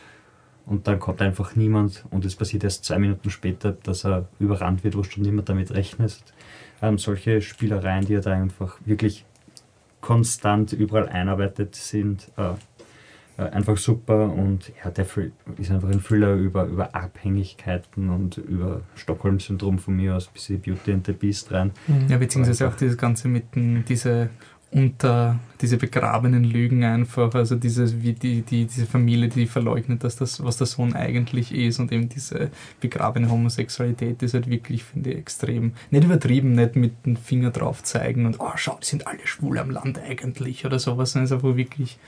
Und 0.67 0.89
dann 0.89 0.99
kommt 0.99 1.23
einfach 1.23 1.55
niemand 1.55 2.05
und 2.11 2.25
es 2.25 2.35
passiert 2.35 2.65
erst 2.65 2.85
zwei 2.85 2.99
Minuten 2.99 3.31
später, 3.31 3.73
dass 3.73 4.05
er 4.05 4.29
überrannt 4.41 4.83
wird, 4.83 4.97
wo 4.97 5.01
nicht 5.01 5.19
mehr 5.19 5.45
damit 5.45 5.73
rechnest. 5.73 6.35
Ähm, 6.83 6.99
solche 6.99 7.41
Spielereien, 7.41 8.05
die 8.05 8.15
er 8.15 8.21
da 8.21 8.33
einfach 8.33 8.77
wirklich 8.85 9.25
konstant 10.01 10.73
überall 10.73 11.09
einarbeitet 11.09 11.77
sind, 11.77 12.33
äh, 12.37 12.55
einfach 13.37 13.77
super 13.77 14.33
und 14.33 14.73
ja, 14.83 14.91
der 14.91 15.07
ist 15.59 15.71
einfach 15.71 15.91
ein 15.91 16.03
Thriller 16.03 16.35
über, 16.35 16.65
über 16.65 16.95
Abhängigkeiten 16.95 18.09
und 18.09 18.39
über 18.39 18.81
Stockholm-Syndrom 18.95 19.79
von 19.79 19.97
mir 19.97 20.17
aus 20.17 20.29
bis 20.29 20.47
die 20.47 20.57
Beauty 20.57 20.93
and 20.93 21.07
the 21.07 21.13
Beast 21.13 21.53
rein. 21.53 21.73
Mhm. 21.87 22.09
Ja, 22.09 22.17
beziehungsweise 22.17 22.67
auch 22.69 22.77
dieses 22.77 22.97
Ganze 22.97 23.29
mit 23.29 23.55
den, 23.55 23.85
diese 23.85 24.31
unter 24.71 25.39
diese 25.61 25.77
begrabenen 25.77 26.45
Lügen 26.45 26.85
einfach, 26.85 27.35
also 27.35 27.55
dieses, 27.55 28.03
wie 28.03 28.13
die, 28.13 28.43
die, 28.43 28.67
diese 28.67 28.85
Familie, 28.85 29.29
die 29.29 29.47
verleugnet, 29.47 30.03
dass 30.03 30.17
das, 30.17 30.43
was 30.43 30.57
der 30.57 30.67
Sohn 30.67 30.93
eigentlich 30.93 31.55
ist 31.55 31.79
und 31.79 31.93
eben 31.93 32.09
diese 32.09 32.51
begrabene 32.81 33.31
Homosexualität 33.31 34.23
ist 34.23 34.35
halt 34.35 34.51
wirklich, 34.51 34.85
finde 34.85 35.13
ich, 35.13 35.19
extrem, 35.19 35.73
nicht 35.91 36.05
übertrieben, 36.05 36.53
nicht 36.53 36.75
mit 36.77 37.07
dem 37.07 37.17
Finger 37.17 37.51
drauf 37.51 37.85
zeigen 37.85 38.27
und, 38.27 38.41
oh, 38.41 38.53
schau, 38.57 38.79
die 38.83 38.87
sind 38.87 39.07
alle 39.07 39.25
schwul 39.27 39.59
am 39.59 39.71
Land 39.71 39.99
eigentlich 39.99 40.67
oder 40.67 40.79
sowas, 40.79 41.13
sondern 41.13 41.25
es 41.25 41.31
ist 41.31 41.35
einfach 41.37 41.57
wirklich 41.57 41.99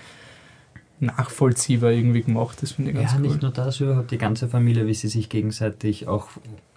nachvollziehbar 1.01 1.93
irgendwie 1.93 2.23
gemacht. 2.23 2.59
Das 2.61 2.73
finde 2.73 2.91
ich 2.91 2.97
ganz 2.97 3.13
ja, 3.13 3.19
cool. 3.19 3.27
nicht 3.27 3.43
nur 3.43 3.53
das, 3.53 3.81
überhaupt 3.81 4.11
die 4.11 4.19
ganze 4.19 4.49
Familie, 4.49 4.87
wie 4.87 4.95
sie 4.95 5.09
sich 5.09 5.29
gegenseitig 5.29 6.09
auch 6.09 6.29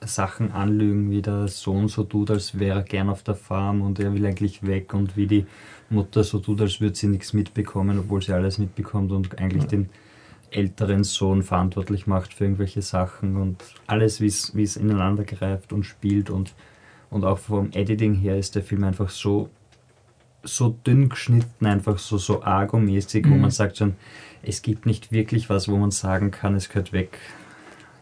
Sachen 0.02 0.52
anlügen, 0.52 1.10
wie 1.12 1.22
der 1.22 1.48
Sohn 1.48 1.88
so 1.88 2.04
tut, 2.04 2.32
als 2.32 2.60
wäre 2.60 2.80
er 2.80 2.84
gern 2.84 3.10
auf 3.10 3.24
der 3.24 3.36
Farm 3.36 3.82
und 3.82 4.00
er 4.00 4.14
will 4.14 4.26
eigentlich 4.26 4.66
weg 4.66 4.94
und 4.94 5.18
wie 5.18 5.28
die 5.28 5.46
Mutter 5.90 6.24
so 6.24 6.40
tut, 6.40 6.62
als 6.62 6.82
würde 6.82 6.96
sie 6.96 7.08
nichts 7.08 7.34
mitbekommen, 7.34 8.00
obwohl 8.00 8.22
sie 8.22 8.34
alles 8.34 8.58
mitbekommt 8.58 9.12
und 9.12 9.38
eigentlich 9.40 9.64
ja. 9.64 9.70
den 9.70 9.90
älteren 10.52 11.04
Sohn 11.04 11.44
verantwortlich 11.44 12.08
macht 12.08 12.34
für 12.34 12.44
irgendwelche 12.44 12.82
Sachen 12.82 13.38
und 13.38 13.64
alles, 13.88 14.22
wie 14.22 14.28
es 14.64 14.76
ineinander 14.76 15.24
greift 15.24 15.74
und 15.74 15.84
spielt 15.84 16.30
und, 16.30 16.54
und 17.10 17.24
auch 17.24 17.40
vom 17.40 17.72
Editing 17.72 18.16
her 18.16 18.38
ist 18.38 18.56
der 18.56 18.64
Film 18.64 18.84
einfach 18.84 19.10
so 19.10 19.50
so 20.44 20.70
dünn 20.70 21.10
geschnitten, 21.10 21.66
einfach 21.66 21.98
so, 21.98 22.18
so 22.18 22.44
argomäßig, 22.44 23.26
mhm. 23.26 23.32
wo 23.32 23.36
man 23.36 23.52
sagt 23.52 23.78
schon, 23.78 23.96
es 24.44 24.62
gibt 24.62 24.86
nicht 24.86 25.12
wirklich 25.12 25.50
was, 25.50 25.68
wo 25.68 25.78
man 25.78 25.92
sagen 25.92 26.32
kann, 26.32 26.56
es 26.56 26.70
gehört 26.70 26.94
weg 26.94 27.20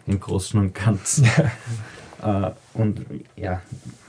im 0.07 0.19
Großen 0.19 0.59
und 0.59 0.73
Ganzen. 0.73 1.27
Ja. 2.21 2.47
äh, 2.47 2.51
und 2.73 3.05
ja, 3.35 3.61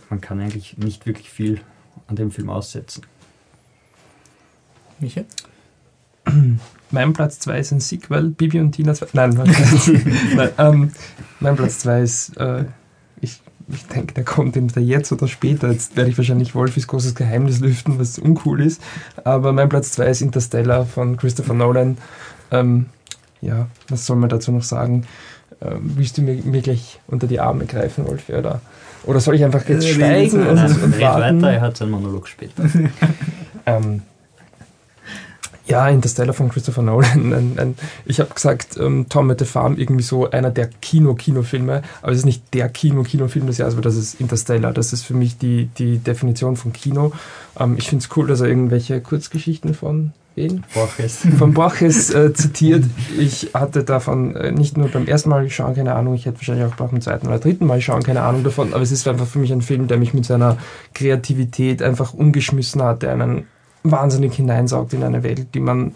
man 0.08 0.20
kann 0.20 0.40
eigentlich 0.40 0.78
nicht 0.78 1.06
wirklich 1.06 1.30
viel 1.30 1.60
an 2.06 2.16
dem 2.16 2.30
Film 2.30 2.50
aussetzen. 2.50 3.02
Michael? 4.98 5.26
Mein 6.90 7.12
Platz 7.12 7.38
2 7.40 7.58
ist 7.58 7.72
ein 7.72 7.80
Sequel, 7.80 8.30
Bibi 8.30 8.60
und 8.60 8.72
Tina 8.72 8.94
2. 8.94 9.08
Nein, 9.12 9.30
Nein 10.34 10.50
ähm, 10.58 10.92
mein 11.40 11.56
Platz 11.56 11.80
2 11.80 12.02
ist, 12.02 12.36
äh, 12.36 12.64
ich 13.72 13.86
denke, 13.86 14.14
der 14.14 14.24
kommt 14.24 14.56
entweder 14.56 14.84
jetzt 14.84 15.12
oder 15.12 15.28
später. 15.28 15.70
Jetzt 15.70 15.96
werde 15.96 16.10
ich 16.10 16.18
wahrscheinlich 16.18 16.54
Wolfis 16.54 16.86
großes 16.86 17.14
Geheimnis 17.14 17.60
lüften, 17.60 17.98
was 17.98 18.18
uncool 18.18 18.60
ist. 18.60 18.82
Aber 19.24 19.52
mein 19.52 19.68
Platz 19.68 19.92
2 19.92 20.06
ist 20.06 20.20
Interstellar 20.20 20.86
von 20.86 21.16
Christopher 21.16 21.54
Nolan. 21.54 21.98
Ähm, 22.50 22.86
ja, 23.40 23.68
was 23.88 24.06
soll 24.06 24.16
man 24.16 24.28
dazu 24.28 24.52
noch 24.52 24.62
sagen? 24.62 25.06
Ähm, 25.62 25.92
willst 25.96 26.18
du 26.18 26.22
mir, 26.22 26.34
mir, 26.42 26.62
gleich 26.62 27.00
unter 27.06 27.26
die 27.26 27.40
Arme 27.40 27.66
greifen, 27.66 28.06
Wolfi? 28.06 28.34
Oder, 28.34 28.60
oder 29.04 29.20
soll 29.20 29.34
ich 29.34 29.44
einfach 29.44 29.66
jetzt 29.68 29.84
äh, 29.84 29.94
schweigen 29.94 30.46
und, 30.46 30.58
und 30.58 31.00
warten? 31.00 31.42
weiter, 31.42 31.52
er 31.52 31.60
hat 31.60 31.76
seinen 31.76 31.90
Monolog 31.90 32.28
später. 32.28 32.64
ähm, 33.66 34.02
ja, 35.70 35.88
Interstellar 35.88 36.34
von 36.34 36.48
Christopher 36.48 36.82
Nolan. 36.82 37.32
Ein, 37.32 37.58
ein, 37.58 37.74
ich 38.04 38.20
habe 38.20 38.34
gesagt, 38.34 38.76
ähm, 38.78 39.06
Tom 39.08 39.30
at 39.30 39.38
the 39.38 39.44
Farm 39.44 39.76
irgendwie 39.76 40.02
so 40.02 40.28
einer 40.30 40.50
der 40.50 40.68
Kino-Kinofilme, 40.68 41.82
aber 42.02 42.12
es 42.12 42.18
ist 42.18 42.24
nicht 42.24 42.52
der 42.52 42.68
Kino-Kinofilm 42.68 43.46
des 43.46 43.58
Jahres, 43.58 43.74
aber 43.74 43.82
das 43.82 43.96
ist 43.96 44.20
Interstellar. 44.20 44.72
Das 44.72 44.92
ist 44.92 45.04
für 45.04 45.14
mich 45.14 45.38
die, 45.38 45.66
die 45.78 45.98
Definition 45.98 46.56
von 46.56 46.72
Kino. 46.72 47.12
Ähm, 47.58 47.76
ich 47.78 47.88
finde 47.88 48.04
es 48.04 48.16
cool, 48.16 48.26
dass 48.26 48.40
er 48.40 48.48
irgendwelche 48.48 49.00
Kurzgeschichten 49.00 49.74
von 49.74 50.12
wen? 50.34 50.64
Borges. 50.74 51.18
Von 51.38 51.54
Borges 51.54 52.10
äh, 52.10 52.32
zitiert. 52.32 52.84
Ich 53.18 53.50
hatte 53.54 53.84
davon 53.84 54.34
äh, 54.36 54.52
nicht 54.52 54.76
nur 54.76 54.88
beim 54.88 55.06
ersten 55.06 55.28
Mal 55.28 55.48
schauen 55.50 55.74
keine 55.74 55.94
Ahnung, 55.94 56.14
ich 56.14 56.26
hätte 56.26 56.38
wahrscheinlich 56.38 56.66
auch 56.66 56.76
beim 56.76 57.00
zweiten 57.00 57.26
oder 57.26 57.38
dritten 57.38 57.66
Mal 57.66 57.80
schauen 57.80 58.02
keine 58.02 58.22
Ahnung 58.22 58.44
davon, 58.44 58.72
aber 58.72 58.82
es 58.82 58.92
ist 58.92 59.06
einfach 59.06 59.26
für 59.26 59.38
mich 59.38 59.52
ein 59.52 59.62
Film, 59.62 59.88
der 59.88 59.98
mich 59.98 60.14
mit 60.14 60.24
seiner 60.24 60.56
Kreativität 60.94 61.82
einfach 61.82 62.14
umgeschmissen 62.14 62.82
hat, 62.82 63.02
der 63.02 63.12
einen 63.12 63.46
wahnsinnig 63.82 64.34
hineinsaugt 64.34 64.92
in 64.92 65.02
eine 65.02 65.22
Welt, 65.22 65.54
die 65.54 65.60
man 65.60 65.94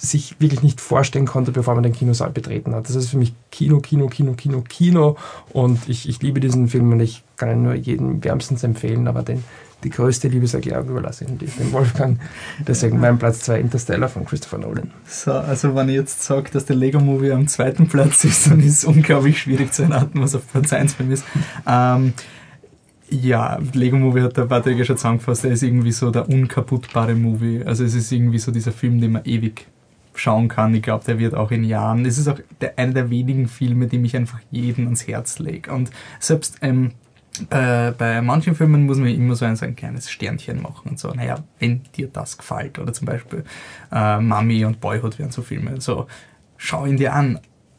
sich 0.00 0.36
wirklich 0.38 0.62
nicht 0.62 0.80
vorstellen 0.80 1.26
konnte, 1.26 1.50
bevor 1.50 1.74
man 1.74 1.82
den 1.82 1.92
Kinosaal 1.92 2.30
betreten 2.30 2.74
hat. 2.74 2.88
Das 2.88 2.94
ist 2.94 3.10
für 3.10 3.18
mich 3.18 3.34
Kino, 3.50 3.80
Kino, 3.80 4.06
Kino, 4.06 4.34
Kino, 4.34 4.62
Kino 4.62 5.16
und 5.52 5.88
ich, 5.88 6.08
ich 6.08 6.22
liebe 6.22 6.40
diesen 6.40 6.68
Film 6.68 6.92
und 6.92 7.00
ich 7.00 7.24
kann 7.36 7.50
ihn 7.50 7.62
nur 7.62 7.74
jedem 7.74 8.22
wärmstens 8.22 8.62
empfehlen, 8.62 9.08
aber 9.08 9.22
den, 9.22 9.42
die 9.82 9.90
größte 9.90 10.28
Liebeserklärung 10.28 10.88
überlasse 10.88 11.24
ich 11.24 11.54
dem 11.56 11.72
Wolfgang. 11.72 12.18
Deswegen 12.66 13.00
mein 13.00 13.18
Platz 13.18 13.40
2 13.40 13.60
Interstellar 13.60 14.08
von 14.08 14.24
Christopher 14.24 14.58
Nolan. 14.58 14.90
So, 15.06 15.32
also 15.32 15.74
wenn 15.74 15.88
ich 15.88 15.96
jetzt 15.96 16.22
sage, 16.22 16.50
dass 16.52 16.64
der 16.66 16.76
Lego 16.76 17.00
Movie 17.00 17.32
am 17.32 17.48
zweiten 17.48 17.88
Platz 17.88 18.24
ist, 18.24 18.50
dann 18.50 18.60
ist 18.60 18.78
es 18.78 18.84
unglaublich 18.84 19.40
schwierig 19.40 19.72
zu 19.72 19.82
erraten, 19.82 20.20
was 20.20 20.34
auf 20.34 20.42
Platz 20.50 20.72
1 20.72 20.94
bei 20.94 21.04
mir 21.04 21.14
ist. 21.14 21.24
Ähm, 21.66 22.12
ja, 23.10 23.58
Lego 23.72 23.96
Movie 23.96 24.22
hat 24.22 24.36
der 24.36 24.44
Patrick 24.44 24.78
ja 24.78 24.84
schon 24.84 24.96
zusammengefasst, 24.96 25.44
er 25.44 25.52
ist 25.52 25.62
irgendwie 25.62 25.92
so 25.92 26.10
der 26.10 26.28
unkaputtbare 26.28 27.14
Movie. 27.14 27.62
Also 27.64 27.84
es 27.84 27.94
ist 27.94 28.12
irgendwie 28.12 28.38
so 28.38 28.52
dieser 28.52 28.72
Film, 28.72 29.00
den 29.00 29.12
man 29.12 29.24
ewig 29.24 29.66
schauen 30.14 30.48
kann. 30.48 30.74
Ich 30.74 30.82
glaube, 30.82 31.04
der 31.04 31.18
wird 31.18 31.34
auch 31.34 31.50
in 31.50 31.64
Jahren. 31.64 32.04
Es 32.04 32.18
ist 32.18 32.28
auch 32.28 32.38
der, 32.60 32.78
einer 32.78 32.92
der 32.92 33.10
wenigen 33.10 33.48
Filme, 33.48 33.86
die 33.86 33.98
mich 33.98 34.16
einfach 34.16 34.40
jeden 34.50 34.84
ans 34.86 35.06
Herz 35.06 35.38
legt. 35.38 35.68
Und 35.68 35.90
selbst 36.18 36.58
ähm, 36.60 36.92
äh, 37.50 37.92
bei 37.92 38.20
manchen 38.20 38.54
Filmen 38.54 38.86
muss 38.86 38.98
man 38.98 39.08
immer 39.08 39.34
so 39.36 39.44
ein, 39.44 39.56
so 39.56 39.64
ein 39.64 39.76
kleines 39.76 40.10
Sternchen 40.10 40.60
machen 40.60 40.90
und 40.90 40.98
so, 40.98 41.10
naja, 41.10 41.36
wenn 41.58 41.82
dir 41.96 42.08
das 42.08 42.36
gefällt. 42.36 42.78
Oder 42.78 42.92
zum 42.92 43.06
Beispiel 43.06 43.44
äh, 43.92 44.18
Mami 44.20 44.64
und 44.64 44.80
Boyhood 44.80 45.18
wären 45.18 45.30
so 45.30 45.42
Filme. 45.42 45.80
So, 45.80 46.06
schau 46.56 46.84
ihn 46.86 46.96
dir 46.96 47.14
an. 47.14 47.38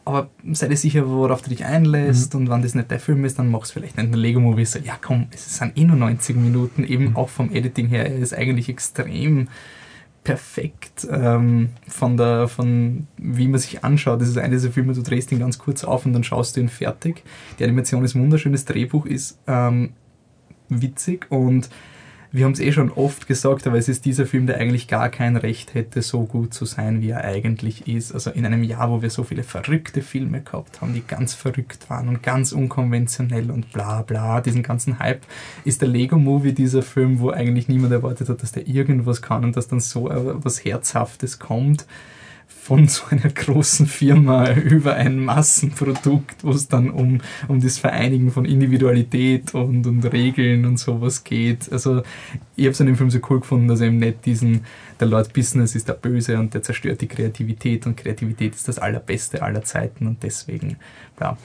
Aber 0.10 0.32
sei 0.54 0.68
dir 0.68 0.76
sicher, 0.76 1.08
worauf 1.08 1.44
du 1.44 1.52
dich 1.52 1.66
einlässt 1.66 2.34
mhm. 2.34 2.40
und 2.40 2.50
wenn 2.50 2.64
das 2.64 2.74
nicht 2.74 2.90
der 2.90 3.00
Film 3.00 3.26
ist, 3.26 3.38
dann 3.38 3.52
machst 3.52 3.70
du 3.70 3.80
vielleicht 3.80 3.96
nicht 3.96 4.06
einen 4.06 4.20
Lego-Movie. 4.20 4.66
So, 4.66 4.80
ja 4.80 4.98
komm, 5.00 5.28
es 5.32 5.56
sind 5.56 5.78
eh 5.78 5.84
nur 5.84 5.98
90 5.98 6.36
Minuten, 6.36 6.84
eben 6.84 7.10
mhm. 7.10 7.16
auch 7.16 7.30
vom 7.30 7.52
Editing 7.52 7.90
her, 7.90 8.10
er 8.10 8.18
ist 8.18 8.34
eigentlich 8.34 8.70
extrem 8.70 9.50
perfekt 10.24 11.08
ähm, 11.12 11.70
von 11.88 12.18
der, 12.18 12.48
von 12.48 13.06
wie 13.18 13.48
man 13.48 13.60
sich 13.60 13.84
anschaut. 13.84 14.20
Das 14.20 14.30
ist 14.30 14.40
einer 14.40 14.56
dieser 14.56 14.72
Filme, 14.72 14.94
du 14.94 15.04
drehst 15.04 15.32
ihn 15.32 15.38
ganz 15.38 15.60
kurz 15.60 15.84
auf 15.84 16.08
und 16.08 16.14
dann 16.14 16.24
schaust 16.24 16.58
du 16.58 16.62
ihn 16.62 16.70
fertig. 16.70 17.24
Die 17.60 17.64
Animation 17.64 18.04
ist 18.04 18.16
wunderschön, 18.16 18.52
das 18.52 18.66
Drehbuch 18.66 19.06
ist 19.06 19.38
ähm, 19.46 19.92
witzig 20.70 21.28
und 21.30 21.70
wir 22.32 22.46
haben 22.46 22.52
es 22.52 22.60
eh 22.60 22.72
schon 22.72 22.92
oft 22.92 23.28
gesagt, 23.28 23.66
aber 23.66 23.78
es 23.78 23.90
ist 23.90 24.06
dieser 24.06 24.28
Film, 24.28 24.46
der 24.46 24.58
eigentlich 24.58 24.88
gar 24.88 25.10
kein 25.10 25.36
Recht 25.36 25.74
hätte, 25.74 26.04
so 26.04 26.26
gut 26.26 26.54
zu 26.54 26.66
sein, 26.66 27.02
wie 27.02 27.10
er 27.10 27.24
eigentlich 27.24 27.88
ist. 27.88 28.14
Also 28.14 28.30
in 28.30 28.46
einem 28.46 28.64
Jahr, 28.64 28.92
wo 28.92 29.02
wir 29.02 29.10
so 29.10 29.24
viele 29.24 29.42
verrückte 29.42 30.04
Filme 30.04 30.42
gehabt 30.42 30.82
haben, 30.82 30.94
die 30.94 31.04
ganz 31.06 31.34
verrückt 31.34 31.90
waren 31.90 32.08
und 32.08 32.22
ganz 32.22 32.52
unkonventionell 32.52 33.50
und 33.50 33.72
bla 33.74 34.04
bla, 34.04 34.42
diesen 34.42 34.62
ganzen 34.62 35.00
Hype, 35.00 35.22
ist 35.66 35.82
der 35.82 35.90
Lego-Movie 35.90 36.54
dieser 36.54 36.84
Film, 36.84 37.20
wo 37.20 37.32
eigentlich 37.32 37.68
niemand 37.68 37.94
erwartet 37.94 38.30
hat, 38.30 38.44
dass 38.44 38.52
der 38.52 38.68
irgendwas 38.68 39.24
kann 39.24 39.44
und 39.44 39.58
dass 39.58 39.68
dann 39.68 39.80
so 39.80 40.10
was 40.10 40.64
Herzhaftes 40.64 41.40
kommt 41.40 41.88
von 42.62 42.88
so 42.88 43.04
einer 43.10 43.30
großen 43.30 43.88
Firma 43.88 44.52
über 44.54 44.96
ein 44.96 45.24
Massenprodukt, 45.24 46.44
wo 46.44 46.52
es 46.52 46.68
dann 46.68 46.90
um, 46.90 47.22
um 47.48 47.62
das 47.62 47.80
Vereinigen 47.80 48.32
von 48.32 48.46
Individualität 48.46 49.56
und, 49.56 49.88
und 49.88 50.06
Regeln 50.06 50.66
und 50.66 50.78
sowas 50.78 51.24
geht. 51.24 51.72
Also 51.72 52.04
ich 52.56 52.66
habe 52.66 52.72
es 52.72 52.82
an 52.82 52.88
dem 52.88 52.96
Film 52.96 53.10
so 53.10 53.20
cool 53.30 53.40
gefunden, 53.40 53.68
dass 53.68 53.82
eben 53.82 53.98
nicht 53.98 54.26
diesen, 54.26 54.66
der 55.00 55.08
Lord 55.08 55.34
Business 55.34 55.76
ist 55.76 55.88
der 55.88 55.94
Böse 55.94 56.38
und 56.38 56.54
der 56.54 56.62
zerstört 56.62 57.02
die 57.02 57.08
Kreativität 57.08 57.88
und 57.88 57.98
Kreativität 57.98 58.54
ist 58.54 58.68
das 58.68 58.78
Allerbeste 58.78 59.42
aller 59.42 59.64
Zeiten 59.64 60.06
und 60.06 60.22
deswegen, 60.22 60.78
ja, 61.20 61.38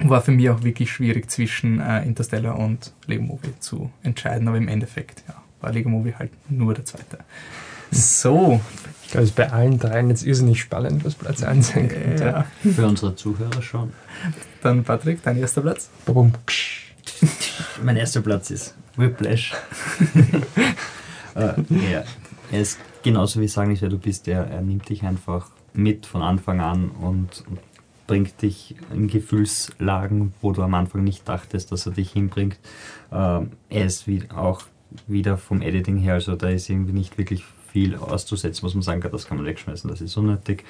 war 0.00 0.22
für 0.22 0.32
mich 0.32 0.48
auch 0.48 0.62
wirklich 0.62 0.90
schwierig 0.90 1.30
zwischen 1.30 1.80
äh, 1.80 2.02
Interstellar 2.04 2.58
und 2.58 2.92
Lego 3.06 3.22
Movie 3.24 3.52
zu 3.60 3.90
entscheiden, 4.02 4.48
aber 4.48 4.56
im 4.56 4.68
Endeffekt, 4.68 5.22
ja, 5.28 5.34
war 5.60 5.72
Lego 5.72 5.90
Movie 5.90 6.14
halt 6.18 6.30
nur 6.48 6.72
der 6.72 6.84
zweite. 6.84 7.18
So, 7.90 8.60
ich 9.12 9.14
glaube, 9.14 9.24
es 9.24 9.30
ist 9.30 9.36
bei 9.36 9.52
allen 9.52 9.78
dreien 9.78 10.08
jetzt 10.08 10.24
irrsinnig 10.24 10.58
spannend, 10.62 11.04
was 11.04 11.16
Platz 11.16 11.42
1 11.42 11.68
sein 11.68 11.88
könnte. 11.90 12.24
Ja. 12.24 12.46
Für 12.72 12.86
unsere 12.86 13.14
Zuhörer 13.14 13.60
schon. 13.60 13.92
Dann 14.62 14.84
Patrick, 14.84 15.22
dein 15.22 15.36
erster 15.36 15.60
Platz? 15.60 15.90
mein 17.82 17.98
erster 17.98 18.22
Platz 18.22 18.50
ist 18.50 18.74
Whiplash. 18.96 19.52
äh, 21.34 21.52
ja, 21.92 22.04
er 22.50 22.60
ist 22.60 22.78
genauso 23.02 23.38
wie 23.42 23.48
Sagen 23.48 23.70
nicht, 23.72 23.82
wer 23.82 23.90
du 23.90 23.98
bist. 23.98 24.28
Er, 24.28 24.46
er 24.46 24.62
nimmt 24.62 24.88
dich 24.88 25.02
einfach 25.02 25.50
mit 25.74 26.06
von 26.06 26.22
Anfang 26.22 26.62
an 26.62 26.88
und, 26.88 27.44
bringt 28.06 28.40
dich 28.40 28.76
in 28.94 29.08
Gefühlslagen, 29.08 30.32
wo 30.40 30.52
du 30.52 30.62
am 30.62 30.72
Anfang 30.72 31.04
nicht 31.04 31.28
dachtest, 31.28 31.70
dass 31.70 31.84
er 31.84 31.92
dich 31.92 32.12
hinbringt. 32.12 32.58
Ähm, 33.12 33.50
er 33.68 33.84
ist 33.84 34.06
wie, 34.06 34.22
auch 34.34 34.62
wieder 35.06 35.36
vom 35.36 35.60
Editing 35.60 35.98
her, 35.98 36.14
also 36.14 36.34
da 36.34 36.48
ist 36.48 36.70
irgendwie 36.70 36.92
nicht 36.92 37.16
wirklich 37.18 37.44
viel 37.72 37.96
auszusetzen, 37.96 38.62
was 38.64 38.74
man 38.74 38.82
sagen 38.82 39.02
das 39.10 39.26
kann 39.26 39.38
man 39.38 39.46
wegschmeißen, 39.46 39.88
das 39.88 40.00
ist 40.00 40.16
unnötig. 40.16 40.64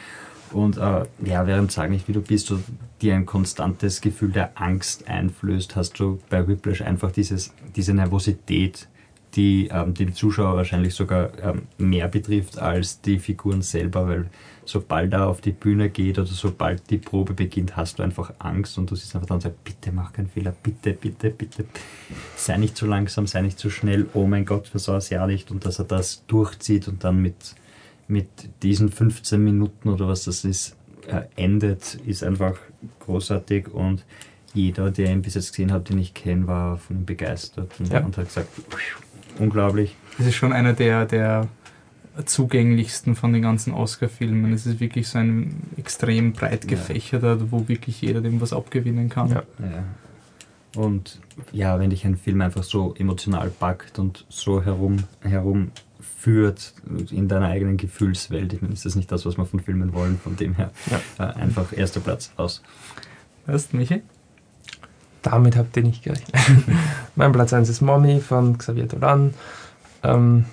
Und 0.53 0.76
äh, 0.76 1.05
ja, 1.24 1.46
während 1.46 1.72
Sag 1.72 1.90
nicht, 1.90 2.09
wie 2.09 2.12
du 2.12 2.20
bist, 2.20 2.50
du 2.50 2.62
dir 3.00 3.14
ein 3.14 3.26
konstantes 3.26 4.00
Gefühl 4.00 4.30
der 4.30 4.61
Angst 4.61 5.09
einflößt, 5.09 5.76
hast 5.76 5.98
du 5.98 6.20
bei 6.28 6.46
Whiplash 6.46 6.82
einfach 6.82 7.11
dieses, 7.11 7.53
diese 7.74 7.94
Nervosität, 7.94 8.88
die 9.34 9.68
ähm, 9.68 9.94
den 9.94 10.14
Zuschauer 10.14 10.57
wahrscheinlich 10.57 10.94
sogar 10.94 11.30
ähm, 11.42 11.62
mehr 11.78 12.09
betrifft 12.09 12.59
als 12.59 13.00
die 13.00 13.18
Figuren 13.18 13.62
selber, 13.62 14.07
weil 14.07 14.30
sobald 14.65 15.13
er 15.13 15.29
auf 15.29 15.41
die 15.41 15.53
Bühne 15.53 15.91
geht 15.91 16.19
oder 16.19 16.29
sobald 16.29 16.89
die 16.91 16.99
Probe 16.99 17.35
beginnt, 17.35 17.77
hast 17.77 17.99
du 17.99 18.03
einfach 18.03 18.33
Angst 18.39 18.79
und 18.79 18.91
du 18.91 18.95
siehst 18.95 19.15
einfach 19.15 19.27
dann 19.29 19.37
und 19.37 19.43
sagst, 19.43 19.65
bitte 19.65 19.93
mach 19.93 20.13
keinen 20.13 20.29
Fehler, 20.29 20.55
bitte, 20.63 20.93
bitte, 20.93 21.31
bitte, 21.31 21.65
sei 22.37 22.57
nicht 22.57 22.77
zu 22.77 22.87
langsam, 22.87 23.27
sei 23.27 23.43
nicht 23.43 23.59
zu 23.59 23.71
schnell, 23.71 24.07
oh 24.15 24.27
mein 24.27 24.45
Gott, 24.45 24.69
versau 24.69 24.97
es 24.97 25.11
ja 25.11 25.27
nicht 25.27 25.51
und 25.51 25.65
dass 25.65 25.79
er 25.79 25.85
das 25.85 26.25
durchzieht 26.27 26.89
und 26.89 27.05
dann 27.05 27.21
mit, 27.21 27.55
mit 28.09 28.29
diesen 28.63 28.91
15 28.91 29.43
Minuten 29.43 29.89
oder 29.89 30.09
was 30.09 30.25
das 30.25 30.45
ist, 30.45 30.77
äh, 31.09 31.23
endet, 31.37 31.95
ist 32.07 32.23
einfach 32.23 32.57
großartig 33.01 33.69
und 33.69 34.05
jeder, 34.55 34.91
der 34.91 35.11
ihn 35.11 35.23
bis 35.23 35.35
jetzt 35.35 35.53
gesehen 35.53 35.73
hat, 35.73 35.89
den 35.89 35.99
ich 35.99 36.15
kenne, 36.15 36.47
war 36.47 36.77
von 36.77 36.99
ihm 36.99 37.05
begeistert 37.07 37.73
und, 37.79 37.91
ja. 37.91 38.01
und 38.01 38.17
hat 38.17 38.27
gesagt, 38.27 38.49
unglaublich. 39.39 39.97
Es 40.19 40.27
ist 40.27 40.35
schon 40.35 40.53
einer 40.53 40.75
der, 40.75 41.07
der 41.07 41.49
zugänglichsten 42.25 43.15
von 43.15 43.33
den 43.33 43.43
ganzen 43.43 43.73
Oscar-Filmen. 43.73 44.53
Es 44.53 44.67
ist 44.67 44.81
wirklich 44.81 45.09
so 45.09 45.19
ein 45.19 45.63
extrem 45.77 46.33
breit 46.33 46.69
gefächerter, 46.69 47.37
ja. 47.37 47.51
wo 47.51 47.69
wirklich 47.69 48.01
jeder 48.03 48.21
dem 48.21 48.41
was 48.41 48.53
abgewinnen 48.53 49.09
kann. 49.09 49.31
Ja. 49.31 49.43
ja. 49.61 49.85
Und 50.77 51.21
ja, 51.53 51.79
wenn 51.79 51.91
dich 51.91 52.05
ein 52.05 52.17
Film 52.17 52.41
einfach 52.41 52.63
so 52.63 52.95
emotional 52.99 53.51
packt 53.51 53.99
und 53.99 54.25
so 54.29 54.63
herum, 54.63 55.05
herumführt 55.21 56.75
in 57.11 57.29
deiner 57.29 57.49
eigenen 57.49 57.77
Gefühlswelt, 57.77 58.53
ich 58.53 58.63
meine, 58.63 58.75
ist 58.75 58.87
das 58.87 58.95
nicht 58.95 59.11
das, 59.13 59.27
was 59.27 59.37
wir 59.37 59.45
von 59.45 59.61
Filmen 59.61 59.93
wollen, 59.93 60.19
von 60.19 60.37
dem 60.37 60.55
her 60.55 60.71
ja. 60.91 61.27
äh, 61.27 61.33
einfach 61.35 61.77
erster 61.77 62.01
Platz 62.01 62.33
aus. 62.37 62.63
Was, 63.47 63.73
Michi? 63.73 64.03
Damit 65.21 65.57
habt 65.57 65.77
ihr 65.77 65.83
nicht 65.83 66.03
gerechnet. 66.03 66.35
mein 67.17 67.33
Platz 67.33 67.53
1 67.53 67.69
ist 67.69 67.81
Mommy 67.81 68.21
von 68.21 68.59
Xavier 68.59 68.87
Dolan. 68.87 69.35
Ähm, 70.03 70.47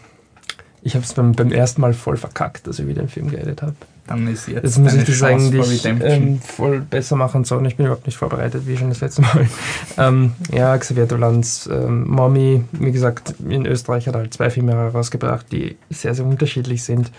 ich 0.82 0.95
habe 0.95 1.03
es 1.03 1.13
beim, 1.13 1.34
beim 1.34 1.51
ersten 1.51 1.82
Mal 1.82 1.93
voll 1.93 2.17
verkackt, 2.17 2.67
dass 2.67 2.80
ich 2.80 2.88
wieder 2.88 3.01
den 3.01 3.09
Film 3.09 3.30
geredet 3.30 3.61
habe. 3.61 3.75
Dann 4.07 4.27
ist 4.27 4.47
jetzt, 4.47 4.63
jetzt 4.63 4.80
muss 4.80 4.93
ich 4.93 5.03
das 5.03 5.15
Chance 5.15 5.55
eigentlich 5.55 5.86
ähm, 5.86 6.41
voll 6.41 6.80
besser 6.80 7.15
machen 7.15 7.43
sollen. 7.43 7.65
Ich 7.65 7.75
bin 7.75 7.86
überhaupt 7.86 8.07
nicht 8.07 8.17
vorbereitet, 8.17 8.63
wie 8.65 8.75
schon 8.75 8.89
das 8.89 9.01
letzte 9.01 9.21
Mal. 9.21 9.47
ähm, 9.97 10.34
ja, 10.51 10.75
Xavier 10.77 11.05
Dolans 11.05 11.69
ähm, 11.71 12.07
Mommy, 12.07 12.63
wie 12.71 12.91
gesagt, 12.91 13.36
in 13.47 13.65
Österreich 13.65 14.07
hat 14.07 14.15
er 14.15 14.21
halt 14.21 14.34
zwei 14.34 14.49
Filme 14.49 14.73
herausgebracht, 14.73 15.45
die 15.51 15.77
sehr, 15.89 16.15
sehr 16.15 16.25
unterschiedlich 16.25 16.84
sind. 16.84 17.11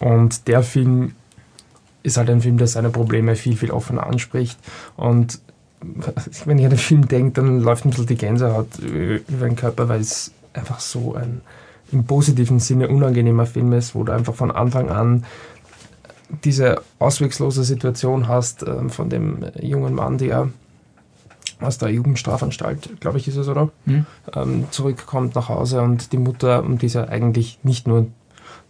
Und 0.00 0.48
der 0.48 0.62
Film 0.62 1.12
ist 2.02 2.16
halt 2.16 2.30
ein 2.30 2.40
Film, 2.40 2.58
der 2.58 2.66
seine 2.66 2.90
Probleme 2.90 3.36
viel, 3.36 3.56
viel 3.56 3.70
offener 3.70 4.06
anspricht. 4.06 4.58
Und 4.96 5.40
wenn 6.44 6.58
ich 6.58 6.64
an 6.64 6.70
den 6.70 6.78
Film 6.78 7.06
denke, 7.06 7.40
dann 7.40 7.60
läuft 7.60 7.84
ein 7.84 7.90
bisschen 7.90 8.06
die 8.06 8.16
Gänsehaut 8.16 8.78
über 8.78 9.46
den 9.46 9.56
Körper, 9.56 9.88
weil 9.88 10.00
es 10.00 10.32
einfach 10.54 10.80
so 10.80 11.14
ein 11.14 11.42
im 11.92 12.04
positiven 12.04 12.58
Sinne 12.58 12.88
unangenehmer 12.88 13.46
Film 13.46 13.72
ist, 13.72 13.94
wo 13.94 14.04
du 14.04 14.12
einfach 14.12 14.34
von 14.34 14.50
Anfang 14.50 14.90
an 14.90 15.24
diese 16.44 16.82
auswegslose 16.98 17.62
Situation 17.64 18.28
hast 18.28 18.62
äh, 18.62 18.88
von 18.88 19.08
dem 19.08 19.44
jungen 19.60 19.94
Mann, 19.94 20.18
der 20.18 20.48
aus 21.60 21.78
der 21.78 21.88
Jugendstrafanstalt, 21.90 23.00
glaube 23.00 23.18
ich, 23.18 23.28
ist 23.28 23.36
es, 23.36 23.48
oder? 23.48 23.70
Mhm. 23.86 24.06
Ähm, 24.34 24.64
zurückkommt 24.70 25.34
nach 25.34 25.48
Hause 25.48 25.80
und 25.80 26.12
die 26.12 26.18
Mutter, 26.18 26.62
um 26.62 26.78
die 26.78 26.86
es 26.86 26.94
ja 26.94 27.04
eigentlich 27.04 27.60
nicht 27.62 27.86
nur 27.86 28.08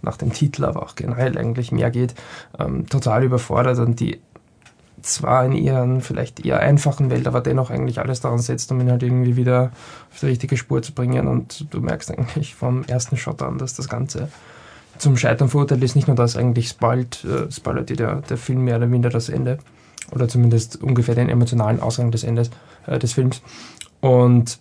nach 0.03 0.17
dem 0.17 0.33
Titel, 0.33 0.65
aber 0.65 0.83
auch 0.83 0.95
generell 0.95 1.37
eigentlich 1.37 1.73
mehr 1.73 1.91
geht, 1.91 2.15
ähm, 2.59 2.89
total 2.89 3.25
überfordert 3.25 3.79
und 3.79 3.99
die 3.99 4.21
zwar 5.03 5.45
in 5.45 5.53
ihren 5.53 6.01
vielleicht 6.01 6.45
eher 6.45 6.61
einfachen 6.61 7.11
Welt, 7.11 7.27
aber 7.27 7.41
dennoch 7.41 7.71
eigentlich 7.71 8.01
alles 8.01 8.21
daran 8.21 8.39
setzt, 8.39 8.73
um 8.73 8.81
ihn 8.81 8.91
halt 8.91 9.03
irgendwie 9.03 9.37
wieder 9.37 9.73
auf 10.13 10.21
die 10.21 10.27
richtige 10.27 10.57
Spur 10.57 10.83
zu 10.83 10.93
bringen. 10.93 11.29
Und 11.29 11.67
du 11.71 11.81
merkst 11.81 12.11
eigentlich 12.11 12.55
vom 12.55 12.85
ersten 12.85 13.17
Shot 13.17 13.43
an, 13.43 13.59
dass 13.59 13.75
das 13.75 13.89
Ganze 13.89 14.29
zum 14.99 15.17
Scheitern 15.17 15.49
verurteilt 15.49 15.83
ist 15.83 15.95
nicht 15.95 16.09
nur 16.09 16.17
das, 16.17 16.37
eigentlich 16.37 16.69
spoilt, 16.69 17.25
äh, 17.25 17.51
spoilert 17.53 17.91
der, 17.91 18.17
der 18.23 18.37
Film 18.37 18.65
mehr 18.65 18.77
oder 18.77 18.87
minder 18.87 19.11
das 19.11 19.29
Ende. 19.29 19.59
Oder 20.13 20.29
zumindest 20.29 20.83
ungefähr 20.83 21.15
den 21.15 21.29
emotionalen 21.29 21.81
Ausgang 21.81 22.11
des 22.11 22.25
Endes 22.25 22.51
äh, 22.87 22.99
des 22.99 23.13
Films. 23.13 23.43
Und 24.01 24.59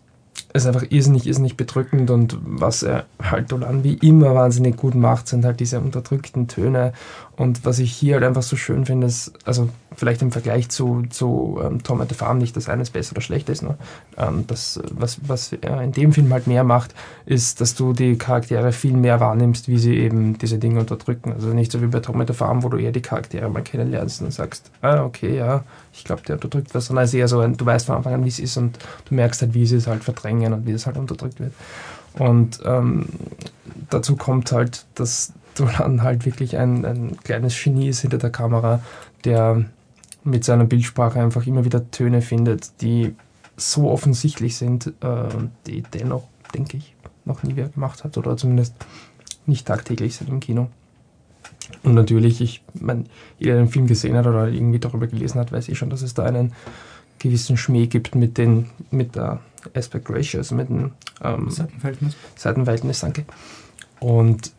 es 0.54 0.64
ist 0.64 0.68
einfach 0.68 0.86
irrsinnig, 0.90 1.28
irrsinnig 1.28 1.58
bedrückend 1.58 2.10
und 2.10 2.38
was 2.42 2.84
er 2.84 3.06
halt 3.22 3.52
Dolan 3.52 3.84
wie 3.84 3.96
immer 3.96 4.36
wahnsinnig 4.36 4.78
gut 4.78 4.96
macht, 4.96 5.28
sind 5.28 5.46
halt 5.46 5.60
diese 5.60 5.80
unterdrückten 5.80 6.48
Töne 6.48 6.94
und 7.38 7.66
was 7.66 7.80
ich 7.80 7.92
hier 7.92 8.16
halt 8.16 8.24
einfach 8.24 8.44
so 8.44 8.56
schön 8.56 8.86
finde, 8.86 9.08
ist, 9.08 9.34
also 9.44 9.70
vielleicht 9.96 10.22
im 10.22 10.32
Vergleich 10.32 10.70
zu, 10.70 11.04
zu 11.10 11.60
ähm, 11.62 11.84
Tom 11.84 12.00
at 12.00 12.10
the 12.10 12.16
Farm 12.16 12.38
nicht, 12.38 12.56
dass 12.56 12.70
eines 12.70 12.90
besser 12.90 13.14
oder 13.14 13.22
schlechter 13.22 13.52
ist, 13.52 13.62
nur 13.62 13.78
ähm, 14.18 14.46
das, 14.48 14.80
was, 14.92 15.20
was 15.28 15.52
er 15.52 15.82
in 15.82 15.92
dem 15.92 16.14
Film 16.14 16.32
halt 16.32 16.48
mehr 16.48 16.64
macht, 16.64 16.96
ist, 17.26 17.60
dass 17.60 17.76
du 17.76 17.92
die 17.92 18.18
Charaktere 18.18 18.72
viel 18.72 18.96
mehr 18.96 19.20
wahrnimmst, 19.20 19.68
wie 19.68 19.78
sie 19.78 19.98
eben 19.98 20.38
diese 20.38 20.60
Dinge 20.60 20.80
unterdrücken. 20.80 21.34
Also 21.34 21.50
nicht 21.50 21.72
so 21.72 21.82
wie 21.82 21.88
bei 21.88 22.00
Tom 22.00 22.22
at 22.22 22.28
the 22.28 22.34
Farm, 22.34 22.64
wo 22.64 22.70
du 22.70 22.78
eher 22.78 22.94
die 22.94 23.02
Charaktere 23.02 23.50
mal 23.50 23.64
kennenlernst 23.64 24.22
und 24.22 24.32
sagst, 24.32 24.72
ah, 24.82 25.04
okay, 25.04 25.36
ja, 25.36 25.64
ich 25.94 26.06
glaube, 26.06 26.22
der 26.22 26.36
unterdrückt 26.36 26.74
was, 26.74 26.86
sondern 26.86 27.04
es 27.04 27.14
ist 27.14 27.20
eher 27.20 27.28
so, 27.28 27.46
du 27.46 27.66
weißt 27.66 27.88
von 27.88 27.98
Anfang 27.98 28.14
an, 28.14 28.24
wie 28.24 28.30
es 28.30 28.40
ist 28.40 28.56
und 28.56 28.80
du 29.10 29.16
merkst 29.16 29.42
halt, 29.42 29.54
wie 29.54 29.66
sie 29.66 29.76
es 29.76 29.88
halt 29.88 30.06
verdrängen 30.06 30.54
und 30.54 30.66
wie 30.66 30.72
es 30.72 30.86
halt 30.86 30.96
unterdrückt 30.96 31.42
wird. 31.42 31.54
Und 32.18 32.62
ähm, 32.64 33.08
dazu 33.90 34.16
kommt 34.16 34.54
halt, 34.54 34.86
dass 34.96 35.34
Dolan 35.56 36.04
halt 36.04 36.26
wirklich 36.26 36.58
ein, 36.58 36.86
ein 36.86 37.18
kleines 37.24 37.62
Genie 37.62 37.90
ist 37.90 38.02
hinter 38.02 38.18
der 38.18 38.30
Kamera, 38.30 38.82
der 39.24 39.66
mit 40.24 40.44
seiner 40.44 40.66
Bildsprache 40.66 41.20
einfach 41.20 41.46
immer 41.48 41.66
wieder 41.66 41.90
Töne 41.92 42.22
findet, 42.22 42.82
die 42.82 43.16
so 43.58 43.90
offensichtlich 43.90 44.58
sind, 44.58 44.88
äh, 45.02 45.28
die 45.66 45.82
dennoch, 45.82 46.24
denke 46.54 46.78
ich, 46.78 46.96
noch 47.26 47.44
nie 47.44 47.56
wer 47.56 47.70
gemacht 47.70 48.04
hat 48.04 48.18
oder 48.18 48.36
zumindest 48.38 48.76
nicht 49.46 49.68
tagtäglich 49.68 50.16
sind 50.16 50.30
im 50.30 50.40
Kino. 50.40 50.70
Und 51.84 51.94
natürlich, 51.94 52.42
ich 52.42 52.64
meine, 52.74 53.06
jeder, 53.40 53.54
der 53.54 53.64
den 53.64 53.72
Film 53.72 53.88
gesehen 53.88 54.18
hat 54.18 54.28
oder 54.28 54.48
irgendwie 54.48 54.80
darüber 54.80 55.08
gelesen 55.08 55.40
hat, 55.40 55.52
weiß 55.52 55.70
eh 55.70 55.76
schon, 55.76 55.90
dass 55.90 56.02
es 56.02 56.14
da 56.14 56.24
einen 56.24 56.54
gewissen 57.20 57.58
Schmäh 57.58 57.88
gibt 57.88 58.16
mit, 58.16 58.38
den, 58.38 58.70
mit 58.92 59.16
der 59.16 59.40
Aspect 59.74 60.10
Ratio, 60.10 60.40
also 60.40 60.56
mit 60.56 60.70
dem 60.70 60.92
ähm, 61.24 61.50
Seitenverhältnis. 61.50 62.16
Seitenverhältnis, 62.36 63.00
danke. 63.00 63.26
Und 64.00 64.52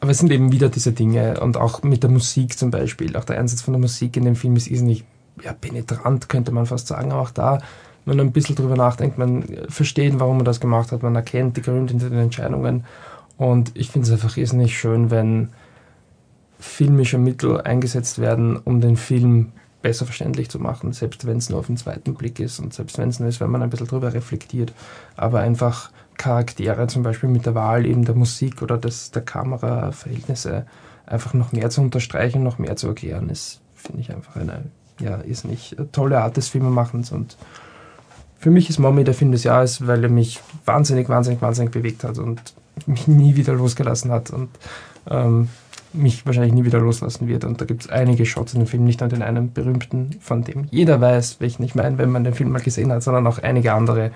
aber 0.00 0.10
es 0.10 0.18
sind 0.18 0.30
eben 0.30 0.52
wieder 0.52 0.68
diese 0.68 0.92
Dinge 0.92 1.40
und 1.40 1.56
auch 1.56 1.82
mit 1.82 2.02
der 2.02 2.10
Musik 2.10 2.58
zum 2.58 2.70
Beispiel. 2.70 3.16
Auch 3.16 3.24
der 3.24 3.38
Einsatz 3.38 3.62
von 3.62 3.72
der 3.72 3.80
Musik 3.80 4.16
in 4.16 4.24
dem 4.24 4.36
Film 4.36 4.56
ist 4.56 4.70
nicht 4.70 5.04
ja, 5.42 5.52
penetrant, 5.52 6.28
könnte 6.28 6.52
man 6.52 6.66
fast 6.66 6.86
sagen. 6.86 7.12
Aber 7.12 7.22
auch 7.22 7.30
da, 7.30 7.58
wenn 8.04 8.16
man 8.16 8.26
ein 8.26 8.32
bisschen 8.32 8.56
drüber 8.56 8.76
nachdenkt, 8.76 9.18
man 9.18 9.44
versteht, 9.68 10.18
warum 10.20 10.36
man 10.36 10.44
das 10.44 10.60
gemacht 10.60 10.92
hat, 10.92 11.02
man 11.02 11.16
erkennt 11.16 11.56
die 11.56 11.62
Gründe 11.62 11.92
hinter 11.92 12.10
den 12.10 12.18
Entscheidungen. 12.18 12.84
Und 13.36 13.72
ich 13.74 13.90
finde 13.90 14.06
es 14.06 14.12
einfach 14.12 14.36
irrsinnig 14.36 14.78
schön, 14.78 15.10
wenn 15.10 15.48
filmische 16.58 17.18
Mittel 17.18 17.60
eingesetzt 17.60 18.18
werden, 18.18 18.56
um 18.56 18.80
den 18.80 18.96
Film 18.96 19.52
besser 19.86 20.04
verständlich 20.04 20.50
zu 20.50 20.58
machen, 20.58 20.92
selbst 20.92 21.28
wenn 21.28 21.36
es 21.36 21.48
nur 21.48 21.60
auf 21.60 21.68
den 21.68 21.76
zweiten 21.76 22.14
Blick 22.14 22.40
ist 22.40 22.58
und 22.58 22.74
selbst 22.74 22.98
wenn 22.98 23.08
es 23.08 23.20
nur 23.20 23.28
ist, 23.28 23.40
wenn 23.40 23.50
man 23.50 23.62
ein 23.62 23.70
bisschen 23.70 23.86
drüber 23.86 24.12
reflektiert. 24.12 24.72
Aber 25.16 25.38
einfach 25.38 25.92
Charaktere, 26.16 26.88
zum 26.88 27.04
Beispiel 27.04 27.28
mit 27.28 27.46
der 27.46 27.54
Wahl 27.54 27.86
eben 27.86 28.04
der 28.04 28.16
Musik 28.16 28.62
oder 28.62 28.78
des, 28.78 29.12
der 29.12 29.22
Kameraverhältnisse, 29.22 30.66
einfach 31.06 31.34
noch 31.34 31.52
mehr 31.52 31.70
zu 31.70 31.82
unterstreichen, 31.82 32.42
noch 32.42 32.58
mehr 32.58 32.74
zu 32.74 32.88
erklären, 32.88 33.30
ist, 33.30 33.60
finde 33.76 34.00
ich, 34.00 34.12
einfach 34.12 34.34
eine, 34.34 34.64
ja, 34.98 35.18
ist 35.18 35.44
nicht 35.44 35.76
tolle 35.92 36.20
Art 36.20 36.36
des 36.36 36.48
Filmemachens 36.48 37.12
und 37.12 37.36
für 38.40 38.50
mich 38.50 38.68
ist 38.68 38.80
Mommy 38.80 39.04
der 39.04 39.14
Film 39.14 39.30
des 39.30 39.44
Jahres, 39.44 39.86
weil 39.86 40.02
er 40.02 40.10
mich 40.10 40.40
wahnsinnig, 40.64 41.08
wahnsinnig, 41.08 41.40
wahnsinnig 41.40 41.70
bewegt 41.70 42.02
hat 42.02 42.18
und 42.18 42.40
mich 42.86 43.06
nie 43.06 43.36
wieder 43.36 43.52
losgelassen 43.52 44.10
hat 44.10 44.30
und 44.30 44.48
ähm, 45.08 45.48
mich 45.96 46.26
wahrscheinlich 46.26 46.52
nie 46.52 46.64
wieder 46.64 46.78
loslassen 46.78 47.28
wird. 47.28 47.44
Und 47.44 47.60
da 47.60 47.64
gibt 47.64 47.82
es 47.82 47.90
einige 47.90 48.26
Shots 48.26 48.54
in 48.54 48.60
dem 48.60 48.66
Film, 48.66 48.84
nicht 48.84 49.00
nur 49.00 49.08
den 49.08 49.22
einen 49.22 49.52
berühmten, 49.52 50.16
von 50.20 50.44
dem 50.44 50.66
jeder 50.70 51.00
weiß, 51.00 51.40
welchen 51.40 51.62
ich 51.64 51.74
meine, 51.74 51.98
wenn 51.98 52.10
man 52.10 52.24
den 52.24 52.34
Film 52.34 52.50
mal 52.50 52.60
gesehen 52.60 52.92
hat, 52.92 53.02
sondern 53.02 53.26
auch 53.26 53.38
einige 53.38 53.72
andere, 53.72 54.10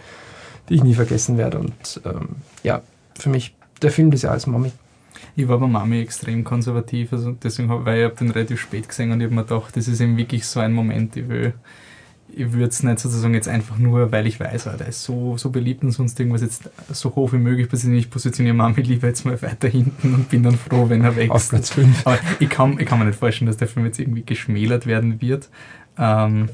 die 0.68 0.74
ich 0.74 0.82
nie 0.82 0.94
vergessen 0.94 1.38
werde. 1.38 1.58
Und 1.58 2.00
ähm, 2.04 2.36
ja, 2.62 2.82
für 3.18 3.28
mich 3.28 3.54
der 3.82 3.90
Film 3.90 4.10
des 4.10 4.22
Jahres 4.22 4.46
Mami. 4.46 4.72
Ich 5.36 5.48
war 5.48 5.58
bei 5.58 5.66
Mami 5.66 6.00
extrem 6.00 6.44
konservativ, 6.44 7.12
also 7.12 7.32
deswegen, 7.32 7.68
weil 7.84 8.08
ich 8.08 8.18
den 8.18 8.30
relativ 8.30 8.60
spät 8.60 8.88
gesehen 8.88 9.12
und 9.12 9.20
ich 9.20 9.26
habe 9.26 9.34
mir 9.34 9.44
gedacht, 9.44 9.76
das 9.76 9.88
ist 9.88 10.00
eben 10.00 10.16
wirklich 10.16 10.46
so 10.46 10.60
ein 10.60 10.72
Moment, 10.72 11.16
ich 11.16 11.28
will 11.28 11.54
ich 12.34 12.52
würde 12.52 12.68
es 12.68 12.82
nicht 12.82 12.98
sozusagen 12.98 13.34
jetzt 13.34 13.48
einfach 13.48 13.78
nur, 13.78 14.12
weil 14.12 14.26
ich 14.26 14.40
weiß, 14.40 14.66
ah, 14.68 14.76
der 14.76 14.88
ist 14.88 15.02
so, 15.02 15.36
so 15.36 15.50
beliebt 15.50 15.82
und 15.82 15.92
sonst 15.92 16.18
irgendwas 16.18 16.42
jetzt 16.42 16.70
so 16.90 17.14
hoch 17.14 17.32
wie 17.32 17.38
möglich 17.38 17.68
positionieren. 17.68 18.00
Ich 18.00 18.10
positioniere 18.10 18.54
Mami 18.54 18.82
lieber 18.82 19.08
jetzt 19.08 19.24
mal 19.24 19.40
weiter 19.42 19.68
hinten 19.68 20.14
und 20.14 20.28
bin 20.28 20.42
dann 20.42 20.56
froh, 20.56 20.88
wenn 20.88 21.02
er 21.02 21.16
weg 21.16 21.26
ist. 21.26 21.30
Auf 21.30 21.48
Platz 21.48 21.70
5. 21.70 22.06
Aber 22.06 22.18
ich 22.38 22.48
kann, 22.48 22.78
ich 22.78 22.86
kann 22.86 22.98
mir 22.98 23.06
nicht 23.06 23.18
vorstellen, 23.18 23.46
dass 23.46 23.56
der 23.56 23.68
Film 23.68 23.86
jetzt 23.86 23.98
irgendwie 23.98 24.22
geschmälert 24.22 24.86
werden 24.86 25.20
wird. 25.20 25.48
Ähm, 25.98 26.48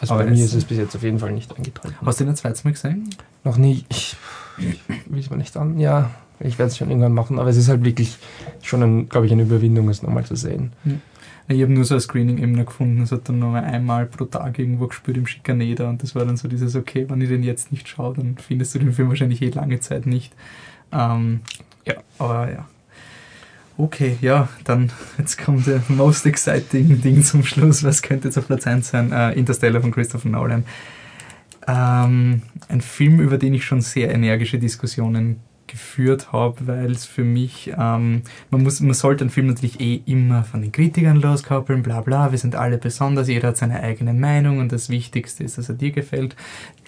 also 0.00 0.14
bei 0.14 0.24
mir 0.24 0.44
ist 0.44 0.54
es 0.54 0.64
bis 0.64 0.78
jetzt 0.78 0.96
auf 0.96 1.02
jeden 1.02 1.18
Fall 1.18 1.32
nicht 1.32 1.56
eingetreten. 1.56 1.94
Hast 2.04 2.20
du 2.20 2.24
den 2.24 2.30
ein 2.30 2.36
zweites 2.36 2.64
Mal 2.64 2.72
gesehen? 2.72 3.10
Noch 3.44 3.56
nie. 3.56 3.84
Ich, 3.88 4.16
ich 4.58 4.80
will 5.06 5.20
es 5.20 5.30
mir 5.30 5.36
nicht 5.36 5.56
an. 5.56 5.78
Ja, 5.78 6.10
ich 6.40 6.58
werde 6.58 6.70
es 6.70 6.78
schon 6.78 6.88
irgendwann 6.88 7.12
machen, 7.12 7.38
aber 7.38 7.50
es 7.50 7.56
ist 7.56 7.68
halt 7.68 7.84
wirklich 7.84 8.16
schon, 8.62 9.08
glaube 9.08 9.26
ich, 9.26 9.32
eine 9.32 9.42
Überwindung, 9.42 9.88
es 9.90 10.02
nochmal 10.02 10.24
zu 10.24 10.36
sehen. 10.36 10.72
Hm. 10.84 11.02
Ich 11.48 11.62
habe 11.62 11.72
nur 11.72 11.84
so 11.84 11.94
ein 11.94 12.00
Screening 12.00 12.38
eben 12.38 12.52
noch 12.52 12.66
gefunden, 12.66 13.02
es 13.02 13.12
hat 13.12 13.28
dann 13.28 13.40
noch 13.40 13.54
einmal 13.54 14.06
pro 14.06 14.24
Tag 14.24 14.58
irgendwo 14.58 14.86
gespielt 14.86 15.16
im 15.16 15.26
Schikaneder 15.26 15.88
und 15.88 16.02
das 16.02 16.14
war 16.14 16.24
dann 16.24 16.36
so 16.36 16.46
dieses, 16.46 16.76
okay, 16.76 17.06
wenn 17.08 17.20
ich 17.20 17.28
den 17.28 17.42
jetzt 17.42 17.72
nicht 17.72 17.88
schaue, 17.88 18.14
dann 18.14 18.36
findest 18.36 18.74
du 18.74 18.78
den 18.78 18.92
Film 18.92 19.08
wahrscheinlich 19.08 19.42
eh 19.42 19.50
lange 19.50 19.80
Zeit 19.80 20.06
nicht. 20.06 20.32
Ähm, 20.92 21.40
ja, 21.84 21.94
aber 22.18 22.50
ja. 22.50 22.68
Okay, 23.76 24.18
ja, 24.20 24.48
dann 24.64 24.92
jetzt 25.18 25.42
kommt 25.42 25.66
der 25.66 25.82
most 25.88 26.26
exciting 26.26 27.00
Ding 27.00 27.24
zum 27.24 27.42
Schluss. 27.44 27.82
Was 27.82 28.02
könnte 28.02 28.28
jetzt 28.28 28.36
auf 28.36 28.46
Platz 28.46 28.66
1 28.66 28.88
sein? 28.88 29.10
Äh, 29.10 29.32
Interstellar 29.32 29.80
von 29.80 29.90
Christopher 29.90 30.28
Nolan. 30.28 30.64
Ähm, 31.66 32.42
ein 32.68 32.80
Film, 32.80 33.20
über 33.20 33.38
den 33.38 33.54
ich 33.54 33.64
schon 33.64 33.80
sehr 33.80 34.12
energische 34.12 34.58
Diskussionen 34.58 35.40
geführt 35.70 36.32
habe, 36.32 36.66
weil 36.66 36.90
es 36.90 37.04
für 37.04 37.24
mich, 37.24 37.72
ähm, 37.78 38.22
man, 38.50 38.62
muss, 38.62 38.80
man 38.80 38.94
sollte 38.94 39.24
einen 39.24 39.30
Film 39.30 39.46
natürlich 39.46 39.80
eh 39.80 40.02
immer 40.06 40.44
von 40.44 40.62
den 40.62 40.72
Kritikern 40.72 41.20
loskoppeln, 41.20 41.82
bla 41.82 42.00
bla, 42.00 42.30
wir 42.32 42.38
sind 42.38 42.54
alle 42.54 42.78
besonders, 42.78 43.28
jeder 43.28 43.48
hat 43.48 43.56
seine 43.56 43.82
eigene 43.82 44.12
Meinung 44.12 44.58
und 44.58 44.72
das 44.72 44.88
Wichtigste 44.88 45.44
ist, 45.44 45.58
dass 45.58 45.68
er 45.68 45.76
dir 45.76 45.92
gefällt. 45.92 46.36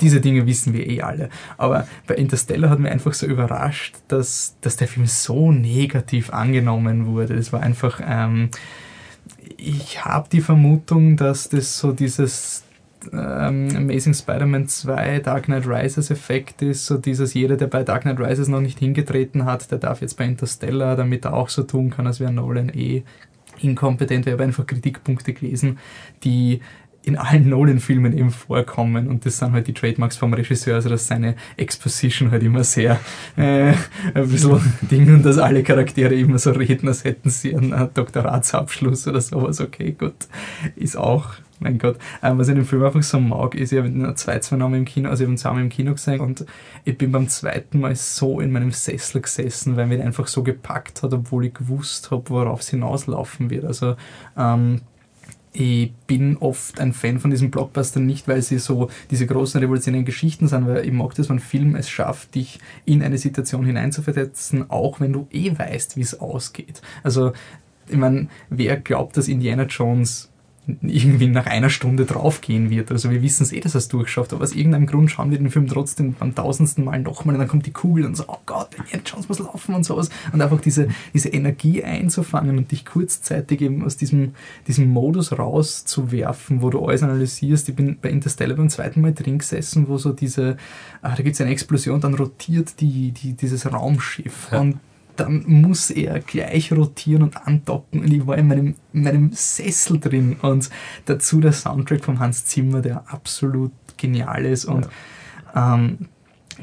Diese 0.00 0.20
Dinge 0.20 0.46
wissen 0.46 0.72
wir 0.72 0.88
eh 0.88 1.02
alle. 1.02 1.28
Aber 1.56 1.86
bei 2.06 2.14
Interstellar 2.16 2.70
hat 2.70 2.78
mich 2.80 2.90
einfach 2.90 3.14
so 3.14 3.26
überrascht, 3.26 3.96
dass, 4.08 4.56
dass 4.60 4.76
der 4.76 4.88
Film 4.88 5.06
so 5.06 5.52
negativ 5.52 6.32
angenommen 6.32 7.06
wurde. 7.06 7.34
Es 7.34 7.52
war 7.52 7.60
einfach, 7.60 8.00
ähm, 8.04 8.50
ich 9.56 10.04
habe 10.04 10.28
die 10.30 10.40
Vermutung, 10.40 11.16
dass 11.16 11.48
das 11.48 11.78
so 11.78 11.92
dieses 11.92 12.64
ähm, 13.12 13.68
Amazing 13.76 14.14
Spider-Man 14.14 14.68
2 14.68 15.20
Dark 15.20 15.44
Knight 15.44 15.66
Rises 15.66 16.10
Effekt 16.10 16.62
ist, 16.62 16.86
so 16.86 16.98
dieses 16.98 17.34
jeder, 17.34 17.56
der 17.56 17.66
bei 17.66 17.82
Dark 17.82 18.02
Knight 18.02 18.20
Rises 18.20 18.48
noch 18.48 18.60
nicht 18.60 18.78
hingetreten 18.78 19.44
hat, 19.44 19.70
der 19.70 19.78
darf 19.78 20.00
jetzt 20.00 20.16
bei 20.16 20.24
Interstellar, 20.24 20.96
damit 20.96 21.24
er 21.24 21.34
auch 21.34 21.48
so 21.48 21.62
tun 21.62 21.90
kann, 21.90 22.06
als 22.06 22.20
wäre 22.20 22.32
Nolan 22.32 22.68
eh 22.68 23.02
inkompetent. 23.60 24.26
Wir 24.26 24.34
haben 24.34 24.40
einfach 24.40 24.66
Kritikpunkte 24.66 25.32
gelesen, 25.32 25.78
die 26.24 26.60
in 27.04 27.16
allen 27.16 27.48
Nolan-Filmen 27.50 28.16
eben 28.16 28.30
vorkommen 28.30 29.08
und 29.08 29.26
das 29.26 29.38
sind 29.38 29.52
halt 29.52 29.66
die 29.66 29.74
Trademarks 29.74 30.16
vom 30.16 30.32
Regisseur, 30.34 30.76
also 30.76 30.88
dass 30.88 31.06
seine 31.06 31.34
Exposition 31.56 32.30
halt 32.30 32.42
immer 32.42 32.64
sehr 32.64 33.00
äh, 33.36 33.72
ein 34.14 34.28
bisschen 34.28 34.60
Ding 34.90 35.12
und 35.12 35.24
dass 35.24 35.38
alle 35.38 35.62
Charaktere 35.62 36.14
immer 36.14 36.38
so 36.38 36.52
reden, 36.52 36.88
als 36.88 37.04
hätten 37.04 37.30
sie 37.30 37.54
einen 37.54 37.88
Doktoratsabschluss 37.92 39.08
oder 39.08 39.20
sowas. 39.20 39.60
Okay, 39.60 39.92
gut, 39.98 40.14
ist 40.76 40.96
auch 40.96 41.34
mein 41.62 41.78
Gott. 41.78 41.98
Ähm, 42.22 42.38
was 42.38 42.48
ich 42.48 42.54
dem 42.54 42.64
Film 42.64 42.84
einfach 42.84 43.02
so 43.02 43.20
mag, 43.20 43.54
ist, 43.54 43.72
ich 43.72 43.78
habe 43.78 43.88
ihn 43.88 44.16
zwei, 44.16 44.38
zwei 44.40 44.56
Mal 44.56 44.74
im 44.74 44.84
Kino, 44.84 45.08
also 45.08 45.24
ich 45.24 45.44
habe 45.44 45.58
ihn 45.58 45.64
im 45.64 45.68
Kino 45.68 45.92
gesehen 45.92 46.20
und 46.20 46.44
ich 46.84 46.98
bin 46.98 47.12
beim 47.12 47.28
zweiten 47.28 47.80
Mal 47.80 47.96
so 47.96 48.40
in 48.40 48.52
meinem 48.52 48.72
Sessel 48.72 49.20
gesessen, 49.20 49.76
weil 49.76 49.86
mich 49.86 50.02
einfach 50.02 50.26
so 50.26 50.42
gepackt 50.42 51.02
hat, 51.02 51.12
obwohl 51.12 51.46
ich 51.46 51.54
gewusst 51.54 52.10
habe, 52.10 52.28
worauf 52.30 52.60
es 52.60 52.68
hinauslaufen 52.68 53.50
wird. 53.50 53.64
Also 53.64 53.96
ähm, 54.36 54.82
ich 55.54 55.92
bin 56.06 56.38
oft 56.38 56.80
ein 56.80 56.94
Fan 56.94 57.20
von 57.20 57.30
diesen 57.30 57.50
Blockbustern 57.50 58.06
nicht, 58.06 58.26
weil 58.26 58.40
sie 58.40 58.58
so 58.58 58.88
diese 59.10 59.26
großen 59.26 59.60
revolutionären 59.60 60.06
Geschichten 60.06 60.48
sind, 60.48 60.66
weil 60.66 60.86
ich 60.86 60.92
mag 60.92 61.14
das, 61.14 61.28
wenn 61.28 61.36
ein 61.36 61.40
Film 61.40 61.76
es 61.76 61.90
schafft, 61.90 62.34
dich 62.34 62.58
in 62.86 63.02
eine 63.02 63.18
Situation 63.18 63.66
hineinzuversetzen, 63.66 64.70
auch 64.70 65.00
wenn 65.00 65.12
du 65.12 65.28
eh 65.30 65.56
weißt, 65.56 65.96
wie 65.96 66.00
es 66.00 66.18
ausgeht. 66.18 66.80
Also, 67.02 67.32
ich 67.88 67.96
meine, 67.96 68.28
wer 68.48 68.78
glaubt, 68.78 69.16
dass 69.16 69.28
Indiana 69.28 69.64
Jones 69.64 70.31
irgendwie 70.66 71.26
nach 71.26 71.46
einer 71.46 71.70
Stunde 71.70 72.04
draufgehen 72.04 72.70
wird. 72.70 72.92
Also 72.92 73.10
wir 73.10 73.20
wissen 73.20 73.42
es 73.42 73.52
eh, 73.52 73.58
dass 73.58 73.74
er 73.74 73.78
es 73.78 73.88
durchschafft, 73.88 74.32
aber 74.32 74.44
aus 74.44 74.54
irgendeinem 74.54 74.86
Grund 74.86 75.10
schauen 75.10 75.32
wir 75.32 75.38
den 75.38 75.50
Film 75.50 75.66
trotzdem 75.66 76.14
beim 76.14 76.36
tausendsten 76.36 76.84
Mal 76.84 77.00
nochmal 77.00 77.34
und 77.34 77.40
dann 77.40 77.48
kommt 77.48 77.66
die 77.66 77.72
Kugel 77.72 78.06
und 78.06 78.16
so, 78.16 78.24
oh 78.28 78.38
Gott, 78.46 78.74
Indiana 78.76 79.02
Jones 79.04 79.28
muss 79.28 79.40
laufen 79.40 79.74
und 79.74 79.84
sowas. 79.84 80.08
Und 80.32 80.40
einfach 80.40 80.60
diese, 80.60 80.88
diese 81.12 81.30
Energie 81.30 81.82
einzufangen 81.82 82.58
und 82.58 82.70
dich 82.70 82.84
kurzzeitig 82.84 83.60
eben 83.60 83.84
aus 83.84 83.96
diesem, 83.96 84.34
diesem 84.68 84.88
Modus 84.88 85.36
rauszuwerfen, 85.36 86.62
wo 86.62 86.70
du 86.70 86.84
alles 86.86 87.02
analysierst. 87.02 87.68
Ich 87.68 87.74
bin 87.74 87.98
bei 88.00 88.10
Interstellar 88.10 88.56
beim 88.56 88.70
zweiten 88.70 89.00
Mal 89.00 89.14
drin 89.14 89.38
gesessen, 89.38 89.88
wo 89.88 89.98
so 89.98 90.12
diese, 90.12 90.56
ah, 91.02 91.16
da 91.16 91.22
gibt 91.24 91.34
es 91.34 91.40
eine 91.40 91.50
Explosion, 91.50 92.00
dann 92.00 92.14
rotiert 92.14 92.80
die, 92.80 93.10
die, 93.10 93.32
dieses 93.32 93.70
Raumschiff. 93.70 94.48
Ja. 94.52 94.60
Und 94.60 94.78
dann 95.16 95.44
muss 95.46 95.90
er 95.90 96.20
gleich 96.20 96.72
rotieren 96.72 97.22
und 97.22 97.46
andocken 97.46 98.00
und 98.00 98.12
ich 98.12 98.26
war 98.26 98.38
in 98.38 98.48
meinem, 98.48 98.74
in 98.92 99.02
meinem 99.02 99.32
Sessel 99.32 100.00
drin 100.00 100.36
und 100.42 100.70
dazu 101.04 101.40
der 101.40 101.52
Soundtrack 101.52 102.04
von 102.04 102.18
Hans 102.18 102.44
Zimmer, 102.46 102.80
der 102.80 103.04
absolut 103.12 103.72
genial 103.96 104.44
ist 104.44 104.64
und 104.64 104.88
ja. 105.54 105.74
ähm, 105.74 106.08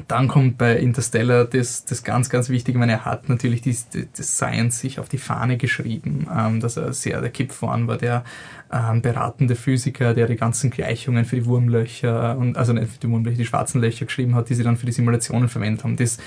dann 0.08 0.28
kommt 0.28 0.58
bei 0.58 0.76
Interstellar 0.76 1.44
das, 1.44 1.84
das 1.84 2.02
ganz, 2.02 2.30
ganz 2.30 2.48
Wichtige, 2.48 2.76
ich 2.76 2.80
meine, 2.80 2.92
er 2.92 3.04
hat 3.04 3.28
natürlich 3.28 3.60
die, 3.60 3.76
das 4.16 4.36
Science 4.36 4.80
sich 4.80 4.98
auf 4.98 5.08
die 5.08 5.18
Fahne 5.18 5.56
geschrieben, 5.56 6.26
ähm, 6.34 6.60
dass 6.60 6.76
er 6.76 6.92
sehr 6.92 7.20
der 7.20 7.30
Kipfhorn 7.30 7.86
war, 7.86 7.96
der 7.96 8.24
ähm, 8.72 9.02
beratende 9.02 9.56
Physiker, 9.56 10.14
der 10.14 10.26
die 10.26 10.36
ganzen 10.36 10.70
Gleichungen 10.70 11.24
für 11.24 11.36
die 11.36 11.46
Wurmlöcher 11.46 12.36
und 12.38 12.56
also 12.56 12.72
nicht 12.72 12.92
für 12.92 12.98
die 12.98 13.10
Wurmlöcher, 13.10 13.38
die 13.38 13.46
schwarzen 13.46 13.80
Löcher 13.80 14.06
geschrieben 14.06 14.34
hat, 14.34 14.48
die 14.48 14.54
sie 14.54 14.62
dann 14.62 14.76
für 14.76 14.86
die 14.86 14.92
Simulationen 14.92 15.48
verwendet 15.48 15.84
haben. 15.84 15.96
Das, 15.96 16.18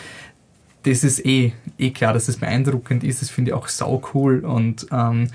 das 0.83 1.03
ist 1.03 1.25
eh, 1.25 1.53
eh 1.77 1.91
klar, 1.91 2.13
dass 2.13 2.25
das 2.25 2.37
beeindruckend 2.37 3.03
ist. 3.03 3.21
Das 3.21 3.29
finde 3.29 3.51
ich 3.51 3.55
auch 3.55 3.67
sau 3.67 4.01
cool 4.13 4.39
und 4.39 4.87
ähm, 4.91 5.29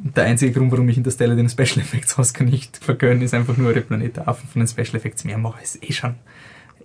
der 0.00 0.24
einzige 0.24 0.52
Grund, 0.52 0.70
warum 0.70 0.88
ich 0.88 0.96
Interstellar 0.96 1.36
den 1.36 1.48
Special 1.48 1.80
Effects 1.80 2.18
Oscar 2.18 2.44
nicht 2.44 2.76
vergönne, 2.76 3.24
ist 3.24 3.34
einfach 3.34 3.56
nur, 3.56 3.72
der 3.72 3.80
Planet 3.80 4.26
Affen 4.26 4.48
von 4.48 4.60
den 4.60 4.68
Special 4.68 4.96
Effects 4.96 5.24
mehr 5.24 5.38
mache. 5.38 5.62
Ist 5.62 5.82
eh 5.82 5.92
schon 5.92 6.14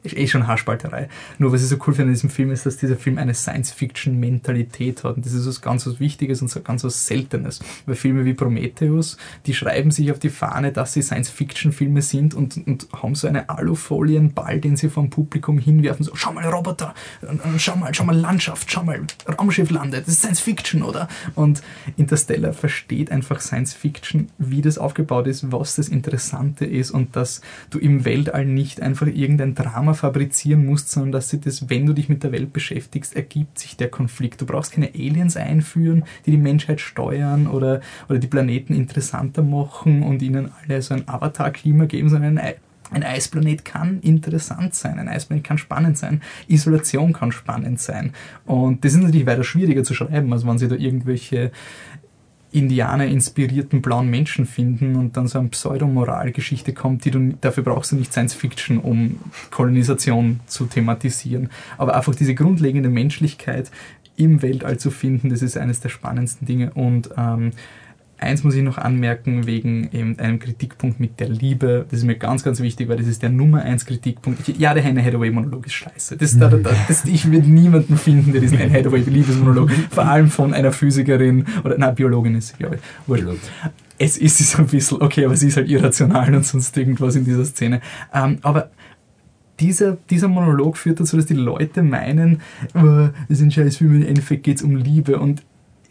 ist 0.04 0.18
eh 0.18 0.28
schon 0.28 0.48
Haarspalterei. 0.48 1.08
Nur 1.38 1.52
was 1.52 1.64
ich 1.64 1.70
so 1.70 1.78
cool 1.88 1.94
finde 1.94 2.10
in 2.10 2.16
diesem 2.16 2.30
Film 2.30 2.52
ist, 2.52 2.66
dass 2.66 2.78
dieser 2.78 2.98
Film 2.98 3.18
eine 3.18 3.34
Science-Fiction-Mentalität 3.34 5.04
hat. 5.04 5.16
Und 5.16 5.26
das 5.26 5.34
ist 5.34 5.48
was 5.48 5.62
ganz 5.62 5.88
was 5.88 6.00
Wichtiges 6.00 6.42
und 6.42 6.50
so 6.50 6.62
ganz 6.62 6.84
was 6.84 7.06
Seltenes. 7.06 7.60
Weil 7.86 7.96
Filme 7.96 8.26
wie 8.26 8.34
Prometheus, 8.34 9.18
die 9.46 9.54
schreiben 9.54 9.92
sich 9.92 10.12
auf 10.12 10.20
die 10.20 10.30
Fahne, 10.30 10.72
dass 10.72 10.94
sie 10.94 11.02
Science-Fiction-Filme 11.02 12.02
sind 12.02 12.34
und, 12.34 12.58
und 12.68 12.88
haben 12.94 13.16
so 13.16 13.28
eine 13.28 13.50
Alufolienball, 13.50 14.60
den 14.60 14.76
sie 14.76 14.90
vom 14.90 15.10
Publikum 15.10 15.58
hinwerfen. 15.58 16.04
So, 16.04 16.16
schau 16.16 16.34
mal 16.34 16.46
Roboter, 16.46 16.94
schau 17.58 17.76
mal, 17.76 17.94
schau 17.94 18.04
mal 18.04 18.18
Landschaft, 18.18 18.70
schau 18.70 18.84
mal 18.84 19.02
Raumschiff 19.40 19.70
landet. 19.70 20.08
Das 20.08 20.16
ist 20.16 20.20
Science-Fiction, 20.20 20.84
oder? 20.84 21.08
Und 21.36 21.64
Interstellar 21.96 22.54
versteht 22.54 23.12
einfach 23.12 23.40
Science-Fiction, 23.40 24.30
wie 24.38 24.62
das 24.62 24.78
aufgebaut 24.78 25.28
ist, 25.28 25.52
was 25.52 25.76
das 25.76 25.88
Interessante 25.88 26.66
ist 26.66 26.92
und 26.92 27.16
dass 27.16 27.42
du 27.70 27.80
im 27.80 28.04
Weltall 28.06 28.46
nicht 28.46 28.82
einfach 28.82 29.08
irgendein 29.08 29.56
Drama 29.56 29.93
Drama 29.94 30.14
fabrizieren 30.14 30.66
musst, 30.66 30.90
sondern 30.90 31.12
dass 31.12 31.30
sie 31.30 31.40
das, 31.40 31.70
wenn 31.70 31.86
du 31.86 31.94
dich 31.94 32.10
mit 32.10 32.24
der 32.24 32.32
Welt 32.32 32.54
beschäftigst, 32.54 33.16
ergibt 33.16 33.60
sich 33.60 33.78
der 33.78 33.90
Konflikt. 33.90 34.42
Du 34.42 34.46
brauchst 34.46 34.74
keine 34.74 34.90
Aliens 34.94 35.38
einführen, 35.38 36.04
die 36.26 36.32
die 36.32 36.38
Menschheit 36.38 36.82
steuern 36.82 37.48
oder, 37.48 37.82
oder 38.10 38.20
die 38.20 38.28
Planeten 38.28 38.74
interessanter 38.74 39.44
machen 39.44 40.04
und 40.04 40.22
ihnen 40.22 40.52
alle 40.64 40.82
so 40.82 40.94
ein 40.94 41.08
Avatar-Klima 41.08 41.86
geben, 41.86 42.10
sondern 42.10 42.38
ein 42.38 42.54
ein 42.92 43.04
Eisplanet 43.04 43.66
kann 43.66 44.02
interessant 44.02 44.76
sein, 44.76 45.00
ein 45.00 45.08
Eisplanet 45.08 45.44
kann 45.44 45.58
spannend 45.58 45.98
sein, 45.98 46.22
Isolation 46.48 47.12
kann 47.12 47.32
spannend 47.32 47.80
sein. 47.80 48.14
Und 48.46 48.86
das 48.86 48.94
ist 48.94 49.02
natürlich 49.02 49.26
weiter 49.26 49.44
schwieriger 49.44 49.84
zu 49.84 49.96
schreiben, 49.96 50.32
als 50.32 50.46
wenn 50.46 50.60
sie 50.60 50.68
da 50.68 50.76
irgendwelche 50.76 51.52
Indianer-inspirierten 52.54 53.82
blauen 53.82 54.10
Menschen 54.10 54.46
finden 54.46 54.96
und 54.96 55.18
dann 55.18 55.28
so 55.28 55.40
eine 55.40 55.50
Pseudomoralgeschichte 55.50 56.74
kommt, 56.74 57.06
die 57.06 57.12
du, 57.12 57.34
dafür 57.42 57.64
brauchst 57.64 57.92
du 57.92 57.96
nicht 57.96 58.12
Science 58.12 58.34
Fiction, 58.34 58.78
um 58.78 59.20
Kolonisation 59.52 60.40
zu 60.46 60.66
thematisieren. 60.66 61.50
Aber 61.78 61.96
einfach 61.96 62.16
diese 62.16 62.36
grundlegende 62.36 62.90
Menschlichkeit 62.90 63.72
im 64.16 64.42
Weltall 64.42 64.78
zu 64.78 64.92
finden, 64.92 65.30
das 65.30 65.42
ist 65.42 65.58
eines 65.58 65.80
der 65.80 65.90
spannendsten 65.90 66.46
Dinge 66.46 66.72
und 66.74 67.10
ähm, 67.18 67.52
Eins 68.18 68.44
muss 68.44 68.56
ich 68.56 68.64
noch 68.64 68.78
anmerken 68.78 69.46
wegen 69.48 69.90
eben 69.92 70.18
einem 70.20 70.40
Kritikpunkt 70.40 71.00
mit 71.00 71.20
der 71.20 71.30
Liebe. 71.30 71.86
Das 71.90 72.00
ist 72.00 72.06
mir 72.06 72.16
ganz, 72.16 72.44
ganz 72.44 72.62
wichtig, 72.62 72.88
weil 72.88 72.98
das 72.98 73.08
ist 73.08 73.22
der 73.22 73.30
Nummer 73.30 73.64
eins 73.64 73.86
Kritikpunkt. 73.86 74.48
Ich, 74.48 74.58
ja, 74.58 74.74
der 74.74 74.84
Hannah 74.84 75.02
Hathaway-Monolog 75.02 75.66
ist 75.66 75.74
scheiße. 75.74 76.18
Das, 76.18 76.38
da, 76.38 76.48
da, 76.48 76.58
das, 76.88 77.06
ich 77.06 77.30
würde 77.32 77.50
niemanden 77.50 77.98
finden, 77.98 78.32
der 78.32 78.42
diesen 78.42 78.60
Hannah 78.60 78.74
Hathaway-Liebesmonolog, 78.74 79.72
vor 79.92 80.06
allem 80.06 80.30
von 80.30 80.54
einer 80.54 80.72
Physikerin 80.72 81.46
oder, 81.64 81.76
na, 81.78 81.92
Biologin 81.92 82.36
ist 82.36 82.50
sie, 82.50 82.58
glaube 82.58 82.78
ich. 82.78 82.82
Es 83.98 84.18
ist 84.18 84.38
so 84.38 84.60
ein 84.60 84.68
bisschen, 84.68 85.02
okay, 85.02 85.26
aber 85.26 85.36
sie 85.36 85.48
ist 85.48 85.58
halt 85.58 85.70
irrational 85.70 86.34
und 86.34 86.46
sonst 86.46 86.76
irgendwas 86.78 87.16
in 87.16 87.26
dieser 87.26 87.46
Szene. 87.46 87.82
Ähm, 88.14 88.40
aber 88.42 88.70
dieser, 89.60 89.98
dieser 90.10 90.28
Monolog 90.28 90.78
führt 90.78 91.00
dazu, 91.00 91.16
dass 91.16 91.26
die 91.26 91.36
Leute 91.36 91.84
meinen, 91.84 92.42
oh, 92.74 93.10
das 93.28 93.40
ist 93.40 93.42
ein 93.42 93.52
Scheißfilm, 93.52 94.02
im 94.02 94.08
Endeffekt 94.08 94.44
geht 94.44 94.58
es 94.58 94.64
um 94.64 94.76
Liebe. 94.76 95.20
Und 95.20 95.44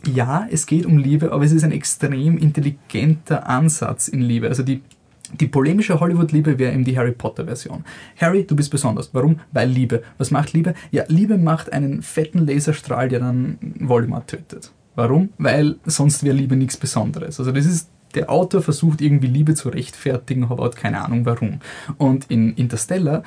ja, 0.07 0.47
es 0.51 0.67
geht 0.67 0.87
um 0.87 0.99
Liebe, 0.99 1.33
aber 1.33 1.45
es 1.45 1.53
ist 1.53 1.65
ein 1.65 1.73
extrem 1.73 2.39
intelligenter 2.39 3.49
Ansatz 3.49 4.09
in 4.09 4.21
Liebe. 4.21 4.49
Also 4.49 4.63
die, 4.63 4.83
die 5.41 5.47
polemische 5.47 6.01
Hollywood-Liebe 6.01 6.59
wäre 6.59 6.73
eben 6.73 6.85
die 6.85 6.97
Harry 6.97 7.13
Potter-Version. 7.13 7.85
Harry, 8.21 8.45
du 8.45 8.57
bist 8.57 8.71
besonders. 8.71 9.11
Warum? 9.13 9.41
Weil 9.53 9.69
Liebe. 9.69 10.03
Was 10.19 10.31
macht 10.31 10.53
Liebe? 10.53 10.75
Ja, 10.91 11.05
Liebe 11.09 11.39
macht 11.39 11.73
einen 11.73 12.03
fetten 12.03 12.47
Laserstrahl, 12.47 13.09
der 13.09 13.21
dann 13.21 13.59
Voldemort 13.81 14.29
tötet. 14.29 14.73
Warum? 14.95 15.31
Weil 15.39 15.77
sonst 15.85 16.23
wäre 16.23 16.37
Liebe 16.37 16.57
nichts 16.57 16.77
Besonderes. 16.77 17.39
Also 17.39 17.53
das 17.53 17.67
ist 17.67 17.89
der 18.15 18.31
Autor 18.31 18.61
versucht 18.61 19.01
irgendwie 19.01 19.27
Liebe 19.27 19.55
zu 19.55 19.71
rechtfertigen, 19.71 20.45
aber 20.45 20.65
hat 20.65 20.77
keine 20.77 21.03
Ahnung 21.03 21.25
warum. 21.25 21.61
Und 21.97 22.31
in 22.31 22.55
Interstellar 22.55 23.23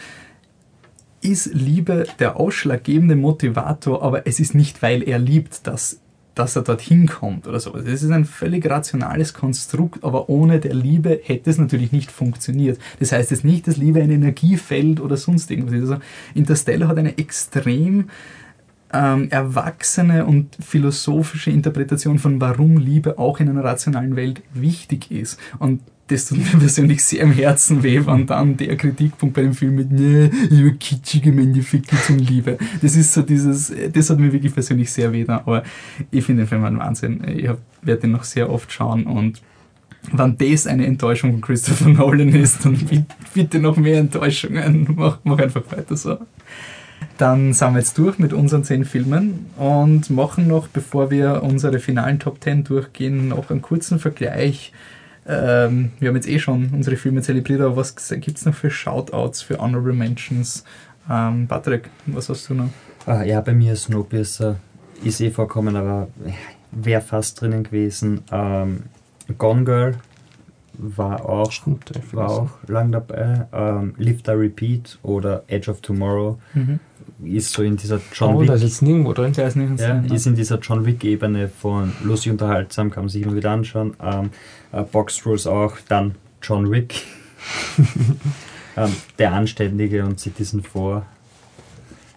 ist 1.21 1.47
Liebe 1.53 2.05
der 2.19 2.39
ausschlaggebende 2.39 3.15
Motivator, 3.15 4.03
aber 4.03 4.27
es 4.27 4.39
ist 4.39 4.53
nicht, 4.53 4.83
weil 4.83 5.01
er 5.01 5.17
liebt, 5.17 5.65
dass 5.65 6.01
dass 6.35 6.55
er 6.55 6.61
dorthin 6.61 7.07
kommt 7.07 7.47
oder 7.47 7.59
sowas. 7.59 7.83
Das 7.85 8.03
ist 8.03 8.11
ein 8.11 8.25
völlig 8.25 8.69
rationales 8.69 9.33
Konstrukt, 9.33 10.03
aber 10.03 10.29
ohne 10.29 10.59
der 10.59 10.73
Liebe 10.73 11.19
hätte 11.23 11.49
es 11.49 11.57
natürlich 11.57 11.91
nicht 11.91 12.11
funktioniert. 12.11 12.77
Das 12.99 13.11
heißt 13.11 13.31
jetzt 13.31 13.45
nicht, 13.45 13.67
dass 13.67 13.77
Liebe 13.77 14.01
ein 14.01 14.11
Energiefeld 14.11 14.99
oder 14.99 15.17
sonst 15.17 15.49
irgendwas 15.49 15.73
ist. 15.73 15.89
Also 15.89 15.97
Interstellar 16.33 16.89
hat 16.89 16.97
eine 16.97 17.17
extrem 17.17 18.09
ähm, 18.93 19.29
erwachsene 19.29 20.25
und 20.25 20.55
philosophische 20.59 21.51
Interpretation 21.51 22.19
von 22.19 22.39
warum 22.39 22.77
Liebe 22.77 23.17
auch 23.17 23.39
in 23.39 23.49
einer 23.49 23.63
rationalen 23.63 24.15
Welt 24.15 24.41
wichtig 24.53 25.11
ist. 25.11 25.39
Und 25.57 25.81
das 26.07 26.25
tut 26.25 26.37
mir 26.37 26.45
persönlich 26.59 27.03
sehr 27.03 27.21
im 27.21 27.31
Herzen 27.31 27.83
weh, 27.83 28.05
wenn 28.05 28.27
dann 28.27 28.57
der 28.57 28.75
Kritikpunkt 28.77 29.35
bei 29.35 29.41
dem 29.41 29.53
Film 29.53 29.75
mit, 29.75 29.91
ne, 29.91 30.29
über 30.49 30.71
kitschige 30.71 31.29
im 31.29 31.39
Endeffekt 31.39 31.89
geht's 31.89 32.09
um 32.09 32.17
Liebe. 32.17 32.57
Das 32.81 32.95
ist 32.95 33.13
so 33.13 33.21
dieses, 33.21 33.73
das 33.91 34.09
hat 34.09 34.19
mir 34.19 34.31
wirklich 34.31 34.53
persönlich 34.53 34.91
sehr 34.91 35.11
weh 35.11 35.23
da, 35.23 35.37
aber 35.37 35.63
ich 36.11 36.23
finde 36.23 36.43
den 36.43 36.47
Film 36.47 36.63
ein 36.63 36.77
Wahnsinn. 36.77 37.21
Ich 37.27 37.49
werde 37.81 38.01
den 38.01 38.11
noch 38.11 38.23
sehr 38.23 38.49
oft 38.49 38.71
schauen 38.71 39.05
und 39.05 39.41
wenn 40.11 40.37
das 40.37 40.67
eine 40.67 40.85
Enttäuschung 40.85 41.31
von 41.31 41.41
Christopher 41.41 41.89
Nolan 41.89 42.29
ist, 42.29 42.63
dann 42.63 42.77
bitte 43.33 43.59
noch 43.59 43.77
mehr 43.77 43.99
Enttäuschungen. 43.99 44.87
Mach, 44.95 45.19
mach 45.23 45.39
einfach 45.39 45.63
weiter 45.71 45.97
so. 45.97 46.17
Dann 47.17 47.53
sind 47.53 47.73
wir 47.73 47.79
jetzt 47.79 47.97
durch 47.97 48.19
mit 48.19 48.33
unseren 48.33 48.63
zehn 48.63 48.85
Filmen 48.85 49.47
und 49.57 50.09
machen 50.09 50.47
noch, 50.47 50.67
bevor 50.67 51.11
wir 51.11 51.43
unsere 51.43 51.79
finalen 51.79 52.19
Top 52.19 52.43
10 52.43 52.65
durchgehen, 52.65 53.29
noch 53.29 53.49
einen 53.49 53.61
kurzen 53.61 53.99
Vergleich 53.99 54.73
ähm, 55.27 55.91
wir 55.99 56.09
haben 56.09 56.15
jetzt 56.15 56.27
eh 56.27 56.39
schon 56.39 56.69
unsere 56.73 56.97
Filme 56.97 57.21
zelebriert, 57.21 57.61
aber 57.61 57.77
was 57.77 57.95
gibt 57.95 58.37
es 58.37 58.45
noch 58.45 58.53
für 58.53 58.69
Shoutouts, 58.69 59.41
für 59.41 59.57
Honorable 59.59 59.93
Mentions? 59.93 60.63
Ähm, 61.09 61.47
Patrick, 61.47 61.89
was 62.05 62.29
hast 62.29 62.49
du 62.49 62.53
noch? 62.53 62.69
Ah, 63.05 63.23
ja, 63.23 63.41
bei 63.41 63.53
mir 63.53 63.73
ist 63.73 63.83
Snowpiercer 63.83 64.57
ist 65.03 65.21
eh 65.21 65.29
vorkommen, 65.29 65.75
aber 65.75 66.07
wäre 66.71 67.01
fast 67.01 67.41
drinnen 67.41 67.63
gewesen. 67.63 68.21
Ähm, 68.31 68.83
Gone 69.37 69.63
Girl 69.63 69.95
war 70.77 71.27
auch, 71.27 71.51
Stimmt, 71.51 71.91
war 72.11 72.29
auch 72.29 72.49
lang 72.67 72.91
dabei. 72.91 73.47
Ähm, 73.53 73.93
Live 73.97 74.19
the 74.25 74.31
Repeat 74.31 74.99
oder 75.03 75.43
Edge 75.47 75.71
of 75.71 75.81
Tomorrow 75.81 76.37
mhm. 76.53 76.79
ist 77.23 77.53
so 77.53 77.63
in 77.63 77.77
dieser 77.77 78.01
John 78.13 78.35
oh, 78.35 78.41
Wick. 78.41 78.47
Da 78.47 78.55
ist 78.55 78.63
jetzt 78.63 78.81
nirgendwo 78.81 79.13
drin, 79.13 79.31
der 79.33 79.47
ist 79.47 79.55
nirgends 79.55 79.81
ja, 79.81 79.99
drin. 79.99 80.13
Ist 80.13 80.27
in 80.27 80.35
dieser 80.35 80.59
John 80.59 80.85
Wick-Ebene 80.85 81.47
von 81.47 81.93
lustig 82.03 82.31
unterhaltsam, 82.31 82.91
kann 82.91 83.03
man 83.03 83.09
sich 83.09 83.23
immer 83.23 83.35
wieder 83.35 83.51
anschauen. 83.51 83.95
Ähm, 84.01 84.31
äh, 84.75 84.83
Box 84.83 85.25
Rules 85.25 85.47
auch, 85.47 85.77
dann 85.87 86.15
John 86.41 86.69
Wick. 86.71 87.03
ähm, 88.77 88.95
der 89.17 89.33
Anständige 89.33 90.05
und 90.05 90.19
Citizen 90.19 90.63
4 90.63 91.05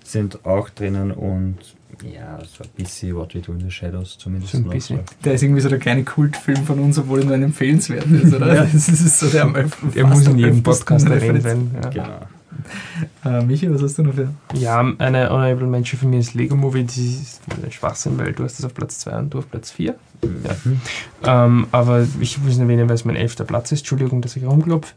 sind 0.05 0.45
auch 0.45 0.69
drinnen 0.71 1.13
und 1.13 1.59
ja, 2.03 2.39
so 2.45 2.65
ein 2.65 2.71
bisschen 2.77 3.17
What 3.17 3.35
We 3.35 3.41
Do 3.41 3.53
in 3.53 3.61
the 3.61 3.71
Shadows 3.71 4.19
zumindest. 4.19 4.53
So 4.53 4.59
ein 4.59 4.69
bisschen. 4.69 5.01
Der 5.25 5.35
ist 5.35 5.43
irgendwie 5.43 5.61
so 5.61 5.69
der 5.69 5.79
kleine 5.79 6.05
Kultfilm 6.05 6.65
von 6.65 6.79
uns, 6.79 6.99
obwohl 6.99 7.21
er 7.21 7.25
nur 7.25 7.35
ein 7.35 7.43
empfehlenswert 7.43 8.07
ist, 8.07 8.33
oder? 8.33 8.55
ja. 8.55 8.65
Das 8.73 8.89
ist 8.89 9.19
so 9.19 9.29
der, 9.29 9.47
der 9.95 10.07
muss 10.07 10.27
in 10.27 10.39
jedem 10.39 10.63
Podcast 10.63 11.09
erwähnt 11.09 11.43
werden. 11.45 11.71
Ja. 11.75 11.91
Genau. 11.91 12.21
Äh, 13.25 13.43
Michi, 13.43 13.73
was 13.73 13.83
hast 13.83 13.99
du 13.99 14.05
noch 14.05 14.15
für? 14.15 14.29
Ja, 14.55 14.81
eine 14.99 15.31
Honorable 15.31 15.67
Mention 15.67 15.99
für 15.99 16.07
mich 16.07 16.21
ist 16.21 16.35
Lego 16.35 16.57
Movie. 16.57 16.85
Das 16.85 16.97
ist 16.97 17.41
ein 17.51 17.71
Schwachsinn, 17.71 18.17
weil 18.19 18.33
du 18.33 18.45
hast 18.45 18.59
das 18.59 18.67
auf 18.67 18.75
Platz 18.75 19.01
2 19.01 19.19
und 19.19 19.35
du 19.35 19.39
auf 19.39 19.51
Platz 19.51 19.73
4. 19.73 19.95
Ja. 20.23 21.45
Ähm, 21.45 21.67
aber 21.73 22.07
ich 22.21 22.39
muss 22.39 22.53
es 22.53 22.59
erwähnen, 22.59 22.89
weil 22.89 22.95
es 22.95 23.05
mein 23.05 23.17
elfter 23.17 23.45
Platz 23.45 23.73
ist. 23.73 23.81
Entschuldigung, 23.81 24.23
dass 24.23 24.37
ich 24.37 24.45
rumklopfe. 24.45 24.95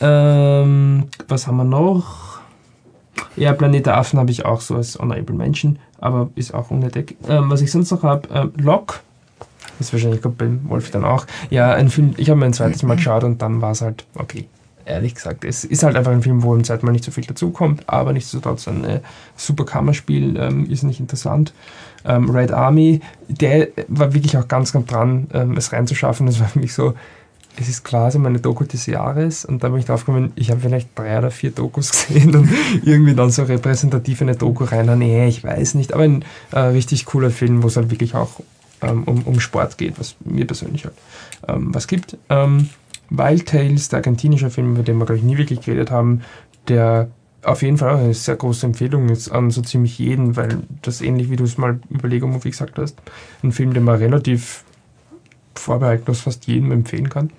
Ähm, 0.00 1.04
was 1.28 1.46
haben 1.46 1.56
wir 1.56 1.64
noch? 1.64 2.40
Ja, 3.36 3.52
Planet 3.52 3.86
der 3.86 3.96
Affen 3.96 4.18
habe 4.18 4.30
ich 4.30 4.44
auch 4.44 4.60
so 4.60 4.76
als 4.76 4.98
Honorable 4.98 5.34
Mention, 5.34 5.78
aber 5.98 6.30
ist 6.34 6.52
auch 6.52 6.70
unnötig. 6.70 7.16
Ähm, 7.28 7.50
was 7.50 7.62
ich 7.62 7.70
sonst 7.70 7.90
noch 7.90 8.02
habe, 8.02 8.28
ähm, 8.32 8.52
Lock. 8.56 9.00
Ist 9.80 9.92
wahrscheinlich 9.92 10.20
beim 10.20 10.68
Wolf 10.68 10.90
dann 10.90 11.04
auch. 11.04 11.26
Ja, 11.50 11.72
ein 11.72 11.88
Film, 11.88 12.14
ich 12.16 12.28
habe 12.30 12.38
mir 12.38 12.46
ein 12.46 12.52
zweites 12.52 12.82
Mal 12.82 12.96
geschaut 12.96 13.24
und 13.24 13.40
dann 13.40 13.60
war 13.62 13.72
es 13.72 13.80
halt 13.80 14.04
okay. 14.14 14.48
Ehrlich 14.84 15.14
gesagt, 15.14 15.44
es 15.44 15.64
ist 15.64 15.82
halt 15.82 15.96
einfach 15.96 16.12
ein 16.12 16.22
Film, 16.22 16.42
wo 16.42 16.54
im 16.54 16.64
Zeitmal 16.64 16.92
nicht 16.92 17.04
so 17.04 17.10
viel 17.10 17.24
dazukommt, 17.24 17.88
aber 17.88 18.12
nichtsdestotrotz 18.12 18.68
ein 18.68 18.84
äh, 18.84 19.00
super 19.36 19.64
Kammerspiel, 19.64 20.36
ähm, 20.36 20.68
ist 20.68 20.82
nicht 20.82 21.00
interessant. 21.00 21.52
Ähm, 22.04 22.30
Red 22.30 22.52
Army, 22.52 23.00
der 23.28 23.68
war 23.88 24.14
wirklich 24.14 24.36
auch 24.36 24.48
ganz, 24.48 24.72
ganz 24.72 24.86
dran, 24.86 25.28
ähm, 25.32 25.56
es 25.56 25.72
reinzuschaffen. 25.72 26.26
Das 26.26 26.40
war 26.40 26.48
für 26.48 26.58
mich 26.58 26.74
so, 26.74 26.94
es 27.56 27.68
ist 27.68 27.84
quasi 27.84 28.18
meine 28.18 28.40
Doku 28.40 28.64
des 28.64 28.86
Jahres 28.86 29.44
und 29.44 29.62
da 29.62 29.68
bin 29.68 29.78
ich 29.78 29.84
drauf 29.84 30.06
gekommen, 30.06 30.32
ich 30.36 30.50
habe 30.50 30.60
vielleicht 30.60 30.98
drei 30.98 31.18
oder 31.18 31.30
vier 31.30 31.50
Dokus 31.50 31.90
gesehen 32.08 32.34
und 32.34 32.50
irgendwie 32.84 33.14
dann 33.14 33.30
so 33.30 33.42
repräsentativ 33.42 34.22
eine 34.22 34.36
Doku 34.36 34.64
rein, 34.64 34.98
nee, 34.98 35.26
ich 35.28 35.44
weiß 35.44 35.74
nicht, 35.74 35.92
aber 35.92 36.04
ein 36.04 36.24
äh, 36.52 36.58
richtig 36.58 37.04
cooler 37.06 37.30
Film, 37.30 37.62
wo 37.62 37.66
es 37.66 37.76
halt 37.76 37.90
wirklich 37.90 38.14
auch 38.14 38.40
ähm, 38.80 39.04
um, 39.04 39.22
um 39.22 39.40
Sport 39.40 39.78
geht, 39.78 39.98
was 39.98 40.16
mir 40.24 40.46
persönlich 40.46 40.84
halt 40.84 40.94
ähm, 41.48 41.74
was 41.74 41.86
gibt. 41.86 42.16
Ähm, 42.28 42.68
Wild 43.16 43.46
Tales, 43.46 43.88
der 43.88 43.98
argentinische 43.98 44.50
Film, 44.50 44.72
über 44.72 44.82
den 44.82 44.98
wir, 44.98 45.06
glaube 45.06 45.18
ich, 45.18 45.24
nie 45.24 45.38
wirklich 45.38 45.60
geredet 45.60 45.90
haben, 45.90 46.22
der 46.68 47.08
auf 47.42 47.62
jeden 47.62 47.78
Fall 47.78 47.90
auch 47.90 47.98
eine 47.98 48.14
sehr 48.14 48.36
große 48.36 48.64
Empfehlung 48.66 49.08
ist 49.08 49.28
an 49.30 49.50
so 49.50 49.62
ziemlich 49.62 49.98
jeden, 49.98 50.36
weil 50.36 50.62
das 50.82 51.00
ähnlich 51.00 51.28
wie 51.28 51.36
du 51.36 51.44
es 51.44 51.58
mal 51.58 51.80
Überlegung 51.90 52.30
Movie 52.32 52.50
gesagt 52.50 52.78
hast, 52.78 52.96
ein 53.42 53.52
Film, 53.52 53.74
den 53.74 53.84
man 53.84 53.96
relativ 53.96 54.64
vorbehaltlos 55.54 56.20
fast 56.20 56.46
jedem 56.46 56.70
empfehlen 56.70 57.08
kann 57.08 57.30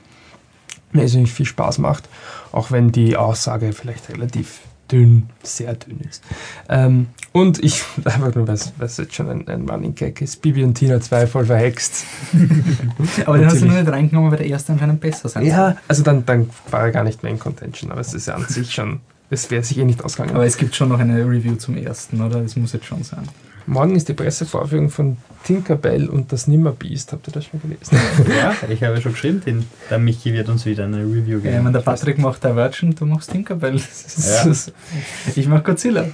mir 0.94 1.04
irrsinnig 1.04 1.34
viel 1.34 1.46
Spaß 1.46 1.80
macht, 1.80 2.08
auch 2.52 2.72
wenn 2.72 2.92
die 2.92 3.18
Aussage 3.18 3.74
vielleicht 3.74 4.10
relativ 4.10 4.62
dünn, 4.94 5.24
sehr 5.42 5.74
dünn 5.74 6.00
ist. 6.08 6.24
Ähm, 6.70 7.08
und 7.32 7.64
ich, 7.64 7.84
einfach 8.06 8.34
nur, 8.36 8.48
was, 8.48 8.74
was 8.78 8.98
jetzt 8.98 9.16
schon 9.16 9.30
ein, 9.30 9.48
ein 9.48 9.70
Running 9.70 9.96
Gag 9.96 10.22
ist, 10.22 10.42
Bibi 10.42 10.64
und 10.64 10.76
Tina 10.76 11.02
2 11.02 11.28
voll 11.28 11.46
verhext. 11.46 12.06
aber 13.26 13.38
den 13.38 13.48
hast 13.48 13.62
du 13.62 13.66
nur 13.66 13.80
nicht 13.80 13.92
reingenommen, 13.92 14.32
weil 14.32 14.38
der 14.38 14.48
erste 14.48 14.74
anscheinend 14.74 15.02
besser 15.02 15.28
sein 15.30 15.46
Ja, 15.46 15.78
also 15.88 16.04
dann, 16.04 16.26
dann 16.26 16.50
war 16.70 16.82
er 16.82 16.92
gar 16.92 17.04
nicht 17.04 17.24
mehr 17.24 17.32
in 17.32 17.40
Contention, 17.40 17.92
aber 17.92 18.02
es 18.02 18.14
ist 18.14 18.28
ja 18.28 18.36
an 18.36 18.46
sich 18.48 18.72
schon, 18.72 19.00
es 19.30 19.50
wäre 19.50 19.64
sich 19.64 19.78
eh 19.80 19.86
nicht 19.86 20.04
ausgegangen. 20.04 20.36
Aber 20.36 20.46
es 20.46 20.58
gibt 20.58 20.76
schon 20.76 20.90
noch 20.90 21.00
eine 21.00 21.26
Review 21.26 21.56
zum 21.56 21.76
ersten, 21.76 22.22
oder? 22.22 22.42
Es 22.42 22.56
muss 22.56 22.74
jetzt 22.74 22.86
schon 22.86 23.04
sein. 23.04 23.28
Morgen 23.66 23.96
ist 23.96 24.10
die 24.10 24.14
Pressevorführung 24.14 24.90
von 24.90 25.18
Tinkerbell 25.44 26.08
und 26.10 26.32
das 26.32 26.48
Nimmerbeast. 26.48 27.12
Habt 27.12 27.28
ihr 27.28 27.34
das 27.34 27.46
schon 27.46 27.62
gelesen? 27.62 27.98
ja, 28.38 28.56
ich 28.70 28.84
habe 28.84 29.00
schon 29.02 29.12
geschrieben, 29.12 29.42
den, 29.46 29.66
der 29.90 30.00
Michi 30.00 30.34
wird 30.34 30.50
uns 30.50 30.66
wieder 30.66 30.86
eine 30.86 31.00
Review 31.00 31.40
geben. 31.40 31.54
Ja, 31.54 31.62
meine, 31.62 31.74
der 31.74 31.82
Patrick 31.82 32.18
macht 32.18 32.44
Divergent, 32.44 33.00
du 33.00 33.06
machst 33.06 33.32
Tinkerbell. 33.32 33.78
Ja. 33.78 34.52
ich 35.36 35.48
mach 35.48 35.64
Godzilla. 35.64 36.06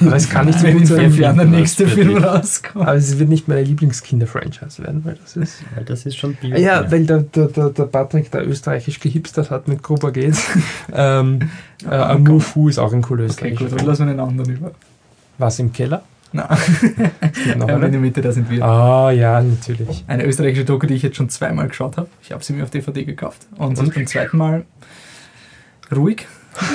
Aber 0.00 0.16
es 0.16 0.28
kann 0.28 0.46
nicht 0.46 0.62
wenn 0.62 0.78
in 0.78 0.86
fünf 0.86 1.18
Jahren 1.18 1.36
der 1.36 1.46
nächste 1.46 1.88
Film 1.88 2.16
rauskommt. 2.18 2.86
Aber 2.86 2.96
es 2.96 3.18
wird 3.18 3.28
nicht 3.28 3.48
meine 3.48 3.62
Lieblingskinder-Franchise 3.62 4.82
werden, 4.82 5.04
weil 5.04 5.14
das 5.14 5.36
ist. 5.36 5.62
Weil 5.74 5.84
das 5.84 6.04
ist 6.04 6.16
schon 6.16 6.34
Bio. 6.34 6.50
Ja, 6.50 6.58
ja, 6.58 6.90
weil 6.90 7.06
der, 7.06 7.20
der, 7.20 7.48
der, 7.48 7.70
der 7.70 7.84
Patrick 7.84 8.30
da 8.30 8.40
österreichisch 8.40 9.00
gehipstert 9.00 9.50
hat 9.50 9.68
mit 9.68 9.82
Gruber 9.82 10.12
geht. 10.12 10.36
ähm, 10.92 11.50
äh, 11.84 11.94
Amour 11.94 12.40
Fu 12.40 12.68
ist 12.68 12.78
auch 12.78 12.92
ein 12.92 13.02
cooler 13.02 13.24
Okay, 13.24 13.54
gut, 13.54 13.72
dann 13.72 13.86
lassen 13.86 14.06
wir 14.06 14.12
den 14.12 14.20
anderen 14.20 14.50
über. 14.50 14.72
Was 15.38 15.58
im 15.58 15.72
Keller? 15.72 16.02
Nein. 16.36 17.90
der 17.92 18.00
Mitte, 18.00 18.20
da 18.20 18.32
sind 18.32 18.50
wir. 18.50 18.62
Ah, 18.62 19.06
oh, 19.06 19.10
ja, 19.10 19.40
natürlich. 19.42 20.04
Eine 20.06 20.24
österreichische 20.24 20.64
Doku, 20.64 20.86
die 20.86 20.94
ich 20.94 21.02
jetzt 21.02 21.16
schon 21.16 21.28
zweimal 21.28 21.68
geschaut 21.68 21.96
habe. 21.96 22.08
Ich 22.22 22.32
habe 22.32 22.44
sie 22.44 22.52
mir 22.52 22.62
auf 22.64 22.70
DVD 22.70 23.04
gekauft. 23.04 23.46
Und, 23.56 23.78
und? 23.78 23.94
beim 23.94 24.06
zweiten 24.06 24.36
Mal 24.36 24.64
ruhig. 25.94 26.26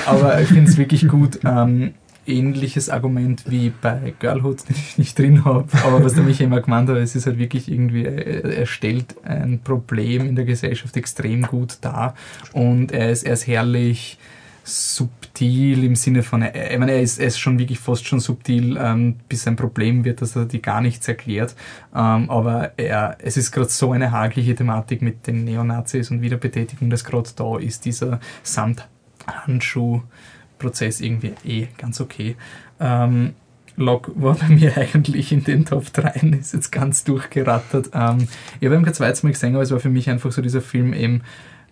Aber 0.06 0.40
ich 0.42 0.48
finde 0.50 0.70
es 0.70 0.78
wirklich 0.78 1.08
gut. 1.08 1.40
Ähm, 1.44 1.94
ähnliches 2.28 2.90
Argument 2.90 3.44
wie 3.50 3.72
bei 3.82 4.14
Girlhood, 4.20 4.60
den 4.70 4.76
ich 4.76 4.98
nicht 4.98 5.18
drin 5.18 5.46
habe. 5.46 5.68
Aber 5.84 6.04
was 6.04 6.14
der 6.14 6.24
Michael 6.24 6.48
immer 6.48 6.62
gemeint 6.62 6.90
hat, 6.90 6.98
es 6.98 7.16
ist 7.16 7.26
halt 7.26 7.38
wirklich 7.38 7.72
irgendwie, 7.72 8.06
er 8.06 8.66
stellt 8.66 9.16
ein 9.24 9.60
Problem 9.64 10.28
in 10.28 10.36
der 10.36 10.46
Gesellschaft 10.46 10.96
extrem 10.98 11.44
gut 11.44 11.78
dar. 11.82 12.16
Und 12.54 12.92
er 12.92 13.12
ist, 13.12 13.24
er 13.24 13.34
ist 13.34 13.48
herrlich 13.48 14.18
subtil 14.64 15.84
im 15.84 15.96
Sinne 15.96 16.22
von, 16.24 16.44
ich 16.44 16.78
meine, 16.78 16.92
er 16.92 17.02
ist, 17.02 17.20
er 17.20 17.28
ist 17.28 17.40
schon 17.40 17.60
wirklich 17.60 17.80
fast 17.80 18.08
schon 18.08 18.20
subtil, 18.20 18.78
ähm, 18.80 19.16
bis 19.28 19.48
ein 19.48 19.56
Problem 19.56 20.06
wird, 20.06 20.22
dass 20.22 20.36
er 20.36 20.46
die 20.46 20.62
gar 20.62 20.82
nichts 20.82 21.08
erklärt. 21.08 21.56
Ähm, 21.96 22.30
aber 22.30 22.74
er, 22.78 23.18
es 23.20 23.38
ist 23.38 23.52
gerade 23.52 23.70
so 23.70 23.92
eine 23.92 24.12
hagliche 24.12 24.54
Thematik 24.56 25.02
mit 25.02 25.26
den 25.28 25.46
Neonazis 25.46 26.12
und 26.12 26.22
Wiederbetätigung, 26.22 26.90
dass 26.90 27.04
gerade 27.04 27.30
da 27.36 27.58
ist 27.58 27.86
dieser 27.86 28.20
Samthandschuh-Prozess 28.44 31.02
irgendwie 31.02 31.34
eh 31.44 31.68
ganz 31.78 32.00
okay. 32.02 32.36
Ähm, 32.80 33.34
Log 33.78 34.12
war 34.16 34.36
bei 34.36 34.48
mir 34.48 34.78
eigentlich 34.78 35.32
in 35.32 35.44
den 35.44 35.66
Top 35.66 35.92
3, 35.92 36.38
ist 36.40 36.54
jetzt 36.54 36.72
ganz 36.72 37.04
durchgerattert. 37.04 37.90
Ähm, 37.94 38.28
ich 38.60 38.66
habe 38.66 38.76
ihn 38.76 38.84
kein 38.84 38.94
zweites 38.94 39.24
Mal 39.24 39.32
gesehen, 39.32 39.56
aber 39.56 39.64
es 39.64 39.72
war 39.72 39.80
für 39.80 39.90
mich 39.90 40.10
einfach 40.10 40.32
so 40.32 40.42
dieser 40.42 40.62
Film 40.62 40.94
eben, 40.94 41.22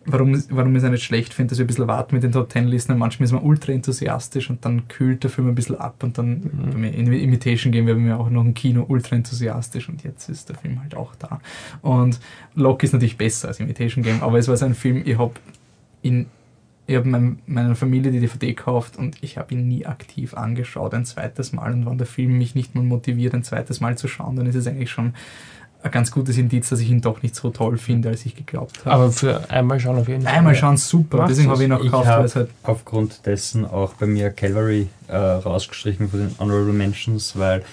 warum, 0.05 0.43
warum 0.49 0.75
ich 0.75 0.83
es 0.83 0.89
nicht 0.89 1.03
schlecht 1.03 1.33
finde, 1.33 1.51
dass 1.51 1.59
wir 1.59 1.65
ein 1.65 1.67
bisschen 1.67 1.87
warten 1.87 2.15
mit 2.15 2.23
den 2.23 2.31
Top 2.31 2.49
Ten 2.49 2.67
Listen. 2.67 2.97
Manchmal 2.97 3.25
ist 3.25 3.31
man 3.31 3.43
ultra 3.43 3.71
enthusiastisch 3.71 4.49
und 4.49 4.65
dann 4.65 4.87
kühlt 4.87 5.23
der 5.23 5.29
Film 5.29 5.47
ein 5.49 5.55
bisschen 5.55 5.75
ab 5.75 6.03
und 6.03 6.17
dann 6.17 6.71
mhm. 6.73 6.83
in 6.83 7.11
Imitation 7.13 7.71
gehen 7.71 7.87
wir 7.87 7.95
mir 7.95 8.19
auch 8.19 8.29
noch 8.29 8.43
im 8.43 8.53
Kino 8.53 8.85
ultra 8.87 9.15
enthusiastisch 9.15 9.89
und 9.89 10.03
jetzt 10.03 10.29
ist 10.29 10.49
der 10.49 10.55
Film 10.55 10.81
halt 10.81 10.95
auch 10.95 11.15
da. 11.15 11.39
Und 11.81 12.19
Lock 12.55 12.83
ist 12.83 12.93
natürlich 12.93 13.17
besser 13.17 13.49
als 13.49 13.59
Imitation 13.59 14.03
Game, 14.03 14.21
aber 14.21 14.37
es 14.37 14.47
war 14.47 14.57
so 14.57 14.65
ein 14.65 14.75
Film, 14.75 15.03
ich 15.05 15.17
habe 15.17 15.33
in 16.01 16.27
ich 16.89 16.95
habe 16.95 17.07
mein, 17.07 17.37
meiner 17.45 17.75
Familie 17.75 18.11
die 18.11 18.19
DVD 18.19 18.47
gekauft 18.47 18.97
und 18.97 19.21
ich 19.21 19.37
habe 19.37 19.53
ihn 19.53 19.67
nie 19.67 19.85
aktiv 19.85 20.33
angeschaut 20.33 20.95
ein 20.95 21.05
zweites 21.05 21.53
Mal. 21.53 21.71
Und 21.71 21.85
wenn 21.85 21.99
der 21.99 22.07
Film 22.07 22.39
mich 22.39 22.55
nicht 22.55 22.73
mal 22.73 22.83
motiviert, 22.83 23.35
ein 23.35 23.43
zweites 23.43 23.79
Mal 23.79 23.95
zu 23.95 24.07
schauen, 24.07 24.35
dann 24.35 24.47
ist 24.47 24.55
es 24.55 24.65
eigentlich 24.65 24.89
schon 24.89 25.13
ein 25.81 25.91
ganz 25.91 26.11
gutes 26.11 26.37
Indiz, 26.37 26.69
dass 26.69 26.79
ich 26.81 26.89
ihn 26.89 27.01
doch 27.01 27.21
nicht 27.21 27.35
so 27.35 27.51
toll 27.51 27.77
finde, 27.77 28.09
als 28.09 28.25
ich 28.25 28.35
geglaubt 28.35 28.79
habe. 28.85 28.91
Aber 28.91 29.11
für 29.11 29.49
einmal 29.49 29.79
schauen 29.79 29.97
auf 29.97 30.07
jeden 30.07 30.23
Fall. 30.23 30.33
Einmal 30.33 30.55
schauen 30.55 30.77
super, 30.77 31.25
deswegen 31.27 31.49
habe 31.49 31.59
ich 31.59 31.63
ihn 31.63 31.69
noch 31.69 31.81
gekauft. 31.81 32.05
Ich 32.05 32.11
habe 32.11 32.29
halt 32.33 32.49
aufgrund 32.63 33.25
dessen 33.25 33.65
auch 33.65 33.93
bei 33.93 34.05
mir 34.05 34.31
Calvary 34.31 34.87
äh, 35.07 35.15
rausgestrichen 35.15 36.09
von 36.09 36.19
den 36.19 36.35
Honorable 36.39 36.73
Mentions, 36.73 37.37
weil 37.37 37.63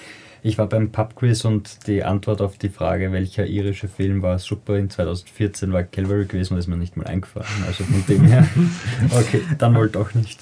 ich 0.42 0.58
war 0.58 0.68
beim 0.68 0.92
Pubquiz 0.92 1.44
und 1.44 1.88
die 1.88 2.04
Antwort 2.04 2.40
auf 2.40 2.56
die 2.56 2.68
Frage, 2.68 3.10
welcher 3.10 3.46
irische 3.46 3.88
Film 3.88 4.22
war 4.22 4.38
super 4.38 4.76
in 4.76 4.88
2014, 4.88 5.72
war 5.72 5.82
Calvary 5.82 6.26
gewesen 6.26 6.54
und 6.54 6.60
ist 6.60 6.68
mir 6.68 6.76
nicht 6.76 6.96
mal 6.96 7.08
eingefallen. 7.08 7.48
Also 7.66 7.82
von 7.82 8.04
dem 8.06 8.24
her, 8.24 8.46
okay, 9.18 9.42
dann 9.58 9.74
wohl 9.74 9.88
doch 9.88 10.14
nicht. 10.14 10.38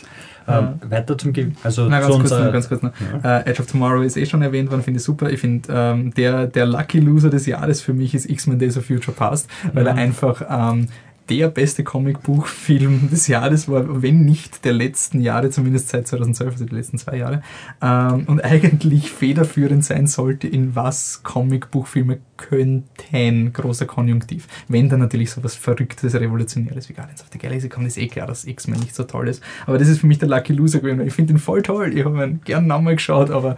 Ähm, 0.47 0.81
weiter 0.89 1.17
zum 1.17 1.33
Ge 1.33 1.53
also 1.63 1.89
Nein, 1.89 2.03
ganz, 2.03 2.15
kurz 2.17 2.31
noch, 2.31 2.53
ganz 2.53 2.69
kurz 2.69 2.83
noch. 2.83 2.93
Ja. 3.23 3.41
Uh, 3.41 3.49
Edge 3.49 3.63
of 3.63 3.67
Tomorrow 3.67 4.03
ist 4.03 4.17
eh 4.17 4.27
schon 4.27 4.43
erwähnt 4.43 4.71
worden, 4.71 4.83
finde 4.83 4.99
ich 4.99 5.05
super. 5.05 5.31
Ich 5.31 5.41
finde, 5.41 5.69
ähm, 5.73 6.13
der, 6.15 6.47
der 6.47 6.67
Lucky 6.67 7.01
Loser 7.01 7.31
des 7.31 7.47
Jahres 7.47 7.81
für 7.81 7.95
mich 7.95 8.15
ist 8.15 8.29
X-Men 8.29 8.59
Days 8.59 8.77
of 8.77 8.87
Future 8.87 9.17
Past, 9.17 9.49
weil 9.73 9.85
mhm. 9.85 9.89
er 9.89 9.95
einfach 9.95 10.43
ähm, 10.49 10.89
der 11.29 11.49
beste 11.49 11.85
Comicbuchfilm 11.85 13.09
des 13.11 13.29
Jahres 13.29 13.69
war, 13.69 14.03
wenn 14.03 14.25
nicht 14.25 14.65
der 14.65 14.73
letzten 14.73 15.21
Jahre, 15.21 15.51
zumindest 15.51 15.89
seit 15.89 16.07
2012, 16.07 16.53
also 16.53 16.65
die 16.67 16.75
letzten 16.75 16.99
zwei 16.99 17.17
Jahre, 17.17 17.43
ähm, 17.81 18.25
und 18.27 18.45
eigentlich 18.45 19.11
federführend 19.11 19.85
sein 19.85 20.07
sollte, 20.07 20.49
in 20.49 20.75
was 20.75 21.23
Comicbuchfilme 21.23 22.19
könnten, 22.37 23.53
großer 23.53 23.87
Konjunktiv. 23.87 24.49
Wenn 24.69 24.89
dann 24.89 25.01
natürlich 25.01 25.31
so 25.31 25.43
was 25.43 25.55
Verrücktes, 25.55 26.15
Revolutionäres 26.15 26.89
wie 26.89 26.95
Guardians 26.95 27.23
of 27.23 27.29
the 27.33 27.39
Galaxy 27.39 27.69
kommt, 27.69 27.87
ist 27.87 27.99
eh 27.99 28.09
klar, 28.09 28.27
dass 28.27 28.45
X-Men 28.45 28.81
nicht 28.81 28.95
so 28.95 29.05
toll 29.05 29.29
ist. 29.29 29.43
Aber 29.67 29.79
das 29.79 29.89
ist 29.89 30.01
für 30.01 30.07
mich 30.07 30.19
der 30.19 30.29
Lucky 30.29 30.53
Loser 30.53 30.81
gewesen, 30.81 31.07
ich 31.07 31.15
finde 31.15 31.35
ihn 31.35 31.39
voll 31.39 31.63
toll, 31.63 31.97
ich 31.97 32.05
habe 32.05 32.23
ihn 32.23 32.41
gern 32.45 32.67
nochmal 32.67 32.97
geschaut, 32.97 33.31
aber 33.31 33.57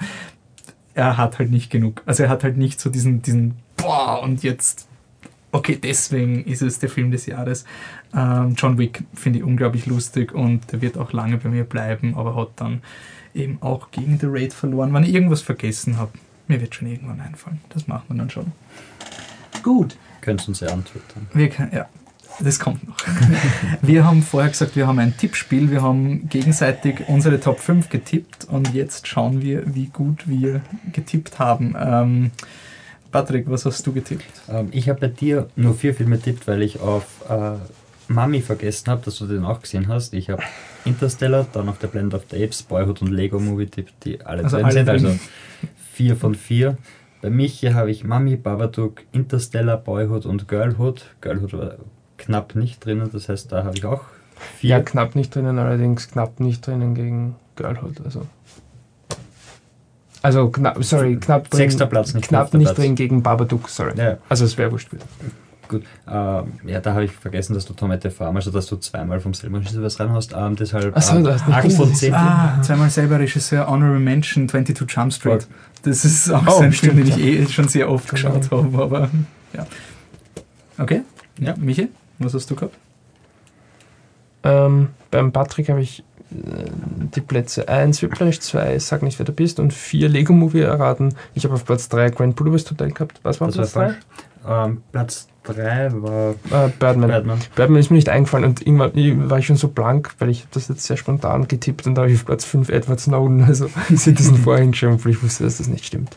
er 0.95 1.19
hat 1.19 1.39
halt 1.39 1.51
nicht 1.51 1.71
genug. 1.71 2.03
Also 2.07 2.23
er 2.23 2.29
hat 2.29 2.45
halt 2.45 2.57
nicht 2.57 2.81
so 2.81 2.91
diesen, 2.91 3.23
diesen 3.23 3.55
Boah, 3.77 4.23
und 4.23 4.43
jetzt 4.43 4.89
okay, 5.53 5.79
deswegen 5.83 6.45
ist 6.45 6.63
es 6.63 6.79
der 6.79 6.89
Film 6.89 7.11
des 7.11 7.27
Jahres. 7.27 7.65
Ähm, 8.15 8.55
John 8.57 8.79
Wick 8.79 9.05
finde 9.15 9.39
ich 9.39 9.45
unglaublich 9.45 9.87
lustig 9.87 10.33
und 10.33 10.73
der 10.73 10.83
wird 10.83 10.99
auch 10.99 11.13
lange 11.13 11.39
bei 11.39 11.49
mir 11.49 11.65
bleiben, 11.65 12.15
aber 12.17 12.37
hat 12.37 12.51
dann 12.57 12.83
eben 13.35 13.59
auch 13.61 13.91
gegen 13.91 14.19
The 14.19 14.27
Raid 14.29 14.53
verloren. 14.53 14.93
Wenn 14.93 15.05
ich 15.05 15.15
irgendwas 15.15 15.43
vergessen 15.43 15.99
habe, 15.99 16.13
mir 16.49 16.61
wird 16.61 16.75
schon 16.75 16.89
irgendwann 16.89 17.21
einfallen. 17.21 17.61
Das 17.71 17.87
machen 17.87 18.05
wir 18.09 18.17
dann 18.17 18.31
schon. 18.31 18.53
Gut. 19.63 19.97
Können 20.21 20.39
Sie 20.39 20.49
uns 20.49 20.61
ja 20.61 20.69
antworten. 20.69 21.29
Wir 21.33 21.49
können, 21.49 21.73
ja. 21.73 21.89
Das 22.41 22.61
kommt 22.61 22.87
noch. 22.87 22.97
wir 23.83 24.05
haben 24.05 24.23
vorher 24.23 24.51
gesagt, 24.51 24.77
wir 24.77 24.87
haben 24.87 24.99
ein 24.99 25.17
Tippspiel. 25.17 25.71
Wir 25.71 25.83
haben 25.83 26.29
gegenseitig 26.29 27.09
unsere 27.09 27.41
Top 27.41 27.61
5 27.61 27.89
getippt 27.89 28.45
und 28.45 28.75
jetzt 28.75 29.07
schauen 29.07 29.41
wir, 29.41 29.75
wie 29.75 29.87
gut 29.87 30.29
wir 30.29 30.61
getippt 30.93 31.39
haben. 31.39 31.75
Ähm, 31.79 32.31
Patrick, 33.17 33.51
was 33.51 33.65
hast 33.65 33.87
du 33.87 33.93
getippt? 33.93 34.25
Ähm, 34.49 34.69
ich 34.73 34.89
habe 34.91 35.01
bei 35.01 35.09
dir 35.09 35.49
nur 35.57 35.75
vier 35.75 35.95
Filme 35.95 36.17
getippt, 36.17 36.47
weil 36.47 36.61
ich 36.61 36.81
auf 36.81 37.07
äh, 37.31 37.53
Mami 38.09 38.43
vergessen 38.43 38.91
habe, 38.91 39.03
dass 39.05 39.17
du 39.17 39.27
den 39.27 39.45
auch 39.45 39.63
gesehen 39.63 39.89
hast. 39.89 40.13
Ich 40.13 40.29
habe 40.29 40.43
Interstellar, 40.85 41.47
dann 41.53 41.65
noch 41.65 41.79
der 41.79 41.89
Blend 41.89 42.13
of 42.13 42.25
the 42.31 42.45
Apes, 42.45 42.63
Boyhood 42.63 43.01
und 43.01 43.11
Lego 43.11 43.39
Movie 43.39 43.67
tippt, 43.67 44.05
die 44.05 44.21
alle 44.21 44.45
also 44.45 44.57
drin 44.57 44.67
alle 44.67 44.73
sind. 44.75 44.89
Also 44.91 45.19
vier 45.95 46.15
von 46.17 46.35
vier. 46.35 46.77
Bei 47.23 47.31
mich 47.31 47.59
hier 47.59 47.75
habe 47.75 47.91
ich 47.91 48.05
Mami, 48.05 48.37
Babadook, 48.37 49.03
Interstellar, 49.13 49.79
Boyhood 49.79 50.27
und 50.27 50.47
Girlhood. 50.47 51.07
Girlhood 51.23 51.55
war 51.55 51.77
knapp 52.19 52.55
nicht 52.55 52.85
drinnen, 52.85 53.09
das 53.11 53.31
heißt, 53.31 53.51
da 53.51 53.65
habe 53.65 53.79
ich 53.79 53.87
auch 53.87 54.05
vier. 54.59 54.71
Ja, 54.71 54.81
knapp 54.81 55.17
nicht 55.17 55.35
drinnen, 55.35 55.59
allerdings 55.59 56.11
knapp 56.11 56.39
nicht 56.39 56.67
drinnen 56.67 56.95
gegen 56.95 57.37
Girlhood. 57.57 58.03
Also 58.05 58.27
also 60.27 60.49
knapp, 60.51 60.83
sorry, 60.85 61.17
knapp 61.17 61.49
drin. 61.51 61.59
Sechster 61.59 61.87
Platz, 61.87 62.13
nicht 62.15 62.29
Knapp 62.29 62.53
nicht 62.55 62.65
Platz. 62.67 62.77
drin 62.77 62.95
gegen 62.97 63.23
Babadook, 63.23 63.69
sorry. 63.69 63.93
Ja. 63.97 64.17
Also 64.29 64.45
es 64.45 64.59
wäre 64.59 64.73
wurscht. 64.73 64.89
Gut, 65.69 65.83
ähm, 66.09 66.53
ja, 66.65 66.81
da 66.81 66.93
habe 66.95 67.05
ich 67.05 67.13
vergessen, 67.13 67.55
dass 67.55 67.65
du 67.67 67.73
Tomate 67.73 68.11
Farm, 68.11 68.37
also 68.37 68.51
dass 68.51 68.67
du 68.67 68.77
zweimal 68.77 69.19
vom 69.21 69.35
selben 69.35 69.57
Regisseur 69.57 69.83
was 69.83 69.99
rein 69.99 70.11
hast. 70.13 70.33
Ähm, 70.37 70.55
deshalb 70.57 70.93
Ach 70.97 71.03
so, 71.03 71.17
ähm, 71.17 71.25
du 71.25 71.33
hast 71.33 71.47
nicht 71.47 71.57
8 71.57 71.73
von 71.73 71.85
gewusst. 71.87 72.01
10. 72.01 72.15
Ah, 72.15 72.63
zweimal 72.63 72.91
selber 72.91 73.19
Regisseur, 73.19 73.67
Honorable 73.69 73.99
Mention, 74.01 74.49
22 74.49 74.87
Jump 74.89 75.13
Street. 75.13 75.47
Das 75.83 76.05
ist 76.05 76.31
auch 76.31 76.43
Oh, 76.47 76.51
so 76.59 76.61
ein 76.63 76.73
Film, 76.73 76.97
den 76.97 77.07
ich 77.09 77.19
eh 77.19 77.47
schon 77.49 77.69
sehr 77.69 77.89
oft 77.91 78.09
Genau. 78.15 78.35
geschaut 78.39 78.51
habe, 78.53 78.83
aber 78.83 79.11
ja. 79.53 79.67
Okay, 80.79 81.03
ja, 81.39 81.55
Michi, 81.57 81.89
was 82.19 82.35
hast 82.35 82.51
du 82.51 82.55
gehabt? 82.55 82.77
Ähm, 84.45 84.89
beim 85.11 85.33
Patrick 85.33 85.69
habe 85.69 85.81
ich 85.83 86.05
die 86.31 87.21
Plätze 87.21 87.69
1 87.69 88.03
Whiplash, 88.03 88.41
2 88.41 88.79
Sag 88.81 89.03
nicht, 89.03 89.19
wer 89.19 89.27
du 89.27 89.33
bist 89.33 89.61
und 89.61 89.73
4 89.73 90.09
Lego 90.09 90.33
Movie 90.33 90.61
erraten. 90.61 91.15
Ich 91.35 91.45
habe 91.45 91.55
auf 91.55 91.65
Platz 91.65 91.89
3 91.89 92.11
Grand 92.11 92.37
Budapest 92.37 92.71
Hotel 92.71 92.91
gehabt. 92.91 93.21
Was 93.23 93.41
war 93.41 93.49
Das 93.49 93.57
Platz 93.57 93.73
3? 93.73 93.81
falsch. 93.81 93.97
Ähm, 94.49 94.83
Platz 94.93 95.29
3 95.45 95.91
war 95.93 96.31
Äh, 96.31 96.69
Birdman. 96.79 97.11
Batman. 97.11 97.39
Birdman 97.55 97.81
ist 97.81 97.91
mir 97.91 97.97
nicht 97.97 98.09
eingefallen 98.09 98.45
und 98.45 98.67
irgendwann 98.67 99.31
war 99.31 99.39
ich 99.39 99.47
schon 99.47 99.57
so 99.57 99.69
blank, 99.69 100.15
weil 100.19 100.31
ich 100.31 100.47
das 100.51 100.69
jetzt 100.69 100.85
sehr 100.85 100.97
spontan 100.97 101.47
getippt 101.49 101.87
und 101.87 101.95
da 101.95 102.03
habe 102.03 102.11
ich 102.13 102.19
auf 102.19 102.27
Platz 102.27 102.45
5 102.45 102.69
Edward 102.71 103.01
Snowden, 103.01 103.45
also 103.45 103.69
Citizen 103.97 104.37
vorhin 104.37 104.73
geschrieben, 104.73 104.95
obwohl 104.95 105.13
ich 105.13 105.23
wusste, 105.23 105.45
dass 105.45 105.59
das 105.59 105.69
nicht 105.69 105.85
stimmt. 105.87 106.17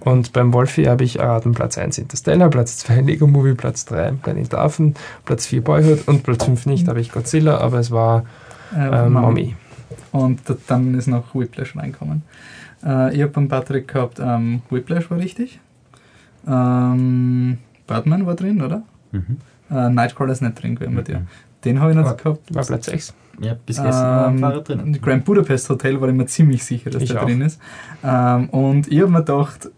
Und 0.00 0.32
beim 0.32 0.52
Wolfi 0.52 0.84
habe 0.84 1.04
ich 1.04 1.18
erraten 1.18 1.52
Platz 1.52 1.76
1 1.78 1.98
Interstellar, 1.98 2.48
Platz 2.48 2.78
2 2.78 3.02
Lego 3.02 3.26
Movie, 3.26 3.54
Platz 3.54 3.84
3 3.86 4.12
Planet 4.22 4.54
Affen, 4.54 4.94
Platz 5.24 5.46
4 5.46 5.62
Boyhood 5.62 6.08
und 6.08 6.22
Platz 6.22 6.44
5 6.44 6.66
nicht, 6.66 6.88
habe 6.88 7.00
ich 7.00 7.12
Godzilla, 7.12 7.58
aber 7.58 7.78
es 7.78 7.90
war 7.90 8.24
äh, 8.74 9.08
Mommy. 9.08 9.54
Und 10.12 10.48
d- 10.48 10.54
dann 10.66 10.94
ist 10.94 11.06
noch 11.06 11.34
Whiplash 11.34 11.76
reinkommen. 11.76 12.22
Äh, 12.84 13.14
ich 13.14 13.22
habe 13.22 13.32
beim 13.32 13.48
Patrick 13.48 13.88
gehabt, 13.88 14.18
ähm, 14.20 14.62
Whiplash 14.70 15.10
war 15.10 15.18
richtig. 15.18 15.60
Ähm, 16.46 17.58
Batman 17.86 18.26
war 18.26 18.34
drin, 18.34 18.62
oder? 18.62 18.82
Mhm. 19.12 19.38
Äh, 19.70 19.88
Nightcrawler 19.90 20.32
ist 20.32 20.42
nicht 20.42 20.60
drin 20.62 20.76
gewesen 20.76 20.94
bei 20.94 21.02
dir. 21.02 21.18
Mhm. 21.20 21.26
Den 21.64 21.80
habe 21.80 21.90
ich 21.90 21.96
noch 21.96 22.06
Ah, 22.06 22.12
gehabt. 22.12 22.54
War 22.54 22.64
Platz 22.64 22.86
6. 22.86 23.14
Ja, 23.40 23.54
bis 23.66 23.82
gestern 23.82 24.36
Ähm, 24.36 24.42
war 24.42 24.54
er 24.54 24.60
drin. 24.60 24.98
Grand 25.02 25.24
Budapest 25.24 25.68
Hotel 25.68 26.00
war 26.00 26.08
ich 26.08 26.14
mir 26.14 26.26
ziemlich 26.26 26.64
sicher, 26.64 26.90
dass 26.90 27.02
Ich 27.02 27.10
der 27.10 27.22
auch. 27.22 27.26
drin 27.26 27.40
ist. 27.42 27.60
Ähm, 28.04 28.48
und 28.50 28.88
ich 28.90 29.00
habe 29.00 29.10
mir 29.10 29.18
gedacht, 29.18 29.68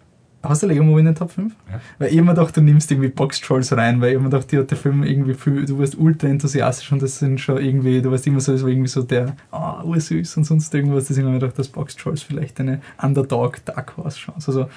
hast 0.42 0.62
du 0.62 0.66
Lego 0.66 0.84
Movie 0.84 1.00
in 1.00 1.06
den 1.06 1.14
Top 1.14 1.30
5? 1.30 1.54
Ja. 1.70 1.80
Weil 1.98 2.08
ich 2.08 2.20
mir 2.20 2.34
gedacht, 2.34 2.56
du 2.56 2.60
nimmst 2.60 2.90
irgendwie 2.90 3.08
Box 3.08 3.40
Trolls 3.40 3.76
rein, 3.76 4.00
weil 4.00 4.16
ich 4.16 4.22
gedacht, 4.22 4.50
die 4.52 4.58
hat 4.58 4.70
der 4.70 4.78
Film 4.78 5.02
irgendwie 5.02 5.34
viel, 5.34 5.64
du 5.64 5.78
warst 5.78 5.98
ultra 5.98 6.28
enthusiastisch 6.28 6.92
und 6.92 7.02
das 7.02 7.18
sind 7.18 7.40
schon 7.40 7.58
irgendwie, 7.58 8.00
du 8.00 8.10
warst 8.10 8.26
immer 8.26 8.40
so, 8.40 8.52
das 8.52 8.62
war 8.62 8.68
irgendwie 8.68 8.88
so 8.88 9.02
der, 9.02 9.36
ah, 9.50 9.82
ursüß 9.82 10.36
und 10.36 10.44
sonst 10.44 10.72
irgendwas. 10.74 11.06
Deswegen 11.06 11.26
habe 11.26 11.36
ich 11.36 11.42
mir 11.42 11.46
gedacht, 11.46 11.58
dass 11.58 11.68
Box 11.68 11.96
Trolls 11.96 12.22
vielleicht 12.22 12.60
eine 12.60 12.80
Underdog 13.02 13.64
Dark 13.64 13.96
Horse 13.96 14.18
Chance. 14.18 14.48
Also 14.48 14.68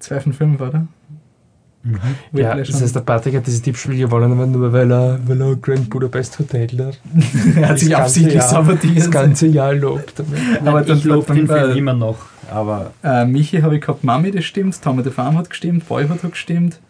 2 0.00 0.20
von 0.20 0.32
5, 0.32 0.60
oder? 0.60 0.86
Mhm. 1.82 1.98
Ja, 2.32 2.54
das 2.54 2.80
heißt, 2.80 2.94
der 2.94 3.00
Patrick 3.00 3.36
hat 3.36 3.46
dieses 3.46 3.62
Tippspiel 3.62 3.96
gewonnen, 3.96 4.32
aber 4.32 4.46
nur 4.46 4.70
weil 4.70 4.90
er, 4.92 5.18
weil 5.24 5.40
er 5.40 5.56
Grand 5.56 5.88
Budapest 5.88 6.38
Hotel 6.38 6.66
da 6.66 6.90
er 7.56 7.68
hat 7.70 7.78
sich 7.78 7.96
absichtlich 7.96 8.42
sabotiert. 8.42 8.98
das 8.98 9.10
ganze 9.10 9.46
Jahr 9.46 9.72
lobt. 9.72 10.22
Aber 10.62 10.82
dann 10.82 10.98
ich 10.98 11.04
bleibt 11.04 11.30
den 11.30 11.46
Film 11.46 11.76
immer 11.76 11.94
noch, 11.94 12.18
aber 12.50 12.92
Äh, 13.02 13.24
Michi 13.24 13.60
habe 13.60 13.76
ich 13.76 13.80
gehabt, 13.82 14.04
Mami, 14.04 14.30
das 14.30 14.44
stimmt, 14.44 14.80
Tommy 14.82 15.02
the 15.02 15.10
Farm 15.10 15.36
hat 15.38 15.48
gestimmt, 15.50 15.86
Boyhood 15.88 16.22
hat 16.22 16.32
gestimmt, 16.32 16.80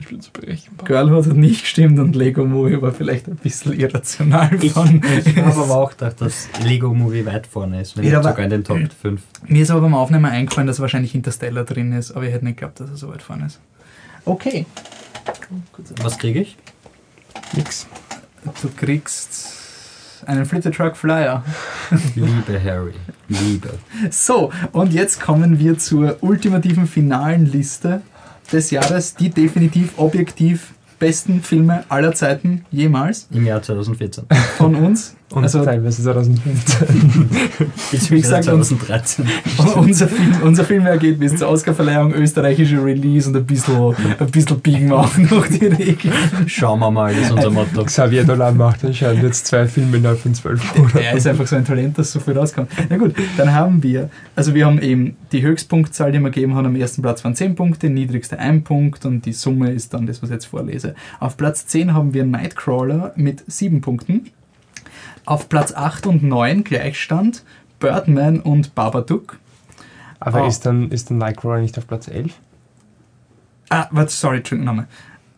Ich 0.00 0.06
bin 0.08 0.20
so 0.20 0.30
berechenbar. 0.32 0.86
Girlhood 0.86 1.26
hat 1.26 1.36
nicht 1.36 1.62
gestimmt 1.62 1.98
und 1.98 2.14
Lego 2.14 2.44
Movie 2.44 2.80
war 2.80 2.92
vielleicht 2.92 3.26
ein 3.26 3.36
bisschen 3.36 3.72
irrational 3.78 4.50
ich, 4.62 4.72
von. 4.72 5.02
ich 5.24 5.36
habe 5.36 5.60
aber 5.60 5.74
auch 5.82 5.90
gedacht, 5.90 6.20
dass 6.20 6.48
Lego 6.64 6.94
Movie 6.94 7.26
weit 7.26 7.46
vorne 7.48 7.80
ist, 7.80 7.96
wenn 7.96 8.04
Ja, 8.04 8.18
nicht 8.18 8.28
sogar 8.28 8.44
in 8.44 8.50
den 8.50 8.64
Top 8.64 8.78
5. 9.02 9.20
Mir 9.48 9.62
ist 9.62 9.70
aber 9.70 9.80
beim 9.80 9.94
Aufnehmen 9.94 10.26
eingefallen, 10.26 10.66
dass 10.68 10.78
wahrscheinlich 10.80 11.14
Interstellar 11.14 11.64
drin 11.64 11.92
ist, 11.92 12.12
aber 12.12 12.24
ich 12.26 12.32
hätte 12.32 12.44
nicht 12.44 12.58
geglaubt, 12.58 12.78
dass 12.80 12.90
er 12.90 12.96
so 12.96 13.08
weit 13.08 13.22
vorne 13.22 13.46
ist. 13.46 13.58
Okay. 14.24 14.66
Was 16.02 16.16
kriege 16.18 16.40
ich? 16.42 16.56
Nix. 17.54 17.86
Du 18.62 18.68
kriegst 18.76 19.67
einen 20.26 20.44
Flitter 20.44 20.70
Truck 20.70 20.96
Flyer. 20.96 21.44
Liebe 22.14 22.62
Harry, 22.62 22.94
Liebe. 23.28 23.70
So, 24.10 24.52
und 24.72 24.92
jetzt 24.92 25.20
kommen 25.20 25.58
wir 25.58 25.78
zur 25.78 26.16
ultimativen 26.22 26.86
finalen 26.86 27.46
Liste 27.46 28.02
des 28.52 28.70
Jahres, 28.70 29.14
die 29.14 29.30
definitiv 29.30 29.98
objektiv 29.98 30.72
besten 30.98 31.42
Filme 31.42 31.84
aller 31.88 32.12
Zeiten 32.14 32.64
jemals 32.70 33.28
Im 33.30 33.46
Jahr 33.46 33.62
2014. 33.62 34.24
von 34.56 34.74
uns. 34.74 35.14
Und 35.30 35.42
Also- 35.42 35.62
teilweise 35.64 36.02
2015. 36.02 36.88
Wie 38.10 38.20
gesagt, 38.20 38.48
uns- 38.48 38.68
2013. 38.68 39.26
unser, 39.76 40.08
Film, 40.08 40.32
unser 40.42 40.96
geht 40.96 41.20
bis 41.20 41.36
zur 41.36 41.48
Oscarverleihung, 41.48 42.14
österreichische 42.14 42.82
Release 42.82 43.28
und 43.28 43.36
ein 43.36 43.44
bisschen, 43.44 43.94
ein 44.18 44.30
bisschen 44.30 44.60
biegen 44.60 44.88
wir 44.88 44.96
auch 45.00 45.16
noch 45.18 45.46
die 45.46 45.66
Regeln. 45.66 46.14
Schauen 46.46 46.80
wir 46.80 46.90
mal, 46.90 47.12
ist 47.12 47.30
unser 47.30 47.50
Motto. 47.50 47.84
Xavier 47.84 48.24
Dolan 48.24 48.56
macht 48.56 48.84
anscheinend 48.84 49.22
jetzt 49.22 49.46
zwei 49.46 49.66
Filme 49.66 49.98
innerhalb 49.98 50.18
von 50.20 50.34
zwölf 50.34 50.74
Monaten. 50.76 50.98
Er 50.98 51.14
ist 51.14 51.26
einfach 51.26 51.46
so 51.46 51.56
ein 51.56 51.64
Talent, 51.64 51.98
dass 51.98 52.10
so 52.12 52.20
viel 52.20 52.36
rauskommt. 52.36 52.70
Na 52.88 52.96
gut, 52.96 53.14
dann 53.36 53.52
haben 53.52 53.82
wir, 53.82 54.08
also 54.34 54.54
wir 54.54 54.64
haben 54.64 54.80
eben 54.80 55.16
die 55.32 55.42
Höchstpunktzahl, 55.42 56.10
die 56.10 56.20
wir 56.20 56.30
gegeben 56.30 56.54
haben, 56.54 56.66
am 56.66 56.76
ersten 56.76 57.02
Platz 57.02 57.22
waren 57.24 57.34
10 57.34 57.54
Punkte, 57.54 57.90
niedrigste 57.90 58.38
1 58.38 58.64
Punkt 58.64 59.04
und 59.04 59.26
die 59.26 59.32
Summe 59.34 59.72
ist 59.72 59.92
dann 59.92 60.06
das, 60.06 60.22
was 60.22 60.30
ich 60.30 60.34
jetzt 60.34 60.46
vorlese. 60.46 60.94
Auf 61.20 61.36
Platz 61.36 61.66
10 61.66 61.92
haben 61.92 62.14
wir 62.14 62.24
Nightcrawler 62.24 63.12
mit 63.16 63.44
7 63.46 63.82
Punkten. 63.82 64.30
Auf 65.28 65.50
Platz 65.50 65.74
8 65.74 66.06
und 66.06 66.22
9 66.22 66.64
Gleichstand 66.64 67.44
Birdman 67.80 68.40
und 68.40 68.74
Babadook. 68.74 69.38
Aber 70.20 70.44
Oh. 70.44 70.48
ist 70.48 70.64
dann, 70.64 70.90
ist 70.90 71.10
dann 71.10 71.18
Nightcrawler 71.18 71.60
nicht 71.60 71.76
auf 71.76 71.86
Platz 71.86 72.08
11? 72.08 72.32
Ah, 73.68 73.88
warte, 73.90 74.10
sorry, 74.10 74.38
Entschuldigung, 74.38 74.66
nochmal. 74.66 74.86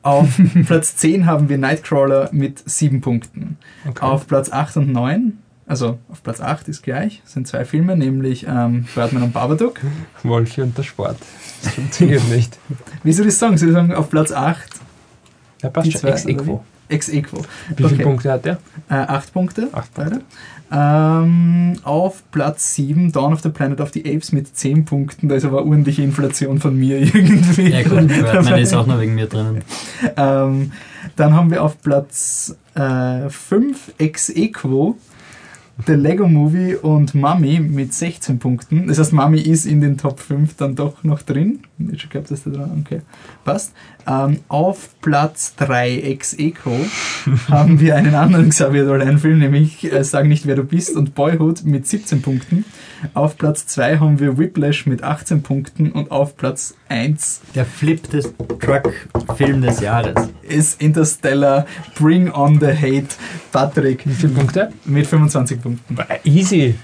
Auf 0.03 0.29
Platz 0.67 0.95
10 0.97 1.27
haben 1.27 1.49
wir 1.49 1.59
Nightcrawler 1.59 2.29
mit 2.33 2.63
7 2.65 3.01
Punkten. 3.01 3.59
Okay. 3.85 4.01
Auf 4.05 4.29
Platz 4.29 4.51
8 4.53 4.77
und 4.77 4.93
9, 4.93 5.39
also 5.67 5.99
auf 6.09 6.23
Platz 6.23 6.41
8 6.41 6.69
ist 6.69 6.83
gleich, 6.83 7.21
sind 7.25 7.49
zwei 7.49 7.65
Filme, 7.65 7.97
nämlich 7.97 8.47
ähm, 8.49 8.87
Birdman 8.95 9.25
und 9.25 9.33
Babadook. 9.33 9.81
Wolfi 10.23 10.63
und 10.63 10.79
der 10.79 10.85
Sport. 10.85 11.17
Das 11.65 11.75
funktioniert 11.75 12.29
nicht. 12.29 12.57
Wie 13.03 13.13
soll 13.13 13.27
ich 13.27 13.37
sagen? 13.37 13.59
Soll 13.59 13.71
ich 13.71 13.75
sagen, 13.75 13.93
auf 13.93 14.09
Platz 14.09 14.31
8 14.31 14.71
Ja, 15.63 15.69
passt 15.71 15.87
Die 15.89 15.93
schon. 15.93 16.09
Ex 16.11 16.25
Equo. 16.27 16.65
Ex 16.91 17.09
equo. 17.09 17.39
Wie 17.77 17.85
viele 17.85 17.95
Okay. 17.95 18.03
Punkte 18.03 18.33
hat 18.33 18.45
der? 18.45 18.59
Äh, 18.89 18.95
8 18.95 19.33
Punkte. 19.33 19.69
Acht 19.73 19.93
beide. 19.95 20.11
Punkte. 20.11 20.27
Ähm, 20.73 21.77
auf 21.83 22.23
Platz 22.31 22.75
7 22.77 23.11
Dawn 23.11 23.33
of 23.33 23.41
the 23.41 23.49
Planet 23.49 23.81
of 23.81 23.91
the 23.93 24.01
Apes 24.01 24.31
mit 24.33 24.57
10 24.57 24.85
Punkten. 24.85 25.29
Da 25.29 25.35
ist 25.35 25.45
aber 25.45 25.65
ordentliche 25.65 26.03
Inflation 26.03 26.59
von 26.61 26.77
mir 26.77 26.99
irgendwie. 27.01 27.71
Ja 27.71 27.83
gut, 27.83 28.07
Birdman 28.09 28.61
ist 28.61 28.75
auch 28.75 28.87
nur 28.87 29.01
wegen 29.01 29.15
mir 29.17 29.27
drinnen. 29.27 29.63
Ähm, 30.17 30.73
dann 31.17 31.35
haben 31.35 31.51
wir 31.51 31.63
auf 31.65 31.81
Platz 31.83 32.57
5 32.75 33.95
Ex 33.99 34.31
Equo 34.31 34.97
The 35.87 35.93
Lego 35.93 36.29
Movie 36.29 36.75
und 36.75 37.15
Mummy 37.15 37.61
mit 37.61 37.95
16 37.95 38.39
Punkten. 38.39 38.89
Das 38.89 38.99
heißt, 38.99 39.13
Mummy 39.13 39.41
ist 39.41 39.67
in 39.67 39.81
den 39.81 39.97
Top 39.99 40.21
5 40.21 40.57
dann 40.57 40.75
doch 40.75 41.05
noch 41.05 41.23
drin. 41.23 41.61
Ich 41.93 42.09
glaube, 42.11 42.29
dass 42.29 42.45
der 42.45 42.53
dran. 42.53 42.85
Okay, 42.85 43.03
passt. 43.45 43.73
Ähm, 44.07 44.41
auf 44.49 44.91
Platz 45.01 45.55
3 45.57 46.01
Ex 46.01 46.35
Equo 46.39 46.77
haben 47.49 47.81
wir 47.81 47.97
einen 47.97 48.15
anderen 48.15 48.51
Xavier 48.51 48.85
Dolan-Film, 48.85 49.39
nämlich 49.39 49.93
äh, 49.93 50.03
Sag 50.05 50.27
nicht, 50.27 50.47
wer 50.47 50.57
du 50.57 50.65
bist 50.65 50.97
und 50.97 51.15
Boyhood 51.15 51.65
mit 51.65 51.87
17 51.87 52.23
Punkten. 52.23 52.65
Auf 53.15 53.37
Platz 53.39 53.67
2 53.67 53.99
haben 53.99 54.19
wir 54.21 54.39
Whiplash 54.39 54.87
mit 54.87 55.03
18 55.03 55.43
Punkten 55.43 55.93
und 55.93 56.11
auf 56.11 56.37
Platz 56.37 56.75
1 56.89 57.41
Der 57.55 57.65
Flip 57.65 58.09
des 58.11 58.33
Truck-Film 58.61 59.63
des 59.63 59.81
Jahres. 59.81 60.29
ist 60.43 60.81
Interstellar 60.81 61.67
Bring 61.99 62.31
on 62.31 62.61
the 62.61 62.67
Hate 62.67 63.09
Patrick 63.53 64.03
Wie 64.07 64.15
viele 64.15 64.33
Punkte? 64.35 64.73
mit 64.85 65.07
25 65.07 65.63
Punkten. 65.63 65.97
Easy. 66.25 66.75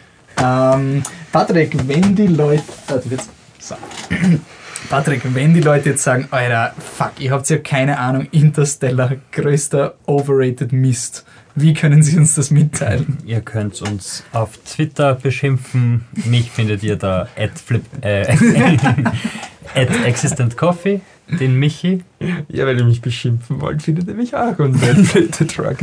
Ähm, 0.43 1.03
Patrick, 1.33 1.77
wenn 1.89 2.15
die 2.15 2.27
Leute. 2.27 2.63
Warte, 2.89 3.09
jetzt. 3.09 3.31
So. 3.59 3.75
Patrick, 4.91 5.23
wenn 5.35 5.53
die 5.53 5.61
Leute 5.61 5.91
jetzt 5.91 6.05
sagen, 6.05 6.29
Alter, 6.31 6.73
fuck, 6.79 7.13
ihr 7.19 7.33
habt 7.33 7.49
ja 7.51 7.59
keine 7.59 7.99
Ahnung, 7.99 8.29
Interstellar, 8.31 9.17
größter 9.33 9.95
overrated 10.07 10.73
Mist. 10.73 11.25
Wie 11.59 11.73
können 11.73 12.03
Sie 12.03 12.19
uns 12.19 12.35
das 12.35 12.51
mitteilen? 12.51 13.17
Ihr 13.25 13.41
könnt 13.41 13.81
uns 13.81 14.25
auf 14.33 14.59
Twitter 14.59 15.15
beschimpfen. 15.15 16.05
Mich 16.27 16.51
findet 16.51 16.83
ihr 16.83 16.97
da 16.97 17.29
at, 17.35 17.59
flip, 17.59 17.83
äh, 18.03 18.31
at 19.75 20.05
Existent 20.05 20.59
Coffee, 20.59 21.01
den 21.29 21.57
Michi. 21.59 22.05
Ja, 22.49 22.67
wenn 22.67 22.79
ihr 22.79 22.85
mich 22.85 23.01
beschimpfen 23.01 23.61
wollt, 23.61 23.83
findet 23.83 24.09
ihr 24.09 24.15
mich 24.15 24.35
auch 24.37 24.59
und 24.59 24.77
Flip 24.77 25.35
the 25.39 25.45
Truck. 25.47 25.79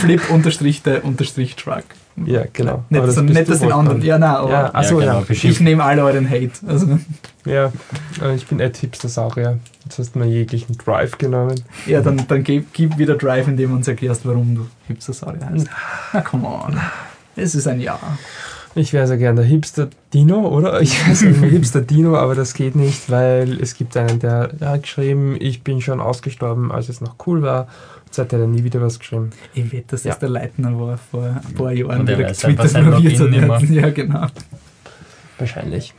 Flip 0.00 0.30
unterstrich 0.30 0.82
der 0.82 1.04
unterstrich 1.04 1.56
Truck. 1.56 1.84
Ja, 2.26 2.44
genau. 2.52 2.84
Nicht, 2.90 3.02
das 3.04 3.14
bist 3.16 3.28
nicht 3.28 3.48
das 3.48 3.60
den 3.60 3.72
anderen. 3.72 4.02
Ja, 4.02 4.18
nein, 4.18 4.30
aber 4.30 4.50
Ja, 4.50 4.74
achso, 4.74 4.96
genau, 4.96 5.20
ja. 5.20 5.24
ich 5.30 5.60
nehme 5.60 5.84
alle 5.84 6.04
euren 6.04 6.28
Hate. 6.28 6.50
Also, 6.66 6.98
Ja, 7.46 7.72
ich 8.34 8.46
bin 8.46 8.60
Ed 8.60 8.76
Hipster-Saurier. 8.76 9.58
Jetzt 9.84 9.98
hast 9.98 10.14
du 10.14 10.18
mal 10.18 10.28
jeglichen 10.28 10.76
Drive 10.76 11.16
genommen. 11.18 11.60
ja, 11.86 12.00
dann, 12.02 12.26
dann 12.28 12.42
gib, 12.44 12.72
gib 12.72 12.98
wieder 12.98 13.16
Drive, 13.16 13.48
indem 13.48 13.70
du 13.70 13.76
uns 13.76 13.88
erklärst, 13.88 14.26
warum 14.26 14.54
du 14.54 14.66
Hipster-Saurier 14.88 15.46
heißt. 15.48 15.66
Na, 16.12 16.20
come 16.22 16.46
on. 16.46 16.78
Es 17.36 17.54
ist 17.54 17.66
ein 17.66 17.80
Ja. 17.80 17.98
Ich 18.74 18.92
wäre 18.92 19.06
sehr 19.06 19.16
gern 19.16 19.34
der 19.36 19.44
Hipster 19.44 19.88
Dino, 20.14 20.46
oder? 20.46 20.80
Ich 20.80 21.04
wäre 21.06 21.32
gern 21.34 21.50
Hipster 21.50 21.80
Dino, 21.80 22.16
aber 22.16 22.34
das 22.34 22.54
geht 22.54 22.76
nicht, 22.76 23.10
weil 23.10 23.60
es 23.60 23.74
gibt 23.74 23.96
einen, 23.96 24.20
der, 24.20 24.52
hat 24.60 24.82
geschrieben, 24.84 25.36
ich 25.40 25.62
bin 25.62 25.80
schon 25.80 26.00
ausgestorben, 26.00 26.70
als 26.70 26.88
es 26.88 27.00
noch 27.00 27.16
cool 27.26 27.42
war. 27.42 27.62
Und 28.04 28.14
seitdem 28.14 28.40
hat 28.40 28.46
er 28.46 28.48
nie 28.48 28.64
wieder 28.64 28.80
was 28.80 28.98
geschrieben. 28.98 29.30
Ich 29.54 29.72
wette, 29.72 29.86
dass 29.88 30.04
Ja. 30.04 30.10
das 30.12 30.20
der 30.20 30.28
Leitner 30.28 30.78
war 30.78 30.98
vor 30.98 31.24
ein 31.24 31.54
paar 31.54 31.72
Jahren, 31.72 32.06
der 32.06 32.16
getwittert 32.16 32.74
hat. 32.74 33.62
Ja, 33.70 33.90
genau. 33.90 34.26
Wahrscheinlich. 35.38 35.94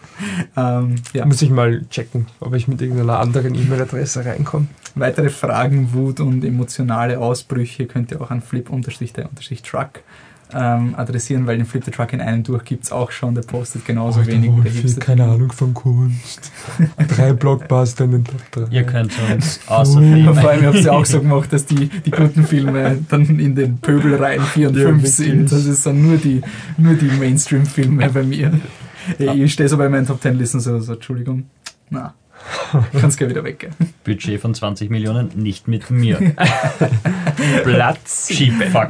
Ähm, 0.56 0.96
ja. 1.14 1.26
Muss 1.26 1.42
ich 1.42 1.50
mal 1.50 1.82
checken, 1.90 2.28
ob 2.40 2.54
ich 2.54 2.68
mit 2.68 2.80
irgendeiner 2.82 3.20
anderen 3.20 3.56
E-Mail-Adresse 3.56 4.24
reinkomme. 4.24 4.68
Weitere 4.94 5.30
Fragen, 5.30 5.94
Wut 5.94 6.20
und 6.20 6.44
emotionale 6.46 7.18
Ausbrüche 7.20 7.88
könnt 7.88 8.12
ihr 8.12 8.22
auch 8.22 8.30
an 8.30 8.42
flip-der-truck 8.42 9.90
ähm, 10.54 10.96
adressieren, 10.96 11.48
weil 11.48 11.58
den 11.58 11.66
Flip 11.66 11.84
the 11.84 11.92
Truck 11.92 12.14
in 12.14 12.22
einem 12.22 12.44
durch 12.44 12.64
gibt 12.66 12.84
es 12.84 12.92
auch 12.92 13.12
schon, 13.12 13.36
der 13.36 13.42
postet 13.42 13.86
genauso 13.86 14.26
wenig 14.26 14.52
wie 14.58 14.62
der 14.62 14.72
Hipster. 14.72 15.00
keine 15.00 15.24
Ahnung 15.26 15.52
von 15.52 15.74
Kunst. 15.74 16.52
Drei 17.16 17.34
Blockbuster 17.42 18.06
in 18.06 18.12
den 18.12 18.24
Top 18.26 18.52
3. 18.52 18.76
Ihr 18.76 18.84
könnt 18.84 19.12
uns 19.34 19.60
außer 19.68 19.98
Aber 19.98 20.08
Filme 20.08 20.34
vor 20.36 20.50
allem, 20.50 20.60
ich 20.62 20.66
habe 20.68 20.78
es 20.80 20.86
ja 20.86 20.92
auch 20.92 21.06
so 21.06 21.20
gemacht, 21.20 21.52
dass 21.54 21.66
die, 21.66 21.88
die 21.88 22.12
guten 22.12 22.44
Filme 22.46 23.00
dann 23.10 23.26
in 23.40 23.56
den 23.56 23.78
Pöbelreihen 23.78 24.44
4 24.44 24.70
und 24.70 24.76
Ja, 24.78 24.84
5 24.84 24.96
wirklich. 24.98 25.14
sind. 25.16 25.52
Das 25.52 25.66
ist 25.66 25.86
dann 25.86 26.02
nur 26.02 26.18
die, 26.18 26.42
nur 26.78 26.94
die 26.96 27.06
Mainstream-Filme 27.08 28.10
bei 28.10 28.24
mir. 28.24 28.52
Ich 29.18 29.54
stehe 29.54 29.68
so 29.70 29.78
bei 29.78 29.90
meinen 29.90 30.06
Top 30.06 30.22
10 30.22 30.38
Listen 30.38 30.60
so, 30.60 30.80
so 30.80 30.94
Entschuldigung, 30.94 31.46
na, 31.90 32.14
kannst 33.00 33.18
gleich 33.18 33.30
wieder 33.30 33.44
weggehen. 33.44 33.74
Budget 34.04 34.42
von 34.42 34.54
20 34.54 34.90
Millionen, 34.90 35.32
nicht 35.36 35.68
mit 35.68 35.90
mir. 35.90 36.18
Platz. 37.64 38.32
Fuck. 38.72 38.90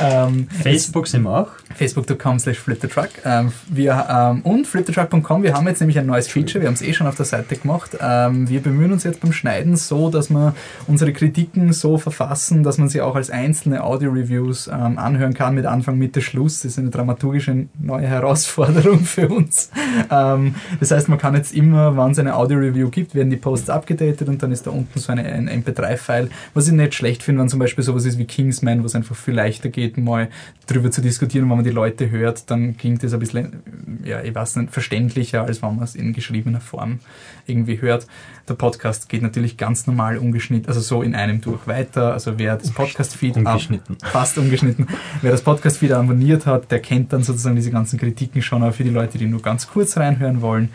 Ähm, 0.00 0.48
Facebook 0.62 1.06
sind 1.06 1.22
wir 1.22 1.30
auch. 1.30 1.48
facebook.com 1.74 2.38
slash 2.38 2.58
flipthetruck 2.58 3.10
ähm, 3.24 3.52
wir, 3.68 4.06
ähm, 4.08 4.40
und 4.42 4.66
flipthetruck.com, 4.66 5.42
wir 5.42 5.54
haben 5.54 5.66
jetzt 5.66 5.80
nämlich 5.80 5.98
ein 5.98 6.06
neues 6.06 6.28
Feature, 6.28 6.62
wir 6.62 6.68
haben 6.68 6.74
es 6.74 6.82
eh 6.82 6.92
schon 6.92 7.06
auf 7.06 7.16
der 7.16 7.26
Seite 7.26 7.56
gemacht. 7.56 7.96
Ähm, 8.00 8.48
wir 8.48 8.60
bemühen 8.60 8.92
uns 8.92 9.04
jetzt 9.04 9.20
beim 9.20 9.32
Schneiden 9.32 9.76
so, 9.76 10.10
dass 10.10 10.30
wir 10.30 10.54
unsere 10.86 11.12
Kritiken 11.12 11.72
so 11.72 11.98
verfassen, 11.98 12.62
dass 12.62 12.78
man 12.78 12.88
sie 12.88 13.00
auch 13.00 13.16
als 13.16 13.30
einzelne 13.30 13.84
Audio-Reviews 13.84 14.68
ähm, 14.68 14.98
anhören 14.98 15.34
kann 15.34 15.54
mit 15.54 15.66
Anfang, 15.66 15.98
Mitte, 15.98 16.20
Schluss. 16.22 16.62
Das 16.62 16.72
ist 16.72 16.78
eine 16.78 16.90
dramaturgische 16.90 17.66
neue 17.78 18.06
Herausforderung 18.06 19.00
für 19.04 19.28
uns. 19.28 19.70
Ähm, 20.10 20.54
das 20.80 20.90
heißt, 20.90 21.08
man 21.08 21.18
kann 21.18 21.34
jetzt 21.34 21.54
immer, 21.54 21.96
wenn 21.96 22.12
es 22.12 22.18
eine 22.18 22.34
Audio-Review 22.34 22.65
gibt, 22.72 23.14
werden 23.14 23.30
die 23.30 23.36
Posts 23.36 23.70
abgedatet 23.70 24.28
und 24.28 24.42
dann 24.42 24.52
ist 24.52 24.66
da 24.66 24.70
unten 24.70 24.98
so 24.98 25.12
eine, 25.12 25.24
ein 25.24 25.48
MP3-File, 25.48 26.30
was 26.54 26.66
ich 26.68 26.72
nicht 26.74 26.94
schlecht 26.94 27.22
finde, 27.22 27.42
wenn 27.42 27.48
zum 27.48 27.58
Beispiel 27.58 27.82
sowas 27.84 28.04
ist 28.04 28.18
wie 28.18 28.24
Kingsman, 28.24 28.82
wo 28.82 28.86
es 28.86 28.94
einfach 28.94 29.16
viel 29.16 29.34
leichter 29.34 29.68
geht, 29.68 29.96
mal 29.98 30.28
drüber 30.66 30.90
zu 30.90 31.00
diskutieren, 31.00 31.48
wenn 31.48 31.56
man 31.56 31.64
die 31.64 31.70
Leute 31.70 32.10
hört, 32.10 32.50
dann 32.50 32.76
klingt 32.76 33.02
das 33.02 33.12
ein 33.12 33.20
bisschen, 33.20 34.00
ja, 34.04 34.22
ich 34.22 34.34
weiß 34.34 34.56
nicht, 34.56 34.72
verständlicher, 34.72 35.44
als 35.44 35.62
wenn 35.62 35.76
man 35.76 35.84
es 35.84 35.94
in 35.94 36.12
geschriebener 36.12 36.60
Form 36.60 37.00
irgendwie 37.46 37.80
hört. 37.80 38.06
Der 38.48 38.54
Podcast 38.54 39.08
geht 39.08 39.22
natürlich 39.22 39.56
ganz 39.56 39.86
normal 39.86 40.18
ungeschnitten, 40.18 40.68
also 40.68 40.80
so 40.80 41.02
in 41.02 41.14
einem 41.14 41.40
durch 41.40 41.66
weiter. 41.66 42.12
Also 42.12 42.38
wer 42.38 42.56
das 42.56 42.70
Podcast-Feed 42.70 43.36
ab- 43.38 43.46
Ungeschnitten. 43.46 43.96
fast 44.04 44.38
ungeschnitten. 44.38 44.86
Wer 45.20 45.32
das 45.32 45.42
Podcast 45.42 45.82
wieder 45.82 45.98
abonniert 45.98 46.46
hat, 46.46 46.70
der 46.70 46.80
kennt 46.80 47.12
dann 47.12 47.22
sozusagen 47.24 47.56
diese 47.56 47.70
ganzen 47.70 47.98
Kritiken 47.98 48.42
schon, 48.42 48.62
aber 48.62 48.72
für 48.72 48.84
die 48.84 48.90
Leute, 48.90 49.18
die 49.18 49.26
nur 49.26 49.42
ganz 49.42 49.66
kurz 49.66 49.96
reinhören 49.96 50.42
wollen, 50.42 50.68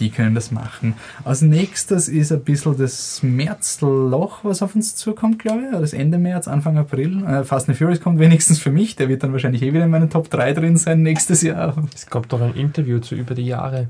die 0.00 0.10
können 0.10 0.34
das 0.34 0.50
machen. 0.50 0.94
Als 1.24 1.42
nächstes 1.42 2.08
ist 2.08 2.32
ein 2.32 2.42
bisschen 2.42 2.76
das 2.76 3.22
Märzloch, 3.22 4.38
was 4.42 4.62
auf 4.62 4.74
uns 4.74 4.96
zukommt, 4.96 5.38
glaube 5.38 5.64
ich. 5.64 5.78
Das 5.78 5.92
Ende 5.92 6.18
März, 6.18 6.48
Anfang 6.48 6.78
April. 6.78 7.24
Äh, 7.24 7.44
Fast 7.44 7.68
and 7.68 7.78
Furious 7.78 8.00
kommt 8.00 8.18
wenigstens 8.18 8.58
für 8.58 8.70
mich. 8.70 8.96
Der 8.96 9.08
wird 9.08 9.22
dann 9.22 9.32
wahrscheinlich 9.32 9.62
eh 9.62 9.72
wieder 9.72 9.84
in 9.84 9.90
meinen 9.90 10.10
Top 10.10 10.30
3 10.30 10.54
drin 10.54 10.76
sein 10.78 11.02
nächstes 11.02 11.42
Jahr. 11.42 11.76
Es 11.94 12.06
kommt 12.06 12.32
doch 12.32 12.40
ein 12.40 12.54
Interview 12.54 12.98
zu 12.98 13.14
über 13.14 13.34
die 13.34 13.46
Jahre. 13.46 13.88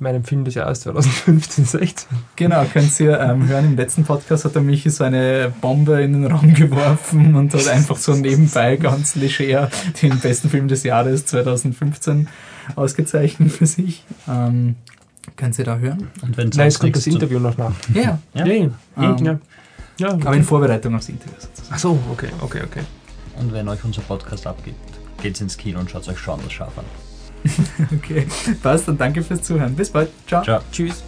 Meinem 0.00 0.22
Film 0.22 0.44
des 0.44 0.54
Jahres 0.54 0.82
2015, 0.82 1.64
16. 1.64 2.08
Genau, 2.36 2.64
könnt 2.72 3.00
ihr 3.00 3.18
ähm, 3.18 3.48
hören. 3.48 3.64
Im 3.64 3.76
letzten 3.76 4.04
Podcast 4.04 4.44
hat 4.44 4.54
der 4.54 4.62
Michi 4.62 4.90
so 4.90 5.02
eine 5.02 5.52
Bombe 5.60 6.00
in 6.02 6.12
den 6.12 6.26
Raum 6.30 6.54
geworfen 6.54 7.34
und 7.34 7.52
hat 7.52 7.66
einfach 7.66 7.96
so 7.96 8.14
nebenbei 8.14 8.76
ganz 8.76 9.16
leger 9.16 9.70
den 10.00 10.20
besten 10.20 10.50
Film 10.50 10.68
des 10.68 10.84
Jahres 10.84 11.26
2015 11.26 12.28
ausgezeichnet 12.76 13.50
für 13.50 13.66
sich. 13.66 14.04
Ähm, 14.28 14.76
könnt 15.36 15.58
ihr 15.58 15.64
da 15.64 15.78
hören? 15.78 16.08
Und 16.22 16.36
wenn 16.36 16.48
Nein, 16.50 16.68
es 16.68 16.78
kommt 16.78 16.96
das 16.96 17.06
Interview 17.06 17.38
noch 17.38 17.56
nach. 17.56 17.72
Ja. 17.94 18.18
Ja. 18.34 18.46
ja. 18.46 18.70
Ähm, 18.96 19.16
ja. 19.24 19.38
ja. 19.98 20.08
Aber 20.10 20.34
in 20.34 20.44
Vorbereitung 20.44 20.94
aufs 20.94 21.08
Interview 21.08 21.34
sozusagen. 21.38 21.68
Ach 21.70 21.78
so, 21.78 21.98
okay, 22.12 22.28
okay, 22.40 22.62
okay. 22.64 22.82
Und 23.38 23.52
wenn 23.52 23.68
euch 23.68 23.82
unser 23.84 24.02
Podcast 24.02 24.46
abgibt, 24.46 24.78
geht's 25.22 25.40
ins 25.40 25.56
Kino 25.56 25.80
und 25.80 25.90
schaut 25.90 26.08
euch 26.08 26.18
Schauen 26.18 26.40
das 26.42 26.52
scharf 26.52 26.78
an. 26.78 26.84
Okay, 27.96 28.26
passt, 28.62 28.88
dann 28.88 28.98
danke 28.98 29.22
fürs 29.22 29.42
Zuhören. 29.42 29.74
Bis 29.74 29.90
bald. 29.90 30.10
Ciao. 30.26 30.42
Ciao. 30.42 30.60
Tschüss. 30.72 31.02